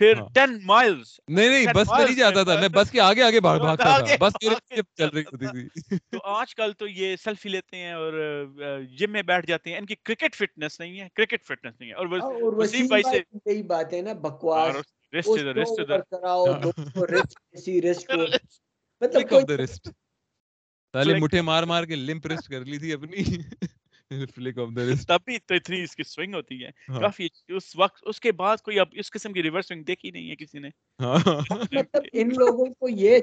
پھر۔ 0.00 0.20
ٹین 0.34 0.56
مائلز 0.64 1.08
نہیں 1.28 1.48
نہیں 1.48 1.66
بس 1.74 1.88
میں 1.88 2.04
نہیں 2.04 2.16
جاتا 2.16 2.42
تھا 2.42 2.58
میں 2.60 2.68
بس 2.72 2.90
کے 2.90 3.00
آگے 3.00 3.22
آگے 3.22 3.40
بھاگ 3.40 3.58
بھاگتا 3.60 3.98
تھا 3.98 4.16
بس 4.20 4.32
میرے 4.42 4.82
چل 4.96 5.08
رہی 5.08 5.22
ہوتی 5.22 5.46
تھی 5.48 5.98
تو 6.10 6.18
آج 6.30 6.54
کل 6.54 6.72
تو 6.72 6.86
یہ 6.88 7.14
سیلفی 7.16 7.48
لیتے 7.48 7.76
ہیں 7.76 7.92
اور 7.94 8.12
جم 8.98 9.12
میں 9.12 9.22
بیٹھ 9.24 9.46
جاتے 9.46 9.70
ہیں 9.70 9.78
ان 9.78 9.86
کی 9.86 9.94
کرکٹ 10.02 10.34
فٹنس 10.36 10.80
نہیں 10.80 11.00
ہے 11.00 11.08
کرکٹ 11.14 11.44
فٹنس 11.44 11.74
نہیں 11.80 11.90
ہے 11.90 11.94
اور 11.94 12.06
وسیم 12.56 12.86
بھائی 12.86 13.02
سے 13.04 13.20
کی 13.20 13.38
یہی 13.46 13.62
بات 13.64 13.92
ہے 13.92 14.00
نا 14.02 14.12
بکواس 14.22 14.76
رسٹ 15.12 15.44
رسٹ 15.56 15.80
کراؤ 16.10 16.44
رسٹ 17.06 17.38
ایسی 17.52 17.80
رسٹ 17.82 18.10
مطلب 19.02 19.28
کوئی 19.30 19.44
Flick 20.96 21.20
مٹھے 21.20 21.40
مار 21.40 21.62
مار 21.62 21.84
کے 21.84 21.96
لمپ 21.96 22.26
رسٹ 22.26 22.48
کر 22.48 22.64
لی 22.64 22.78
تھی 22.78 22.92
اپنی۔ 22.92 23.22
فلک 24.36 24.58
آف 24.58 24.68
دا 24.76 24.82
رسٹ۔ 24.82 25.08
تب 25.08 25.18
بھی 25.24 25.38
تو 25.46 25.54
اتنی 25.54 25.82
اس 25.82 25.96
کی 25.96 26.02
سوئنگ 26.02 26.34
ہوتی 26.34 26.64
ہے۔ 26.64 26.70
ہاں۔ 26.88 27.00
کافی 27.00 27.28
اس 27.48 27.72
وقت 27.76 28.02
اس 28.02 28.20
کے 28.20 28.32
بعد 28.32 28.56
کوئی 28.56 28.80
اب 28.80 28.86
اس 28.92 29.10
قسم 29.10 29.32
کی 29.32 29.42
ریورس 29.42 29.68
سوئنگ 29.68 29.82
دیکھی 29.82 30.10
نہیں 30.10 30.30
ہے 30.30 30.36
کسی 30.36 30.58
نے۔ 30.58 30.68
ہاں۔ 31.00 31.18
مطلب 31.72 32.02
ان 32.12 32.28
لوگوں 32.28 32.66
کو 32.66 32.88
یہ 32.88 33.18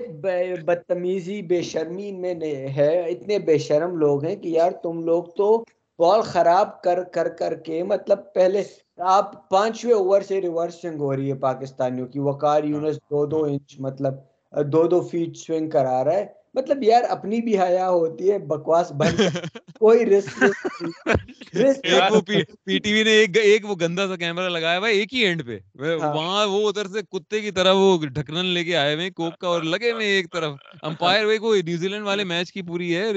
بدتمیزی 0.65 1.41
بے 1.41 1.61
شرمی 1.61 2.11
میں 2.11 2.35
ہے۔ 2.75 2.99
اتنے 3.09 3.39
بے 3.39 3.57
شرم 3.57 3.95
لوگ 3.95 4.25
ہیں 4.25 4.35
کہ 4.35 4.47
یار 4.47 4.71
تم 4.83 5.03
لوگ 5.03 5.23
تو 5.23 5.63
بال 5.99 6.21
خراب 6.21 6.81
کر 6.81 7.03
کر 7.03 7.29
کر 7.29 7.55
کے 7.55 7.83
مطلب 7.83 8.19
پہلے 8.33 8.63
آپ 8.97 9.49
پانچویں 9.49 9.93
اوور 9.93 10.21
سے 10.21 10.41
ریورس 10.41 10.81
سوئنگ 10.81 10.99
ہو 10.99 11.15
رہی 11.15 11.29
ہے 11.29 11.37
پاکستانیوں 11.39 12.07
کی۔ 12.07 12.19
وقار 12.19 12.63
یونس 12.63 12.95
دو 12.97 13.25
دو 13.25 13.43
انچ 13.43 13.79
مطلب 13.79 14.13
دو 14.65 14.87
دو 14.87 15.01
فیٹ 15.01 15.37
سوئنگ 15.37 15.69
کرا 15.69 16.03
رہا 16.03 16.13
ہے۔ 16.13 16.38
مطلب 16.55 16.83
یار 16.83 17.03
اپنی 17.09 17.41
بھی 17.41 17.59
حیا 17.59 17.89
ہوتی 17.89 18.31
ہے 18.31 18.37
بکواس 18.47 18.91
بند 18.91 19.19
کوئی 19.79 20.05
رسک 20.05 20.43
پی 22.65 22.77
ٹی 22.79 22.93
وی 22.93 23.03
نے 23.03 23.11
ایک 23.11 23.37
ایک 23.37 23.65
وہ 23.65 23.75
گندا 23.81 24.07
سا 24.07 24.15
کیمرہ 24.15 24.49
لگایا 24.49 24.77
ہوا 24.79 24.87
ہے 24.87 24.93
ایک 24.93 25.13
ہی 25.13 25.19
اینڈ 25.19 25.45
پہ۔ 25.45 25.57
ہاں۔ 26.01 26.13
وہاں 26.15 26.47
وہ 26.47 26.67
ادھر 26.69 26.87
سے 26.87 27.01
کتے 27.11 27.41
کی 27.41 27.51
طرح 27.51 27.73
وہ 27.73 27.97
ڈھکنن 28.05 28.45
لے 28.45 28.63
کے 28.63 28.75
آئے 28.77 28.95
ہوئے 28.95 29.09
کوک 29.09 29.37
کا 29.37 29.47
اور 29.47 29.61
لگے 29.63 29.91
ہوئے 29.91 30.07
ایک 30.07 30.31
طرف۔ 30.33 30.55
امپائر 30.81 31.25
وہ 31.41 31.55
نیوزی 31.65 31.87
لینڈ 31.87 32.05
والے 32.05 32.23
میچ 32.23 32.51
کی 32.51 32.61
پوری 32.61 32.95
ہے 32.95 33.11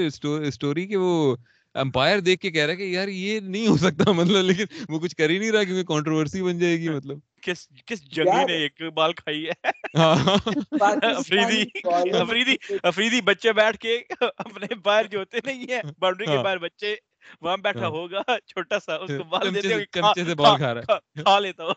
اسٹوری 0.47 0.87
کہ 0.87 0.97
وہ 0.97 1.35
امپائر 1.75 2.19
دیکھ 2.19 2.41
کے 2.41 2.51
کہہ 2.51 2.63
رہا 2.63 2.71
ہے 2.71 2.77
کہ 2.77 2.83
یار 2.83 3.07
یہ 3.07 3.39
نہیں 3.41 3.67
ہو 3.67 3.77
سکتا 3.77 4.11
مطلب 4.11 4.45
لیکن 4.45 4.63
وہ 4.89 4.99
کچھ 4.99 5.15
کر 5.15 5.29
ہی 5.29 5.37
نہیں 5.37 5.51
رہا 5.51 5.63
کیونکہ 5.63 5.83
کنٹروورسی 5.85 6.41
بن 6.41 6.59
جائے 6.59 6.79
گی 6.79 6.89
مطلب۔ 6.97 7.19
کس 7.41 7.67
کس 7.85 8.01
جنگلی 8.11 8.43
نے 8.45 8.53
ایک 8.57 8.81
بال 8.93 9.13
کھائی 9.13 9.45
ہے؟ 9.45 9.69
ہاں۔ 9.97 10.15
افریدی 11.17 11.63
افریدی 12.21 12.55
افریدی 12.83 13.21
بچے 13.21 13.53
بیٹھ 13.53 13.77
کے 13.77 13.97
اپنے 14.21 14.75
باہر 14.83 15.07
جو 15.07 15.19
ہوتے 15.19 15.37
نہیں 15.45 15.65
ہے 15.69 15.81
باؤنڈری 15.99 16.25
کے 16.25 16.35
ہاں۔ 16.35 16.43
باہر 16.43 16.57
بچے 16.57 16.95
وہاں 17.41 17.57
بیٹھا 17.57 17.81
ہاں۔ 17.81 17.89
ہوگا 17.89 18.21
چھوٹا 18.45 18.79
سا 18.79 18.95
اس 18.95 19.11
کو 19.17 19.23
بال 19.29 19.53
دیتے 19.55 19.73
ہوئے 19.73 19.85
چمچے 19.91 20.23
سے 20.23 20.35
بال 20.35 20.57
کھا 20.57 20.73
رہا 20.73 20.81
ہے۔ 20.83 21.21
کھا 21.23 21.37
لیتا 21.39 21.63
ہو۔ 21.63 21.73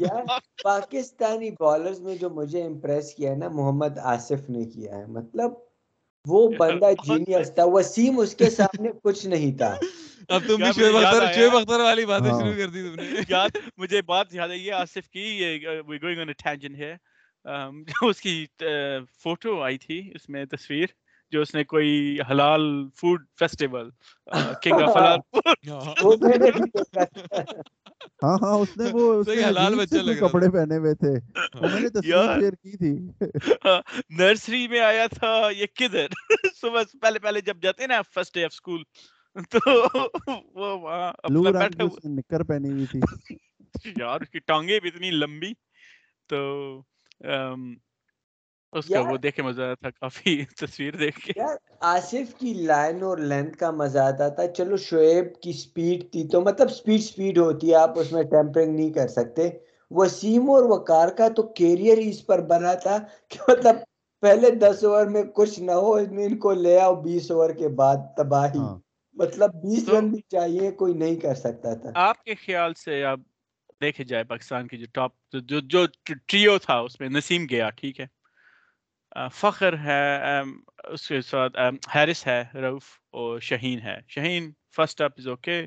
یار 0.00 0.24
پاکستانی 0.64 1.50
بالرز 1.58 2.00
میں 2.00 2.16
جو 2.16 2.30
مجھے 2.32 2.62
امپریس 2.62 3.14
کیا 3.14 3.30
ہے 3.30 3.36
نا 3.36 3.48
محمد 3.52 3.98
آصف 4.08 4.48
نے 4.50 4.64
کیا 4.66 4.96
ہے۔ 4.98 5.06
مطلب 5.08 5.50
وہ 6.26 6.48
بندہ 6.58 6.90
جینیس 7.04 7.54
تھا 7.54 7.64
وسیم 7.64 8.18
اس 8.18 8.34
کے 8.34 8.50
سامنے 8.50 8.90
کچھ 9.04 9.26
نہیں 9.26 9.56
تھا۔ 9.58 9.74
اب 10.28 10.42
تم 10.48 10.56
بھی 10.56 10.72
شعیب 10.72 10.94
یاد 10.94 11.04
اختر 11.04 11.32
شعیب 11.34 11.56
اختر 11.56 11.80
والی 11.80 12.04
باتیں 12.06 12.30
ہاں۔ 12.30 12.40
شروع 12.40 12.52
کر 12.56 12.68
دی 12.68 12.82
تم 12.82 12.94
نے۔ 12.94 13.02
یار 13.28 13.48
مجھے 13.78 14.02
بات 14.02 14.34
یاد 14.34 14.48
آئی 14.48 14.66
ہے 14.66 14.72
آصف 14.72 15.08
کی 15.08 15.56
وی 15.86 16.02
گوئنگ 16.02 16.20
آن 16.20 16.32
ٹینجن 16.38 16.74
ہے 16.74 16.94
اس 18.02 18.20
کی 18.20 18.34
فوٹو 19.22 19.60
آئی 19.62 19.78
تھی 19.78 20.00
اس 20.14 20.28
میں 20.28 20.44
تصویر 20.44 20.86
جو 21.32 21.40
اس 21.40 21.54
نے 21.54 21.64
کوئی 21.64 22.18
حلال 22.30 22.62
فوڈ 22.96 23.24
فیسٹیول 23.38 23.90
کنگ 24.62 24.82
آف 24.82 24.96
حلال 24.96 25.18
ہاں 28.22 28.36
ہاں 28.42 28.54
اس 28.54 28.76
نے 28.76 28.90
وہ 28.92 29.12
اس 29.14 29.28
نے 29.28 29.44
حلال 29.44 29.74
بچہ 29.74 29.94
لگ 29.94 30.12
کپڑے 30.20 30.50
پہنے 30.50 30.76
ہوئے 30.76 30.94
تھے۔ 30.94 31.12
میں 31.60 31.80
نے 31.80 31.88
تصویر۔ 31.94 32.40
شیئر 32.40 32.52
کی 32.52 32.76
تھی۔ 32.76 32.92
نرسری 34.10 34.68
میں 34.68 34.80
آیا 34.80 35.06
تھا 35.06 35.48
یہ 35.56 35.66
کدھر؟ 35.74 36.06
صبح 36.60 36.82
پہلے 37.00 37.18
پہلے 37.18 37.40
جب 37.40 37.56
جاتے 37.62 37.82
ہیں 37.82 37.88
نا 37.88 38.02
فرسٹ 38.14 38.34
ڈے 38.34 38.44
آف 38.44 38.50
اسکول 38.52 38.82
تو 39.50 39.58
وہ 40.54 40.78
وہاں 40.78 41.12
اپنا 41.18 41.50
بیٹھا 41.50 41.84
نکر 42.08 42.42
پہنی 42.42 42.70
ہوئی 42.72 42.86
تھی۔ 42.86 43.00
یار 43.98 44.20
اس 44.20 44.30
کی 44.30 44.38
ٹانگیں 44.38 44.80
بھی 44.80 44.90
اتنی 44.94 45.10
لمبی 45.10 45.52
تو 46.28 46.38
اس 48.72 48.86
کا 48.86 49.00
وہ 49.00 49.16
دیکھ 49.16 49.36
کے 49.36 49.42
مزہ 49.42 49.62
آیا 49.62 49.74
تھا 49.74 49.90
کافی 49.90 50.44
تصویر 50.56 50.96
دیکھ 50.96 51.20
کے۔ 51.20 51.32
یار 51.36 51.56
آصف 51.80 52.34
کی 52.38 52.54
لائن 52.54 53.02
اور 53.02 53.18
لینتھ 53.18 53.56
کا 53.58 53.70
مزہ 53.70 53.98
آتا 53.98 54.28
تھا۔ 54.28 54.46
چلو 54.46 54.76
شعیب 54.76 55.24
کی 55.42 55.52
سپیڈ 55.52 56.12
تھی 56.12 56.28
تو 56.28 56.40
مطلب 56.40 56.70
سپیڈ 56.70 57.00
سپیڈ 57.00 57.38
ہوتی 57.38 57.70
ہے 57.70 57.74
آپ 57.74 57.98
اس 57.98 58.12
میں 58.12 58.22
ٹیمپرنگ 58.22 58.76
نہیں 58.76 58.90
کر 58.90 59.08
سکتے۔ 59.08 59.48
وسیم 59.90 60.50
اور 60.50 60.62
وقار 60.62 61.08
کا 61.08 61.28
تو 61.28 61.42
کیریئر 61.42 61.98
ہی 61.98 62.10
اس 62.10 62.26
پر 62.26 62.40
بنا 62.42 62.74
تھا 62.74 62.98
کہ 63.28 63.38
مطلب 63.48 63.76
پہلے 64.22 64.50
دس 64.50 64.84
اوور 64.84 65.06
میں 65.06 65.22
کچھ 65.22 65.60
نہ 65.60 65.72
ہو 65.72 65.92
ان 65.94 66.36
کو 66.36 66.52
لے 66.52 66.80
آؤ 66.80 66.94
بیس 66.94 67.30
اوور 67.30 67.50
کے 67.50 67.68
بعد 67.68 67.96
تباہی۔ 68.16 68.58
ہاں۔ 68.58 68.78
مطلب 69.14 69.54
بیس 69.54 69.88
رن 69.88 70.08
بھی 70.08 70.20
چاہیے 70.28 70.70
کوئی 70.70 70.94
نہیں 70.94 71.16
کر 71.16 71.34
سکتا 71.34 71.74
تھا۔ 71.74 71.90
آپ 71.94 72.24
کے 72.24 72.34
خیال 72.34 72.74
سے 72.74 73.04
اب 73.04 73.20
دیکھے 73.80 74.04
جائے 74.04 74.24
پاکستان 74.24 74.66
کی 74.66 74.78
جو 74.78 74.86
ٹاپ 74.92 75.12
جو 75.32 75.60
جو 75.60 75.86
ٹریو 76.26 76.58
تھا 76.58 76.78
اس 76.78 77.00
میں 77.00 77.08
نسیم 77.08 77.46
گیا 77.50 77.70
ٹھیک 77.70 78.00
ہے؟ 78.00 78.19
فخر 79.32 79.78
ہے 79.78 80.18
اس 80.84 81.08
کے 81.08 81.20
ساتھ 81.20 81.58
حارث 81.94 82.26
ہے 82.26 82.44
روف 82.54 82.84
اور 83.10 83.40
شہین 83.40 83.80
ہے۔ 83.80 83.98
Shaheen 84.08 84.52
first 84.76 85.00
up 85.00 85.12
is 85.18 85.28
okay 85.28 85.66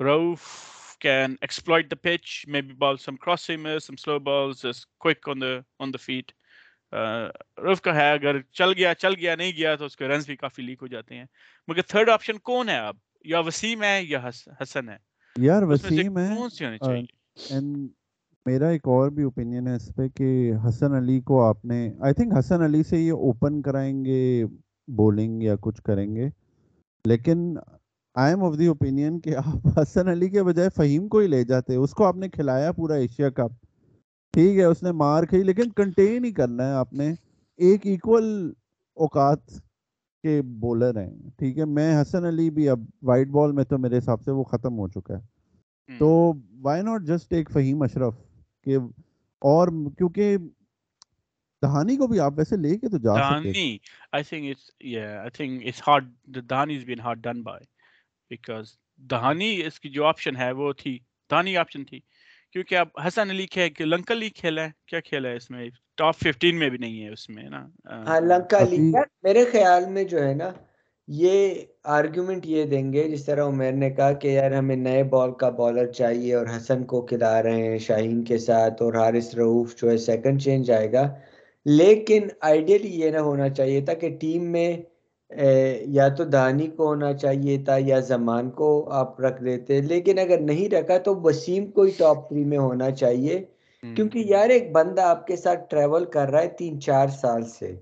Rauf 0.00 0.40
can 1.06 1.28
exploit 1.28 1.82
the 1.82 2.10
pitch. 2.10 2.54
Maybe 2.54 2.70
ball 2.70 2.92
some 2.92 3.16
cross 3.28 3.54
seamers 3.54 3.76
some 3.76 4.12
slow 4.12 4.32
balls 4.32 4.52
just 4.66 4.80
quick 5.06 5.34
on 5.34 5.48
the 5.48 5.56
on 5.56 5.88
the 5.88 6.12
feet. 6.12 6.44
Rauf 7.64 7.80
کا 7.80 7.94
ہے 7.94 8.12
اگر 8.12 8.42
چل 8.42 8.72
گیا 8.72 8.94
چل 8.94 9.14
گیا 9.14 9.34
نہیں 9.34 9.52
گیا 9.52 9.76
تو 9.76 9.84
اس 9.84 9.96
کے 9.96 10.08
رنز 10.08 10.26
بھی 10.26 10.36
کافی 10.36 10.62
لیک 10.62 10.78
ہو 10.82 10.86
جاتے 10.86 11.14
ہیں۔ 11.14 11.24
مگر 11.68 11.82
تھرڈ 11.82 12.08
آپشن 12.08 12.38
کون 12.38 12.68
ہے 12.68 12.78
اب؟ 12.78 12.96
یا 13.24 13.38
وسیم 13.38 13.82
ہے 13.82 14.02
یا 14.02 14.28
حس- 14.28 14.52
حسن 14.62 14.88
ہے؟ 14.88 14.96
یار 15.36 15.62
وسیم 15.62 16.18
ہے 16.18 16.34
کون 16.36 16.50
سی 16.50 16.64
ہونی 16.64 16.78
چاہیے؟ 16.78 17.56
میرا 18.46 18.68
ایک 18.68 18.88
اور 18.88 19.10
بھی 19.10 19.22
اوپینین 19.22 19.66
ہے 19.68 19.74
اس 19.74 19.90
پہ 19.96 20.08
کہ 20.08 20.26
حسن 20.68 20.94
علی 20.94 21.20
کو 21.20 21.42
آپ 21.42 21.64
نے 21.64 21.90
آئی 22.00 22.14
تھنک 22.14 22.32
حسن 22.38 22.62
علی 22.62 22.82
سے 22.82 22.98
یہ 22.98 23.12
اوپن 23.12 23.60
کرائیں 23.62 24.04
گے 24.04 24.44
بولنگ 24.88 25.42
یا 25.42 25.54
کچھ 25.60 25.82
کریں 25.82 26.14
گے 26.16 26.28
لیکن 27.04 27.56
I 28.16 28.32
am 28.32 28.44
of 28.44 28.58
the 28.58 28.66
opinion 28.66 29.20
کہ 29.20 29.36
آپ 29.36 29.44
حسن 29.78 30.08
علی 30.08 30.28
کے 30.28 30.42
بجائے 30.42 30.68
فہیم 30.68 31.08
کو 31.08 31.18
ہی 31.18 31.26
لے 31.26 31.42
جاتے 31.44 31.76
اس 31.76 31.90
کو 31.90 32.04
آپ 32.04 32.16
نے 32.16 32.28
کھلایا 32.28 32.72
پورا 32.72 32.94
ایشیا 32.94 33.30
کپ۔ 33.30 33.52
ٹھیک 34.34 34.58
ہے 34.58 34.64
اس 34.64 34.82
نے 34.82 34.92
مار 34.92 35.24
کھائی 35.24 35.42
لیکن 35.42 35.70
کنٹین 35.72 36.24
ہی 36.24 36.32
کرنا 36.32 36.66
ہے۔ 36.66 36.72
آپ 36.72 36.92
نے 36.92 37.10
ایک 37.58 37.86
ایکول 37.86 38.24
اوقات 38.96 39.50
کے 40.24 40.40
بولر 40.60 40.96
ہیں۔ 40.96 41.10
ٹھیک 41.38 41.58
ہے 41.58 41.64
میں 41.64 42.02
حسن 42.02 42.24
علی 42.24 42.50
بھی 42.50 42.68
اب 42.68 42.80
وائٹ 43.02 43.28
بال 43.28 43.52
میں 43.52 43.64
تو 43.64 43.78
میرے 43.78 43.98
حساب 43.98 44.22
سے 44.22 44.30
وہ 44.30 44.44
ختم 44.44 44.78
ہو 44.78 44.88
چکا 44.88 45.16
ہے۔ 45.16 45.22
تو 46.00 46.08
وائی 46.62 46.82
ناٹ 46.82 47.02
جسٹ 47.02 47.32
ایک 47.32 47.50
فہیم 47.50 47.82
اشرف؟ 47.82 48.14
کہ 48.64 48.76
اور 49.42 49.68
کیونکہ 49.98 50.36
دہانی 51.62 51.96
کو 51.96 52.06
بھی 52.06 52.20
آپ 52.20 52.32
ویسے 52.36 52.56
لے 52.56 52.78
کے 52.78 52.88
تو 52.88 52.98
جا 52.98 53.14
سکتے 53.14 53.52
دہانی 53.52 53.76
I 54.16 54.22
think 54.22 54.50
it's 54.52 54.70
yeah 54.94 55.22
I 55.24 55.30
think 55.38 55.68
it's 55.70 55.80
hard 55.88 56.10
the 56.36 56.42
دہانی 56.50 56.78
has 56.78 56.84
been 56.84 57.04
hard 57.06 57.22
done 57.26 57.42
by 57.42 57.58
because 58.30 58.74
دہانی 59.10 59.66
اس 59.66 59.80
کی 59.80 59.88
جو 59.88 60.04
آپشن 60.04 60.36
ہے 60.36 60.50
وہ 60.52 60.72
تھی 60.72 60.98
دہانی 61.30 61.56
آپشن 61.56 61.84
تھی۔ 61.84 62.00
کیونکہ 62.52 62.78
اب 62.78 62.88
حسن 63.06 63.30
علی 63.30 63.46
کھیل 63.46 63.88
لنکا 63.90 64.14
علی 64.14 64.28
کھیلا 64.30 64.62
ہے 64.62 64.70
کیا 64.86 65.00
کھیلا 65.00 65.28
ہے 65.28 65.36
اس 65.36 65.50
میں؟ 65.50 65.68
ٹاپ 65.96 66.16
ففٹین 66.16 66.58
میں 66.58 66.70
بھی 66.70 66.78
نہیں 66.78 67.04
ہے 67.04 67.08
اس 67.08 67.28
میں 67.28 67.42
نا۔ 67.42 67.66
ہاں 67.84 68.20
لنکا 68.20 68.58
علی 68.58 68.92
میرے 69.22 69.44
خیال 69.52 69.84
میں 69.88 70.04
جو 70.04 70.22
ہے 70.22 70.34
نا 70.34 70.50
یہ 71.08 71.54
آرگیومنٹ 71.84 72.46
یہ 72.46 72.64
دیں 72.64 72.92
گے 72.92 73.08
جس 73.08 73.24
طرح 73.24 73.46
عمیر 73.46 73.72
نے 73.72 73.90
کہا 73.90 74.12
کہ 74.12 74.28
یار 74.28 74.50
ہمیں 74.50 74.76
نئے 74.76 75.02
بال 75.04 75.32
کا 75.32 75.48
بالر 75.48 75.86
چاہیے 75.92 76.34
اور 76.34 76.46
حسن 76.56 76.84
کو 76.84 77.00
کھلا 77.02 77.42
رہے 77.42 77.62
ہیں 77.62 77.78
شاہین 77.78 78.22
کے 78.24 78.38
ساتھ 78.38 78.82
اور 78.82 78.94
حارث 78.94 79.34
رعوف 79.34 79.74
جو 79.76 79.90
ہے 79.90 79.96
سیکنڈ 79.98 80.42
چینج 80.42 80.70
آئے 80.70 80.92
گا۔ 80.92 81.08
لیکن 81.66 82.28
آئیڈیلی 82.40 82.88
یہ 83.00 83.10
نہ 83.10 83.18
ہونا 83.18 83.48
چاہیے 83.48 83.80
تھا 83.80 83.94
کہ 83.94 84.08
ٹیم 84.20 84.44
میں 84.52 84.70
یا 85.88 86.08
تو 86.08 86.24
دانی 86.24 86.66
کو 86.66 86.86
ہونا 86.86 87.12
چاہیے 87.12 87.58
تھا 87.64 87.76
یا 87.80 87.98
زمان 88.08 88.50
کو 88.50 88.68
آپ 88.92 89.20
رکھ 89.20 89.42
دیتے۔ 89.44 89.80
لیکن 89.82 90.18
اگر 90.18 90.40
نہیں 90.40 90.68
رکھا 90.68 90.98
تو 90.98 91.14
وسیم 91.20 91.66
کو 91.66 91.82
ہی 91.82 91.90
ٹاپ 91.96 92.28
تھری 92.28 92.44
میں 92.44 92.58
ہونا 92.58 92.90
چاہیے۔ 92.90 93.44
کیونکہ 93.82 94.18
یار 94.26 94.48
ایک 94.48 94.70
بندہ 94.72 95.00
آپ 95.04 95.26
کے 95.26 95.36
ساتھ 95.36 95.70
ٹریول 95.70 96.04
کر 96.04 96.30
رہا 96.30 96.42
ہے 96.42 96.48
تین 96.58 96.80
چار 96.80 97.08
سال 97.20 97.44
سے۔ 97.50 97.74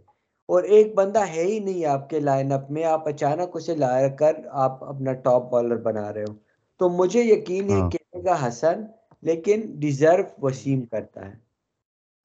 اور 0.52 0.62
ایک 0.62 0.94
بندہ 0.94 1.20
ہے 1.20 1.42
ہی 1.42 1.58
نہیں 1.58 1.84
آپ 1.84 2.10
کے 2.10 2.20
لائن 2.20 2.52
اپ 2.52 2.70
میں 2.70 2.84
آپ 2.84 3.08
اچانک 3.08 3.56
اسے 3.56 3.74
لا 3.74 4.08
کر 4.08 4.32
آپ 4.50 4.84
اپنا 4.84 5.12
ٹاپ 5.12 5.50
بالر 5.50 5.76
بنا 5.76 6.12
رہے 6.12 6.24
ہو۔ 6.28 6.34
تو 6.80 6.88
مجھے 6.88 7.22
یقین 7.22 7.70
ہے 7.70 7.82
کہ 7.92 7.98
گا 8.24 8.48
حسن 8.48 8.82
لیکن 9.22 9.60
ڈیزرو 9.80 10.46
وسیم 10.46 10.86
کرتا 10.86 11.28
ہے۔ 11.28 11.34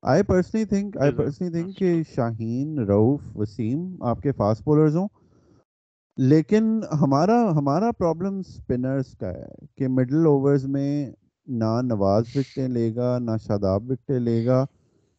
I 0.03 0.23
personally 0.23 0.65
think 0.65 0.97
I 0.97 1.11
personally 1.11 1.51
think 1.51 1.77
کہ 1.77 2.03
شاہین 2.15 2.79
روف 2.79 3.21
وسیم 3.35 4.03
آپ 4.03 4.21
کے 4.21 4.31
فاسٹ 4.31 4.63
بولرز 4.63 4.95
ہوں۔ 4.95 5.07
لیکن 6.17 6.79
ہمارا 7.01 7.51
ہمارا 7.51 7.91
پرابلم 7.91 8.39
اسپنرس 8.39 9.17
کا 9.17 9.31
ہے 9.31 9.65
کہ 9.75 9.87
مڈل 9.87 10.25
اوورز 10.25 10.65
میں 10.65 11.11
نہ 11.47 11.81
نواز 11.83 12.23
وکٹیں 12.35 12.67
لے 12.67 12.95
گا 12.95 13.19
نہ 13.19 13.31
شاداب 13.47 13.91
وکٹیں 13.91 14.19
لے 14.19 14.45
گا۔ 14.45 14.65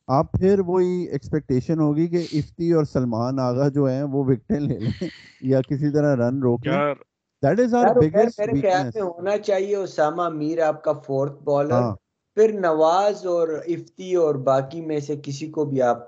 آپ 0.09 0.33
پھر 0.33 0.61
وہی 0.67 1.07
ایکسپیکٹیشن 1.07 1.81
ہوگی 1.81 2.07
کہ 2.07 2.27
افتی 2.33 2.73
اور 2.73 2.85
سلمان 2.85 3.39
آغا 3.39 3.69
جو 3.69 3.85
ہیں 3.85 4.03
وہ 4.03 4.25
وکٹیں 4.25 4.61
لے 4.61 4.79
لیں 4.79 5.09
یا 5.43 5.61
کسی 5.63 5.93
طرح 5.93 6.17
رن 6.17 6.43
روک 6.43 6.67
لیں. 6.67 6.95
That 7.43 7.61
is 7.61 7.75
our 7.75 7.95
biggest 7.95 8.41
weakness 8.53 8.97
ہونا 8.97 9.39
چاہیے 9.39 9.77
اسامہ 9.77 10.29
میر 10.29 10.63
آپ 10.63 10.83
کا 10.85 10.93
فورتھ 11.07 11.43
بالر 11.43 11.91
پھر 12.37 12.53
نواز 12.61 13.27
اور 13.27 13.49
افتی 13.49 14.15
اور 14.15 14.35
باقی 14.45 14.81
میں 14.81 15.01
سے 15.01 15.17
کسی 15.23 15.51
کو 15.51 15.65
بھی 15.65 15.83
آپ 15.83 16.07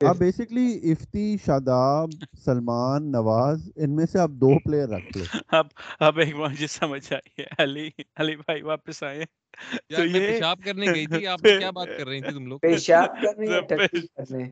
آپ 0.00 0.16
بیسکلی 0.16 0.92
افتی 0.92 1.36
شاداب 1.46 2.10
سلمان 2.44 3.10
نواز 3.12 3.70
ان 3.76 3.96
میں 3.96 4.06
سے 4.06 4.18
آپ 4.18 4.30
دو 4.30 4.58
پلیئر 4.58 4.88
رکھ 4.88 5.16
لیں 5.16 5.24
اب 5.48 5.66
اب 6.00 6.18
ایک 6.18 6.34
مجھے 6.34 6.66
سمجھ 6.66 7.12
آئی 7.12 7.42
ہے۔ 7.42 7.46
علی 7.58 7.88
علی 8.16 8.36
بھائی 8.36 8.62
واپس 8.62 9.02
آئے۔ 9.02 9.24
تو 9.88 10.04
یہ 10.04 10.26
پیشاب 10.26 10.60
کرنے 10.64 10.86
گئی 10.86 11.06
تھی 11.06 11.26
آپ 11.26 11.40
کیا 11.40 11.70
بات 11.70 11.88
کر 11.98 12.06
رہی 12.06 12.20
تھی 12.20 12.32
تم 12.32 12.46
لوگ؟ 12.46 12.58
پیشاب 12.58 13.08
کرنے 13.22 13.46
یا 13.46 13.60
ٹٹی 13.68 14.00
کرنے؟ 14.06 14.44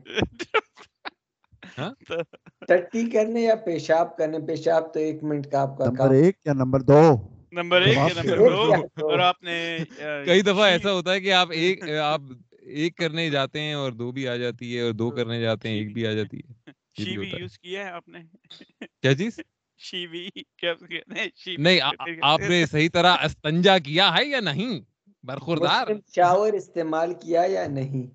ہاں؟ 1.77 1.91
ٹٹی 2.67 3.09
کرنے 3.09 3.41
یا 3.41 3.55
پیشاب 3.55 4.17
کرنے؟ 4.17 4.39
پیشاب 4.47 4.93
تو 4.93 4.99
ایک 4.99 5.23
منٹ 5.23 5.47
کا 5.51 5.61
آپ 5.61 5.77
کا 5.77 5.85
نمبر 5.85 6.11
ایک 6.13 6.35
یا 6.45 6.53
نمبر 6.53 6.79
دو؟ 6.79 7.01
نمبر 7.51 7.81
ایک 7.81 7.97
یا 7.97 8.21
نمبر 8.23 8.37
دو۔ 8.37 8.73
اور 9.09 9.19
آپ 9.19 9.43
نے 9.43 9.77
کئی 10.25 10.41
دفعہ 10.41 10.63
ایسا 10.63 10.91
ہوتا 10.91 11.13
ہے 11.13 11.21
کہ 11.21 11.31
آپ 11.31 11.47
ایک 11.51 11.89
آپ 11.89 12.21
ایک 12.61 12.95
کرنے 12.95 13.29
جاتے 13.29 13.61
ہیں 13.61 13.73
اور 13.73 13.91
دو 13.91 14.11
بھی 14.11 14.27
آ 14.27 14.35
جاتی 14.35 14.75
ہے 14.77 14.81
اور 14.81 14.91
دو 14.91 15.09
کرنے 15.11 15.41
جاتے 15.41 15.69
ہیں 15.69 15.75
ایک 15.75 15.93
بھی 15.93 16.07
آ 16.07 16.11
جاتی 16.11 16.37
ہے۔ 16.37 16.71
شیوی 16.97 17.31
یوز 17.39 17.57
کیا 17.59 17.85
ہے 17.85 17.91
آپ 17.91 18.07
نے؟ 18.07 18.19
کیا 19.01 19.15
چیز؟ 19.15 19.39
شیوی 19.79 20.27
کیا 20.57 20.73
نہیں 21.57 21.79
آپ 22.23 22.39
نے 22.39 22.65
صحیح 22.65 22.89
طرح 22.93 23.15
استنجا 23.23 23.77
کیا 23.77 24.09
ہے 24.17 24.25
یا 24.25 24.39
نہیں؟ 24.39 24.79
برخوردار 25.27 25.87
شاور 26.15 26.53
استعمال 26.53 27.13
کیا 27.13 27.41
یا 27.47 27.65
نہیں 27.67 28.05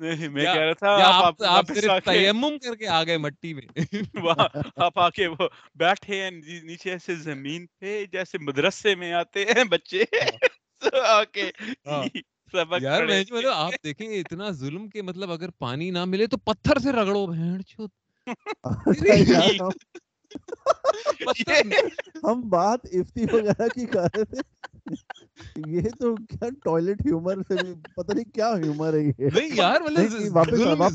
نہیں 0.00 0.28
میں 0.28 0.44
کہہ 0.44 0.56
رہا 0.56 1.30
تھا 1.30 1.46
آپ 1.48 1.72
صرف 1.74 2.04
تیمم 2.04 2.58
کر 2.58 2.74
کے 2.74 2.88
آ 2.88 3.02
گئے 3.04 3.16
مٹی 3.16 3.54
میں 3.54 3.66
آپ 4.76 4.98
آ 4.98 5.08
کے 5.10 5.26
وہ 5.26 5.48
بیٹھے 5.74 6.22
ہیں 6.22 6.30
نیچے 6.30 6.98
سے 6.98 7.14
زمین 7.14 7.66
پہ 7.80 8.04
جیسے 8.12 8.38
مدرسے 8.38 8.94
میں 8.94 9.12
آتے 9.12 9.44
ہیں 9.44 9.64
بچے 9.64 10.04
آ 11.04 11.22
کے 11.24 11.50
یار 12.80 13.04
میں 13.04 13.22
مطلب 13.32 13.52
آپ 13.52 13.72
دیکھیں 13.84 14.08
اتنا 14.08 14.50
ظلم 14.54 14.88
کے 14.88 15.02
مطلب 15.02 15.30
اگر 15.30 15.50
پانی 15.58 15.90
نہ 15.90 16.04
ملے 16.04 16.26
تو 16.26 16.36
پتھر 16.44 16.78
سے 16.78 16.92
رگڑو 16.92 17.26
بھینڑ 17.26 17.60
چھوت 17.62 17.90
ہم 22.24 22.40
بات 22.48 22.86
افتی 22.92 23.24
وغیرہ 23.32 23.68
کی 23.68 23.86
کر 23.86 24.06
رہے 24.16 24.24
تھے۔ 24.24 24.40
یہ 25.66 25.80
تو 25.98 26.14
کیا 26.16 26.48
ٹوائلٹ 26.64 27.00
ہیومر 27.06 27.34
سے 27.48 27.54
بھی 27.64 27.74
پتہ 27.96 28.12
نہیں 28.12 28.24
کیا 28.34 28.52
ہیومر 28.56 28.94
ہے 28.94 29.00
یہ۔ 29.00 29.28
نہیں 29.34 29.50
یار 29.54 29.80
مطلب 29.80 30.10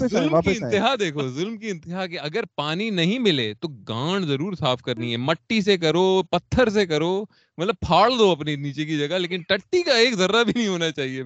ظلم 0.10 0.42
کی 0.42 0.56
انتہا 0.56 0.96
دیکھو 1.00 1.28
ظلم 1.30 1.58
کی 1.58 1.70
انتہا 1.70 2.08
کہ 2.08 2.20
اگر 2.20 2.44
پانی 2.56 2.90
نہیں 2.90 3.20
ملے 3.20 3.54
تو 3.54 3.68
گانڈ 3.68 4.26
ضرور 4.26 4.54
صاف 4.54 4.82
کرنی 4.82 5.12
ہے۔ 5.12 5.18
مٹی 5.18 5.62
سے 5.62 5.78
کرو 5.78 6.24
پتھر 6.24 6.70
سے 6.70 6.86
کرو 6.86 7.26
مطلب 7.58 7.76
پھاڑ 7.80 8.10
دو 8.20 8.32
اپنی 8.32 8.56
نیچے 8.56 8.86
کی 8.86 8.98
جگہ 8.98 9.18
لیکن 9.18 9.42
ٹٹی 9.42 9.84
کا 9.84 9.94
ایک 9.94 10.14
ذرہ 10.14 10.44
بھی 10.44 10.54
نہیں 10.56 10.68
ہونا 10.68 10.92
چاہیے 10.92 11.24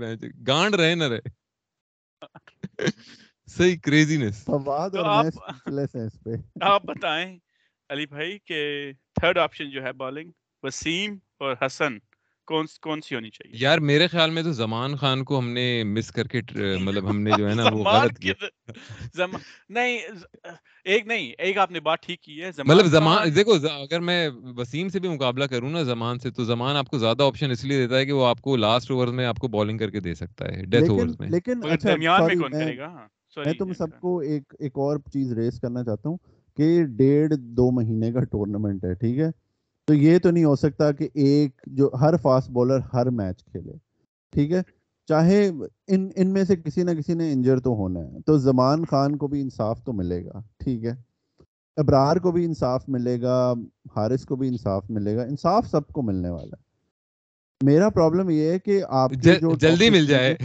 گانڈ 0.48 0.76
رہے 0.76 0.96
نہ 0.96 1.04
رہے۔ 1.04 1.20
صحیح 3.48 3.76
کریزینس 3.84 4.44
آپ 6.62 6.86
بتائیں 6.86 7.38
علی 7.90 8.06
بھائی 8.06 8.38
کہ 8.46 8.92
تھرڈ 9.14 9.38
آپشن 9.38 9.70
جو 9.70 9.84
ہے 9.84 9.94
بالنگ 9.94 10.32
وسیم 10.64 11.18
اور 11.38 11.56
حسن 11.66 11.98
کون 12.48 12.66
کون 12.82 13.02
سی 13.02 13.16
ہونی 13.16 13.30
چاہیے؟ 13.30 13.58
یار 13.60 13.78
میرے 13.78 14.08
خیال 14.08 14.30
میں 14.30 14.44
تو 14.44 14.52
زمان 14.52 14.96
خان 14.96 15.24
کو 15.24 15.40
ہم 15.40 15.50
نے 15.50 15.84
مس 15.84 16.12
کر 16.12 16.28
کے 16.28 16.42
مطلب 16.82 17.10
ہم 17.10 17.22
نے 17.22 17.32
جو 17.38 17.50
ہے 17.50 17.56
نا 17.56 17.64
وہ 17.64 17.84
غلط 17.84 18.20
کیا۔ 18.20 18.34
نہیں 19.70 20.00
ایک 20.84 21.08
نہیں 21.08 21.34
ایک 21.38 21.58
آپ 21.58 21.72
نے 21.72 21.80
بات 21.80 22.02
ٹھیک 22.02 22.22
کی 22.22 22.42
ہے 22.44 22.52
مطلب 22.58 22.86
زمان 22.86 23.36
دیکھو 23.36 23.54
اگر 23.74 24.00
میں 24.00 24.30
وسیم 24.58 24.90
سے 24.90 25.00
بھی 25.00 25.10
مقابلہ 25.10 25.46
کروں 25.46 25.70
نا 25.70 25.84
زمان 25.84 26.20
سے 26.20 26.32
تو 26.32 26.44
زمان 26.44 26.76
آپ 26.76 26.90
کو 26.90 26.98
زیادہ 26.98 27.24
آپشن 27.24 27.52
اس 27.52 27.64
لیے 27.64 27.78
دیتا 27.78 27.98
ہے 27.98 28.06
کہ 28.06 28.12
وہ 28.12 28.26
آپ 28.26 28.42
کو 28.42 28.56
لاسٹ 28.56 28.92
اوور 28.92 29.08
میں 29.08 29.26
آپ 29.26 29.38
کو 29.38 29.48
بالنگ 29.48 29.78
کر 29.78 29.90
کے 29.90 30.00
دے 30.00 30.16
سکتا 30.16 30.46
ہے 30.46 30.66
ڈیتھ 30.66 30.90
اوور 30.90 31.08
میں۔ 31.20 31.30
لیکن 31.30 31.62
درمیان 31.84 32.26
میں 32.26 32.36
کون 32.36 32.52
کرے 32.52 32.78
گا؟ 32.78 33.08
میں 33.38 33.54
تم 33.54 33.74
سب 33.74 34.00
کو 34.00 34.20
ایک 34.20 34.56
ایک 34.60 34.72
اور 34.76 34.98
چیز 35.14 35.34
ریس 35.34 35.60
کرنا 35.60 35.84
چاہتا 35.84 36.10
ہوں۔ 36.10 36.18
کہ 36.58 36.84
ڈیڑھ 36.84 37.34
دو 37.36 37.72
مہینے 37.72 38.12
کا 38.12 38.24
ٹورنامنٹ 38.24 38.86
ہے 38.86 38.94
ٹھیک 38.94 39.20
ہے؟ 39.20 39.32
تو 39.88 39.94
یہ 39.94 40.20
تو 40.20 40.32
نہیں 40.32 40.44
ہو 40.44 40.56
سکتا 40.56 40.92
کہ 40.92 41.10
ایک 41.14 41.62
جو 41.68 41.90
ہر 42.02 42.18
فاسٹ 42.18 42.50
بالر 42.50 42.80
ہر 42.94 43.10
میچ 43.10 43.46
کھیلے 43.46 43.74
ٹھیک 44.34 44.52
ہے؟ 44.52 44.62
چاہے 45.08 45.52
ان 45.88 46.10
ان 46.16 46.34
میں 46.34 46.44
سے 46.44 46.56
کسی 46.56 46.84
نہ 46.84 46.92
کسی 46.92 47.14
نے 47.14 47.32
انجر 47.32 47.60
تو 47.60 47.70
ہونا 47.70 48.00
ہے 48.00 48.22
تو 48.26 48.38
زمان 48.38 48.86
خان 48.86 49.18
کو 49.18 49.28
بھی 49.28 49.42
انصاف 49.42 49.84
تو 49.84 49.94
ملے 49.94 50.26
گا 50.26 50.42
ٹھیک 50.60 50.86
ہے؟ 50.86 50.92
ابرار 51.78 52.16
کو 52.16 52.32
بھی 52.32 52.46
انصاف 52.46 52.84
ملے 52.88 53.22
گا 53.22 53.54
حارث 53.96 54.26
کو 54.26 54.36
بھی 54.36 54.48
انصاف 54.48 54.84
ملے 54.90 55.16
گا 55.16 55.22
انصاف 55.22 55.68
سب 55.68 55.88
کو 55.88 56.02
ملنے 56.02 56.30
والا 56.30 56.56
ہے۔ 56.58 56.64
میرا 57.66 57.90
پرابلم 57.90 58.30
یہ 58.30 58.52
ہے 58.52 58.60
کہ 58.60 58.82
آپ 58.90 59.12
جو 59.12 59.56
جلدی 59.56 59.90
مل 59.90 60.06
جائے۔ 60.06 60.36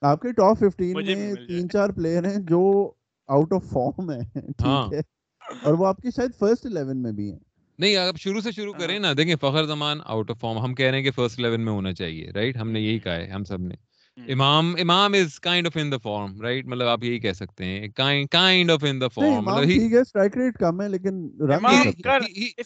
آپ 0.00 0.20
کے 0.20 0.32
ٹاپ 0.32 0.58
ففٹین 0.58 0.92
میں 0.92 1.34
تین 1.48 1.68
چار 1.68 1.90
پلیئر 1.90 2.24
ہیں 2.24 2.36
جو 2.36 2.92
آؤٹ 3.28 3.52
آف 3.52 3.64
فارم 3.64 4.10
ہے 4.10 4.20
ٹھیک 4.40 4.66
ہاں۔ 4.66 4.88
ہے؟ 4.92 5.19
اور 5.62 5.74
وہ 5.74 5.86
آپ 5.86 6.00
کی 6.00 6.10
شاید 6.10 6.34
فرسٹ 6.38 6.66
الیون 6.66 7.02
میں 7.02 7.12
بھی 7.12 7.30
ہیں۔ 7.30 7.38
نہیں 7.78 7.96
اب 7.96 8.16
شروع 8.16 8.40
سے 8.40 8.52
شروع 8.52 8.72
کریں 8.72 8.98
نا 8.98 9.12
دیکھیں 9.16 9.34
فخر 9.40 9.66
زمان 9.66 10.00
آؤٹ 10.06 10.30
آف 10.30 10.40
فارم 10.40 10.58
ہم 10.58 10.74
کہہ 10.74 10.86
رہے 10.86 10.96
ہیں 10.96 11.04
کہ 11.04 11.10
فرسٹ 11.10 11.38
الیون 11.38 11.60
میں 11.60 11.72
ہونا 11.72 11.92
چاہیے 11.92 12.30
رائٹ 12.34 12.56
ہم 12.56 12.70
نے 12.70 12.80
یہی 12.80 12.98
کہا 12.98 13.14
ہے 13.14 13.28
ہم 13.28 13.44
سب 13.44 13.60
نے۔ 13.60 13.74
Imam 14.18 14.74
Imam 14.80 15.12
is 15.12 15.38
kind 15.40 15.66
of 15.66 15.76
in 15.76 15.92
the 15.92 15.96
form 15.98 16.40
right 16.40 16.66
مطلب 16.66 16.88
آپ 16.88 17.04
یہی 17.04 17.18
کہہ 17.18 17.32
سکتے 17.32 17.64
ہیں 17.64 17.88
kind 18.30 18.70
of 18.70 18.84
in 18.84 19.00
the 19.00 19.08
form 19.08 19.44
مطلب 19.44 19.64
ٹھیک 19.64 19.92
ہے 19.92 20.02
سٹرائک 20.04 20.36
ریٹ 20.36 20.58
کم 20.58 20.80
ہے 20.82 20.88
لیکن 20.88 21.24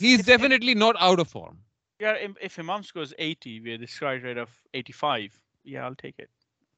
he 0.00 0.14
is 0.14 0.26
definitely 0.26 0.74
not 0.76 0.96
out 1.00 1.20
of 1.20 1.30
form 1.32 1.56
یار 2.00 2.14
if 2.40 2.58
Imam 2.58 2.82
scores 2.82 3.14
80 3.20 3.58
with 3.60 3.82
a 3.82 3.88
strike 3.88 4.24
rate 4.24 4.40
of 4.40 4.50
85 4.74 5.28
yeah 5.64 5.84
i'll 5.84 5.98
take 5.98 6.18
it. 6.18 6.30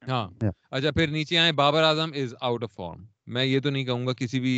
ہاں۔ 0.03 0.27
اچھا 0.71 0.91
پھر 0.91 1.07
نیچے 1.09 1.37
آئے 1.39 1.51
Babar 1.55 1.83
Azam 1.83 2.11
is 2.15 2.33
out 2.41 2.63
of 2.63 2.73
form 2.75 3.03
میں 3.27 3.45
یہ 3.45 3.59
تو 3.59 3.69
نہیں 3.69 3.83
کہوں 3.85 4.05
گا 4.07 4.13
کسی 4.13 4.39
بھی 4.39 4.55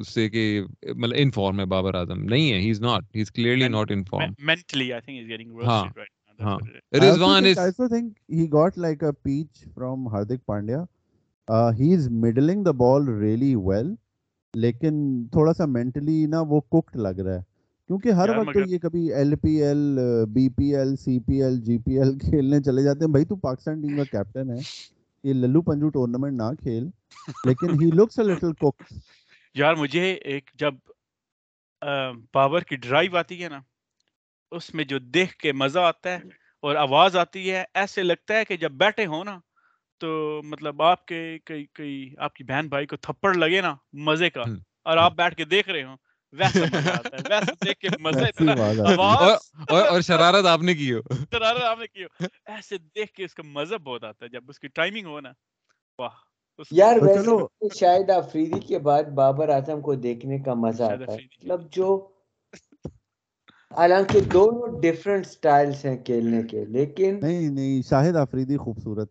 اس 0.00 0.08
سے 0.08 0.28
کہ 0.28 0.62
مطلب 0.86 1.16
ان 1.16 1.30
فارم 1.30 1.60
ہے 1.60 1.64
بابر 1.66 1.94
اعظم۔ 1.94 2.22
نہیں 2.24 2.52
ہے 2.52 2.58
he 2.60 2.70
is 2.70 2.80
not 2.80 3.16
he 3.16 3.20
is 3.20 3.30
clearly 3.32 3.68
not 3.68 3.90
in 3.90 4.04
form 4.04 4.32
mentally 4.46 4.92
I 4.92 5.00
think 5.00 5.20
is 5.20 5.28
getting 5.28 5.60
ہاں 5.64 5.82
روسٹڈ 5.82 5.98
رائٹ 5.98 6.10
ہاں۔ 6.40 6.58
Rizwan 7.00 7.44
is 7.44 7.58
I 7.58 7.64
also 7.64 7.88
think 7.88 8.12
he 8.28 8.46
got 8.48 8.78
like 8.78 9.02
a 9.02 9.12
peach 9.12 9.64
from 9.74 10.06
Hardik 10.06 10.40
Pandya. 10.52 10.80
Uh, 11.48 11.72
he's 11.72 12.08
middling 12.24 12.64
the 12.64 12.74
ball 12.74 13.12
really 13.18 13.54
well. 13.68 13.94
لیکن 14.54 14.96
تھوڑا 15.32 15.52
سا 15.52 15.64
mentally 15.66 16.24
نا 16.26 16.40
وہ 16.40 16.60
cooked 16.60 16.96
لگ 16.96 17.20
رہا 17.20 17.34
ہے 17.34 17.42
کیونکہ 17.90 18.12
ہر 18.12 18.28
وقت 18.28 18.56
یہ 18.66 18.78
کبھی 18.78 19.12
L 19.14 19.34
P 19.36 19.50
L 19.62 19.98
B 20.28 20.48
P 20.48 20.74
L 20.76 20.94
C 20.96 21.18
P 21.18 21.42
L 21.42 21.60
G 21.60 21.78
P 21.78 21.98
L 21.98 22.18
کھیلنے 22.18 22.60
چلے 22.62 22.82
جاتے 22.82 23.04
ہیں 23.04 23.10
بھائی 23.10 23.24
تو 23.24 23.36
پاکستان 23.36 23.80
ٹیم 23.80 23.96
کا 23.96 24.04
کیپٹن 24.04 24.50
ہے 24.50 24.58
یہ 25.24 25.34
للو 25.34 25.62
پنجو 25.62 25.88
ٹورنامنٹ 25.88 26.32
نہ 26.32 26.54
کھیل 26.60 26.88
لیکن 27.44 27.70
ہی 27.74 27.90
لکس 27.94 28.18
اے 28.18 28.24
لٹل 28.24 28.52
کوک 28.52 28.82
یار 29.54 29.74
مجھے 29.74 30.12
ایک 30.12 30.50
جب 30.54 30.74
پاور 32.32 32.60
کی 32.60 32.76
ڈرائیو 32.76 33.16
آتی 33.16 33.42
ہے 33.44 33.48
نا 33.48 33.60
اس 34.52 34.74
میں 34.74 34.84
جو 34.84 34.98
دیکھ 34.98 35.36
کے 35.36 35.52
مزہ 35.52 35.78
آتا 35.78 36.10
ہے 36.10 36.18
اور 36.62 36.74
آواز 36.74 37.16
آتی 37.16 37.50
ہے 37.50 37.64
ایسے 37.74 38.02
لگتا 38.02 38.34
ہے 38.34 38.44
کہ 38.44 38.56
جب 38.56 38.72
بیٹھے 38.72 39.06
ہو 39.06 39.24
نا 39.24 39.38
تو 40.00 40.40
مطلب 40.44 40.82
آپ 40.82 41.06
کے 41.06 41.38
کئی 41.44 41.64
کئی 41.72 42.14
آپ 42.18 42.34
کی 42.34 42.44
بہن 42.44 42.68
بھائی 42.68 42.86
کو 42.86 42.96
تھپڑ 42.96 43.34
لگے 43.34 43.60
نا 43.60 43.74
مزے 44.04 44.30
کا۔ 44.30 44.42
اور 44.86 44.96
آپ 44.96 45.12
بیٹھ 45.12 45.34
کے 45.34 45.44
دیکھ 45.44 45.68
رہے 45.68 45.82
ہو 45.82 45.94
ویسا 46.38 46.64
مزہ 46.72 46.90
آتا 46.90 47.16
ہے 47.16 47.22
ویسا 47.30 47.52
دیکھ 47.64 47.78
کے 47.78 47.88
مزہ 48.00 48.18
ویسی 48.18 48.28
اتنا 48.28 48.52
آواز 48.52 48.80
آتی 48.80 48.90
ہے۔ 48.92 48.96
آواز 49.02 49.38
اور 49.68 49.86
اور 49.86 50.00
شرارت 50.00 50.46
آپ 50.46 50.62
نے 50.62 50.74
کی 50.74 50.92
ہو۔ 50.92 51.00
شرارت 51.32 51.62
آپ 51.62 51.78
نے 51.78 51.86
کی 51.86 52.04
ہو۔ 52.04 52.24
ایسے 52.44 52.78
دیکھ 52.78 53.12
کے 53.12 53.24
اس 53.24 53.34
کا 53.34 53.42
مزہ 53.42 53.74
بہت 53.74 54.04
آتا 54.04 54.24
ہے۔ 54.24 54.30
جب 54.30 54.42
اس 54.48 54.58
کی 54.60 54.68
ٹائمنگ 54.68 55.06
ہو 55.06 55.20
نا 55.20 55.32
واہ 55.98 56.14
یار 56.70 56.96
ویسے 57.02 57.30
مجھے 57.30 57.68
شاہد 57.78 58.10
آفریدی 58.10 58.60
کے 58.60 58.78
بعد 58.78 59.02
بابر 59.14 59.48
اعظم 59.48 59.80
کو 59.80 59.94
دیکھنے 59.94 60.38
کا 60.38 60.54
مزہ 60.54 60.82
آتا 60.82 61.12
ہے۔ 61.12 61.16
مطلب 61.16 61.72
جو 61.72 62.08
حالانکہ 63.76 64.20
دونوں 64.20 64.80
ڈفرنٹ 64.80 65.26
سٹائلز 65.26 65.84
ہیں 65.84 65.96
کھیلنے 66.04 66.42
کے 66.42 66.64
لیکن 66.64 67.18
نہیں 67.22 67.48
نہیں 67.48 67.82
شاہد 67.82 68.16
آفریدی 68.16 68.56
خوبصورت۔ 68.56 69.10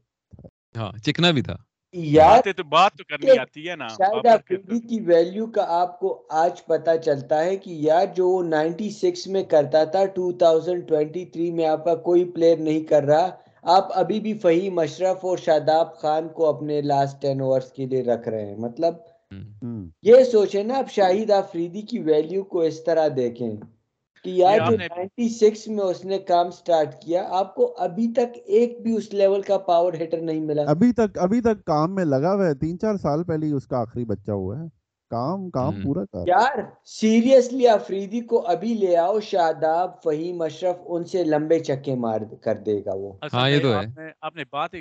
ہاں 0.78 0.92
چکنا 1.04 1.32
بھی 1.32 1.42
تھا۔ 1.42 1.56
یار 1.94 2.52
تو 2.58 2.64
بات 2.64 2.92
تو 2.92 3.04
کرنی 3.04 3.40
آتی 3.40 3.70
ہے 3.70 3.76
نا 3.76 3.88
کے 4.22 4.30
آفریدی 4.30 4.80
کی 4.80 5.00
ویلیو 5.00 5.46
کا 5.46 5.66
آپ 5.68 6.00
کو 6.00 6.24
آج 6.30 6.66
پتا 6.66 6.98
چلتا 6.98 7.46
ہے 7.46 7.56
کہ 7.56 7.70
یار 7.70 8.06
جو 8.16 8.44
نائنٹی 8.44 8.90
سکس 8.90 9.28
میں 9.28 9.44
کرتا 9.44 9.84
تھا 9.84 10.06
ٹو 10.06 10.32
تھاؤزینڈ 10.32 10.88
ٹوینٹی 10.88 11.26
تھری 11.26 11.52
میں 11.52 11.66
آپ 11.66 11.86
کا 11.86 11.96
کوئی 11.96 12.26
پلیئر 12.26 12.58
نہیں 12.58 12.82
کر 12.82 13.04
رہا۔ 13.04 13.30
آپ 13.64 13.88
ابھی 13.94 14.20
بھی 14.20 14.34
فہیم 14.34 14.80
اشرف 14.80 15.26
اور 15.26 15.38
شاداب 15.38 15.96
خان 15.96 16.28
کو 16.28 16.50
اپنے 16.50 16.82
لاسٹ 16.82 17.22
ٹین 17.22 17.42
اوورس 17.42 17.72
کے 17.72 17.86
لیے 17.86 18.04
رکھ 18.04 18.30
رہے 18.30 18.46
ہیں۔ 18.46 18.56
مطلب 18.56 18.94
یہ 20.04 20.24
سوچیں 20.24 20.64
نا 20.64 20.78
آپ 20.78 20.92
شاہد 20.92 21.32
آفریدی 21.32 21.82
کی 21.82 22.00
ویلیو 22.00 22.44
کو 22.44 22.60
اس 22.60 22.84
طرح 22.84 23.08
دیکھیں۔ 23.16 23.52
کہ 24.24 24.30
یار 24.30 24.60
جو 24.70 24.76
نائنٹی 24.78 25.30
سکس 25.30 25.68
میں 25.68 25.84
اس 25.84 26.06
نے 26.06 26.20
کام 26.20 26.52
سٹارٹ 26.52 27.02
کیا 27.02 27.24
آپ 27.30 27.56
کو 27.56 27.74
ابھی 27.78 28.12
تک 28.14 28.38
ایک 28.46 28.82
بھی 28.82 28.96
اس 28.96 29.14
لیول 29.14 29.42
کا 29.42 29.58
پاور 29.58 29.94
ہیٹر 29.94 30.22
نہیں 30.22 30.40
ملا۔ 30.40 30.64
ابھی 30.68 30.92
تک 30.94 31.18
ابھی 31.18 31.42
تک 31.42 31.66
کام 31.66 31.96
میں 31.96 32.06
لگا 32.06 32.34
ہوا 32.34 32.48
ہے۔ 32.48 32.54
تین 32.54 32.80
چار 32.80 32.96
سال 32.96 33.24
پہلے 33.24 33.52
اس 33.52 33.68
کا 33.68 33.78
آخری 33.78 34.06
بچہ 34.06 34.32
ہوا 34.32 34.60
ہے۔ 34.60 34.68
کام 35.12 35.50
کام۔ 35.50 35.82
پورا 35.82 36.06
کر۔ 36.06 36.28
یار 36.28 36.58
سیریسلی 36.86 37.68
افریدی 37.68 38.22
کو 38.22 38.48
ابھی 38.48 38.74
لے 38.74 38.98
آؤ 38.98 39.20
شاداب 39.20 40.02
فہیم 40.04 40.42
اشرف 40.42 40.76
ان 40.86 41.04
سے 41.04 41.24
لمبے 41.24 41.60
چکے 41.60 41.96
مار 41.96 42.22
کر 42.42 42.56
دے 42.56 42.80
گا 42.86 42.94
وہ۔ 42.94 43.12
ہاں، 43.34 43.50
یہ 43.50 43.62
تو 43.62 43.74
ہے۔ 43.74 44.10
آپ 44.22 44.36
نے 44.36 44.44
بات 44.52 44.76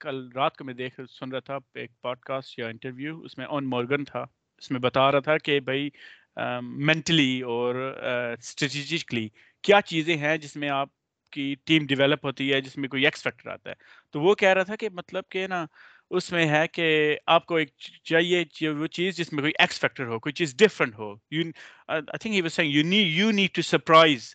کل 0.00 0.28
رات 0.34 0.56
کو 0.56 0.64
میں 0.64 0.74
دیکھ 0.74 1.00
سن 1.20 1.30
رہا 1.30 1.40
تھا 1.40 1.58
ایک 1.74 1.90
پوڈ 2.02 2.18
کاسٹ 2.18 2.58
یا 2.58 2.66
انٹرویو 2.66 3.18
اس 3.24 3.38
میں 3.38 3.46
اون 3.46 3.70
مورگن 3.70 4.04
تھا۔ 4.04 4.24
اس 4.58 4.70
میں 4.70 4.80
بتا 4.80 5.12
رہا 5.12 5.20
تھا 5.20 5.38
کہ 5.38 5.60
بھائی 5.60 5.88
مینٹلی 6.62 7.40
اور 7.42 7.74
اسٹریٹجکلی 8.38 9.28
کیا 9.64 9.80
چیزیں 9.86 10.16
ہیں 10.16 10.36
جس 10.36 10.56
میں 10.56 10.68
آپ 10.68 10.88
کی 11.32 11.54
ٹیم 11.64 11.86
ڈیولپ 11.86 12.24
ہوتی 12.26 12.52
ہے، 12.52 12.60
جس 12.60 12.76
میں 12.78 12.88
کوئی 12.88 13.04
ایکس 13.04 13.22
فیکٹر 13.22 13.50
آتا 13.50 13.70
ہے؟ 13.70 13.74
تو 14.14 14.20
وہ 14.20 14.34
کہہ 14.34 14.48
رہا 14.48 14.62
تھا 14.62 14.76
کہ 14.76 14.88
مطلب 14.92 15.28
کہ 15.30 15.46
نا، 15.46 15.64
اس 16.10 16.30
میں 16.32 16.46
ہے 16.48 16.66
کہ 16.68 17.16
آپ 17.26 17.46
کو 17.46 17.56
ایک 17.56 17.68
چاہیے 18.04 18.68
وہ 18.68 18.86
چیز 18.86 19.16
جس 19.16 19.32
میں 19.32 19.42
کوئی 19.42 19.52
ایکس 19.58 19.80
فیکٹر 19.80 20.06
ہو، 20.06 20.18
کوئی 20.18 20.32
چیز 20.32 20.56
different 20.56 20.98
who 20.98 21.12
I 21.12 22.18
think 22.18 22.34
he 22.34 22.40
was 22.40 22.52
saying 22.52 22.70
you 22.70 22.82
you 23.06 23.30
need 23.30 23.54
to 23.54 23.62
surprise 23.62 24.34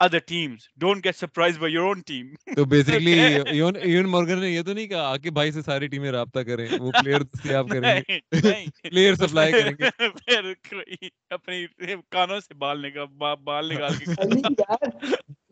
other 0.00 0.18
teams 0.18 0.58
don't 0.76 1.04
get 1.04 1.16
surprise 1.16 1.58
by 1.58 1.72
your 1.72 1.86
own 1.86 2.00
team 2.00 2.26
تو 2.56 2.64
بیسکلی 2.64 3.12
ایون 3.12 4.08
مورگن 4.08 4.40
نے 4.40 4.48
یہ 4.48 4.62
تو 4.62 4.72
نہیں 4.72 4.86
کہا 4.86 5.08
آکے 5.12 5.30
بھائی 5.30 5.52
سے 5.52 5.62
ساری 5.62 5.86
ٹیمیں 5.86 6.10
رابطہ 6.10 6.40
کریں 6.40 6.66
وہ 6.80 6.90
پلیئر 6.90 7.20
سے 7.42 7.54
آپ 7.54 7.66
کریں 7.68 8.00
گے۔ 8.00 8.18
پلیئر 8.90 9.14
سپلائی 9.14 9.52
کریں 9.62 9.72
گے۔ 9.72 9.90
پھر 10.62 10.82
اپنی 11.30 11.66
کانوں 12.10 12.40
سے 12.40 12.54
بال 12.54 12.82
نکال 12.82 13.36
بال 13.44 13.68
نکال 13.68 13.98
کے 13.98 14.14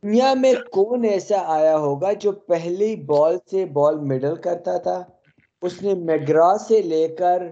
دنیا 0.02 0.34
میں 0.34 0.54
کون 0.72 1.04
ایسا 1.04 1.42
آیا 1.46 1.76
ہوگا 1.76 2.12
جو 2.12 2.32
پہلی 2.32 2.96
بال 2.96 3.36
سے 3.50 3.64
بال 3.64 4.00
مڈل 4.00 4.36
کرتا 4.36 4.78
تھا؟ 4.78 5.02
اس 5.62 5.82
نے 5.82 5.94
میگرا 5.94 6.56
سے 6.68 6.82
لے 6.82 7.08
کر 7.08 7.42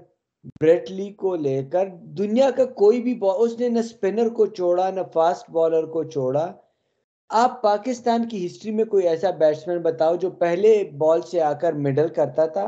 بریٹلی 0.60 1.12
کو 1.12 1.36
لے 1.36 1.62
کر 1.64 1.88
دنیا 2.18 2.50
کا 2.50 2.64
کوئی 2.64 3.02
بھی 3.02 3.14
بال 3.14 3.36
اس 3.38 3.60
نے 3.60 3.68
نہ 3.68 3.78
اسپنر 3.78 4.28
کو 4.28 4.46
چھوڑا 4.46 4.90
نہ 4.90 5.00
فاسٹ 5.14 5.50
بالر 5.50 5.86
کو 5.86 6.04
چھوڑا۔ 6.04 6.52
آپ 7.34 7.62
پاکستان 7.62 8.26
کی 8.28 8.44
ہسٹری 8.46 8.70
میں 8.70 8.84
کوئی 8.84 9.06
ایسا 9.08 9.30
بیٹسمین 9.38 9.78
بتاؤ 9.82 10.16
جو 10.16 10.30
پہلے 10.42 10.72
بال 10.98 11.22
سے 11.22 11.40
آ 11.42 11.52
کر 11.52 11.72
مڈل 11.84 12.08
کرتا 12.08 12.46
تھا 12.46 12.64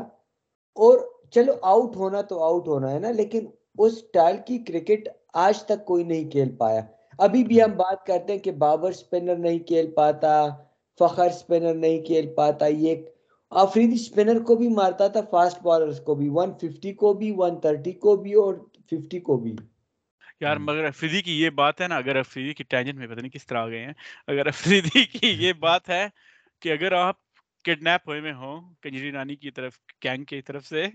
اور 0.77 0.97
چلو 1.31 1.53
آؤٹ 1.61 1.95
ہونا 1.95 2.21
تو 2.21 2.39
آؤٹ 2.43 2.67
ہونا 2.67 2.91
ہے 2.91 2.99
نا، 2.99 3.11
لیکن 3.11 3.45
اس 3.77 3.97
سٹائل 3.99 4.37
کی 4.47 4.57
کرکٹ 4.67 5.07
آج 5.45 5.63
تک 5.63 5.85
کوئی 5.85 6.03
نہیں 6.03 6.29
کھیل 6.31 6.55
پایا۔ 6.55 6.81
ابھی 7.19 7.43
بھی 7.43 7.61
ہم 7.63 7.71
بات 7.77 8.05
کرتے 8.05 8.33
ہیں 8.33 8.39
کہ 8.39 8.51
بابر 8.65 8.91
سپنر 8.91 9.35
نہیں 9.37 9.59
کھیل 9.59 9.91
پاتا، 9.91 10.33
فخر 10.99 11.29
سپنر 11.29 11.73
نہیں 11.75 12.03
کھیل 12.05 12.33
پاتا، 12.35 12.65
یہ 12.65 12.95
آفریدی 13.51 13.97
سپنر 13.97 14.43
کو 14.43 14.55
بھی 14.55 14.67
مارتا 14.73 15.07
تھا 15.07 15.21
فاسٹ 15.29 15.61
بالرز 15.63 15.99
کو 16.01 16.15
بھی 16.15 16.29
150 16.29 16.93
کو 16.93 17.13
بھی 17.13 17.31
130 17.33 17.93
کو 17.99 18.15
بھی 18.15 18.33
اور 18.33 18.53
50 18.91 19.19
کو 19.19 19.37
بھی۔ 19.37 19.55
یار 20.41 20.57
مگر 20.57 20.85
افریدی 20.85 21.21
کی 21.21 21.41
یہ 21.41 21.49
بات 21.49 21.81
ہے 21.81 21.87
نا 21.87 21.95
اگر 21.95 22.15
افریدی 22.15 22.53
کی 22.53 22.63
ٹینجن 22.63 22.95
میں 22.95 23.07
پتہ 23.07 23.19
نہیں 23.19 23.29
کس 23.29 23.45
طرح 23.45 23.59
آ 23.59 23.69
گئے 23.69 23.85
ہیں 23.85 23.93
اگر 24.27 24.47
افریدی 24.47 25.05
کی 25.05 25.27
یہ 25.39 25.53
بات 25.53 25.89
ہے 25.89 26.07
کہ 26.61 26.71
اگر 26.71 26.91
آپ 26.91 27.15
کڈنیپ 27.65 28.07
ہوئے 28.07 28.21
میں 28.21 28.33
ہوں 28.33 28.73
کنجری 28.81 29.11
رانی 29.11 29.35
کی 29.35 29.51
طرف 29.51 29.77
گینگ 30.03 30.23
کی 30.23 30.41
طرف 30.41 30.65
سے 30.65 30.85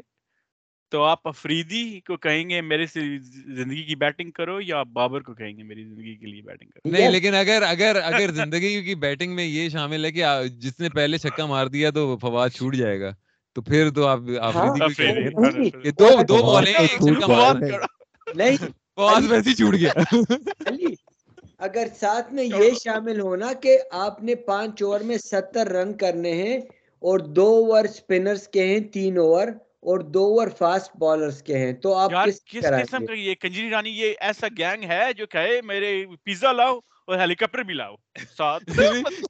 تو 0.93 1.02
آپ 1.05 1.28
افریدی 1.28 2.01
کو 2.01 2.16
کہیں 2.16 2.51
گے 2.51 2.60
میرے 2.60 2.86
سے 2.86 3.01
زندگی 3.19 3.82
کی 3.82 3.94
بیٹنگ 3.94 4.31
کرو 4.31 4.60
یا 4.60 4.78
آپ 4.78 4.86
بابر 4.86 5.20
کو 5.20 5.35
کہیں 5.35 5.56
گے 5.59 5.62
میری 5.62 5.85
زندگی 5.85 6.16
کے 6.16 6.27
لیے 6.27 6.43
بیٹنگ 6.43 6.69
کرو؟ 6.69 6.90
نہیں 6.90 7.10
لیکن 7.10 7.35
اگر 7.35 7.62
اگر 7.62 7.97
اگر 8.05 8.31
زندگی 8.31 8.82
کی 8.82 8.94
بیٹنگ 8.94 9.35
میں 9.35 9.44
یہ 9.44 9.69
شامل 9.69 10.05
ہے 10.05 10.12
کہ 10.12 10.24
جس 10.59 10.81
نے 10.81 10.89
پہلے 10.89 11.19
چھکا 11.19 11.47
مار 11.47 11.66
دیا 11.66 11.90
تو 11.90 12.16
فواد 12.19 12.48
چھوٹ 12.48 12.74
جائے 12.74 13.01
گا 13.01 13.12
تو 13.56 13.62
پھر 13.62 13.90
تو 13.90 14.06
آپ 14.06 14.19
آفریدی 14.40 14.81
کو 14.81 14.93
کہیں 14.94 15.14
گے؟ 15.14 15.28
افریدی 15.28 15.90
دو 15.90 16.09
دو 16.28 16.43
بالیں 16.52 16.73
تو 16.73 16.82
ایک 16.82 17.01
چھکا 17.01 17.27
مار۔ 17.27 17.55
نہیں۔ 18.35 18.81
ویسے 18.98 19.51
ہی 19.51 19.55
چھوٹ 19.55 19.74
گیا۔ 19.74 19.93
اگر 21.59 21.86
ساتھ 22.01 22.32
میں 22.32 22.44
یہ 22.44 22.70
شامل 22.85 23.20
ہونا 23.20 23.52
کہ 23.52 23.78
آپ 23.90 24.23
نے 24.23 24.35
پانچ 24.35 24.82
اوور 24.82 25.01
میں 25.01 25.19
ستر 25.19 25.69
رن 25.69 25.93
کرنے 25.93 26.32
ہیں 26.32 26.59
اور 27.02 27.19
دو 27.19 27.47
اوور 27.47 27.85
سپنرز 27.85 28.48
کے 28.48 28.66
ہیں 28.66 28.81
تین 28.81 29.19
اوور 29.19 29.47
اور 29.81 29.98
دو 29.98 30.24
اوور 30.24 30.48
فاسٹ 30.59 30.97
بالرز 30.97 31.43
کے 31.43 31.59
ہیں 31.59 31.73
تو 31.73 31.94
آپ 31.94 32.10
کس 32.27 32.60
قسم 32.60 33.06
کا 33.06 33.12
یہ 33.12 33.35
کنجری 33.35 33.70
رانی 33.70 33.90
یہ 33.90 34.14
ایسا 34.20 34.47
گینگ 34.59 34.85
ہے 34.85 35.12
جو 35.16 35.27
کہے 35.27 35.60
میرے 35.62 36.05
پیزا 36.24 36.52
لاؤ۔ 36.52 36.78
اور 37.09 37.19
ہیلی 37.19 37.35
کاپٹر 37.35 37.62
بھی 37.62 37.74
لاؤ 37.74 37.95
ساتھ 38.39 38.65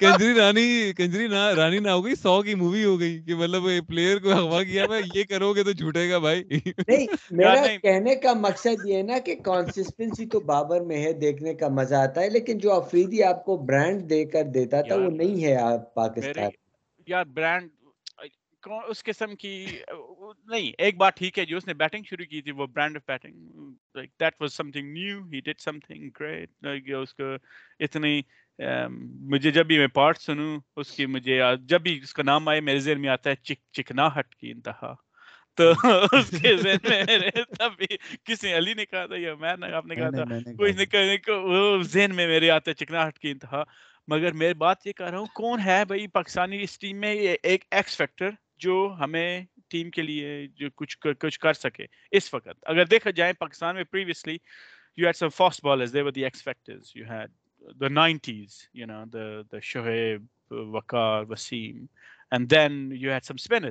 کنجری 0.01 0.35
رانی 0.35 0.67
کنجری 0.97 1.29
رانی 1.57 1.79
نہ 1.79 1.91
ہو 1.91 2.05
گئی 2.05 2.15
سو 2.15 2.41
کی 2.43 2.55
مووی 2.55 2.85
ہو 2.85 2.99
گئی 3.01 3.19
کہ 3.23 3.35
مطلب 3.35 3.63
پلیئر 3.89 4.19
کو 4.19 4.31
اغوا 4.31 4.63
کیا 4.63 4.87
میں 4.87 5.01
یہ 5.15 5.25
کرو 5.25 5.53
گے 5.53 5.63
تو 5.63 5.73
جھوٹے 5.73 6.09
گا 6.11 6.19
بھائی 6.19 6.43
نہیں 6.89 7.07
میرا۔ 7.33 7.67
کہنے 7.83 8.15
کا 8.17 8.33
مقصد 8.39 8.85
یہ 8.85 8.97
ہے 8.97 9.03
نا 9.03 9.19
کہ 9.19 9.35
کانسسٹنسی 9.43 10.27
تو 10.27 10.41
بابر 10.47 10.81
میں 10.81 11.03
ہے 11.05 11.13
دیکھنے 11.19 11.55
کا 11.55 11.69
مزہ 11.73 11.95
آتا 11.95 12.21
ہے 12.21 12.29
لیکن 12.31 12.59
جو 12.59 12.73
افریدی 12.73 13.23
آپ 13.23 13.45
کو 13.45 13.57
برانڈ 13.67 14.09
دے 14.11 14.25
کر 14.27 14.45
دیتا 14.55 14.83
تھا 14.83 14.97
وہ 14.97 15.11
نہیں 15.13 15.45
ہے 15.45 15.55
آپ 15.63 15.95
پاکستان 15.95 16.51
یار 17.07 17.25
برانڈ 17.35 17.71
اس 18.67 19.05
قسم 19.05 19.37
کی 19.37 19.79
نہیں 20.47 20.73
ایک 20.79 20.97
بات 20.97 21.17
ٹھیک 21.17 21.39
ہے 21.39 21.45
جو 21.45 21.57
اس 21.57 21.67
نے 21.67 21.75
بیٹنگ 21.75 22.03
شروع 22.11 22.25
کی 22.25 22.43
تھی 22.43 22.51
وہ 22.51 22.67
brand 22.67 22.97
of 22.97 23.03
batting 23.07 23.51
like 23.95 24.11
that 24.21 24.35
was 24.41 24.53
something 24.71 24.93
new 24.93 25.25
he 25.25 25.41
did 25.41 25.61
something 25.79 26.11
great 26.21 26.67
اس 26.93 27.15
کو 27.15 27.35
اتنی 27.81 28.23
مجھے 29.21 29.51
جب 29.51 29.67
بھی 29.67 29.79
میں 29.79 29.87
پارٹ 29.87 30.19
سنوں 30.19 30.61
اس 30.77 30.91
کی 30.91 31.07
مجھے 31.07 31.41
جب 31.63 31.81
بھی 31.81 31.99
اس 32.03 32.15
کا 32.15 32.23
نام 32.23 32.49
آئے 32.49 32.61
میرے 32.61 32.79
ذہن 32.79 33.01
میں 33.01 33.09
آتا 33.09 33.31
ہے 33.31 33.35
چک 33.35 33.73
چکناہٹ 33.73 34.35
کی 34.35 34.51
انتہا۔ 34.51 34.95
تو 35.55 35.73
اس 36.13 36.43
کے 36.43 36.57
ذہن 36.57 36.89
میں 36.89 37.05
میرے 37.07 37.31
تب 37.31 37.73
بھی 37.79 37.97
کسی 38.25 38.57
علی 38.57 38.75
نے 38.75 38.87
کہا 38.87 39.07
تھا 39.07 39.15
یا 39.17 39.35
میں 39.35 39.57
نے 39.61 39.73
آپ 39.73 39.87
نے 39.87 39.97
کہا 39.97 40.11
تھا 40.11 40.25
کوئی 40.57 40.73
نے 40.73 40.87
کہا 40.87 41.83
ذہن 41.83 42.15
میں 42.15 42.27
میرے 42.27 42.51
آتا 42.51 42.71
ہے 42.71 42.75
چکناہٹ 42.75 43.19
کی 43.19 43.31
انتہا۔ 43.31 43.63
مگر 44.09 44.33
میں 44.33 44.55
بات 44.55 44.87
یہ 44.87 44.93
کر 44.93 45.11
رہا 45.11 45.19
ہوں 45.19 45.27
کون 45.35 45.61
ہے 45.65 45.85
بھائی 45.85 46.07
پاکستانی 46.07 46.63
اس 46.63 46.79
ٹیم 46.79 47.01
میں؟ 47.01 47.15
ایک 47.43 47.65
ایکس 47.71 47.97
فیکٹر 47.97 48.31
جو 48.63 48.75
ہمیں 49.01 49.45
ٹیم 49.69 49.91
کے 49.91 50.03
لیے 50.03 50.47
جو 50.55 50.69
کچھ 50.77 50.99
کچھ 51.21 51.39
کر 51.41 51.53
سکے۔ 51.53 51.87
اس 52.11 52.33
وقت 52.35 52.49
اگر 52.63 52.87
دیکھا 52.87 53.11
جائے 53.11 53.33
پاکستان 53.33 53.75
میں 53.75 53.85
previously 53.85 54.37
you 54.97 55.07
had 55.07 55.17
some 55.17 55.29
fast 55.29 55.65
bowlers 55.65 55.93
they 55.93 56.03
were 56.03 56.11
the 56.11 56.25
X factors 56.25 56.93
you 56.95 57.05
had 57.11 57.31
the 57.81 57.89
nineties 57.89 58.59
you 58.75 58.87
know 58.87 59.05
the 59.05 59.19
work 59.19 59.65
Shoaib 59.65 60.27
Waqar 60.51 61.25
Wasim 61.29 61.85
and 62.31 62.51
then 62.51 62.91
you 62.93 63.13
had 63.13 63.25
some 63.25 63.35
spin 63.35 63.65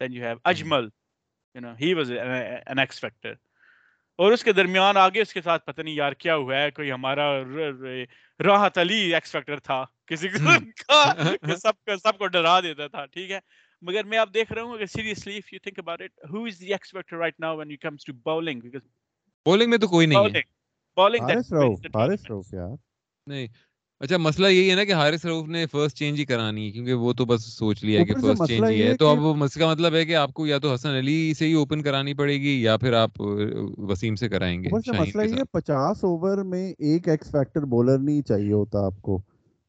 then 0.00 0.12
you 0.12 0.24
have 0.24 0.36
Ajmal 0.44 0.88
you 1.54 1.60
know 1.60 1.72
he 1.80 1.92
was 1.94 2.12
an 2.12 2.78
X factor 2.78 3.34
اور 4.18 4.32
اس 4.32 4.44
کے 4.44 4.52
درمیان 4.52 4.96
آگے 4.96 5.20
اس 5.20 5.32
کے 5.32 5.42
ساتھ 5.42 5.64
پتہ 5.66 5.82
نہیں 5.82 5.94
یار 5.94 6.12
کیا 6.12 6.36
ہوا 6.36 6.56
ہے 6.56 6.70
کوئی 6.70 6.92
ہمارا 6.92 7.26
راحت 8.40 8.78
علی 8.78 9.14
ایکس 9.14 9.32
فیکٹر 9.32 9.58
تھا 9.58 9.84
کسی 10.06 10.28
قسم 10.28 10.44
کا 10.88 11.14
سب 11.56 11.84
کو 11.84 11.96
سب 11.96 12.18
کو 12.18 12.26
ڈرا 12.26 12.60
دیتا 12.60 12.86
تھا 12.86 13.04
ٹھیک 13.06 13.30
ہے؟ 13.30 13.38
مگر 13.82 14.04
میں 14.04 14.18
آپ 14.18 14.34
دیکھ 14.34 14.52
رہا 14.52 14.62
ہوں 14.62 14.74
اگر 14.74 14.86
seriously 14.86 15.36
if 15.36 15.52
you 15.52 15.58
think 15.62 15.78
about 15.78 16.02
it 16.02 16.30
who 16.30 16.44
is 16.44 16.60
the 16.60 16.72
X 16.72 16.90
factor 16.90 17.16
right 17.16 17.40
now 17.40 17.56
when 17.56 17.70
you 17.70 17.76
comes 17.80 18.04
to 18.04 18.12
bowling 18.12 18.60
because 18.60 18.86
bowling 19.46 19.70
میں 19.70 19.78
تو 19.78 19.88
کوئی 19.88 20.06
نہیں 20.06 20.34
ہے۔ 20.34 20.40
حارث 20.96 21.52
روف 21.52 21.86
حارث 21.94 22.26
روف 22.30 22.52
یار۔ 22.52 22.76
نہیں 23.26 23.46
اچھا 24.00 24.16
مسئلہ 24.16 24.48
یہی 24.48 24.70
ہے 24.70 24.74
نا 24.74 24.84
کہ 24.84 24.92
حارث 24.92 25.24
روف 25.24 25.48
نے 25.48 25.64
فرسٹ 25.66 25.96
چینج 25.96 26.18
ہی 26.20 26.24
کرانی 26.24 26.66
ہے 26.66 26.70
کیونکہ 26.70 26.94
وہ 26.94 27.12
تو 27.12 27.24
بس 27.24 27.44
سوچ 27.44 27.82
لیا 27.84 28.04
کہ 28.04 28.14
فرسٹ 28.14 28.42
چینج 28.46 28.64
ہی 28.64 28.82
ہے۔ 28.82 28.96
تو 28.96 29.08
اب 29.08 29.42
اس 29.44 29.54
کا 29.54 29.70
مطلب 29.70 29.94
ہے 29.94 30.04
کہ 30.06 30.14
آپ 30.16 30.32
کو 30.34 30.46
یا 30.46 30.58
تو 30.58 30.72
حسن 30.74 30.88
علی 30.90 31.32
سے 31.38 31.46
ہی 31.46 31.52
اوپن 31.52 31.82
کرانی 31.82 32.14
پڑے 32.14 32.34
گی 32.34 32.60
یا 32.62 32.76
پھر 32.76 32.92
آپ 32.92 33.20
وسیم 33.88 34.16
سے 34.16 34.28
کرائیں 34.28 34.62
گے 34.62 34.68
مسئلہ 34.72 35.22
یہ 35.28 35.42
پچاس 35.52 36.04
اوور 36.04 36.44
میں 36.44 36.72
ایک 36.78 37.08
ایکس 37.08 37.30
فیکٹر 37.30 37.64
بولر 37.66 37.98
نہیں 37.98 38.22
چاہیے 38.22 38.52
ہوتا 38.52 38.84
آپ 38.86 39.02
کو۔ 39.02 39.20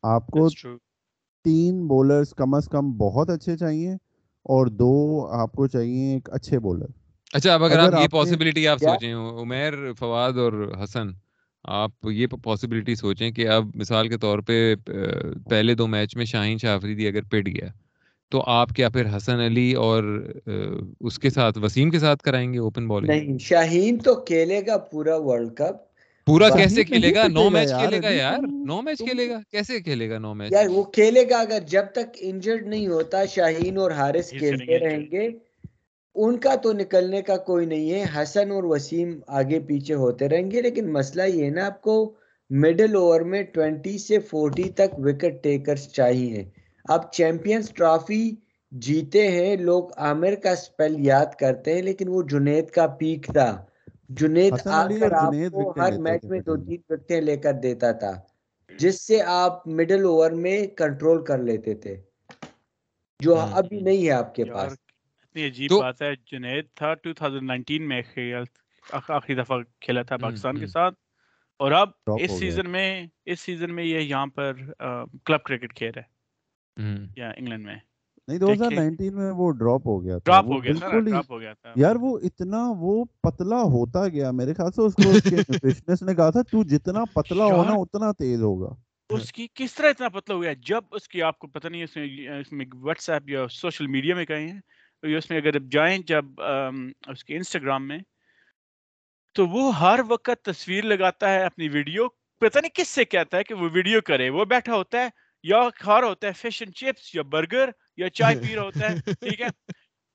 آپ 0.04 0.28
کو 0.28 0.48
تین 1.46 1.88
بولرز 1.88 2.34
کم 2.34 2.54
از 2.54 2.68
کم 2.68 2.92
بہت 2.98 3.30
اچھے 3.30 3.58
چاہیے 3.58 3.94
اور 4.46 4.68
دو 4.74 4.92
آپ 5.32 5.52
کو 5.52 5.68
چاہیے 5.68 6.14
ایک 6.14 6.30
اچھے 6.32 6.60
بولر 6.60 6.86
اچھا 7.34 7.54
اب 7.54 7.64
اگر 7.64 7.80
آپ 7.80 8.02
یہ 8.02 8.08
پاسبلٹی 8.08 8.68
آپ 8.68 8.80
سوچیں 8.80 9.14
عمیر 9.14 9.74
فواد 10.00 10.38
اور 10.38 10.54
حسن 10.84 11.08
آپ 11.70 12.08
یہ 12.12 12.28
پاسبلٹی 12.44 12.96
سوچیں 12.96 13.32
کہ 13.32 13.48
اب 13.48 13.76
مثال 13.76 14.08
کے 14.10 14.18
طور 14.18 14.40
پہ 14.40 14.76
پہلے 15.50 15.74
دو 15.74 15.88
میچ 15.88 16.16
میں 16.16 16.26
شاہین 16.26 16.58
شاہ 16.58 16.76
آفریدی 16.76 17.08
اگر 17.08 17.22
پٹ 17.22 17.48
گیا 17.48 17.68
تو 18.32 18.44
آپ 18.46 18.70
کیا 18.70 18.90
پھر 18.90 19.18
حسن 19.18 19.40
علی 19.40 19.74
اور 19.74 20.04
اس 21.00 21.20
کے 21.20 21.30
ساتھ 21.30 21.58
وسیم 21.58 21.90
کے 21.90 22.00
ساتھ 22.00 22.24
کرائیں 22.24 22.54
گے 22.54 22.58
اوپن 22.58 22.88
بالنگ 22.88 23.10
نہیں 23.10 23.38
شاہین 23.38 23.98
تو 23.98 24.16
کھیلے 24.16 24.62
گا 24.68 24.78
پورا 24.78 25.16
ورلڈ 25.18 25.54
کپ 25.56 25.88
پورا 26.28 26.50
کیسے 26.50 26.84
کھیلے 26.84 27.14
گا؟ 27.16 27.28
نو 27.28 27.50
میچ 27.50 27.70
کھیلے 27.70 28.02
گا 28.04 28.10
یار 28.10 28.38
نو 28.66 28.82
میچ 28.82 28.98
کھیلے 28.98 29.30
گا 29.30 29.40
کیسے 29.52 29.80
کھیلے 29.80 30.10
گا 30.10 30.18
نو 30.18 30.34
میچ؟ 30.34 30.52
یار 30.52 30.66
وہ 30.68 30.84
کھیلے 30.84 31.24
گا 31.30 31.38
اگر 31.38 31.60
جب 31.68 31.86
تک 31.92 32.18
انجرڈ 32.20 32.68
نہیں 32.68 32.88
ہوتا 32.88 33.26
شاہین 33.26 33.78
اور 33.78 33.92
حارث 33.92 34.30
کھیلتے 34.30 34.80
رہیں 34.80 35.06
گے۔ 35.12 35.30
ان 36.20 36.38
کا 36.38 36.56
تو 36.56 36.74
نکلنے 36.74 37.22
کا 37.22 37.38
کوئی 37.38 37.66
نہیں 37.66 37.92
ہے۔ 37.92 38.04
حسن 38.16 38.52
اور 38.52 38.64
وسیم 38.64 39.20
آگے 39.28 39.60
پیچھے 39.60 39.94
ہوتے 39.94 40.30
رہیں 40.30 40.52
گے 40.52 40.62
لیکن 40.62 40.92
مسئلہ 40.94 41.24
یہ 41.24 41.50
نا 41.50 41.66
آپ 41.66 41.82
کو 41.82 41.96
مڈل 42.50 42.96
اوور 42.96 43.22
میں 43.22 43.44
ٹوینٹی 43.44 43.98
سے 43.98 44.20
فورٹی 44.20 44.70
تک 44.70 45.00
وکٹ 45.00 45.44
ٹیکرز 45.44 45.88
چاہیے۔ 45.88 46.44
آپ 46.86 47.12
چیمپئنز 47.12 47.70
ٹرافی 47.70 48.36
جیتے 48.72 49.28
ہیں 49.28 49.56
لوگ 49.58 49.84
عامر 49.98 50.36
کا 50.36 50.56
سپیل 50.56 50.96
یاد 51.08 51.36
کرتے 51.40 51.76
ہیں 51.76 51.82
لیکن 51.82 52.08
وہ 52.08 52.22
جنید 52.24 52.70
کا 52.70 52.88
پیک 52.88 53.26
تھا۔ 53.34 53.66
جنید 54.10 54.54
آ 54.66 54.88
کر 55.00 55.12
آپ 55.12 55.34
کو 55.52 55.74
ہر 55.78 55.98
میچ 55.98 56.26
میں 56.26 56.40
دو 56.40 56.56
تین 56.58 56.82
وکٹیں 56.90 57.22
لے 57.22 57.38
کر 57.38 57.54
دیتا 57.54 57.92
تھا 57.92 58.12
جس 58.80 59.08
سے 59.08 59.22
آپ 59.26 59.68
مڈل 59.68 60.06
اوور 60.06 60.32
میں 60.32 60.68
کنٹرول 60.68 61.26
کر 61.26 61.38
لیتے 61.38 61.74
تھے۔ 61.74 61.96
جو 63.20 63.36
ابھی 63.52 63.82
نہیں 63.82 64.06
ہے 64.06 64.12
آپ 64.12 64.36
کے 64.36 64.44
پاس۔ 64.46 64.89
اتنی 65.30 65.46
عجیب 65.48 65.72
بات 65.80 66.02
ہے۔ 66.02 66.14
جنید 66.32 66.66
تھا 66.76 66.94
2019 66.94 67.88
میں 67.88 68.02
آخری 68.92 69.36
دفعہ 69.36 69.58
کھیلا 69.82 70.02
تھا 70.02 70.18
پاکستان 70.18 70.58
کے 70.58 70.68
ساتھ۔ 70.68 70.96
اور 71.60 71.72
اب 71.72 71.90
اس 72.22 72.32
سیزن 72.32 72.70
میں 72.70 73.08
اس 73.26 73.40
سیزن 73.40 73.76
میں 73.76 73.84
یہ 73.84 74.00
یہاں 74.00 74.26
پر 74.26 74.54
کلب 75.26 75.44
کرکٹ 75.44 75.74
کھیل 75.74 75.92
رہا 75.96 76.02
ہے۔ 76.02 76.18
یا 77.18 77.30
انگلینڈ 77.38 77.66
میں۔ 77.66 77.76
نہیں 78.28 78.40
2019 78.40 79.10
میں 79.10 79.32
وہ 79.32 79.52
ڈراپ 79.52 79.88
ہو 79.88 80.04
گیا 80.04 80.18
تھا۔ 80.18 80.32
ڈراپ 80.32 80.46
ہو 80.46 80.64
گیا 80.64 80.74
تھا 80.80 81.00
ڈراپ 81.00 81.32
ہو 81.32 81.40
گیا 81.40 81.54
تھا۔ 81.54 81.74
یار 81.76 81.96
وہ 81.96 82.20
اتنا 82.24 82.58
وہ 82.80 83.04
پتلا 83.24 83.62
ہوتا 83.62 84.08
گیا۔ 84.08 84.32
میرے 84.32 84.54
خیال 84.54 84.72
سے 84.72 84.82
اس 84.82 84.94
کو 84.94 85.10
اس 85.10 85.24
کے 85.24 85.36
نیوٹریشنسٹ 85.50 86.04
نے 86.04 86.16
کہا 86.16 86.30
تھا 86.30 86.42
تو 86.42 86.64
جتنا 86.64 87.06
پتلا 87.06 87.46
ہونا 87.46 87.72
اتنا 87.72 88.12
تیز 88.12 88.42
ہوگا۔ 88.42 88.76
اس 89.10 89.32
کی 89.32 89.48
کس 89.56 89.74
طرح 89.74 89.90
اتنا 89.90 90.10
پتلا 90.10 90.36
ہوا 90.36 90.46
ہے؟ 90.46 90.56
جب 90.56 90.82
اس 90.92 91.08
کی 91.08 91.22
آپ 91.22 91.40
کو 91.40 91.48
پتہ 91.48 91.68
نہیں 91.68 91.84
اس 91.84 92.52
میں 92.52 92.66
واٹس 92.74 93.10
ایپ 93.10 93.30
یا 93.30 93.48
سوشل 93.48 93.88
میڈیا 93.88 94.16
میں 94.16 94.26
کہیں 94.26 94.48
ہیں 94.48 94.60
اس 95.04 95.30
میں 95.30 95.38
اگر 95.38 95.60
جائیں 95.72 95.98
جب 95.98 96.42
اس 97.08 97.24
کے 97.24 97.36
انسٹاگرام 97.36 97.88
میں 97.88 97.98
تو 99.36 99.46
وہ 99.48 99.80
ہر 99.80 100.00
وقت 100.08 100.44
تصویر 100.44 100.84
لگاتا 100.84 101.32
ہے 101.34 101.44
اپنی 101.44 101.70
ویڈیو 101.70 102.08
پتہ 102.42 102.60
نہیں 102.60 102.76
کس 102.76 102.88
سے 102.88 103.06
کہتا 103.06 103.38
ہے 103.38 103.44
کہ 103.44 103.54
وہ 103.54 103.70
ویڈیو 103.74 104.02
کرے 104.02 104.30
وہ 104.30 104.46
بیٹھا 104.46 104.76
ہوتا 104.76 105.02
ہے 105.02 105.10
یا 105.44 105.70
کھا 105.76 106.00
رہا 106.02 106.08
ہوتا 106.08 106.28
ہے 106.28 106.32
فش 106.34 106.62
اینڈ 106.62 106.74
چپس 106.76 107.14
یا 107.16 107.22
برگر 107.22 107.70
یا 107.98 108.10
چائے 108.10 108.36
پی 108.36 108.56
رہا 108.56 108.64
ہوتا 108.64 108.92
ہے 108.92 108.96
ٹھیک 109.14 109.42
ہے؟ 109.42 109.48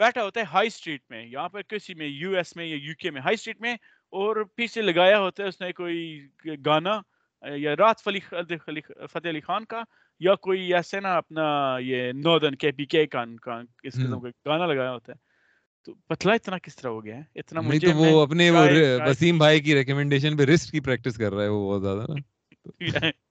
بیٹھا 0.00 0.22
ہوتا 0.24 0.40
ہے 0.40 0.44
ہائی 0.52 0.66
اسٹریٹ 0.66 1.00
میں 1.10 1.24
یہاں 1.26 1.48
پر 1.48 1.62
کسی 1.62 1.94
میں 1.94 2.06
یو 2.06 2.36
ایس 2.36 2.56
میں 2.56 2.66
یا 2.66 2.76
یو 2.80 2.94
کے 2.98 3.10
میں 3.10 3.20
ہائی 3.20 3.34
اسٹریٹ 3.34 3.60
میں 3.60 3.74
اور 4.12 4.44
پیچھے 4.56 4.82
لگایا 4.82 5.18
ہوتا 5.18 5.42
ہے 5.42 5.48
اس 5.48 5.60
نے 5.60 5.72
کوئی 5.72 6.28
گانا 6.66 7.00
یا 7.42 7.74
رات 7.76 8.02
فتح 8.02 9.28
علی 9.28 9.40
خان 9.40 9.64
کا 9.64 9.82
یا 10.20 10.34
کوئی 10.34 10.74
ایسے 10.74 11.00
نا 11.00 11.16
اپنا 11.16 11.76
یہ 11.80 12.12
نوردن 12.12 12.54
کے 12.54 12.72
پی 12.72 12.84
کے 12.84 13.06
کان 13.06 13.36
کا 13.36 13.60
اس 13.82 13.92
قسم 13.92 14.20
کا 14.20 14.28
گانا 14.46 14.66
لگایا 14.66 14.92
ہوتا 14.92 15.12
ہے۔ 15.12 15.18
تو 15.84 15.94
پتلا 15.94 16.32
اتنا 16.32 16.58
کس 16.58 16.76
طرح 16.76 16.90
ہو 16.90 17.04
گیا 17.04 17.16
ہے؟ 17.16 17.22
اتنا 17.34 17.60
مجھے 17.60 17.92
تو 17.92 17.96
وہ 17.96 18.22
اپنے 18.22 18.50
وہ 18.50 18.58
وسیم 19.08 19.38
بھائی 19.38 19.60
کی 19.60 19.74
ریکمنڈیشن 19.74 20.36
پہ 20.36 20.42
رسٹ 20.42 20.72
کی 20.72 20.80
پریکٹس 20.80 21.16
کر 21.16 21.32
رہا 21.32 21.42
ہے 21.42 21.48
وہ 21.48 21.72
بہت 21.72 21.82
زیادہ 21.82 22.06
نا۔ 22.08 22.14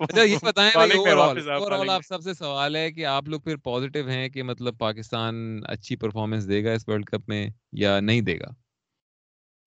اچھا 0.00 0.22
یہ 0.22 0.36
بتائیں 0.42 0.70
اوور 0.76 1.72
آل 1.72 1.90
آپ 1.90 2.02
سب 2.04 2.20
سے 2.20 2.34
سوال 2.34 2.76
ہے 2.76 2.92
کہ 2.92 3.06
آپ 3.06 3.28
لوگ 3.28 3.40
پھر 3.40 3.56
پازیٹیو 3.56 4.08
ہیں 4.08 4.28
کہ 4.28 4.42
مطلب 4.42 4.78
پاکستان 4.78 5.60
اچھی 5.64 5.96
پرفارمنس 5.96 6.48
دے 6.48 6.64
گا 6.64 6.72
اس 6.72 6.88
ورلڈ 6.88 7.04
کپ 7.04 7.28
میں 7.28 7.48
یا 7.72 8.00
نہیں 8.00 8.20
دے 8.20 8.40
گا؟ 8.40 8.46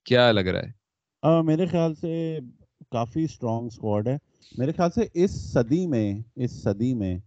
کیا 0.03 0.31
لگ 0.31 0.39
رہا 0.39 0.59
ہے؟ 0.59 0.85
میرے 1.41 1.65
خیال 1.65 1.95
سے 1.95 2.39
کافی 2.95 3.23
اسٹرانگ 3.23 3.67
اسکواڈ 3.67 4.07
ہے۔ 4.07 4.17
میرے 4.57 4.71
خیال 4.71 4.91
سے 4.91 5.01
اس 5.13 5.31
صدی 5.53 5.87
میں 5.87 6.07
اس 6.35 6.51
صدی 6.63 6.93
میں 6.93 7.17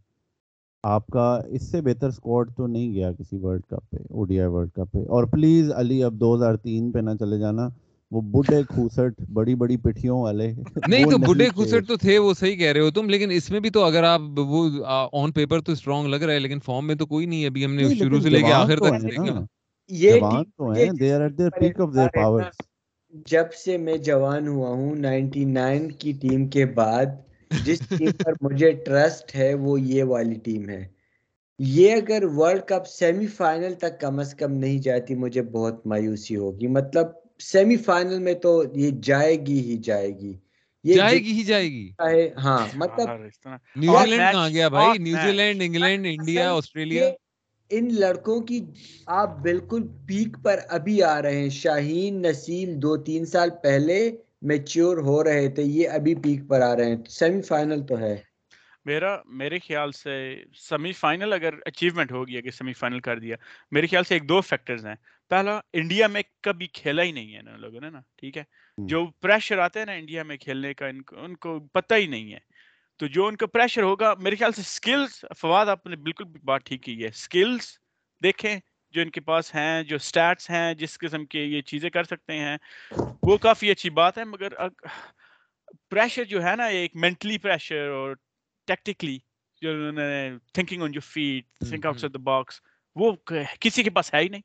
آپ 0.84 1.06
کا 1.06 1.40
اس 1.48 1.70
سے 1.70 1.80
بہتر 1.80 2.08
اسکواڈ 2.08 2.50
تو 2.56 2.66
نہیں 2.66 2.92
گیا 2.94 3.12
کسی 3.12 3.36
ورلڈ 3.36 3.62
کپ 3.62 3.90
پہ 3.90 3.96
O 4.10 4.24
D 4.24 4.40
I 4.40 4.48
world 4.48 4.70
cup 4.70 4.92
پہ۔ 4.92 4.98
اور 5.08 5.24
پلیز 5.24 5.72
علی 5.76 6.02
اب 6.04 6.14
دو 6.14 6.34
ہزار 6.36 6.54
تین 6.56 6.90
پہ 6.92 6.98
نہ 6.98 7.10
چلے 7.20 7.38
جانا۔ 7.38 7.68
وہ 8.10 8.20
بڈھے 8.20 8.62
کھوسٹ 8.68 9.20
بڑی 9.32 9.54
بڑی 9.54 9.76
پٹھیوں 9.76 10.20
والے۔ 10.22 10.52
نہیں 10.86 11.04
تو 11.04 11.18
بڈھے 11.18 11.48
کھوسٹ 11.54 11.88
تو 11.88 11.96
تھے 11.96 12.18
وہ 12.18 12.34
صحیح 12.34 12.56
کہہ 12.56 12.72
رہے 12.72 12.80
ہو 12.80 12.90
تم 12.90 13.08
لیکن 13.08 13.30
اس 13.30 13.50
میں 13.50 13.60
بھی 13.60 13.70
تو 13.70 13.84
اگر 13.84 14.02
آپ 14.04 14.20
وہ 14.36 14.68
آن 15.12 15.32
پیپر 15.32 15.60
تو 15.60 15.72
اسٹرانگ 15.72 16.06
لگ 16.08 16.16
رہا 16.16 16.32
ہے 16.32 16.38
لیکن 16.38 16.58
فارم 16.64 16.86
میں 16.86 16.94
تو 16.94 17.06
کوئی 17.06 17.26
نہیں 17.26 17.46
ابھی 17.46 17.64
ہم 17.64 17.74
نے 17.74 17.94
شروع 17.94 18.20
سے 18.20 18.30
لے 18.30 18.42
کے 18.42 18.52
آخر 18.52 18.80
تک 18.80 19.02
دیکھا۔ 19.02 19.40
یہ 19.90 20.20
تو 20.58 20.70
ہیں 20.70 20.90
they 21.00 21.12
are 21.12 21.20
at 21.20 21.38
the 21.38 21.50
peak 21.60 21.80
of 21.80 21.94
their 21.94 22.08
powers 22.14 22.67
جب 23.10 23.52
سے 23.52 23.76
میں 23.76 23.96
جوان 23.96 24.48
ہوا 24.48 24.68
ہوں 24.68 24.96
نائنٹی 24.96 25.44
نائن 25.44 25.92
کی 25.92 26.12
ٹیم 26.12 26.48
کے 26.48 26.66
بعد 26.66 27.06
جس 27.64 27.78
ٹیم 27.78 28.10
پر 28.24 28.32
مجھے 28.40 28.70
ٹرسٹ 28.70 29.36
ہے 29.36 29.54
وہ 29.54 29.80
یہ 29.80 30.04
والی 30.04 30.34
ٹیم 30.34 30.68
ہے۔ 30.68 30.88
یہ 31.58 31.92
اگر 31.92 32.22
ورلڈ 32.24 32.62
کپ 32.62 32.86
سیمی 32.86 33.26
فائنل 33.26 33.74
تک 33.74 34.00
کم 34.00 34.18
از 34.18 34.34
کم 34.34 34.52
نہیں 34.52 34.78
جاتی 34.78 35.14
مجھے 35.14 35.42
بہت 35.42 35.86
مایوسی 35.86 36.36
ہوگی۔ 36.36 36.66
مطلب 36.66 37.06
سیمی 37.38 37.76
فائنل 37.76 38.18
میں 38.18 38.34
تو 38.34 38.62
یہ 38.74 38.90
جائے 39.02 39.36
گی 39.46 39.60
ہی 39.60 39.76
جائے 39.76 40.08
گی۔ 40.08 40.38
یہ 40.84 40.94
جائے 40.94 41.18
گی 41.18 41.32
ہی 41.32 41.42
جائے 41.42 41.68
گی۔ 41.68 41.90
ہاں 42.38 42.66
مطلب 42.74 43.08
نیوزی 43.76 44.10
لینڈ 44.10 44.32
کہاں 44.32 44.48
گیا 44.48 44.68
بھائی؟ 44.68 44.98
New Zealand 45.32 45.62
England 45.62 46.06
India 46.06 46.52
Australia. 46.52 47.10
ان 47.70 47.88
لڑکوں 47.94 48.40
کی 48.40 48.64
آپ 49.06 49.38
بالکل 49.38 49.82
پیک 50.06 50.36
پر 50.44 50.58
ابھی 50.68 51.02
آ 51.02 51.22
رہے 51.22 51.36
ہیں۔ 51.36 51.48
شاہین 51.48 52.22
نسیم 52.22 52.78
دو 52.80 52.96
تین 52.96 53.24
سال 53.24 53.50
پہلے 53.62 54.16
میچور 54.42 54.96
ہو 54.96 55.24
رہے 55.24 55.48
تھے 55.48 55.62
یہ 55.62 55.88
ابھی 55.88 56.14
پیک 56.14 56.40
پر 56.48 56.60
آ 56.60 56.76
رہے 56.76 56.84
ہیں۔ 56.84 56.96
سیمی 57.08 57.42
فائنل 57.42 57.86
تو 57.86 57.98
ہے۔ 57.98 58.16
میرا 58.84 59.16
میرے 59.26 59.58
خیال 59.58 59.92
سے 59.92 60.42
سیمی 60.68 60.92
فائنل 60.92 61.32
اگر 61.32 61.54
اچیومنٹ 61.66 62.12
ہو 62.12 62.28
گیا 62.28 62.40
کہ 62.40 62.50
سیمی 62.50 62.72
فائنل 62.72 63.00
کر 63.00 63.18
دیا 63.18 63.36
میرے 63.70 63.86
خیال 63.86 64.04
سے 64.04 64.14
ایک 64.14 64.28
دو 64.28 64.40
فیکٹرز 64.40 64.86
ہیں۔ 64.86 64.94
پہلا 65.30 65.60
انڈیا 65.72 66.06
میں 66.06 66.22
کبھی 66.42 66.66
کھیلا 66.66 67.02
ہی 67.02 67.12
نہیں 67.12 67.34
ہے 67.34 67.38
ان 67.38 67.60
لوگوں 67.60 67.80
نے 67.80 67.90
نا 67.90 68.00
ٹھیک 68.16 68.38
ہے؟ 68.38 68.42
جو 68.78 69.06
پریشر 69.20 69.58
آتا 69.58 69.80
ہے 69.80 69.84
نا 69.84 69.92
انڈیا 69.92 70.22
میں 70.22 70.36
کھیلنے 70.36 70.74
کا 70.74 70.86
ان 71.16 71.36
کو 71.36 71.60
پتہ 71.60 71.94
ہی 71.94 72.06
نہیں 72.06 72.32
ہے۔ 72.32 72.38
تو 73.00 73.06
جو 73.06 73.26
ان 73.26 73.36
کا 73.36 73.46
پریشر 73.46 73.82
ہوگا 73.82 74.14
میرے 74.18 74.36
خیال 74.36 74.52
سے 74.52 74.62
سکلز 74.62 75.24
فواد 75.38 75.66
آپ 75.66 75.86
نے 75.86 75.96
بالکل 75.96 76.24
بات 76.44 76.64
ٹھیک 76.64 76.82
کی 76.82 77.04
ہے 77.04 77.10
سکلز 77.10 77.66
دیکھیں 78.22 78.58
جو 78.94 79.02
ان 79.02 79.10
کے 79.10 79.20
پاس 79.20 79.54
ہیں 79.54 79.82
جو 79.82 79.98
سٹیٹس 79.98 80.50
ہیں 80.50 80.74
جس 80.74 80.98
قسم 80.98 81.24
کے 81.26 81.38
یہ 81.38 81.60
چیزیں 81.60 81.90
کر 81.90 82.04
سکتے 82.04 82.38
ہیں 82.38 82.56
وہ 83.22 83.36
کافی 83.36 83.70
اچھی 83.70 83.90
بات 83.90 84.18
ہے 84.18 84.24
مگر 84.24 84.52
پریشر 85.90 86.24
جو 86.24 86.42
ہے 86.44 86.54
نا 86.56 86.64
ایک 86.64 86.96
مینٹلی 86.96 87.38
پریشر 87.38 87.88
اور 87.88 88.14
ٹیکٹیکلی 88.68 89.18
جو 89.62 89.70
انہوں 89.70 89.92
نے 89.92 90.30
thinking 90.52 90.82
on 90.82 90.94
your 90.94 91.00
feet 91.00 91.58
think. 91.68 91.86
Outside 91.98 92.14
the 92.14 92.22
box 92.24 92.60
وہ 92.96 93.12
کسی 93.60 93.82
کے 93.82 93.90
پاس 93.90 94.14
ہے 94.14 94.20
ہی 94.20 94.28
نہیں 94.28 94.42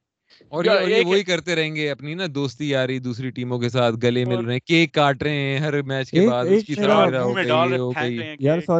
اور 0.50 0.66
یہ 0.66 1.06
وہی 1.06 1.24
کرتے 1.24 1.56
رہیں 1.56 1.76
گے 1.76 1.90
اپنی 1.92 2.14
نا 2.14 2.24
دوستی 2.36 2.70
یاری 2.70 3.00
دوسری 3.00 3.30
ٹیموں 3.30 3.60
کے 3.60 3.70
ساتھ 3.70 3.96
گلے 4.04 4.26
مل 4.26 4.46
رہے 4.46 4.54
ہیں 4.54 4.60
کیک 4.60 4.94
کاٹ 4.94 5.24
رہے 5.24 5.36
ہیں 5.36 5.60
ہر 5.60 5.82
میچ 5.82 6.12
کے 6.12 6.28
بعد 6.28 6.46
اس 6.46 6.64
کی 6.64 6.76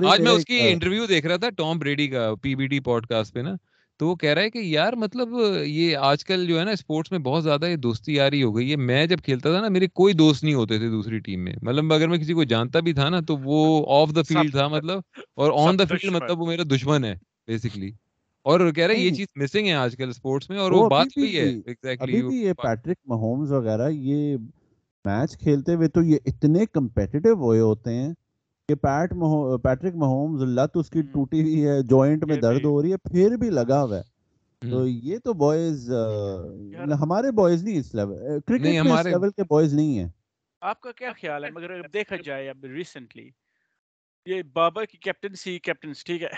آج 0.08 0.22
میں 0.22 0.32
اس 0.32 0.46
کی 0.46 0.60
انٹرویو 0.62 1.06
دیکھ 1.06 1.26
رہا 1.26 1.36
تھا 1.36 1.50
ٹام 1.50 1.80
بریڈی 1.80 2.08
کا 2.08 2.36
P 2.42 2.56
B 2.56 2.68
D 2.68 2.80
pod 2.80 3.08
cost 3.08 3.34
پہ 3.34 3.40
نا 3.40 3.54
تو 4.00 4.08
وہ 4.08 4.16
کہہ 4.16 4.30
رہا 4.30 4.42
ہے 4.42 4.50
کہ 4.50 4.58
یار 4.58 4.94
مطلب 4.94 5.28
یہ 5.66 5.98
آج 5.98 6.26
کل 6.26 6.46
جو 6.48 6.60
ہے 6.60 6.64
نا 6.66 6.72
اسپورٹس 6.72 7.12
میں 7.12 7.20
بہت 7.20 7.44
زیادہ 7.44 7.66
یہ 7.66 7.76
دوستی 7.76 8.16
یاری 8.16 8.44
ہو 8.44 8.56
گئی 8.58 8.72
ہے۔ 8.72 8.76
میں 8.76 9.06
جب 9.06 9.18
کھیلتا 9.26 9.52
تھا 9.52 9.62
نا 9.62 9.68
میرے 9.68 9.88
کوئی 9.94 10.14
دوست 10.14 10.44
نہیں 10.44 10.54
ہوتے 10.54 10.78
تھے 10.78 10.90
دوسری 10.90 11.20
ٹیم 11.20 11.44
میں۔ 11.44 11.54
مطلب 11.62 11.94
اگر 11.94 12.08
میں 12.08 12.18
کسی 12.18 12.34
کو 12.34 12.44
جانتا 12.44 12.80
بھی 12.80 12.94
تھا 12.94 13.10
نا 13.10 13.20
تو 13.20 13.38
وہ 13.38 13.86
آف 14.02 14.16
دا 14.16 14.22
فیلڈ 14.22 14.52
تھا 14.52 14.68
مطلب 14.68 15.00
اور 15.36 15.68
آن 15.68 15.80
دا 15.80 15.86
فیلڈ۔ 15.86 16.12
مطلب 16.12 16.42
وہ 16.42 16.48
میرا 16.48 16.64
دشمن 16.76 17.04
ہے 17.04 17.16
بیسکلی 17.48 17.92
اور 18.46 18.72
کہہ 18.72 18.86
رہے 18.86 18.96
ہیں 18.96 19.04
یہ۔ 19.04 19.12
چیز 19.12 19.28
مسنگ 19.36 19.68
ہے 19.68 19.74
آج 19.76 19.96
کل 19.96 20.10
اسپورٹس 20.10 20.50
میں 20.50 20.60
اور 20.60 20.72
وہ 20.72 20.80
ابھی 20.80 20.90
بات 20.90 21.08
بھی- 21.16 21.34
ہے 21.34 21.42
ابھی 21.42 21.62
ایگزیکٹلی 21.66 22.22
بھی 22.24 22.38
یہ 22.38 22.54
پیٹرک 22.56 22.98
مہومز 23.06 23.52
وغیرہ 23.52 23.90
یہ 23.92 24.36
میچ 25.06 25.38
کھیلتے 25.38 25.74
ہوئے 25.74 25.88
تو 25.90 26.02
یہ 26.04 26.18
اتنے 26.26 26.66
کمپیٹیٹو 26.72 27.34
ہوئے 27.38 27.60
ہوتے 27.60 27.94
ہیں 27.94 28.12
کہ 28.70 28.76
پیٹ 28.78 29.14
پیٹرک 29.64 29.96
مہومز 29.96 30.42
لت 30.50 30.78
اس 30.78 30.90
کی۔ 30.90 31.02
ٹوٹی 31.14 31.42
ہوئی 31.42 31.66
ہے 31.66 31.82
جوائنٹ 31.84 32.24
میں 32.24 32.36
درد 32.38 32.66
ہو 32.66 32.82
رہی 32.82 32.92
ہے 32.92 32.98
پھر 33.06 33.36
بھی 33.38 33.50
لگا 33.52 33.82
ہوا 33.84 33.98
ہے 33.98 34.12
تو۔ 34.62 34.88
یہ 34.88 35.18
تو 35.24 35.34
بوائز 35.36 35.90
ہمارے 37.00 37.32
بوائز 37.32 37.64
نہیں 37.64 37.80
اس 37.80 37.94
لیول 37.96 38.16
کرکٹ 38.40 38.62
میں 38.62 38.72
اس 38.72 38.86
ہمارے- 38.86 39.12
لیول 39.12 39.30
کے 39.30 39.44
بوائز 39.44 39.74
نہیں 39.74 39.98
ہیں 40.00 40.08
آپ 40.62 40.80
کا 40.82 40.92
کیا 40.92 41.12
خیال 41.14 41.44
ہے 41.46 41.50
مگر 41.52 41.70
دیکھا 41.94 42.16
جائے 42.16 42.50
اب 42.50 42.64
ریسنٹلی 42.66 43.30
یہ 44.26 44.42
بابا 44.54 44.84
کی 44.86 44.98
کیپٹنسی 44.98 45.58
کیپٹنس 45.60 46.04
ٹھیک 46.06 46.24
ہے. 46.24 46.30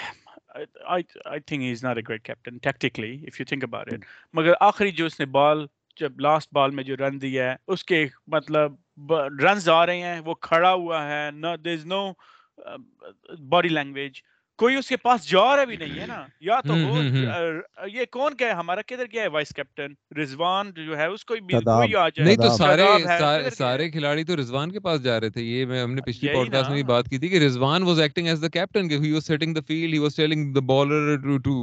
I 0.86 1.04
think 1.40 1.62
he 1.62 1.72
is 1.72 1.84
not 1.84 1.98
a 1.98 2.04
great 2.10 2.24
captain 2.24 2.58
tactically 2.58 3.14
if 3.28 3.40
you 3.40 3.46
think 3.46 3.64
about 3.64 3.94
it 3.94 4.06
مگر 4.34 4.54
آخری 4.60 4.92
جو 4.92 5.06
اس 5.06 5.20
نے 5.20 5.26
بال 5.32 5.66
جب 5.98 6.20
لاسٹ 6.20 6.50
بال 6.54 6.72
میں 6.72 6.84
جو 6.84 6.96
رن 7.00 7.22
دیا 7.22 7.50
ہے، 7.52 7.56
اس 7.68 7.84
کے 7.86 8.06
مطلب 8.28 9.14
رنز 9.42 9.70
آ 9.70 9.86
رہے 9.86 10.02
ہیں، 10.02 10.20
وہ 10.26 10.34
کھڑا 10.34 10.74
ہوا 10.74 11.06
ہے 11.08 11.30
نو 11.34 11.56
دیر 11.56 11.74
از 11.74 11.86
نو 11.86 12.02
باڈی 13.50 13.70
لینگویج 13.70 14.22
کوئی 14.58 14.76
اس 14.76 14.88
کے 14.88 14.98
پاس 14.98 15.30
جا 15.30 15.56
رہا 15.56 15.64
بھی 15.64 15.76
نہیں 15.78 16.00
ہے 16.00 16.06
نا 16.08 16.26
یا 16.42 16.62
تو 16.62 16.74
وہ 16.74 17.04
یہ 17.94 18.06
کون 18.12 18.34
کیا 18.34 18.48
ہے؟ 18.48 18.54
ہمارا 18.54 18.82
کدھر 18.82 19.06
گیا 19.14 19.22
ہے؟ 19.24 19.28
وائس 19.28 19.50
کیپٹن 19.50 20.20
رضوان 20.22 20.72
جو 20.86 20.98
ہے 20.98 21.06
اس 21.06 21.26
کو 21.26 21.34
بھی 21.34 21.52
شاداب، 21.52 21.82
کوئی 21.82 21.96
آ 21.96 22.10
جائے۔ 22.10 22.26
نہیں 22.26 22.36
تو 22.36 22.58
سارے 22.58 23.50
سارے-؟ 23.50 23.92
کھلاڑی 23.92 24.24
تو 24.24 24.36
رضوان 24.36 24.72
کے 24.72 24.80
پاس 24.80 25.04
جا 25.04 25.20
رہے 25.20 25.30
تھے۔ 25.30 25.42
یہ 25.42 25.66
میں 25.66 25.82
ہم 25.82 25.94
نے 25.94 26.02
پچھلی 26.02 26.34
پوڈ 26.34 26.52
کاسٹ 26.52 26.70
میں 26.70 26.76
بھی۔ 26.76 26.84
بات 26.84 27.10
کی 27.10 27.18
تھی 27.18 27.28
کہ 27.28 27.36
Rizwan 27.36 27.84
was 27.84 28.00
acting 28.00 28.28
as 28.28 28.42
the 28.42 28.48
captain 28.48 28.92
he 28.92 29.12
was 29.12 29.28
setting 29.28 29.54
the 29.54 29.62
field 29.68 29.94
he 29.94 30.00
was 30.00 30.16
telling 30.16 30.54
the 30.54 30.60
bowler 30.60 31.38
to 31.38 31.54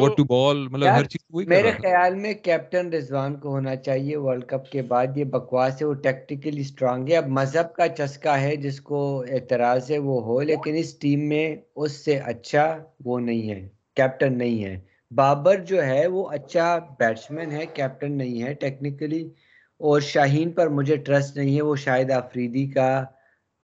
what 0.00 0.16
to 0.16 0.24
bowl 0.24 0.68
مطلب 0.68 0.88
ہر 0.88 1.04
چیز 1.04 1.24
وہی 1.30 1.46
میرے 1.46 1.70
خیال 1.70 2.14
میں 2.14 2.34
کیپٹن 2.34 2.92
رضوان 2.92 3.34
کو 3.34 3.48
ہونا 3.48 3.76
چاہیے 3.76 4.16
ورلڈ 4.16 4.44
کپ 4.44 4.70
کے 4.72 4.82
بعد۔ 4.82 5.16
یہ 5.16 5.24
بکواس 5.24 5.82
ہے 5.82 5.86
وہ 5.86 5.94
ٹیکٹیکلی 5.94 6.60
اسٹرانگ 6.60 7.08
ہے۔ 7.08 7.16
اب 7.16 7.28
مذہب 7.28 7.72
کا 7.72 7.88
چسکا 7.88 8.40
ہے 8.40 8.56
جس 8.56 8.80
کو 8.80 9.24
اعتراض 9.30 9.90
ہے 9.90 9.98
وہ 9.98 10.22
ہو 10.22 10.40
لیکن 10.42 10.74
اس 10.74 10.98
ٹیم 10.98 11.28
میں 11.28 11.46
اس 11.76 11.92
سے 12.04 12.18
اچھا 12.26 12.64
وہ 13.04 13.18
نہیں 13.20 13.50
ہے 13.50 13.60
کیپٹن 13.96 14.38
نہیں 14.38 14.64
ہے۔ 14.64 14.76
بابر 15.10 15.64
جو 15.64 15.82
ہے 15.82 16.06
وہ 16.06 16.28
اچھا 16.30 16.66
بیٹسمین 16.98 17.50
ہے 17.52 17.66
کیپٹن 17.74 18.12
نہیں 18.12 18.42
ہے 18.42 18.52
ٹیکنیکلی 18.54 19.22
اور 19.80 20.00
شاہین 20.02 20.50
پر 20.52 20.68
مجھے 20.68 20.96
ٹرسٹ 20.98 21.36
نہیں 21.36 21.56
ہے 21.56 21.62
وہ 21.62 21.76
شاید 21.76 22.10
آفریدی 22.12 22.66
کا 22.70 22.88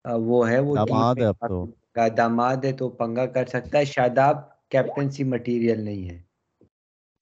وہ 0.05 0.49
ہے 0.51 0.59
وہ 0.61 0.77
داماد 0.77 1.16
ہے 2.65 2.73
تو۔ 2.73 2.89
پنگا 2.91 3.27
کر 3.27 3.47
سکتا 3.47 3.78
ہے۔ 3.78 3.85
شاداب 3.87 4.37
کیپٹنسی 4.70 5.24
مٹیریل 5.24 5.85
نہیں 5.85 6.09
ہے۔ 6.11 6.19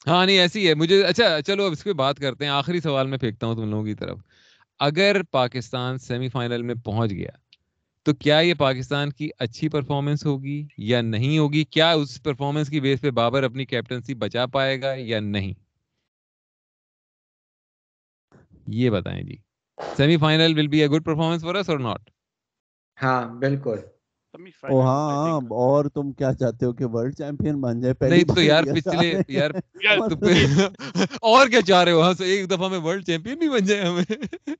ہاں 0.06 0.26
نہیں 0.26 0.38
ایسی 0.38 0.68
ہے۔ 0.68 0.74
مجھے 0.74 1.02
اچھا 1.04 1.40
چلو 1.46 1.64
اب 1.64 1.72
اس 1.72 1.84
پہ 1.84 1.92
بات 1.92 2.18
کرتے 2.18 2.44
ہیں۔ 2.44 2.52
آخری 2.52 2.80
سوال 2.80 3.06
میں 3.06 3.18
پھینکتا 3.18 3.46
ہوں 3.46 3.54
تم 3.54 3.70
لوگوں 3.70 3.84
کی 3.84 3.94
طرف۔ 3.94 4.18
اگر 4.80 5.22
پاکستان 5.30 5.98
سیمی 5.98 6.28
فائنل 6.28 6.62
میں 6.62 6.74
پہنچ 6.84 7.10
گیا 7.10 7.30
تو 8.08 8.14
کیا 8.14 8.38
یہ 8.38 8.54
پاکستان 8.54 9.10
کی 9.10 9.28
اچھی 9.38 9.68
پرفارمنس 9.68 10.26
ہوگی 10.26 10.66
یا 10.78 11.00
نہیں 11.00 11.38
ہوگی؟ 11.38 11.64
کیا 11.64 11.90
اس 11.92 12.22
پرفارمنس 12.22 12.68
کی 12.68 12.80
بیس 12.80 13.00
پہ 13.00 13.10
بابر 13.10 13.42
اپنی 13.42 13.64
کیپٹنسی 13.64 14.14
بچا 14.14 14.46
پائے 14.46 14.82
گا 14.82 14.92
یا 14.96 15.20
نہیں؟ 15.20 15.52
یہ 18.66 18.90
بتائیں 18.90 19.22
جی۔ 19.22 19.36
Semi 19.96 20.16
final 20.16 20.58
will 20.58 20.66
be 20.66 20.80
a 20.80 20.88
good 20.88 21.04
performance 21.04 21.42
for 21.42 21.54
us 21.54 21.68
اور 21.68 21.78
ناٹ 21.78 22.10
ہاں 23.02 23.34
بالکل۔ 23.34 23.76
ہاں. 24.64 25.36
اور 25.58 25.84
تم 25.84 26.12
کیا 26.12 26.32
چاہتے 26.32 26.66
ہو 26.66 26.72
کہ 26.72 26.84
ورلڈ 26.84 27.16
چیمپئن 27.16 27.60
بن 27.60 27.80
جائے؟ 27.80 27.94
پہلی 27.94 28.16
نہیں 28.16 28.34
تو 28.34 28.42
یار 28.42 28.64
پچھلے 28.64 29.14
یار 29.28 29.50
اور 31.22 31.48
کیا 31.48 31.60
چاہ 31.62 31.84
رہے 31.84 31.92
ہو؟ 31.92 32.02
ہاں 32.02 32.12
ایک 32.20 32.50
دفعہ 32.50 32.68
میں 32.68 32.78
ورلڈ 32.78 33.06
چیمپئن 33.06 33.38
بھی 33.38 33.48
بن 33.48 33.64
جائے 33.66 33.82
ہمیں۔ 33.82 34.04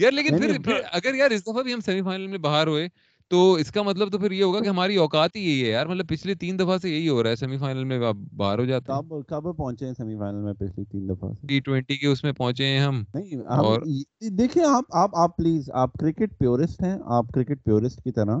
یار 0.00 0.10
لیکن 0.12 0.36
پھر 0.62 0.72
اگر 0.92 1.14
یار 1.14 1.30
اس 1.30 1.42
دفعہ 1.42 1.62
بھی 1.62 1.72
ہم 1.74 1.80
سیمی 1.80 2.02
فائنل 2.02 2.26
میں 2.26 2.38
باہر 2.38 2.66
ہوئے 2.66 2.88
تو 3.28 3.54
اس 3.54 3.70
کا 3.70 3.82
مطلب 3.82 4.12
تو 4.12 4.18
پھر 4.18 4.30
یہ 4.30 4.44
ہوگا 4.44 4.60
کہ 4.60 4.68
ہماری 4.68 4.96
اوقات 4.96 5.36
ہی 5.36 5.40
یہی 5.40 5.64
ہے 5.64 5.70
یار 5.70 5.86
مطلب 5.86 6.08
پچھلے 6.08 6.34
تین 6.34 6.58
دفعہ 6.58 6.78
سے 6.78 6.90
یہی 6.90 7.08
ہو 7.08 7.22
رہا 7.22 7.30
ہے 7.30 7.36
سیمی 7.36 7.58
فائنل 7.58 7.84
میں 7.84 8.06
آپ 8.06 8.14
باہر 8.36 8.58
ہو 8.58 8.64
جاتے 8.64 8.92
ہیں۔ 8.92 9.00
کب 9.00 9.14
کب 9.28 9.56
پہنچے 9.56 9.86
ہیں 9.86 9.92
سیمی 9.96 10.16
فائنل 10.18 10.38
میں 10.38 10.52
پچھلی 10.52 10.84
تین 10.84 11.08
دفعہ 11.08 11.32
سے؟ 11.32 11.46
ٹی 11.46 11.60
ٹوینٹی 11.60 11.96
کے 11.96 12.06
اس 12.06 12.24
میں 12.24 12.32
پہنچے 12.32 12.66
ہیں 12.66 12.80
ہم۔ 12.80 13.02
اور- 13.44 13.84
دیکھیں 14.20 14.62
آپ 14.68 14.84
آپ 14.90 15.10
آپ 15.12 15.36
پلیز 15.36 15.70
آپ 15.74 15.92
کرکٹ 15.92 16.38
پیورسٹ 16.38 16.82
ہیں 16.82 16.98
آپ 17.04 17.28
کرکٹ 17.34 17.64
پیورسٹ 17.64 18.02
کی 18.04 18.12
طرح 18.12 18.36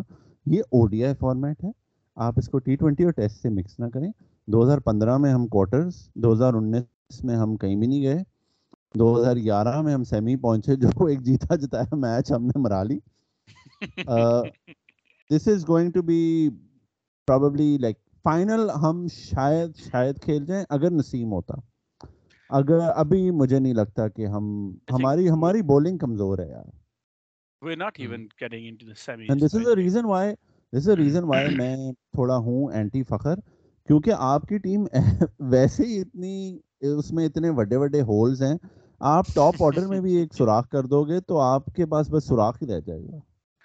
یہ 0.46 0.60
او 0.60 0.86
ڈی 0.86 1.04
آئی 1.04 1.14
فارمیٹ 1.14 1.64
ہے۔ 1.64 1.70
آپ 2.16 2.34
اس 2.36 2.48
کو 2.48 2.58
ٹی 2.58 2.76
ٹوینٹی 2.76 3.04
اور 3.04 3.12
ٹیسٹ 3.12 3.42
سے 3.42 3.48
مکس 3.48 3.78
نہ 3.78 3.86
کریں۔ 3.86 4.12
دو 4.46 4.64
ہزار 4.64 4.78
پندرہ 4.78 5.18
میں 5.18 5.32
ہم 5.32 5.46
کوارٹرز 5.46 5.92
دو 6.14 6.32
ہزار 6.32 6.54
انیس 6.54 7.24
میں 7.24 7.36
ہم 7.36 7.56
کہیں 7.56 7.76
بھی 7.76 7.86
نہیں 7.86 8.02
گئے۔ 8.02 8.18
دو 8.94 9.20
ہزار 9.20 9.36
گیارہ 9.36 9.80
میں 9.82 9.94
ہم 9.94 10.04
سیمی 10.04 10.36
پہنچے 10.36 10.76
جو 10.76 11.04
ایک 11.04 11.22
جیتا 11.22 11.54
جتایا 11.56 11.96
میچ 11.96 12.32
ہم 12.32 12.46
نے 12.46 12.58
مرا 12.58 12.82
لی۔ 12.82 12.98
This 15.30 15.48
is 15.48 15.68
going 15.68 15.90
to 15.90 16.02
be 16.02 16.48
probably 17.26 17.78
like 17.78 17.98
final 18.22 18.70
ہم 18.70 19.06
شاید 19.12 19.76
شاید 19.76 20.20
کھیل 20.20 20.46
جائیں 20.46 20.64
اگر 20.68 20.90
نسیم 20.90 21.32
ہوتا۔ 21.32 21.54
اگر 22.50 22.78
ابھی 22.94 23.30
مجھے 23.30 23.58
نہیں 23.58 23.74
لگتا 23.74 24.08
کہ 24.08 24.26
ہم 24.26 24.74
ہماری 24.90 25.30
ہماری 25.30 25.62
بولنگ 25.62 25.98
کمزور 25.98 26.38
ہے 26.38 26.48
یار۔ 26.48 26.64
We're 27.62 27.76
not 27.76 27.98
even 27.98 28.26
getting 28.40 28.66
into 28.66 28.86
the 28.86 28.96
semis. 28.96 29.26
میں 31.56 31.92
تھوڑا 32.12 32.36
ہوں 32.36 32.72
اینٹی 32.72 33.02
فخر 33.02 33.34
کیونکہ 33.86 34.12
آپ 34.18 34.42
کی 34.42 34.58
ٹیم 34.58 34.84
ویسے 35.38 35.82
ہی 35.82 36.00
اتنی 36.00 36.58
اس 36.82 37.12
میں 37.12 37.26
اتنے 37.26 37.52
بڑے 37.52 37.78
بڑے 37.78 38.00
ہولز 38.00 38.42
ہیں۔ 38.42 38.56
آپ 39.00 39.26
ٹاپ 39.34 39.62
آرڈر 39.62 39.86
میں 39.86 40.00
بھی 40.00 40.14
ایک 40.16 40.34
سوراخ 40.34 40.68
کر 40.68 40.84
دو 40.84 41.04
گے 41.04 41.20
تو 41.20 41.40
آپ 41.40 41.66
کے 41.66 41.86
پاس 41.86 42.10
بس 42.10 42.26
سوراخ 42.28 42.62
ہی 42.62 42.66
رہ 42.66 42.80
جائے 42.80 43.02
گا۔ 43.02 43.18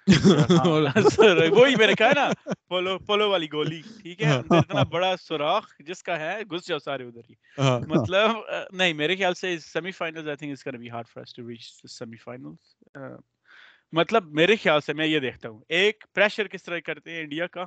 وہی 1.56 1.74
میں 1.76 1.86
نے 1.86 1.92
کہا 1.94 2.12
نا 2.16 2.28
پولو 2.68 2.98
پولو 2.98 3.28
والی 3.30 3.46
گولی 3.52 3.80
ٹھیک 4.02 4.22
ہے؟ 4.22 4.32
اتنا 4.50 4.82
بڑا 4.92 5.14
سوراخ 5.20 5.68
جس 5.78 6.02
کا 6.02 6.18
ہے 6.20 6.40
گھس 6.50 6.66
جاؤ 6.66 6.78
سارے 6.78 7.04
ادھر 7.04 7.20
ہی۔ 7.30 7.34
ہاں۔ 7.58 7.80
مطلب 7.88 8.30
نہیں 8.72 8.92
میرے 8.92 9.16
خیال 9.16 9.34
سے 9.34 9.56
semi 9.58 9.90
final 9.90 10.28
I 10.28 10.36
think 10.36 10.50
is 10.50 10.68
gonna 10.68 10.80
be 10.80 10.90
hard 10.90 11.08
for 11.08 11.24
to 11.24 11.46
reach 11.48 11.70
the 11.78 11.88
semi 11.88 12.16
final 12.16 12.52
مطلب 13.92 14.26
میرے 14.32 14.56
خیال 14.56 14.80
سے 14.80 14.92
میں 14.92 15.06
یہ 15.06 15.20
دیکھتا 15.20 15.48
ہوں 15.48 15.60
ایک 15.68 16.04
پریشر 16.14 16.48
کس 16.48 16.62
طرح 16.62 16.78
کرتے 16.78 17.10
ہیں 17.10 17.20
انڈیا 17.20 17.46
کا؟ 17.46 17.64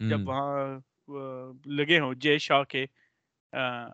جب 0.00 0.28
وہاں 0.28 0.78
وہ 1.08 1.52
لگے 1.66 1.98
ہوں 2.00 2.14
جے 2.14 2.38
شاہ 2.38 2.62
کے 2.62 2.84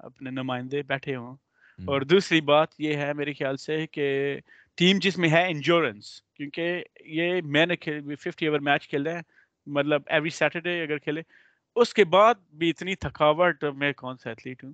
اپنے 0.03 0.31
نمائندے 0.31 0.83
بیٹھے 0.83 1.17
ہوں۔ 1.17 1.37
اور 1.79 2.01
دوسری 2.01 2.41
بات 2.41 2.69
یہ 2.79 2.97
ہے 2.97 3.13
میرے 3.13 3.33
خیال 3.33 3.57
سے 3.57 3.87
کہ 3.87 4.37
ٹیم 4.77 4.99
جس 5.01 5.19
میں 5.19 5.29
ہے 5.29 5.51
انجورنس 5.51 6.23
کیونکہ 6.35 6.85
یہ 7.01 7.41
میں 7.45 7.67
نے 7.67 7.75
ففٹی 8.17 8.47
اوور 8.47 8.59
میچ 8.59 8.89
کھیل 8.89 9.03
رہے 9.03 9.15
ہیں 9.15 9.23
مطلب 9.67 10.03
ایوری 10.07 10.31
سیٹرڈے 10.31 10.83
اگر 10.83 10.99
کھیلے 10.99 11.23
اس 11.77 11.95
کے 11.95 12.05
بعد 12.05 12.35
بھی 12.53 12.71
اتنی 12.71 12.95
تھکاوٹ 12.95 13.65
میں 13.65 13.93
کون 13.93 14.17
سا 14.17 14.31
ایتھلیٹ 14.31 14.65
ہوں؟ 14.65 14.73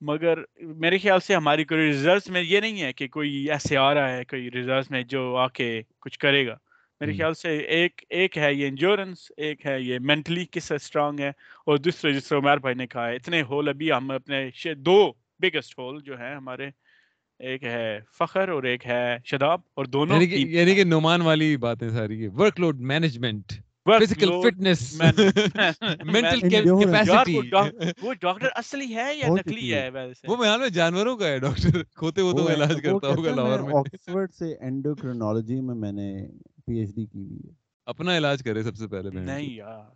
مگر 0.00 0.38
میرے 0.60 0.98
خیال 0.98 1.20
سے 1.20 1.34
ہماری 1.34 1.64
کوئی 1.64 1.80
ریزلٹس 1.80 2.30
میں 2.30 2.42
یہ 2.42 2.60
نہیں 2.60 2.82
ہے 2.82 2.92
کہ 2.92 3.08
کوئی 3.08 3.46
ایسے 3.50 3.76
آ 3.76 3.94
رہا 3.94 4.12
ہے 4.12 4.24
کوئی 4.24 4.50
ریزلٹس 4.50 4.90
میں 4.90 5.02
جو 5.02 5.36
آ 5.36 5.48
کے 5.48 5.82
کچھ 6.00 6.18
کرے 6.18 6.46
گا۔ 6.46 6.56
میرے۔ 7.00 7.12
خیال 7.12 7.34
سے 7.34 7.56
ایک 7.56 8.04
ایک 8.10 8.38
ہے 8.38 8.54
یہ 8.54 8.68
انجورنس 8.68 9.32
ایک 9.36 9.66
ہے 9.66 9.80
یہ 9.80 9.98
مینٹلی 9.98 10.44
کس 10.50 10.72
اسٹرانگ 10.72 11.20
ہے 11.20 11.28
اور 11.66 11.76
دوسرے 11.76 12.12
جس 12.12 12.24
سے 12.24 12.36
عمیر 12.36 12.56
بھائی 12.56 12.74
نے 12.74 12.86
کہا 12.86 13.08
ہے 13.08 13.16
اتنے 13.16 13.42
ہول 13.42 13.68
ابھی 13.68 13.92
ہم 13.92 14.10
اپنے 14.10 14.74
دو 14.74 15.12
بگیسٹ 15.40 15.78
ہول 15.78 16.00
جو 16.02 16.18
ہیں 16.18 16.34
ہمارے 16.36 16.70
ایک 17.38 17.64
ہے 17.64 17.98
فخر 18.18 18.48
اور 18.48 18.62
ایک 18.62 18.86
ہے 18.86 19.16
شداب 19.24 19.60
اور 19.74 19.84
دونوں 19.84 20.16
یعنی 20.16 20.26
کہ 20.26 20.34
یعنی 20.34 20.84
نعمان 20.84 21.20
والی 21.20 21.56
باتیں 21.56 21.88
ساری 21.90 22.26
workload 22.60 22.80
management 22.80 23.52
physical 23.86 24.30
fitness 24.42 25.00
mental. 26.04 26.40
Capacity 26.40 27.38
وہ 28.02 28.14
ڈاکٹر 28.20 28.48
اصلی 28.54 28.94
ہے 28.94 29.14
یا 29.14 29.26
ہے 29.72 29.90
ویسے؟ 29.90 30.28
وہ 30.28 30.36
میں 30.36 30.68
جانوروں 30.68 31.16
کا 31.16 31.28
ہے 31.28 31.38
ڈاکٹر 31.38 31.82
کھوتے 31.94 32.22
وہ 32.22 32.32
تو 32.32 32.48
علاج 32.48 32.80
کرتا 32.84 33.08
ہوگا 33.08 33.34
لاہور 33.34 33.60
میں 33.60 33.74
آکسفورڈ 33.74 34.32
سے 34.32 34.52
اینڈوکرینالوجی 34.52 35.60
میں 35.60 35.74
میں 35.74 35.92
نے 35.92 36.26
پی 36.66 36.78
ایچ 36.78 36.94
ڈی 36.94 37.04
کی 37.06 37.18
ہوئی 37.18 37.38
ہے۔ 37.38 37.52
اپنا 37.86 38.16
علاج 38.16 38.42
کرے 38.42 38.62
سب 38.62 38.76
سے 38.76 38.86
پہلے 38.88 39.10
نہیں۔ 39.10 39.50
یار۔ 39.50 39.90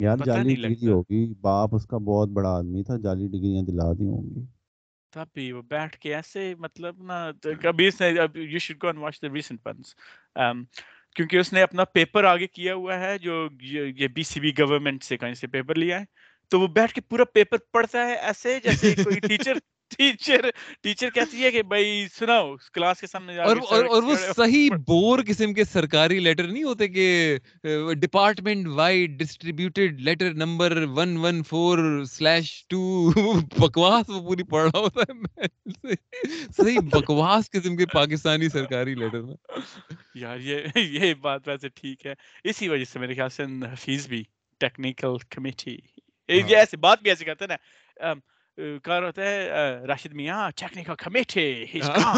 یار 0.00 0.18
جعلی 0.18 0.54
ڈگری 0.56 0.88
ہوگی۔ 0.88 1.20
باپ 1.40 1.74
اس 1.74 1.86
کا 1.86 1.98
بہت 2.04 2.28
بڑا 2.30 2.50
آدمی 2.50 2.82
تھا 2.84 2.96
جعلی 3.02 3.26
ڈگریاں 3.28 3.62
دلا 3.62 3.92
دی 3.92 4.06
ہوں 4.06 4.22
گی۔ 4.26 4.44
تب 5.12 5.26
بھی 5.34 5.50
وہ 5.52 5.62
بیٹھ 5.64 5.96
کے 5.98 6.14
ایسے 6.14 6.54
مطلب 6.58 7.02
نا 7.02 7.18
کبھی 7.62 7.86
اس 7.86 8.00
نے 8.00 8.08
you 8.42 8.58
should 8.58 8.82
go 8.82 8.86
and 8.86 8.98
watch 8.98 9.20
the 9.22 9.28
recent 9.34 9.66
ones 9.66 9.94
کیونکہ 11.16 11.36
اس 11.36 11.52
نے 11.52 11.62
اپنا 11.62 11.84
پیپر 11.92 12.24
آگے 12.24 12.46
کیا 12.48 12.74
ہوا 12.74 12.98
ہے 13.00 13.16
جو 13.18 13.46
یہ 13.62 14.08
بی 14.08 14.22
سی 14.22 14.40
بی 14.40 14.50
گورنمنٹ 14.58 15.02
سے 15.02 15.16
کہیں 15.16 15.34
سے 15.34 15.46
پیپر 15.46 15.74
لیا 15.74 16.00
ہے۔ 16.00 16.04
تو 16.52 16.60
وہ 16.60 16.66
بیٹھ 16.68 16.92
کے 16.92 17.00
پورا 17.02 17.24
پیپر 17.32 17.56
پڑھتا 17.72 18.06
ہے 18.06 18.14
ایسے 18.20 18.58
جیسے 18.64 18.94
کوئی 18.96 19.20
ٹیچر 19.28 19.58
ٹیچر 19.90 20.48
ٹیچر 20.82 21.10
کہتی 21.10 21.42
ہے 21.44 21.50
کہ 21.50 21.62
بھائی 21.64 22.06
سناؤ 22.14 22.54
کلاس 22.74 23.00
کے 23.00 23.06
سامنے 23.06 23.38
اور 23.38 24.02
وہ 24.02 24.14
صحیح 24.36 24.70
بور 24.86 25.18
قسم 25.26 25.52
کے 25.54 25.64
سرکاری 25.64 26.18
لیٹر 26.20 26.46
نہیں 26.46 26.62
ہوتے 26.64 26.88
کہ 26.88 27.38
department 27.96 28.66
wide 28.72 29.18
distributed 29.18 30.00
letter 30.00 30.34
number 30.34 30.76
one 30.90 31.16
one 31.16 31.42
four 31.42 32.04
slash 32.04 32.52
two 32.68 32.82
بکواس 33.58 34.08
وہ 34.08 34.20
پوری 34.20 34.42
پڑھ 34.42 34.64
رہا 34.64 34.80
ہوتا 34.80 35.00
ہے 35.02 35.12
میں 35.14 35.94
صحیح 36.52 36.78
بکواس 36.92 37.50
قسم 37.50 37.76
کے 37.76 37.86
پاکستانی 37.86 38.48
سرکاری 38.48 38.94
لیٹر 38.94 39.22
نا 39.22 39.60
یار 40.14 40.38
یہ 40.40 40.78
یہ 40.78 41.14
بات 41.20 41.48
ویسے 41.48 41.68
ٹھیک 41.70 42.06
ہے۔ 42.06 42.14
اسی 42.44 42.68
وجہ 42.68 42.84
سے 42.84 42.98
میرے 42.98 43.14
خیال 43.14 43.30
سے 43.30 43.44
حفیظ 43.72 44.08
بھی 44.08 44.22
ٹیکنیکل 44.60 45.16
کمیٹی 45.30 45.76
یہ 46.28 46.42
ہاں۔ 46.42 46.58
ایسے 46.58 46.76
بات 46.76 47.02
بھی 47.02 47.10
ایسے 47.10 47.24
کرتے 47.24 47.44
ہیں 47.44 47.56
نا 48.04 48.12
کہا 48.58 48.98
ہوتا 48.98 49.22
ہے 49.22 49.48
راشد 49.86 50.12
میاں 50.12 50.50
ٹیکنیکل 50.56 50.94
کمیٹی 50.94 51.64
ہاں۔ 51.82 52.14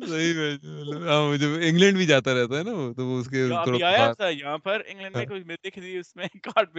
صحیح 0.00 0.34
میں 0.34 0.52
مطلب 0.62 1.06
ہاں 1.06 1.20
انگلینڈ 1.62 1.96
بھی 1.96 2.06
جاتا 2.06 2.34
رہتا 2.34 2.58
ہے 2.58 2.62
نا 2.62 2.72
وہ 2.72 2.92
تو 2.92 3.06
وہ 3.06 3.18
اس 3.20 3.28
کے 3.28 3.84
آیا 3.84 4.12
تھا 4.12 4.28
یہاں 4.28 4.58
پر 4.58 4.82
انگلینڈ 4.86 5.16
میں 5.16 5.40
میں 5.46 5.56
دیکھ 5.64 5.78
رہی 5.78 5.96
اس 5.98 6.16
میں 6.16 6.26
کارڈ 6.42 6.78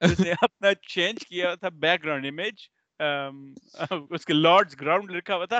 اس 0.00 0.20
نے 0.20 0.32
اپنا 0.32 0.74
چینج 0.88 1.26
کیا 1.26 1.54
تھا 1.54 1.68
بیک 1.68 2.04
گراؤنڈ 2.04 2.26
امیج 2.26 2.68
اس 4.10 4.24
کے 4.24 4.32
لارڈز 4.32 4.74
گراؤنڈ 4.80 5.10
لکھا 5.10 5.36
ہوا 5.36 5.44
تھا۔ 5.44 5.58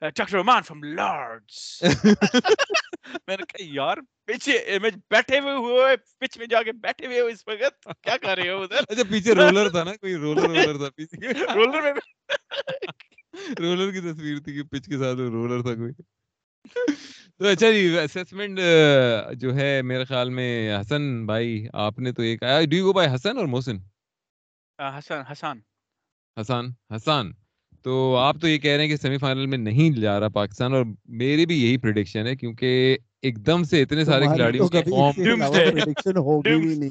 ڈاکٹر 0.00 0.38
عمان 0.40 0.62
فرام 0.62 0.82
لارڈز۔ 0.84 1.56
میں 3.28 3.36
نے 3.36 3.42
کہا 3.48 3.66
یار 3.74 3.98
پیچھے 4.26 4.78
بیٹھے 5.10 5.38
ہوئے 5.38 5.54
ہوئے 5.54 5.96
پچ 6.18 6.38
میں 6.38 6.46
جا 6.46 6.62
کے 6.62 6.72
بیٹھے 6.82 7.06
ہوئے 7.06 7.20
ہو 7.20 7.26
اس 7.26 7.42
وقت۔ 7.46 7.88
کیا 8.02 8.16
کر 8.16 8.38
رہے 8.38 8.50
ہو 8.50 8.62
ادھر؟ 8.62 8.80
اچھا 8.88 9.02
پیچھے 9.10 9.34
رولر 9.34 9.68
تھا 9.70 9.84
نا 9.84 9.92
کوئی 9.96 10.14
رولر 10.16 10.48
رولر 10.48 10.78
تھا 10.78 10.90
پیچھے۔ 10.96 11.16
رولر 11.58 11.82
میں 11.82 11.92
رولر 13.60 13.92
کی 13.92 14.00
تصویر 14.00 14.38
تھی 14.44 14.52
کہ 14.52 14.62
پچ 14.70 14.86
کے 14.86 14.98
ساتھ 14.98 15.18
رولر 15.18 15.62
تھا 15.62 15.74
کوئی۔ 15.74 15.92
تو 17.38 17.46
اچھا 17.46 17.70
جی 17.70 17.88
جو 19.36 19.54
ہے 19.56 19.70
میرے 19.82 20.04
خیال 20.04 20.30
میں 20.30 20.50
حسن 20.80 21.26
بھائی 21.26 21.66
آپ 21.84 21.98
نے 21.98 22.12
تو 22.12 22.22
ایک 22.22 22.42
آیا۔ 22.42 22.60
Do 22.70 22.76
you 22.76 22.86
go 22.86 22.92
by 22.92 23.08
Hasan 23.14 23.38
اور 23.38 23.46
محسن؟ 23.46 23.76
حسن 24.78 25.22
حسان 25.30 25.58
حسان 26.40 26.66
حسان 26.96 27.32
تو 27.82 28.16
آپ 28.16 28.36
تو 28.40 28.48
یہ 28.48 28.58
کہہ 28.58 28.70
رہے 28.70 28.82
ہیں 28.82 28.88
کہ 28.88 28.96
سیمی 28.96 29.18
فائنل 29.18 29.46
میں 29.46 29.58
نہیں 29.58 30.00
جا 30.00 30.20
رہا 30.20 30.28
پاکستان 30.28 30.74
اور 30.74 30.84
میری 31.04 31.46
بھی 31.46 31.64
یہی 31.64 31.76
پریڈکشن 31.76 32.26
ہے 32.26 32.36
کیونکہ 32.36 32.96
ایک 33.22 33.46
دم 33.46 33.62
سے 33.62 33.82
اتنے 33.82 34.04
سارے 34.04 34.24
کھلاڑیوں 34.24 34.68
کی 34.68 34.78
ہوگی. 36.16 36.78
نہیں۔ 36.78 36.88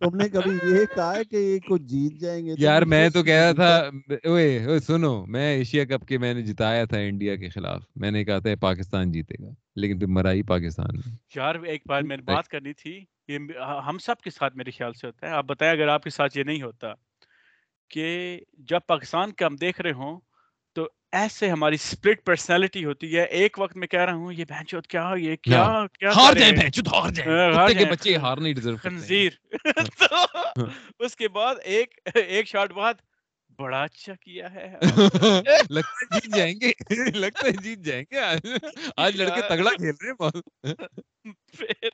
تم 0.00 0.16
نے 0.16 0.28
کبھی 0.28 0.50
یہ 0.72 0.94
کہا 0.94 1.16
ہے 1.16 1.24
کہ 1.24 1.36
یہ 1.36 1.58
کچھ 1.68 1.82
جیت 1.82 2.20
جائیں 2.20 2.46
گے؟ 2.46 2.54
یار 2.58 2.82
میں 2.82 3.08
تو 3.08 3.22
کہہ 3.22 3.34
رہا 3.34 3.52
تھا 3.52 3.76
اوئے 4.24 4.66
سنو 4.86 5.26
میں 5.26 5.56
ایشیا 5.56 5.84
کپ 5.84 6.08
کے 6.08 6.18
میں 6.18 6.34
نے 6.34 6.42
جتایا 6.42 6.84
تھا 6.84 6.98
انڈیا 6.98 7.36
کے 7.36 7.48
خلاف۔ 7.48 7.82
میں 7.96 8.10
نے 8.10 8.24
کہا 8.24 8.38
تھا 8.38 8.50
پاکستان 8.60 9.12
جیتے 9.12 9.42
گا 9.42 9.50
لیکن 9.76 9.98
پھر 9.98 10.06
مرائی 10.06 10.42
پاکستان۔ 10.42 11.10
یار 11.36 11.54
ایک 11.54 11.82
بار 11.86 12.02
میں 12.02 12.16
نے 12.16 12.22
بات 12.22 12.48
کرنی 12.48 12.72
تھی 12.72 13.04
یہ 13.28 13.38
ہم 13.88 13.98
سب 13.98 14.20
کے 14.24 14.30
ساتھ 14.30 14.56
میرے 14.56 14.70
خیال 14.70 14.92
سے 14.92 15.06
ہوتا 15.06 15.26
ہے۔ 15.26 15.32
آپ 15.32 15.44
بتائیں 15.44 15.72
اگر 15.72 15.88
آپ 15.88 16.02
کے 16.02 16.10
ساتھ 16.10 16.38
یہ 16.38 16.42
نہیں 16.42 16.62
ہوتا۔ 16.62 16.88
کہ 17.92 18.40
جب 18.52 18.80
پاکستان 18.86 19.32
کا 19.32 19.46
ہم 19.46 19.56
دیکھ 19.56 19.80
رہے 19.80 19.92
ہوں 19.92 20.20
تو 20.76 20.88
ایسے 21.12 21.48
ہماری 21.50 21.76
سپلٹ 21.76 22.24
پرسنالٹی 22.24 22.84
ہوتی 22.84 23.16
ہے۔ 23.16 23.22
ایک 23.22 23.58
وقت 23.58 23.76
میں 23.76 23.88
کہہ 23.88 24.00
رہا 24.00 24.14
ہوں 24.14 24.32
یہ 24.32 24.44
بہن 24.48 24.66
چوت 24.66 24.86
کیا 24.86 25.10
یہ 25.18 25.36
کیا 25.36 25.64
کیا 25.92 26.10
ہار 26.10 26.32
جائیں 26.32 26.52
رہے 26.52 26.56
ہیں؟ 26.56 26.56
بہنچود 26.56 26.86
ہار 26.86 27.10
جائیں۔ 27.10 27.32
ہاں، 27.52 27.68
کتے 27.68 27.74
کے 27.74 27.84
بچے 27.84 28.16
ہار 28.16 28.36
نہیں 28.36 28.54
ڈیزرو 28.54 28.76
کرتے۔ 28.76 28.88
خنزیر۔ 28.88 29.30
تو 30.56 30.64
اس 30.98 31.16
کے 31.16 31.28
بعد 31.28 31.54
ایک 31.64 31.98
ایک 32.14 32.48
شاٹ 32.48 32.72
بعد 32.72 32.94
بڑا 33.58 33.82
اچھا 33.82 34.14
کیا 34.20 34.52
ہے۔ 34.54 34.74
لگتا 35.70 36.04
ہے 36.04 36.20
جیت 36.20 36.36
جائیں 36.36 36.54
گے۔ 36.60 36.72
لگتا 37.18 37.46
ہے 37.46 37.52
جیت 37.52 37.78
جائیں 37.78 38.04
گے۔ 38.12 38.18
آج 38.96 39.16
لڑکے۔ 39.16 39.40
تگڑا 39.48 39.70
کھیل 39.70 39.94
رہے 40.02 40.10
ہیں۔ 40.10 40.42
پھر 41.48 41.88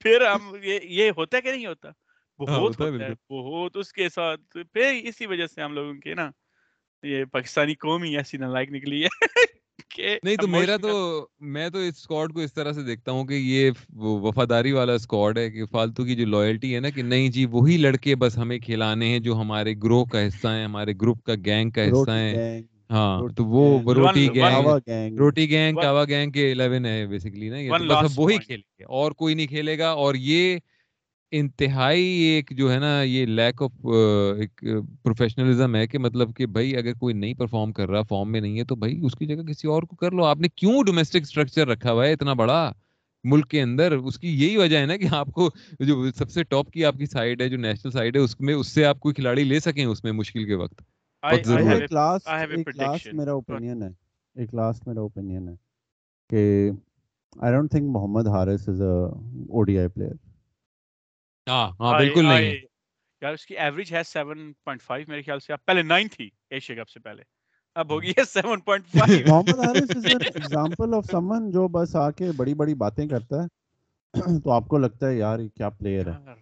پھر 0.00 0.26
ہم 0.26 0.54
یہ 0.82 1.10
ہوتا 1.16 1.36
ہے 1.36 1.42
کہ 1.42 1.50
نہیں 1.52 1.66
ہوتا؟ 1.66 1.88
ہاں، 1.88 2.05
بہت 2.38 2.80
ہوتا 2.80 3.04
ہے۔ 3.04 3.12
بہت 3.30 3.76
اس 3.76 3.92
کے 3.92 4.08
ساتھ 4.08 4.40
پھر 4.72 5.00
اسی 5.04 5.26
وجہ 5.26 5.46
سے 5.46 5.62
ہم 5.62 5.72
لوگوں 5.72 5.94
کے 5.94 6.14
نا 6.14 6.30
یہ 7.02 7.24
پاکستانی 7.24 7.74
قوم 7.74 8.02
ہی 8.02 8.16
ایسی 8.16 8.36
نالائق 8.36 8.70
نکلی 8.70 9.04
ہے 9.04 9.08
نہیں 10.24 10.36
تو 10.36 10.46
میرا 10.46 10.76
تو 10.76 10.90
میں 11.40 11.68
تو 11.70 11.78
اس 11.78 11.94
اسکواڈ 11.96 12.32
کو 12.32 12.40
اس 12.40 12.52
طرح 12.54 12.72
سے 12.72 12.82
دیکھتا 12.82 13.12
ہوں 13.12 13.24
کہ 13.24 13.34
یہ 13.34 13.70
وفاداری 13.96 14.72
والا 14.72 14.92
اسکواڈ 14.92 15.38
ہے 15.38 15.50
کہ 15.50 15.64
فالتو 15.64 16.04
کی 16.04 16.16
جو 16.16 16.26
لوئلٹی 16.26 16.74
ہے 16.74 16.80
نا 16.80 16.90
کہ 16.90 17.02
نہیں 17.02 17.28
جی 17.28 17.46
وہی 17.46 17.76
لڑکے 17.76 18.14
بس 18.14 18.38
ہمیں 18.38 18.58
کھلانے 18.58 19.08
ہیں 19.08 19.18
جو 19.18 19.34
ہمارے 19.34 19.74
گروہ 19.84 20.04
کا 20.04 20.26
حصہ 20.26 20.48
ہیں 20.48 20.64
ہمارے 20.64 20.92
گروپ 21.02 21.22
کا 21.22 21.34
گینگ 21.46 21.70
کا 21.70 21.84
حصہ 21.84 22.10
ہیں 22.10 22.62
ہاں 22.90 23.28
تو 23.28 23.44
وہ 23.44 23.94
روٹی 23.94 24.28
گینگ 24.34 25.18
روٹی 25.18 25.50
گینگ 25.50 25.76
کاوا 25.76 26.04
گینگ 26.04 26.30
کے 26.30 26.52
11 26.52 26.84
ہے 26.84 27.06
بیسیکلی 27.06 27.48
نا 27.48 27.58
یہ 27.58 27.70
بس 28.02 28.18
وہی. 28.18 28.38
کھیلیں 28.38 28.62
گے 28.78 28.84
اور 28.84 29.12
کوئی 29.12 29.34
نہیں 29.34 29.46
کھیلے 29.46 29.78
گا 29.78 29.88
اور 29.88 30.14
یہ 30.14 30.58
انتہائی 31.30 32.02
ایک 32.06 32.50
جو 32.56 32.72
ہے 32.72 32.78
نا 32.78 33.02
یہ 33.02 33.26
لیک 33.26 33.62
آف 33.62 33.86
ایک 34.38 34.64
پروفیشنلزم 35.02 35.74
ہے 35.74 35.86
کہ 35.86 35.98
مطلب 35.98 36.36
کہ 36.36 36.46
بھائی 36.46 36.76
اگر 36.76 36.92
کوئی 36.94 37.14
نہیں 37.14 37.34
پرفارم 37.34 37.72
کر 37.72 37.90
رہا 37.90 38.02
فارم 38.02 38.32
میں 38.32 38.40
نہیں 38.40 38.58
ہے 38.58 38.64
تو 38.64 38.74
بھائی 38.76 39.00
اس 39.04 39.14
کی 39.14 39.26
جگہ 39.26 39.42
کسی 39.42 39.68
اور 39.68 39.82
کو 39.82 39.96
کر 39.96 40.12
لو۔ 40.12 40.24
آپ 40.24 40.38
نے 40.38 40.48
کیوں 40.48 40.82
ڈومیسٹک 40.82 41.22
اسٹرکچر 41.22 41.68
رکھا 41.68 41.92
ہوا 41.92 42.06
ہے 42.06 42.12
اتنا 42.12 42.32
بڑا؟ 42.32 42.72
ملک 43.24 43.48
کے 43.48 43.62
اندر 43.62 43.92
اس 43.92 44.18
کی 44.18 44.28
یہی 44.44 44.56
وجہ 44.56 44.78
ہے 44.78 44.86
نا 44.86 44.96
کہ 44.96 45.06
آپ 45.10 45.28
کو 45.28 45.50
جو 45.80 46.12
سب 46.16 46.30
سے 46.30 46.42
ٹاپ 46.44 46.70
کی 46.70 46.84
آپ 46.84 46.94
کی 46.94 47.06
سائڈ 47.06 47.42
ہے 47.42 47.48
جو 47.48 47.56
نیشنل 47.56 47.90
سائڈ 47.90 48.16
ہے 48.16 48.20
اس 48.20 48.40
میں 48.40 48.54
اس 48.54 48.66
سے 48.66 48.84
آپ 48.84 49.00
کوئی 49.00 49.14
کھلاڑی 49.14 49.44
لے 49.44 49.60
سکیں 49.60 49.84
اس 49.84 50.04
میں 50.04 50.12
مشکل 50.12 50.44
کے 50.44 50.54
وقت۔ 50.54 50.82
ایک 51.22 51.92
لاسٹ. 51.92 53.14
میرا. 53.14 53.30
اوپینین 53.30 53.82
ہے۔ 53.82 53.88
ایک 54.34 54.54
لاسٹ 54.54 54.86
میرا 54.88 55.00
اوپینین 55.00 55.48
ہے 55.48 55.54
کہ 56.30 56.70
I 57.40 57.52
don't 57.52 57.70
think 57.70 57.90
Muhammad 57.90 58.26
Haris 58.26 58.68
is 58.68 58.82
a 58.82 59.04
O 59.48 59.62
D 59.62 59.78
I 59.78 59.88
player 59.88 60.25
ہاں 61.46 61.68
ہاں 61.80 61.98
بالکل 61.98 62.24
نہیں۔ 62.24 62.54
یار 63.22 63.32
اس 63.32 63.46
کی 63.46 63.58
ایوریج 63.58 63.92
ہے 63.94 64.02
7.5 64.06 65.08
میرے 65.08 65.22
خیال 65.22 65.40
سے۔ 65.40 65.52
اب 65.52 65.64
پہلے 65.64 65.82
9 65.82 66.08
تھی 66.12 66.28
ایشیا 66.50 66.76
کپ 66.76 66.88
سے 66.88 67.00
پہلے۔ 67.00 67.22
اب 67.76 67.90
ہوگی 67.90 68.12
ہے 68.18 68.24
7.5 68.24 69.28
Muhammad 69.28 69.58
Haris 69.58 69.96
is 69.96 70.06
an 70.06 70.18
example 70.24 70.94
of 70.94 71.06
someone 71.10 71.50
جو 71.50 71.68
بس 71.68 71.96
آ 71.96 72.10
کے 72.10 72.32
بڑی 72.36 72.54
بڑی 72.54 72.74
باتیں 72.74 73.06
کرتا 73.08 73.42
ہے۔ 73.42 73.46
تو 74.40 74.50
آپ 74.50 74.68
کو 74.68 74.78
لگتا 74.78 75.08
ہے 75.08 75.16
یار 75.16 75.38
یہ 75.38 75.48
کیا 75.48 75.70
پلیئر 75.70 76.06
ہے۔ 76.06 76.34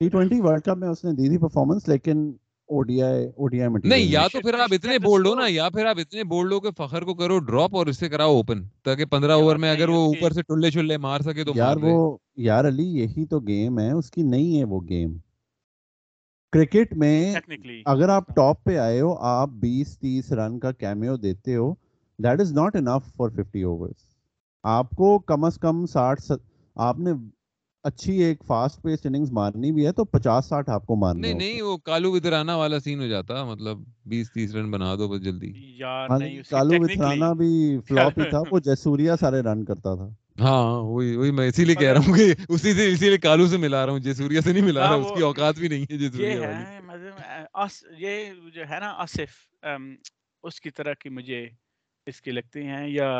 ٹی 0.00 0.08
ٹوینٹی 0.08 0.40
ورلڈ 0.40 0.62
کپ 0.62 0.78
میں 0.78 0.88
اس 0.88 1.04
نے 1.04 1.12
دی 1.12 1.28
تھی 1.28 1.38
پرفارمنس 1.38 1.88
لیکن 1.88 2.32
او 2.72 2.82
ڈی 2.82 3.00
آئی 3.02 3.24
او 3.26 3.48
ڈی 3.48 3.60
آئی 3.60 3.70
نہیں 3.84 4.02
یا 4.02 4.20
should- 4.20 4.32
تو 4.32 4.40
پھر 4.40 4.54
we 4.54 4.60
آپ 4.60 4.64
should 4.64 4.74
اتنے 4.74 4.90
check 4.90 5.00
the 5.00 5.04
بولڈ 5.04 5.26
ہو 5.26 5.34
نا 5.34 5.40
score. 5.40 5.52
یا 5.52 5.68
پھر 5.70 5.86
آپ 5.86 5.98
اتنے 5.98 6.24
بولڈ 6.24 6.52
ہو 6.52 6.60
کہ 6.60 6.70
فخر 6.78 7.02
کو 7.02 7.14
کرو 7.14 7.38
ڈراپ 7.40 7.76
اور 7.76 7.86
اس 7.86 7.98
سے 7.98 8.08
کراؤ 8.08 8.34
اوپن 8.36 8.62
تاکہ 8.82 9.04
پندرہ 9.04 9.32
اوور 9.32 9.56
میں 9.56 9.70
اگر 9.70 9.88
وہ 9.88 10.04
اوپر 10.04 10.32
سے 10.32 10.42
ٹلے 10.42 10.70
چلے 10.70 10.96
مار 10.98 11.20
سکے 11.20 11.44
تو 11.44 11.52
یار 11.54 11.76
وہ 11.82 12.16
یار 12.42 12.68
علی 12.68 12.86
یہی 12.98 13.26
تو 13.26 13.40
گیم 13.40 13.78
ہے 13.78 13.90
اس 13.92 14.10
کی 14.10 14.22
نہیں 14.22 14.58
ہے 14.58 14.64
وہ 14.64 14.80
گیم 14.88 15.12
کرکٹ 16.52 16.92
میں 16.92 17.34
اگر 17.86 18.08
آپ 18.08 18.26
ٹاپ 18.36 18.64
پہ 18.64 18.76
آئے 18.76 19.00
ہو 19.00 19.14
آپ 19.26 19.48
بیس 19.60 19.98
تیس 19.98 20.32
رن 20.32 20.58
کا 20.58 20.72
کیمیو 20.72 21.16
دیتے 21.16 21.56
ہو 21.56 21.72
that 22.18 22.40
is 22.40 22.52
not 22.52 22.76
enough 22.76 23.14
for 23.16 23.28
fifty 23.28 23.62
overs 23.62 24.10
آپ 24.64 24.90
کو 24.90 25.18
کم 25.26 25.44
از 25.44 25.58
کم 25.58 25.84
ساٹھ 25.86 26.32
آپ 26.76 26.98
نے 26.98 27.12
اچھی 27.84 28.16
ایک 28.22 28.42
فاسٹ 28.46 28.82
پیس 28.82 29.06
اننگز 29.06 29.30
مارنی 29.32 29.70
بھی 29.72 29.86
ہے 29.86 29.92
تو 29.92 30.04
پچاس 30.06 30.46
ساٹھ 30.46 30.70
آپ 30.70 30.86
کو 30.86 30.96
مارنے 30.96 31.20
نہیں 31.20 31.34
نہیں 31.34 31.62
وہ 31.62 31.76
کالو 31.78 32.10
ودرانا 32.12 32.56
والا 32.56 32.78
سین 32.80 33.00
ہو 33.00 33.06
جاتا 33.06 33.44
مطلب 33.44 33.78
بیس 34.04 34.30
تیس 34.32 34.54
رن 34.54 34.70
بنا 34.70 34.94
دو 34.94 35.08
بس 35.08 35.22
جلدی۔ 35.22 35.50
یار 35.78 36.10
ہاں 36.10 36.18
کی 36.18 36.40
کالو 36.50 36.80
وتھرانا 36.82 37.32
بھی 37.32 37.50
فلاپ 37.88 38.18
ہی 38.18 38.28
تھا 38.30 38.42
وہ 38.50 38.58
جیسوریا 38.60 39.16
سارے 39.16 39.40
رن 39.42 39.64
کرتا 39.64 39.94
تھا۔ 39.94 40.08
ہاں 40.40 40.82
وہی 40.82 41.16
وہی 41.16 41.30
میں 41.30 41.46
اسی 41.48 41.64
لیے 41.64 41.74
کہہ 41.74 41.92
رہا 41.92 42.00
ہوں 42.06 42.16
کہ 42.16 42.32
اسی 42.48 42.72
سے 42.72 42.88
اسی 42.90 43.08
لیے 43.08 43.18
کالو 43.18 43.46
سے 43.46 43.56
ملا 43.56 43.84
رہا 43.86 43.92
ہوں 43.92 44.00
جے 44.00 44.14
سوریا 44.14 44.40
سے 44.40 44.52
نہیں 44.52 44.64
ملا 44.64 44.80
ہاں، 44.80 44.88
رہا 44.88 45.04
اس 45.04 45.12
کی 45.16 45.22
اوقات 45.22 45.58
بھی 45.58 45.68
نہیں 45.68 45.84
ہے 45.90 45.98
جے 45.98 46.22
یہ 46.24 46.40
ہے 46.40 46.80
مطلب 46.84 48.54
جو 48.54 48.68
ہے 48.70 48.78
نا 48.80 48.92
آصف 48.98 49.34
اس 50.44 50.60
کی 50.60 50.70
طرح 50.70 50.94
کی 51.00 51.08
مجھے 51.10 51.46
اس 52.06 52.20
کی 52.20 52.30
لگتی 52.30 52.66
ہیں 52.66 52.86
یا 52.88 53.10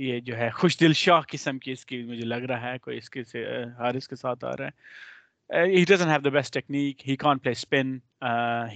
یہ 0.00 0.20
جو 0.20 0.36
ہے 0.36 0.50
خوش 0.50 0.80
دل 0.80 0.92
شاہ 0.92 1.20
قسم 1.28 1.58
کی 1.58 1.72
اس 1.72 1.86
کی 1.86 2.02
مجھے 2.02 2.24
لگ 2.24 2.44
رہا 2.48 2.72
ہے 2.72 2.78
کوئی 2.78 2.98
اس 2.98 3.10
کے 3.10 3.24
سے 3.24 3.44
حارث 3.78 4.08
کے 4.08 4.16
ساتھ 4.16 4.44
آ 4.44 4.56
رہا 4.56 4.66
ہے۔ 4.66 5.66
He 5.66 5.84
doesn't 5.84 6.10
have 6.10 6.20
the 6.20 6.30
best 6.30 6.54
technique 6.54 7.08
he 7.08 7.16
can't 7.16 7.38
play 7.38 7.52
spin 7.52 7.98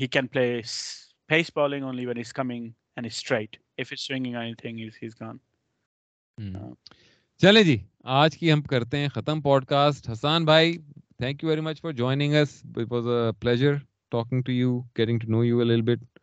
he 0.01 0.07
can 0.07 0.27
play 0.27 0.61
pace 1.27 1.51
bowling 1.55 1.85
only 1.85 2.07
when 2.07 2.19
is 2.19 2.33
coming 2.33 2.65
and 2.97 3.07
straight 3.07 3.57
if 3.79 3.93
it's 3.93 4.03
swinging 4.03 4.37
or 4.37 4.43
anything, 4.43 4.79
he's 4.79 4.97
he's 4.97 5.15
gone. 5.15 5.39
چلیں 7.41 7.63
جی 7.63 7.77
آج 8.15 8.37
کی 8.39 8.53
ہم 8.53 8.63
کرتے 8.63 8.99
ہیں 8.99 9.09
ختم 9.09 9.41
پوڈ 9.41 9.65
کاسٹ 9.65 10.09
حسان 10.11 10.45
بھائی 10.45 10.77
thank 11.19 11.43
you 11.45 11.49
very 11.51 11.61
much 11.61 11.81
for 11.81 11.93
joining 11.93 12.35
us 12.35 12.61
it 12.77 12.93
was 12.93 13.09
a 13.09 13.31
pleasure 13.41 13.75
talking 14.11 14.43
to 14.43 14.53
you 14.53 14.79
getting 14.99 15.19
to 15.19 15.31
know 15.31 15.45
you 15.45 15.59
a 15.59 15.65
little 15.65 15.83
bit 15.83 16.14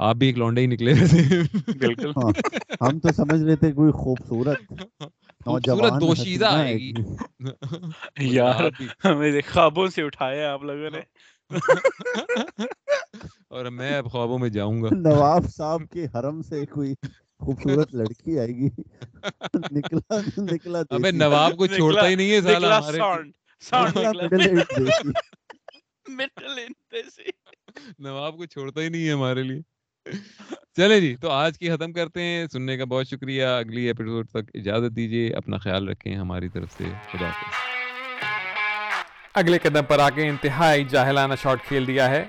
آپ 0.00 0.16
بھی 0.16 0.26
ایک 0.26 0.38
لونڈے 0.38 0.60
ہی 0.60 0.66
نکلے 0.66 0.94
تھے۔ 0.94 1.42
بالکل۔ 1.78 2.12
ہم 2.80 2.98
تو 2.98 3.12
سمجھ 3.12 3.42
رہے 3.42 3.56
تھے 3.56 3.72
کوئی 3.72 3.92
خوبصورت 3.92 4.58
خوبصورت 5.44 5.92
دوشیدہ 6.00 6.46
آئے 6.46 6.74
گی۔ 6.74 6.92
یار 8.18 8.64
میرے 9.04 9.40
خوابوں 9.40 9.88
سے 9.88 10.02
اٹھایا 10.02 10.52
آپ 10.52 10.62
لوگوں 10.62 10.90
نے۔ 10.90 11.00
اور 13.48 13.64
میں 13.64 13.98
اب 13.98 14.10
خوابوں 14.10 14.38
میں 14.38 14.48
جاؤں 14.48 14.82
گا۔ 14.82 14.88
نواب 14.92 15.42
صاحب 15.48 15.82
کے 15.92 16.06
حرم 16.14 16.42
سے 16.42 16.66
کوئی 16.66 16.94
خوبصورت 17.38 17.94
لڑکی 17.94 18.38
آئے 18.38 18.48
گی۔ 18.48 18.68
نکلا 19.72 20.20
نکلا 20.38 20.78
ابے 20.90 21.10
نواب 21.10 21.56
کو 21.56 21.66
چھوڑتا 21.66 22.08
ہی 22.08 22.14
نہیں 22.14 22.30
ہے 22.30 22.40
سالا 22.40 22.78
ہمارے۔ 22.78 22.98
نواب 27.98 28.36
کو 28.36 28.46
چھوڑتا 28.46 28.80
ہی 28.80 28.88
نہیں 28.88 29.06
ہے 29.06 29.12
ہمارے 29.12 29.42
لیے۔ 29.42 29.60
چلے 30.76 31.00
جی 31.00 31.16
تو 31.20 31.30
آج 31.30 31.58
کی 31.58 31.70
ختم 31.70 31.92
کرتے 31.92 32.22
ہیں۔ 32.22 32.46
سننے 32.46 32.76
کا 32.76 32.84
بہت 32.84 33.08
شکریہ۔ 33.08 33.44
اگلی 33.44 33.82
ایپیسوڈ 33.82 34.28
تک 34.28 34.50
اجازت 34.54 34.96
دیجیے 34.96 35.34
اپنا 35.34 35.58
خیال 35.58 35.88
رکھیں 35.88 36.16
ہماری 36.16 36.48
طرف 36.48 36.68
سے۔ 36.78 36.84
خدا 37.12 37.26
حافظ۔ 37.26 37.54
اگلے 39.34 39.58
قدم 39.58 39.84
پر 39.84 39.98
آ 39.98 40.10
کے 40.10 40.28
انتہائی 40.28 40.84
جاہلانہ 40.84 41.34
شاٹ 41.42 41.64
کھیل 41.68 41.86
دیا 41.86 42.10
ہے۔ 42.10 42.24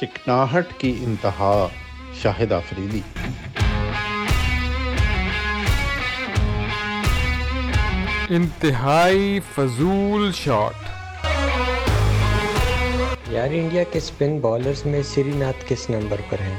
چکناہٹ 0.00 0.66
کی 0.78 0.96
انتہا 1.00 1.68
شاہد 2.22 2.52
آفریدی۔ 2.52 3.00
انتہائی 8.34 9.40
فضول 9.54 10.32
شاٹ۔ 10.32 10.74
یار 13.28 13.48
انڈیا 13.50 13.82
کے 13.82 13.98
اسپن 13.98 14.38
بالرز 14.40 14.86
میں 14.86 15.02
سری 15.02 15.32
ناتھ 15.34 15.64
کس 15.68 15.90
نمبر 15.90 16.20
پر 16.30 16.40
ہیں؟ 16.40 16.58